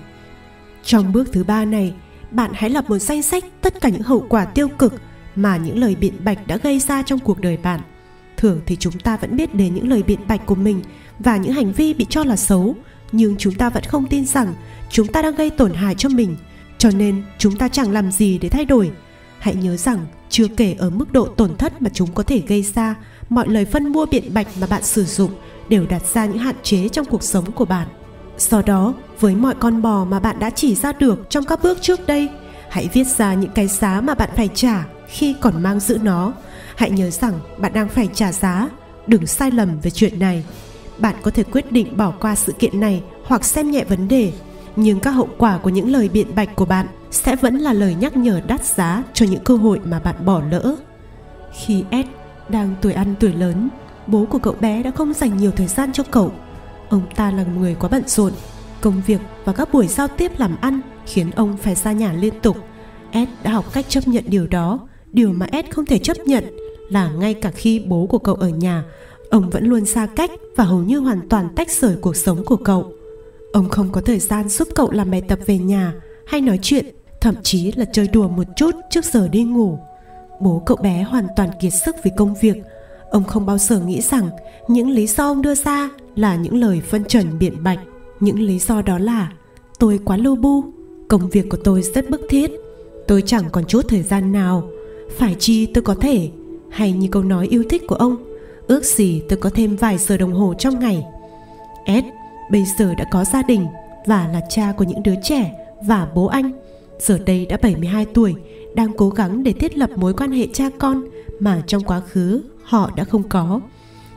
[0.86, 1.94] trong bước thứ ba này,
[2.30, 4.94] bạn hãy lập một danh sách tất cả những hậu quả tiêu cực
[5.36, 7.80] mà những lời biện bạch đã gây ra trong cuộc đời bạn.
[8.36, 10.82] Thường thì chúng ta vẫn biết đến những lời biện bạch của mình
[11.18, 12.74] và những hành vi bị cho là xấu,
[13.12, 14.54] nhưng chúng ta vẫn không tin rằng
[14.90, 16.36] chúng ta đang gây tổn hại cho mình,
[16.78, 18.90] cho nên chúng ta chẳng làm gì để thay đổi.
[19.38, 22.62] Hãy nhớ rằng chưa kể ở mức độ tổn thất mà chúng có thể gây
[22.62, 22.94] ra,
[23.28, 25.30] mọi lời phân mua biện bạch mà bạn sử dụng
[25.68, 27.88] đều đặt ra những hạn chế trong cuộc sống của bạn.
[28.38, 31.78] Do đó, với mọi con bò mà bạn đã chỉ ra được trong các bước
[31.80, 32.28] trước đây,
[32.70, 36.32] hãy viết ra những cái giá mà bạn phải trả khi còn mang giữ nó.
[36.76, 38.68] Hãy nhớ rằng bạn đang phải trả giá,
[39.06, 40.44] đừng sai lầm về chuyện này.
[40.98, 44.32] Bạn có thể quyết định bỏ qua sự kiện này hoặc xem nhẹ vấn đề,
[44.76, 47.94] nhưng các hậu quả của những lời biện bạch của bạn sẽ vẫn là lời
[47.94, 50.76] nhắc nhở đắt giá cho những cơ hội mà bạn bỏ lỡ.
[51.52, 52.06] Khi Ed
[52.48, 53.68] đang tuổi ăn tuổi lớn,
[54.06, 56.32] bố của cậu bé đã không dành nhiều thời gian cho cậu
[56.88, 58.32] Ông ta là người quá bận rộn,
[58.80, 62.34] công việc và các buổi giao tiếp làm ăn khiến ông phải ra nhà liên
[62.42, 62.56] tục.
[63.10, 64.88] Ed đã học cách chấp nhận điều đó.
[65.12, 66.44] Điều mà Ed không thể chấp nhận
[66.90, 68.84] là ngay cả khi bố của cậu ở nhà,
[69.30, 72.56] ông vẫn luôn xa cách và hầu như hoàn toàn tách rời cuộc sống của
[72.56, 72.92] cậu
[73.52, 75.92] ông không có thời gian giúp cậu làm bài tập về nhà
[76.26, 76.86] hay nói chuyện
[77.20, 79.78] thậm chí là chơi đùa một chút trước giờ đi ngủ
[80.40, 82.56] bố cậu bé hoàn toàn kiệt sức vì công việc.
[83.10, 84.30] Ông không bao giờ nghĩ rằng
[84.68, 87.78] những lý do ông đưa ra là những lời phân trần biện bạch.
[88.20, 89.32] Những lý do đó là,
[89.78, 90.64] tôi quá lưu bu,
[91.08, 92.50] công việc của tôi rất bức thiết.
[93.06, 94.68] Tôi chẳng còn chút thời gian nào.
[95.18, 96.30] Phải chi tôi có thể?
[96.70, 98.16] Hay như câu nói yêu thích của ông,
[98.66, 101.04] ước gì tôi có thêm vài giờ đồng hồ trong ngày.
[101.84, 102.04] Ed
[102.50, 103.66] bây giờ đã có gia đình
[104.06, 105.52] và là cha của những đứa trẻ
[105.82, 106.52] và bố anh.
[106.98, 108.34] Giờ đây đã 72 tuổi
[108.76, 111.04] đang cố gắng để thiết lập mối quan hệ cha con
[111.40, 113.60] mà trong quá khứ họ đã không có.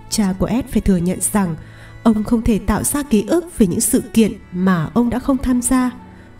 [0.09, 1.55] Cha của ed phải thừa nhận rằng
[2.03, 5.37] ông không thể tạo ra ký ức về những sự kiện mà ông đã không
[5.37, 5.91] tham gia.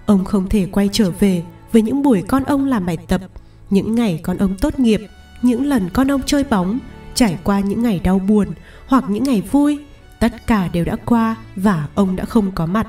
[0.06, 3.22] Ông không thể quay trở về với những buổi con ông làm bài tập,
[3.70, 5.02] những ngày con ông tốt nghiệp,
[5.41, 6.80] những lần con ông chơi bóng,
[7.14, 8.48] trải qua những ngày đau buồn
[8.88, 9.80] hoặc những ngày vui.
[10.20, 12.88] Tất cả đều đã qua và ông đã không có mặt.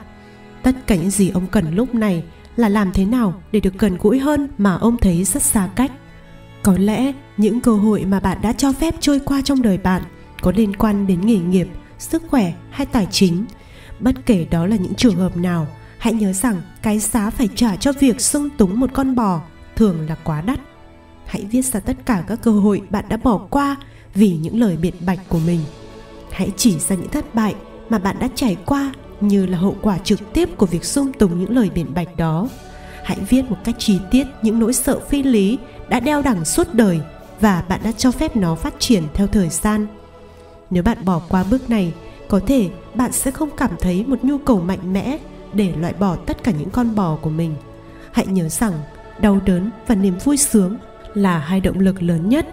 [0.63, 2.25] Tất cả những gì ông cần lúc này
[2.57, 5.93] là làm thế nào để được gần gũi hơn mà ông thấy rất xa cách?
[6.63, 10.03] Có lẽ những cơ hội mà bạn đã cho phép trôi qua trong đời bạn
[10.43, 11.69] có liên quan đến nghề nghiệp,
[11.99, 13.45] sức khỏe hay tài chính.
[14.01, 15.67] Bất kể đó là những trường hợp nào,
[15.99, 19.41] hãy nhớ rằng cái giá phải trả cho việc sung túng một con bò
[19.77, 20.61] thường là quá đắt.
[21.27, 23.77] Hãy viết ra tất cả các cơ hội bạn đã bỏ qua
[24.15, 25.61] vì những lời biện bạch của mình.
[26.31, 27.55] Hãy chỉ ra những thất bại
[27.89, 31.41] mà bạn đã trải qua như là hậu quả trực tiếp của việc dung tùng
[31.41, 32.49] những lời biện bạch đó.
[33.05, 36.75] Hãy viết một cách chi tiết những nỗi sợ phi lý đã đeo đẳng suốt
[36.75, 37.01] đời
[37.41, 39.87] và bạn đã cho phép nó phát triển theo thời gian.
[40.71, 41.93] Nếu bạn bỏ qua bước này,
[42.29, 45.19] có thể bạn sẽ không cảm thấy một nhu cầu mạnh mẽ
[45.53, 47.55] để loại bỏ tất cả những con bò của mình.
[48.13, 48.73] Hãy nhớ rằng,
[49.21, 50.77] đau đớn và niềm vui sướng
[51.15, 52.47] là hai động lực lớn nhất.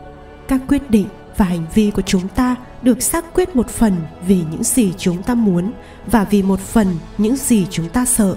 [0.48, 1.08] Các quyết định
[1.38, 3.94] và hành vi của chúng ta được xác quyết một phần
[4.28, 5.72] vì những gì chúng ta muốn
[6.12, 6.88] và vì một phần
[7.18, 8.36] những gì chúng ta sợ.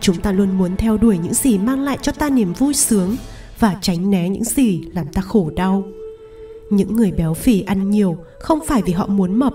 [0.00, 3.16] Chúng ta luôn muốn theo đuổi những gì mang lại cho ta niềm vui sướng
[3.58, 5.84] và tránh né những gì làm ta khổ đau.
[6.70, 9.52] Những người béo phì ăn nhiều không phải vì họ muốn mập.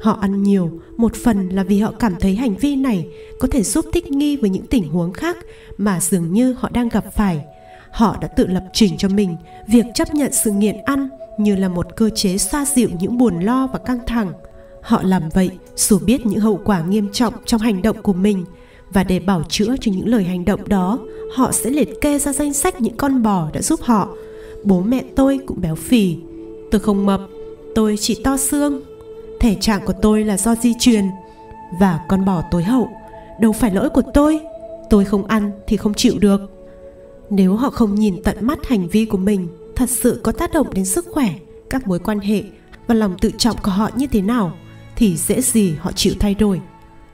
[0.00, 3.06] Họ ăn nhiều một phần là vì họ cảm thấy hành vi này
[3.40, 5.36] có thể giúp thích nghi với những tình huống khác
[5.78, 7.44] mà dường như họ đang gặp phải.
[7.90, 9.36] Họ đã tự lập trình cho mình
[9.68, 13.40] việc chấp nhận sự nghiện ăn như là một cơ chế xoa dịu những buồn
[13.40, 14.32] lo và căng thẳng.
[14.82, 18.44] Họ làm vậy dù biết những hậu quả nghiêm trọng trong hành động của mình,
[18.92, 20.98] và để bảo chữa cho những lời hành động đó,
[21.34, 24.08] họ sẽ liệt kê ra danh sách những con bò đã giúp họ.
[24.64, 26.16] Bố mẹ tôi cũng béo phì.
[26.70, 27.20] Tôi không mập,
[27.74, 28.82] tôi chỉ to xương.
[29.40, 31.04] Thể trạng của tôi là do di truyền.
[31.80, 32.88] Và con bò tối hậu,
[33.40, 34.40] đâu phải lỗi của tôi.
[34.90, 36.40] Tôi không ăn thì không chịu được.
[37.30, 40.74] Nếu họ không nhìn tận mắt hành vi của mình thật sự có tác động
[40.74, 41.34] đến sức khỏe,
[41.70, 42.42] các mối quan hệ
[42.86, 44.52] và lòng tự trọng của họ như thế nào
[44.96, 46.60] thì dễ gì họ chịu thay đổi.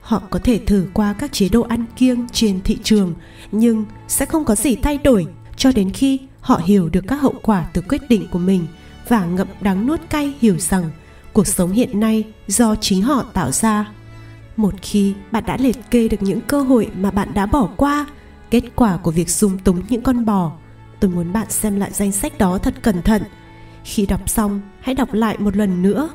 [0.00, 3.14] Họ có thể thử qua các chế độ ăn kiêng trên thị trường,
[3.52, 7.34] nhưng sẽ không có gì thay đổi cho đến khi họ hiểu được các hậu
[7.42, 8.66] quả từ quyết định của mình
[9.08, 10.90] và ngậm đắng nuốt cay hiểu rằng
[11.32, 13.92] cuộc sống hiện nay do chính họ tạo ra.
[14.56, 18.06] Một khi bạn đã liệt kê được những cơ hội mà bạn đã bỏ qua,
[18.50, 20.52] kết quả của việc dung túng những con bò
[21.00, 23.22] tôi muốn bạn xem lại danh sách đó thật cẩn thận.
[23.84, 26.08] Khi đọc xong, hãy đọc lại một lần nữa.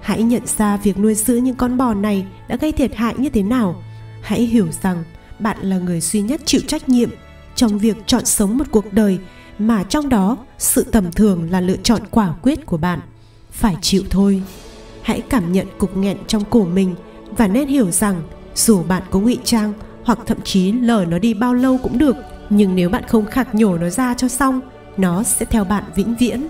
[0.00, 3.28] Hãy nhận ra việc nuôi dưỡng những con bò này đã gây thiệt hại như
[3.28, 3.82] thế nào.
[4.22, 5.04] Hãy hiểu rằng
[5.38, 7.10] bạn là người duy nhất chịu trách nhiệm
[7.54, 9.18] trong việc chọn sống một cuộc đời
[9.58, 13.00] mà trong đó sự tầm thường là lựa chọn quả quyết của bạn.
[13.50, 14.42] Phải chịu thôi.
[15.02, 16.94] Hãy cảm nhận cục nghẹn trong cổ mình
[17.36, 18.22] và nên hiểu rằng
[18.54, 19.72] dù bạn có ngụy trang
[20.04, 22.16] hoặc thậm chí lờ nó đi bao lâu cũng được
[22.56, 24.60] nhưng nếu bạn không khạc nhổ nó ra cho xong,
[24.96, 26.48] nó sẽ theo bạn vĩnh viễn.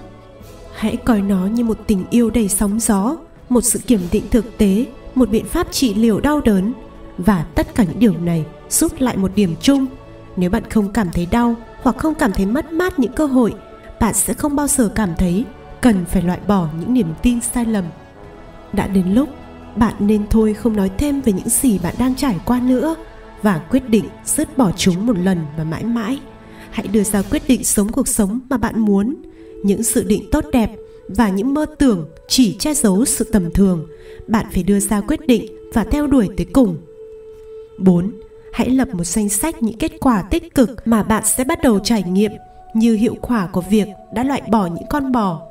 [0.77, 3.17] Hãy coi nó như một tình yêu đầy sóng gió,
[3.49, 6.73] một sự kiểm định thực tế, một biện pháp trị liệu đau đớn.
[7.19, 9.87] Và tất cả những điều này rút lại một điểm chung.
[10.37, 13.55] Nếu bạn không cảm thấy đau hoặc không cảm thấy mất mát những cơ hội,
[14.01, 15.45] bạn sẽ không bao giờ cảm thấy
[15.81, 17.85] cần phải loại bỏ những niềm tin sai lầm.
[18.73, 19.29] Đã đến lúc,
[19.77, 22.95] bạn nên thôi không nói thêm về những gì bạn đang trải qua nữa
[23.43, 26.21] và quyết định dứt bỏ chúng một lần và mãi mãi
[26.71, 29.17] hãy đưa ra quyết định sống cuộc sống mà bạn muốn
[29.65, 30.71] những dự định tốt đẹp
[31.09, 33.87] và những mơ tưởng chỉ che giấu sự tầm thường
[34.27, 36.77] bạn phải đưa ra quyết định và theo đuổi tới cùng
[37.79, 38.12] 4.
[38.53, 41.79] Hãy lập một danh sách những kết quả tích cực mà bạn sẽ bắt đầu
[41.79, 42.33] trải nghiệm
[42.75, 45.43] như hiệu quả của việc đã loại bỏ những con bò.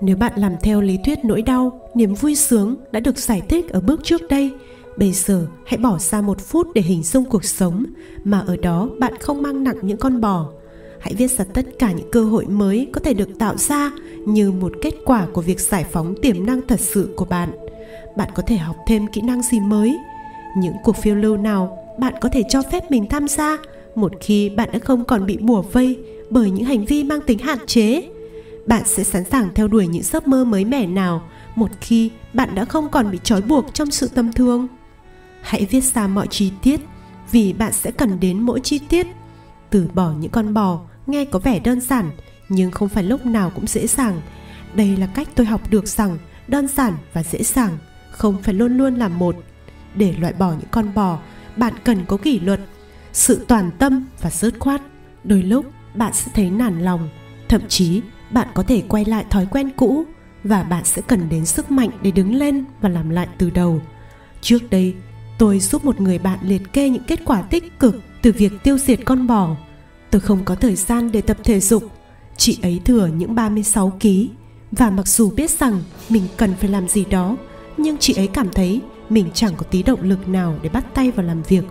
[0.00, 3.68] Nếu bạn làm theo lý thuyết nỗi đau, niềm vui sướng đã được giải thích
[3.68, 4.52] ở bước trước đây
[4.96, 7.86] Bây giờ hãy bỏ ra một phút để hình dung cuộc sống,
[8.24, 10.48] mà ở đó bạn không mang nặng những con bò.
[11.00, 13.90] Hãy viết ra tất cả những cơ hội mới có thể được tạo ra
[14.26, 17.50] như một kết quả của việc giải phóng tiềm năng thật sự của bạn.
[18.16, 19.96] bạn có thể học thêm kỹ năng gì mới
[20.56, 23.58] những cuộc phiêu lưu nào bạn có thể cho phép mình tham gia,
[23.94, 25.98] một khi bạn đã không còn bị bủa vây
[26.30, 28.08] bởi những hành vi mang tính hạn chế
[28.66, 31.22] bạn sẽ sẵn sàng theo đuổi những giấc mơ mới mẻ nào
[31.54, 34.68] một khi bạn đã không còn bị trói buộc trong sự tâm thương
[35.44, 36.80] hãy viết ra mọi chi tiết,
[37.30, 39.06] vì bạn sẽ cần đến mỗi chi tiết.
[39.70, 42.10] Từ bỏ những con bò, nghe có vẻ đơn giản,
[42.48, 44.20] nhưng không phải lúc nào cũng dễ dàng.
[44.74, 47.78] Đây là cách tôi học được rằng đơn giản và dễ dàng,
[48.10, 49.36] không phải luôn luôn là một.
[49.94, 51.18] Để loại bỏ những con bò,
[51.56, 52.60] bạn cần có kỷ luật,
[53.12, 54.82] sự toàn tâm và dứt khoát.
[55.24, 57.08] Đôi lúc, bạn sẽ thấy nản lòng,
[57.48, 58.00] thậm chí
[58.30, 60.04] bạn có thể quay lại thói quen cũ
[60.44, 63.80] và bạn sẽ cần đến sức mạnh để đứng lên và làm lại từ đầu.
[64.40, 64.94] Trước đây
[65.38, 68.78] tôi giúp một người bạn liệt kê những kết quả tích cực từ việc tiêu
[68.78, 69.56] diệt con bò.
[70.10, 71.84] Tôi không có thời gian để tập thể dục.
[72.36, 74.08] Chị ấy thừa những 36 kg
[74.72, 77.36] và mặc dù biết rằng mình cần phải làm gì đó,
[77.76, 81.10] nhưng chị ấy cảm thấy mình chẳng có tí động lực nào để bắt tay
[81.10, 81.64] vào làm việc.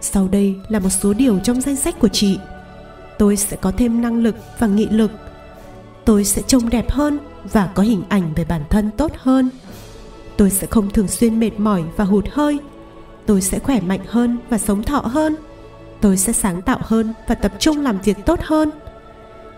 [0.00, 2.38] Sau đây là một số điều trong danh sách của chị.
[3.18, 5.10] Tôi sẽ có thêm năng lực và nghị lực.
[6.04, 7.18] Tôi sẽ trông đẹp hơn
[7.52, 9.50] và có hình ảnh về bản thân tốt hơn.
[10.36, 12.58] Tôi sẽ không thường xuyên mệt mỏi và hụt hơi
[13.26, 15.36] tôi sẽ khỏe mạnh hơn và sống thọ hơn.
[16.00, 18.70] Tôi sẽ sáng tạo hơn và tập trung làm việc tốt hơn.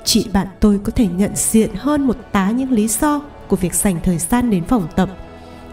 [0.05, 3.75] Chị bạn tôi có thể nhận diện hơn một tá những lý do của việc
[3.75, 5.09] dành thời gian đến phòng tập.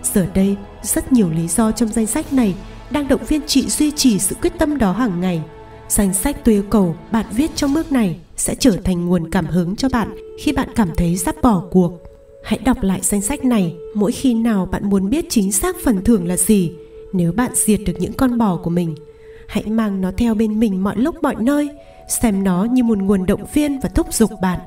[0.04, 2.56] Giờ đây, rất nhiều lý do trong danh sách này
[2.92, 5.42] đang động viên chị duy trì sự quyết tâm đó hàng ngày.
[5.90, 9.46] Danh sách tôi yêu cầu bạn viết trong bước này sẽ trở thành nguồn cảm
[9.46, 11.92] hứng cho bạn khi bạn cảm thấy sắp bỏ cuộc.
[12.44, 16.04] Hãy đọc lại danh sách này mỗi khi nào bạn muốn biết chính xác phần
[16.04, 16.72] thưởng là gì
[17.14, 18.96] nếu bạn diệt được những con bò của mình,
[19.48, 21.70] hãy mang nó theo bên mình mọi lúc mọi nơi,
[22.08, 24.60] xem nó như một nguồn động viên và thúc giục bạn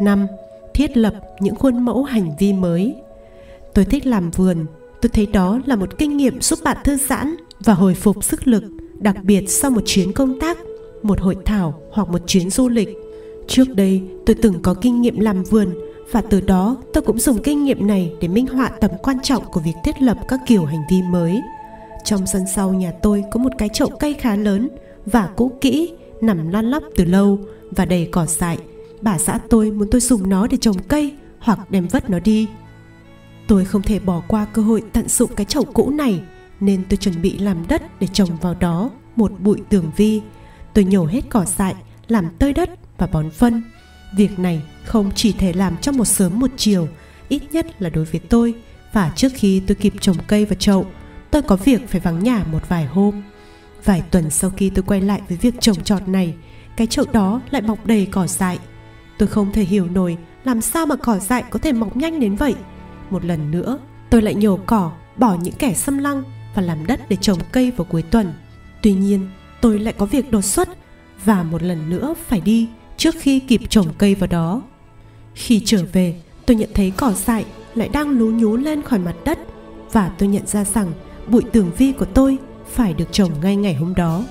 [0.00, 0.26] 5.
[0.74, 2.94] Thiết lập những khuôn mẫu hành vi mới
[3.74, 4.66] Tôi thích làm vườn,
[5.00, 8.46] Tôi thấy đó là một kinh nghiệm giúp bạn thư giãn và hồi phục sức
[8.46, 8.64] lực,
[8.98, 10.58] đặc biệt sau một chuyến công tác,
[11.02, 12.88] một hội thảo hoặc một chuyến du lịch
[13.48, 15.74] trước đây, tôi từng có kinh nghiệm làm vườn
[16.12, 19.44] và từ đó, tôi cũng dùng kinh nghiệm này để minh họa tầm quan trọng
[19.44, 21.40] của việc thiết lập các kiểu hành vi mới.
[22.04, 24.68] Trong sân sau nhà tôi có một cái chậu cây khá lớn
[25.06, 27.38] và cũ kỹ, nằm lăn lóc từ lâu
[27.70, 28.58] và đầy cỏ dại.
[29.00, 32.48] Bà xã tôi muốn tôi dùng nó để trồng cây hoặc đem vất nó đi.
[33.46, 36.20] Tôi không thể bỏ qua cơ hội tận dụng cái chậu cũ này,
[36.60, 40.20] nên tôi chuẩn bị làm đất để trồng vào đó một bụi tường vi.
[40.74, 41.74] Tôi nhổ hết cỏ dại,
[42.08, 43.62] làm tơi đất và bón phân
[44.16, 46.88] việc này không chỉ thể làm trong một sớm một chiều,
[47.28, 48.54] ít nhất là đối với tôi.
[48.92, 50.86] Và trước khi tôi kịp trồng cây và chậu,
[51.30, 53.22] tôi có việc phải vắng nhà một vài hôm.
[53.84, 56.34] Vài tuần sau khi tôi quay lại với việc trồng trọt này,
[56.76, 58.58] cái chậu đó lại mọc đầy cỏ dại.
[59.18, 62.36] Tôi không thể hiểu nổi làm sao mà cỏ dại có thể mọc nhanh đến
[62.36, 62.54] vậy.
[63.10, 63.78] Một lần nữa,
[64.10, 66.22] tôi lại nhổ cỏ, bỏ những kẻ xâm lăng
[66.54, 68.32] và làm đất để trồng cây vào cuối tuần.
[68.82, 69.28] Tuy nhiên,
[69.60, 70.68] tôi lại có việc đột xuất
[71.24, 72.68] và một lần nữa phải đi
[73.00, 74.62] trước khi kịp trồng cây vào đó.
[75.34, 76.14] Khi trở về,
[76.46, 79.38] tôi nhận thấy cỏ dại lại đang lú nhú lên khỏi mặt đất
[79.92, 80.92] và tôi nhận ra rằng
[81.26, 82.36] bụi tường vi của tôi
[82.72, 84.24] phải được trồng ngay ngày hôm đó.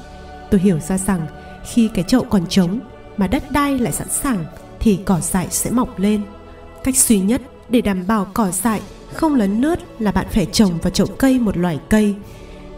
[0.52, 1.28] Tôi hiểu ra rằng
[1.72, 2.80] khi cái chậu còn trống
[3.18, 4.46] mà đất đai lại sẵn sàng
[4.80, 6.22] thì cỏ dại sẽ mọc lên.
[6.84, 8.82] Cách duy nhất để đảm bảo cỏ dại
[9.14, 12.16] không lấn lướt là bạn phải trồng vào chậu cây một loài cây.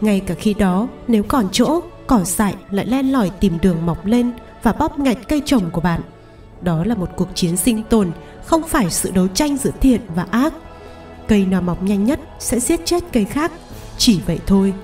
[0.00, 4.06] Ngay cả khi đó, nếu còn chỗ, cỏ dại lại len lỏi tìm đường mọc
[4.06, 4.32] lên
[4.62, 6.00] và bóp ngạch cây trồng của bạn.
[6.62, 8.10] Đó là một cuộc chiến sinh tồn,
[8.44, 10.52] không phải sự đấu tranh giữa thiện và ác.
[11.28, 13.52] Cây nào mọc nhanh nhất sẽ giết chết cây khác.
[13.98, 14.74] Chỉ vậy thôi.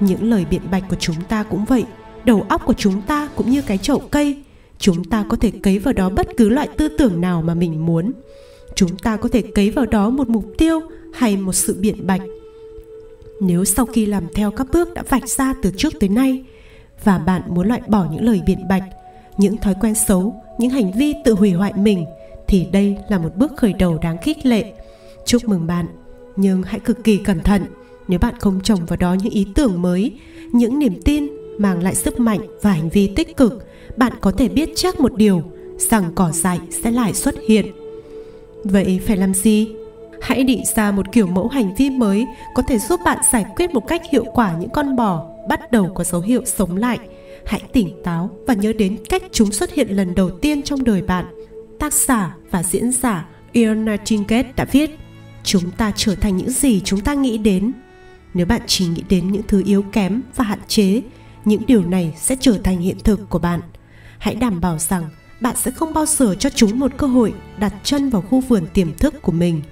[0.00, 1.84] Những lời biện bạch của chúng ta cũng vậy.
[2.24, 4.42] Đầu óc của chúng ta cũng như cái chậu cây.
[4.78, 7.86] Chúng ta có thể cấy vào đó bất cứ loại tư tưởng nào mà mình
[7.86, 8.12] muốn.
[8.74, 10.80] Chúng ta có thể cấy vào đó một mục tiêu
[11.14, 12.22] hay một sự biện bạch.
[13.40, 16.44] Nếu sau khi làm theo các bước đã vạch ra từ trước tới nay
[17.04, 18.84] và bạn muốn loại bỏ những lời biện bạch,
[19.36, 22.06] những thói quen xấu, những hành vi tự hủy hoại mình,
[22.48, 24.72] thì đây là một bước khởi đầu đáng khích lệ.
[25.26, 25.86] Chúc mừng bạn,
[26.36, 27.64] nhưng hãy cực kỳ cẩn thận.
[28.08, 30.18] Nếu bạn không trồng vào đó những ý tưởng mới,
[30.52, 31.28] những niềm tin
[31.58, 35.14] mang lại sức mạnh và hành vi tích cực, bạn có thể biết chắc một
[35.16, 35.42] điều,
[35.78, 37.66] rằng cỏ dại sẽ lại xuất hiện.
[38.64, 39.68] Vậy phải làm gì?
[40.22, 43.70] Hãy định ra một kiểu mẫu hành vi mới có thể giúp bạn giải quyết
[43.70, 46.98] một cách hiệu quả những con bò bắt đầu có dấu hiệu sống lại.
[47.46, 51.02] Hãy tỉnh táo và nhớ đến cách chúng xuất hiện lần đầu tiên trong đời
[51.02, 51.24] bạn.
[51.78, 54.90] Tác giả và diễn giả Ian Nightingale đã viết,
[55.44, 57.72] chúng ta trở thành những gì chúng ta nghĩ đến.
[58.34, 61.02] Nếu bạn chỉ nghĩ đến những thứ yếu kém và hạn chế,
[61.44, 63.60] những điều này sẽ trở thành hiện thực của bạn.
[64.18, 65.04] Hãy đảm bảo rằng
[65.40, 68.66] bạn sẽ không bao giờ cho chúng một cơ hội đặt chân vào khu vườn
[68.74, 69.62] tiềm thức của mình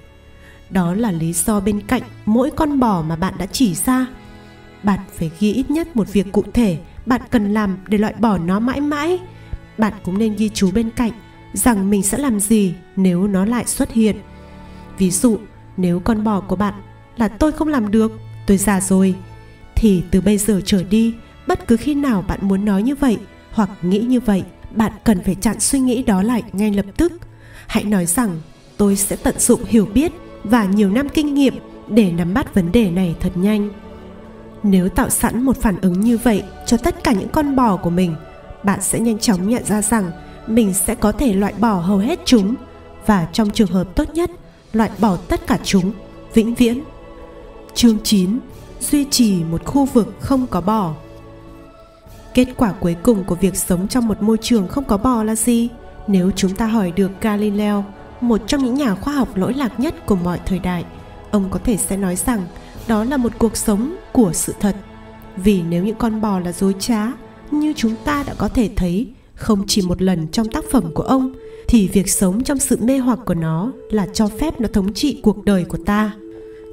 [0.70, 4.06] đó là lý do bên cạnh mỗi con bò mà bạn đã chỉ ra.
[4.82, 8.38] Bạn phải ghi ít nhất một việc cụ thể bạn cần làm để loại bỏ
[8.38, 9.18] nó mãi mãi.
[9.78, 11.12] Bạn cũng nên ghi chú bên cạnh
[11.52, 14.16] rằng mình sẽ làm gì nếu nó lại xuất hiện.
[14.98, 15.38] Ví dụ,
[15.76, 16.74] nếu con bò của bạn
[17.16, 18.12] là tôi không làm được,
[18.46, 19.14] tôi già rồi.
[19.74, 21.14] Thì từ bây giờ trở đi,
[21.46, 23.18] bất cứ khi nào bạn muốn nói như vậy
[23.52, 27.12] hoặc nghĩ như vậy, bạn cần phải chặn suy nghĩ đó lại ngay lập tức.
[27.66, 28.40] Hãy nói rằng,
[28.76, 30.12] tôi sẽ tận dụng hiểu biết
[30.50, 31.54] và nhiều năm kinh nghiệm
[31.88, 33.70] để nắm bắt vấn đề này thật nhanh.
[34.62, 37.90] Nếu tạo sẵn một phản ứng như vậy cho tất cả những con bò của
[37.90, 38.14] mình,
[38.62, 40.10] bạn sẽ nhanh chóng nhận ra rằng
[40.46, 42.54] mình sẽ có thể loại bỏ hầu hết chúng
[43.06, 44.30] và trong trường hợp tốt nhất,
[44.72, 45.92] loại bỏ tất cả chúng,
[46.34, 46.82] vĩnh viễn.
[47.74, 48.38] Chương 9
[48.80, 50.94] duy trì một khu vực không có bò.
[52.34, 55.34] Kết quả cuối cùng của việc sống trong một môi trường không có bò là
[55.34, 55.68] gì?
[56.06, 57.84] Nếu chúng ta hỏi được galileo
[58.28, 60.84] một trong những nhà khoa học lỗi lạc nhất của mọi thời đại.
[61.30, 62.46] Ông có thể sẽ nói rằng
[62.88, 64.76] đó là một cuộc sống của sự thật.
[65.36, 67.12] Vì nếu những con bò là dối trá,
[67.50, 71.02] như chúng ta đã có thể thấy, không chỉ một lần trong tác phẩm của
[71.02, 71.32] ông,
[71.68, 75.20] thì việc sống trong sự mê hoặc của nó là cho phép nó thống trị
[75.22, 76.14] cuộc đời của ta.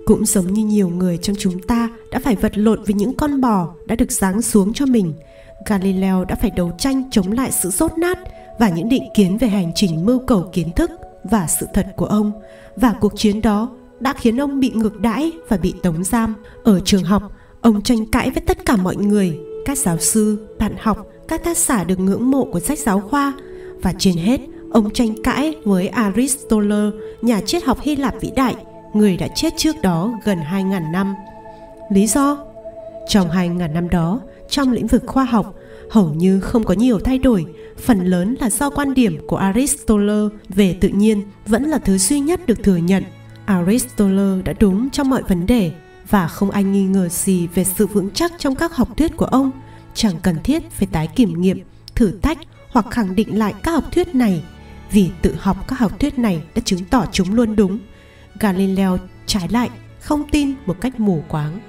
[0.05, 3.41] Cũng giống như nhiều người trong chúng ta đã phải vật lộn với những con
[3.41, 5.13] bò đã được giáng xuống cho mình,
[5.65, 8.19] galileo đã phải đấu tranh chống lại sự rốt nát
[8.59, 10.91] và những định kiến về hành trình mưu cầu kiến thức
[11.23, 12.31] và sự thật của ông
[12.75, 13.69] và cuộc chiến đó
[13.99, 17.23] đã khiến ông bị ngược đãi và bị tống giam ở trường học
[17.61, 21.57] ông tranh cãi với tất cả mọi người các giáo sư bạn học các tác
[21.57, 23.33] giả được ngưỡng mộ của sách giáo khoa
[23.81, 24.41] và trên hết
[24.73, 26.89] ông tranh cãi với Aristotle,
[27.21, 28.55] nhà triết học Hy Lạp vĩ đại,
[28.93, 31.15] người đã chết trước đó gần 2.000 năm.
[31.91, 32.37] Lý do?
[33.07, 34.19] Trong 2.000 năm đó,
[34.49, 35.55] trong lĩnh vực khoa học,
[35.89, 37.45] hầu như không có nhiều thay đổi,
[37.77, 42.19] phần lớn là do quan điểm của Aristotle về tự nhiên vẫn là thứ duy
[42.19, 43.03] nhất được thừa nhận.
[43.45, 45.71] Aristotle đã đúng trong mọi vấn đề
[46.09, 49.25] và không ai nghi ngờ gì về sự vững chắc trong các học thuyết của
[49.25, 49.51] ông.
[49.93, 51.59] Chẳng cần thiết phải tái kiểm nghiệm
[51.95, 52.37] thử thách
[52.71, 54.43] hoặc khẳng định lại các học thuyết này
[54.91, 57.79] vì tự học các học thuyết này đã chứng tỏ chúng luôn đúng.
[58.39, 61.59] Galileo trái lại không tin một cách mù quáng.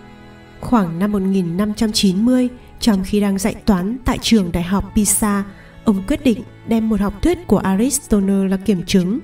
[0.60, 2.48] Khoảng năm 1590
[2.84, 5.44] trong khi đang dạy toán tại trường đại học Pisa,
[5.84, 9.20] ông quyết định đem một học thuyết của Aristotle là kiểm chứng.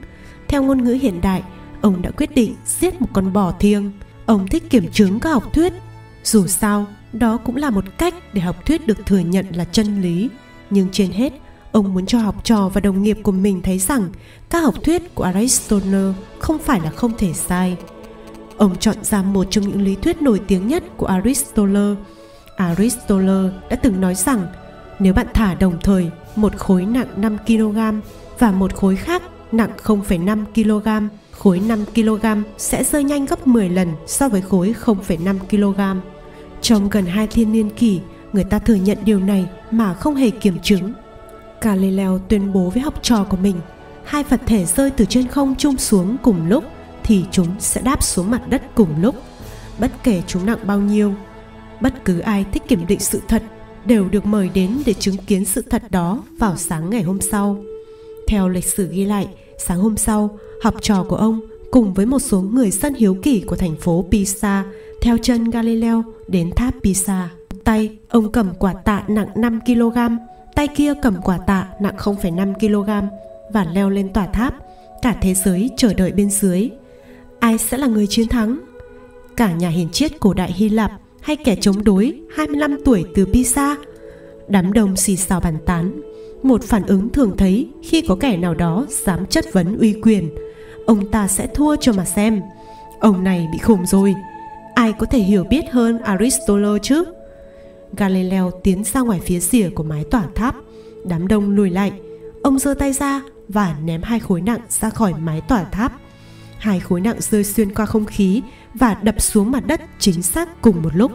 [0.48, 1.42] Theo ngôn ngữ hiện đại,
[1.80, 3.92] ông đã quyết định giết một con bò thiêng.
[4.26, 5.72] Ông thích kiểm chứng các học thuyết.
[6.24, 10.02] Dù sao, đó cũng là một cách để học thuyết được thừa nhận là chân
[10.02, 10.28] lý.
[10.70, 11.32] Nhưng trên hết,
[11.72, 14.08] ông muốn cho học trò và đồng nghiệp của mình thấy rằng
[14.50, 17.76] các học thuyết của aristotle không phải là không thể sai.
[18.56, 21.94] Ông chọn ra một trong những lý thuyết nổi tiếng nhất của aristotle
[22.60, 24.46] aristotle đã từng nói rằng
[24.98, 27.78] nếu bạn thả đồng thời một khối nặng 5 kg
[28.38, 29.22] và một khối khác
[29.52, 32.26] nặng 0,5 kg, khối 5 kg
[32.58, 36.00] sẽ rơi nhanh gấp 10 lần so với khối 0,5 kg.
[36.60, 38.00] Trong gần hai thiên niên kỷ,
[38.32, 40.92] người ta thừa nhận điều này mà không hề kiểm chứng.
[41.60, 43.56] Galileo tuyên bố với học trò của mình,
[44.04, 46.64] hai vật thể rơi từ trên không chung xuống cùng lúc
[47.02, 49.14] thì chúng sẽ đáp xuống mặt đất cùng lúc,
[49.78, 51.14] bất kể chúng nặng bao nhiêu.
[51.80, 53.42] Bất cứ ai thích kiểm định sự thật
[53.84, 57.56] đều được mời đến để chứng kiến sự thật đó vào sáng ngày hôm sau.
[58.28, 59.28] Theo lịch sử ghi lại,
[59.58, 63.40] sáng hôm sau, học trò của ông cùng với một số người dân hiếu kỳ
[63.40, 64.64] của thành phố Pisa
[65.00, 67.30] theo chân Galileo đến tháp Pisa.
[67.64, 69.98] Tay ông cầm quả tạ nặng 5 kg,
[70.54, 73.08] tay kia cầm quả tạ nặng 0,5 kg
[73.52, 74.54] và leo lên tòa tháp.
[75.02, 76.70] Cả thế giới chờ đợi bên dưới.
[77.40, 78.60] Ai sẽ là người chiến thắng?
[79.36, 83.24] Cả nhà hiền triết cổ đại Hy Lạp hay kẻ chống đối 25 tuổi từ
[83.24, 83.76] Pisa?
[84.48, 86.00] Đám đông xì xào bàn tán.
[86.42, 90.30] Một phản ứng thường thấy khi có kẻ nào đó dám chất vấn uy quyền.
[90.86, 92.42] Ông ta sẽ thua cho mà xem.
[93.00, 94.14] Ông này bị khùng rồi,
[94.74, 97.04] ai có thể hiểu biết hơn Aristotle chứ?
[97.96, 100.54] Galileo tiến ra ngoài phía rìa của mái tỏa tháp,
[101.04, 101.92] đám đông lùi lại.
[102.42, 105.92] Ông giơ tay ra và ném hai khối nặng ra khỏi mái tỏa tháp.
[106.58, 108.42] Hai khối nặng rơi xuyên qua không khí
[108.74, 111.12] và đập xuống mặt đất chính xác cùng một lúc.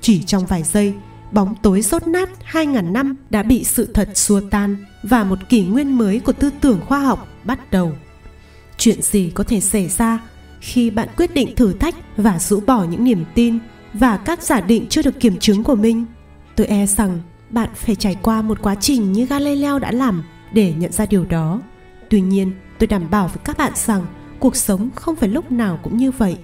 [0.00, 0.94] Chỉ trong vài giây,
[1.32, 5.64] bóng tối rốt nát 2.000 năm đã bị sự thật xua tan và một kỷ
[5.64, 7.92] nguyên mới của tư tưởng khoa học bắt đầu.
[8.78, 10.18] Chuyện gì có thể xảy ra
[10.60, 13.58] khi bạn quyết định thử thách và rũ bỏ những niềm tin
[13.92, 16.06] và các giả định chưa được kiểm chứng của mình
[16.56, 17.18] tôi e rằng
[17.50, 21.24] bạn phải trải qua một quá trình như galileo đã làm để nhận ra điều
[21.24, 21.60] đó
[22.10, 24.06] tuy nhiên tôi đảm bảo với các bạn rằng
[24.38, 26.36] cuộc sống không phải lúc nào cũng như vậy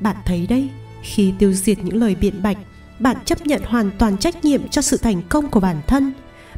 [0.00, 0.68] bạn thấy đấy,
[1.02, 2.58] khi tiêu diệt những lời biện bạch,
[2.98, 6.12] bạn chấp nhận hoàn toàn trách nhiệm cho sự thành công của bản thân.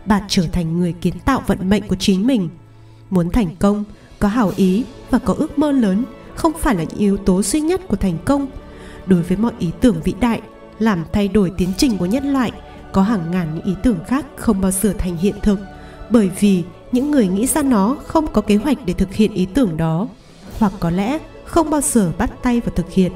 [0.07, 2.49] Bạn trở thành người kiến tạo vận mệnh của chính mình.
[3.11, 3.85] Muốn thành công,
[4.19, 6.05] có hảo ý và có ước mơ lớn
[6.35, 8.47] không phải là những yếu tố duy nhất của thành công.
[9.07, 10.41] Đối với mọi ý tưởng vĩ đại,
[10.79, 12.53] làm thay đổi tiến trình của nhân loại,
[12.93, 15.61] có hàng ngàn những ý tưởng khác không bao giờ thành hiện thực,
[16.11, 16.63] bởi vì
[16.93, 20.09] những người nghĩ ra nó không có kế hoạch để thực hiện ý tưởng đó,
[20.59, 23.13] hoặc có lẽ không bao giờ bắt tay vào thực hiện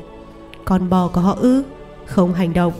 [0.65, 1.63] con bò của họ ư?
[2.07, 2.73] Không hành động.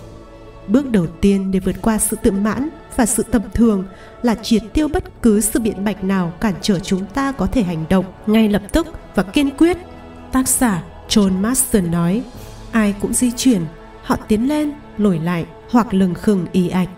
[0.69, 3.85] Bước đầu tiên để vượt qua sự tự mãn và sự tầm thường
[4.23, 7.63] là triệt tiêu bất cứ sự biện bạch nào cản trở chúng ta có thể
[7.63, 9.77] hành động ngay lập tức và kiên quyết.
[10.33, 12.23] Tác giả john marston nói,
[12.71, 13.61] ai cũng di chuyển,
[14.03, 16.89] họ tiến lên, lùi lại hoặc lừng khừng y ạch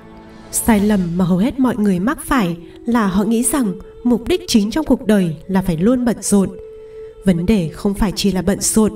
[0.53, 2.57] sai lầm mà hầu hết mọi người mắc phải
[2.87, 3.73] là họ nghĩ rằng
[4.05, 6.49] mục đích chính trong cuộc đời là phải luôn bận rộn.
[7.25, 8.93] Vấn đề không phải chỉ là bận rộn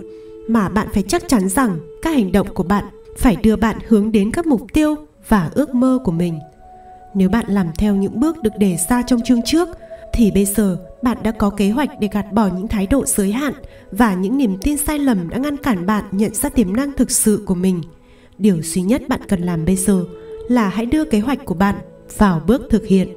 [0.49, 2.85] mà bạn phải chắc chắn rằng các hành động của bạn
[3.19, 4.94] phải đưa bạn hướng đến các mục tiêu
[5.28, 6.39] và ước mơ của mình.
[7.15, 9.69] Nếu bạn làm theo những bước được đề ra trong chương trước,
[10.12, 13.33] thì bây giờ bạn đã có kế hoạch để gạt bỏ những thái độ giới
[13.33, 13.52] hạn
[13.91, 17.10] và những niềm tin sai lầm đã ngăn cản bạn nhận ra tiềm năng thực
[17.10, 17.83] sự của mình.
[18.39, 20.05] Điều duy nhất bạn cần làm bây giờ
[20.49, 21.75] là hãy đưa kế hoạch của bạn
[22.19, 23.09] vào bước thực hiện.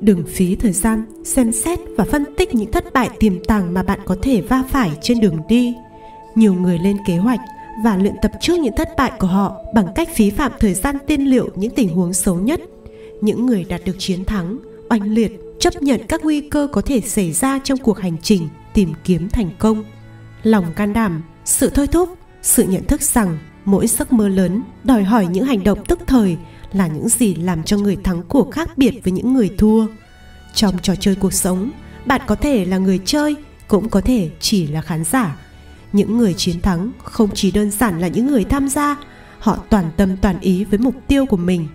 [0.00, 3.82] Đừng phí thời gian xem xét và phân tích những thất bại tiềm tàng mà
[3.82, 5.74] bạn có thể va phải trên đường đi
[6.34, 7.40] nhiều người lên kế hoạch
[7.84, 10.96] và luyện tập trước những thất bại của họ bằng cách phí phạm thời gian
[11.06, 12.60] tiên liệu những tình huống xấu nhất.
[13.20, 14.58] Những người đạt được chiến thắng,
[14.90, 18.48] oanh liệt, chấp nhận các nguy cơ có thể xảy ra trong cuộc hành trình
[18.74, 19.84] tìm kiếm thành công.
[20.42, 25.04] Lòng can đảm, sự thôi thúc, sự nhận thức rằng mỗi giấc mơ lớn, đòi
[25.04, 26.36] hỏi những hành động tức thời
[26.72, 29.86] là những gì làm cho người thắng cuộc khác biệt với những người thua.
[30.54, 31.70] Trong trò chơi cuộc sống,
[32.06, 33.36] bạn có thể là người chơi,
[33.68, 35.36] cũng có thể chỉ là khán giả
[35.94, 38.96] những người chiến thắng không chỉ đơn giản là những người tham gia,
[39.38, 41.68] họ toàn tâm toàn ý với mục tiêu của mình.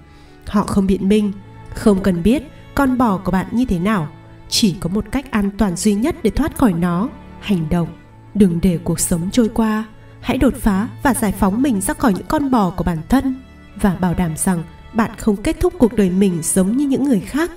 [0.47, 1.31] Họ không biện minh,
[1.73, 2.43] không cần biết
[2.75, 4.07] con bò của bạn như thế nào,
[4.49, 7.87] chỉ có một cách an toàn duy nhất để thoát khỏi nó, hành động.
[8.33, 9.85] Đừng để cuộc sống trôi qua,
[10.21, 13.35] hãy đột phá và giải phóng mình ra khỏi những con bò của bản thân
[13.81, 17.19] và bảo đảm rằng bạn không kết thúc cuộc đời mình giống như những người
[17.19, 17.51] khác.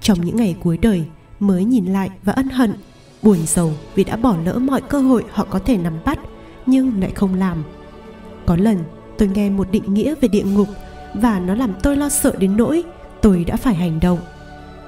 [0.00, 1.04] Trong những ngày cuối đời,
[1.40, 2.74] mới nhìn lại và ân hận
[3.24, 6.18] buồn giàu vì đã bỏ lỡ mọi cơ hội họ có thể nắm bắt,
[6.66, 7.64] nhưng lại không làm.
[8.46, 8.78] Có lần,
[9.18, 10.68] tôi nghe một định nghĩa về địa ngục
[11.14, 12.84] và nó làm tôi lo sợ đến nỗi
[13.22, 14.18] tôi đã phải hành động.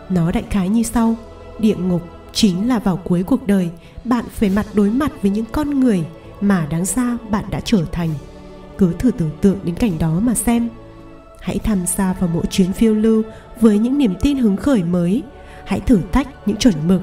[0.08, 1.14] Nó đại khái như sau,
[1.58, 3.70] địa ngục chính là vào cuối cuộc đời,
[4.04, 6.04] bạn phải mặt đối mặt với những con người
[6.40, 8.10] mà đáng ra bạn đã trở thành.
[8.78, 10.68] Cứ thử tưởng tượng đến cảnh đó mà xem.
[11.40, 13.22] Hãy tham gia vào mỗi chuyến phiêu lưu
[13.60, 15.22] với những niềm tin hứng khởi mới.
[15.64, 17.00] Hãy thử thách những chuẩn mực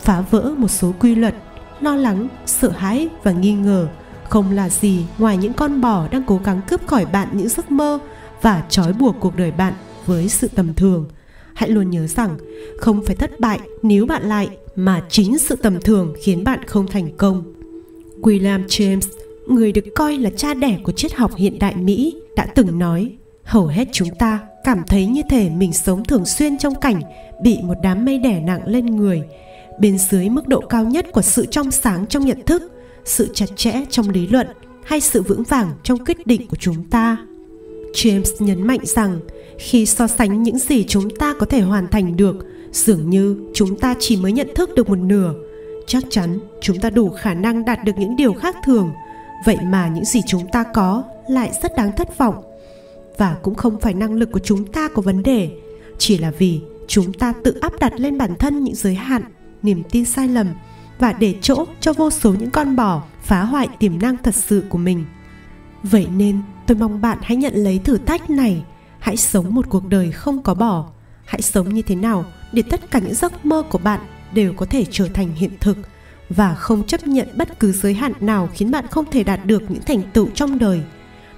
[0.00, 1.34] phá vỡ một số quy luật,
[1.80, 3.88] lo lắng, sợ hãi và nghi ngờ.
[4.28, 7.70] Không là gì ngoài những con bò đang cố gắng cướp khỏi bạn những giấc
[7.70, 7.98] mơ
[8.42, 9.74] và trói buộc cuộc đời bạn
[10.06, 11.08] với sự tầm thường.
[11.54, 12.36] Hãy luôn nhớ rằng,
[12.78, 16.86] không phải thất bại nếu bạn lại, mà chính sự tầm thường khiến bạn không
[16.86, 17.42] thành công.
[18.22, 19.08] William james,
[19.46, 23.12] người được coi là cha đẻ của triết học hiện đại mỹ, đã từng nói,
[23.44, 27.00] hầu hết chúng ta cảm thấy như thể mình sống thường xuyên trong cảnh
[27.42, 29.22] bị một đám mây đẻ nặng lên người
[29.80, 32.62] bên dưới mức độ cao nhất của sự trong sáng trong nhận thức,
[33.04, 34.46] sự chặt chẽ trong lý luận
[34.84, 37.16] hay sự vững vàng trong quyết định của chúng ta.
[37.94, 39.20] James nhấn mạnh rằng,
[39.58, 42.36] khi so sánh những gì chúng ta có thể hoàn thành được,
[42.72, 45.34] dường như chúng ta chỉ mới nhận thức được một nửa.
[45.86, 48.90] Chắc chắn chúng ta đủ khả năng đạt được những điều khác thường,
[49.46, 52.34] vậy mà những gì chúng ta có lại rất đáng thất vọng.
[53.18, 55.50] Và cũng không phải năng lực của chúng ta có vấn đề,
[55.98, 59.22] chỉ là vì chúng ta tự áp đặt lên bản thân những giới hạn
[59.62, 60.46] niềm tin sai lầm
[60.98, 64.64] và để chỗ cho vô số những con bò phá hoại tiềm năng thật sự
[64.68, 65.04] của mình.
[65.82, 68.64] Vậy nên, tôi mong bạn hãy nhận lấy thử thách này.
[68.98, 70.90] Hãy sống một cuộc đời không có bỏ
[71.30, 74.00] hãy sống như thế nào để tất cả những giấc mơ của bạn
[74.32, 75.76] đều có thể trở thành hiện thực
[76.28, 79.70] và không chấp nhận bất cứ giới hạn nào khiến bạn không thể đạt được
[79.70, 80.82] những thành tựu trong đời.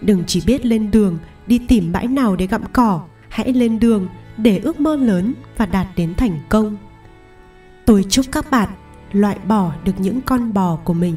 [0.01, 3.03] Đừng chỉ biết lên đường, đi tìm bãi nào để gặm cỏ.
[3.29, 6.77] Hãy lên đường để ước mơ lớn và đạt đến thành công
[7.93, 8.69] tôi chúc các bạn
[9.13, 11.17] loại bỏ được những con bò của mình.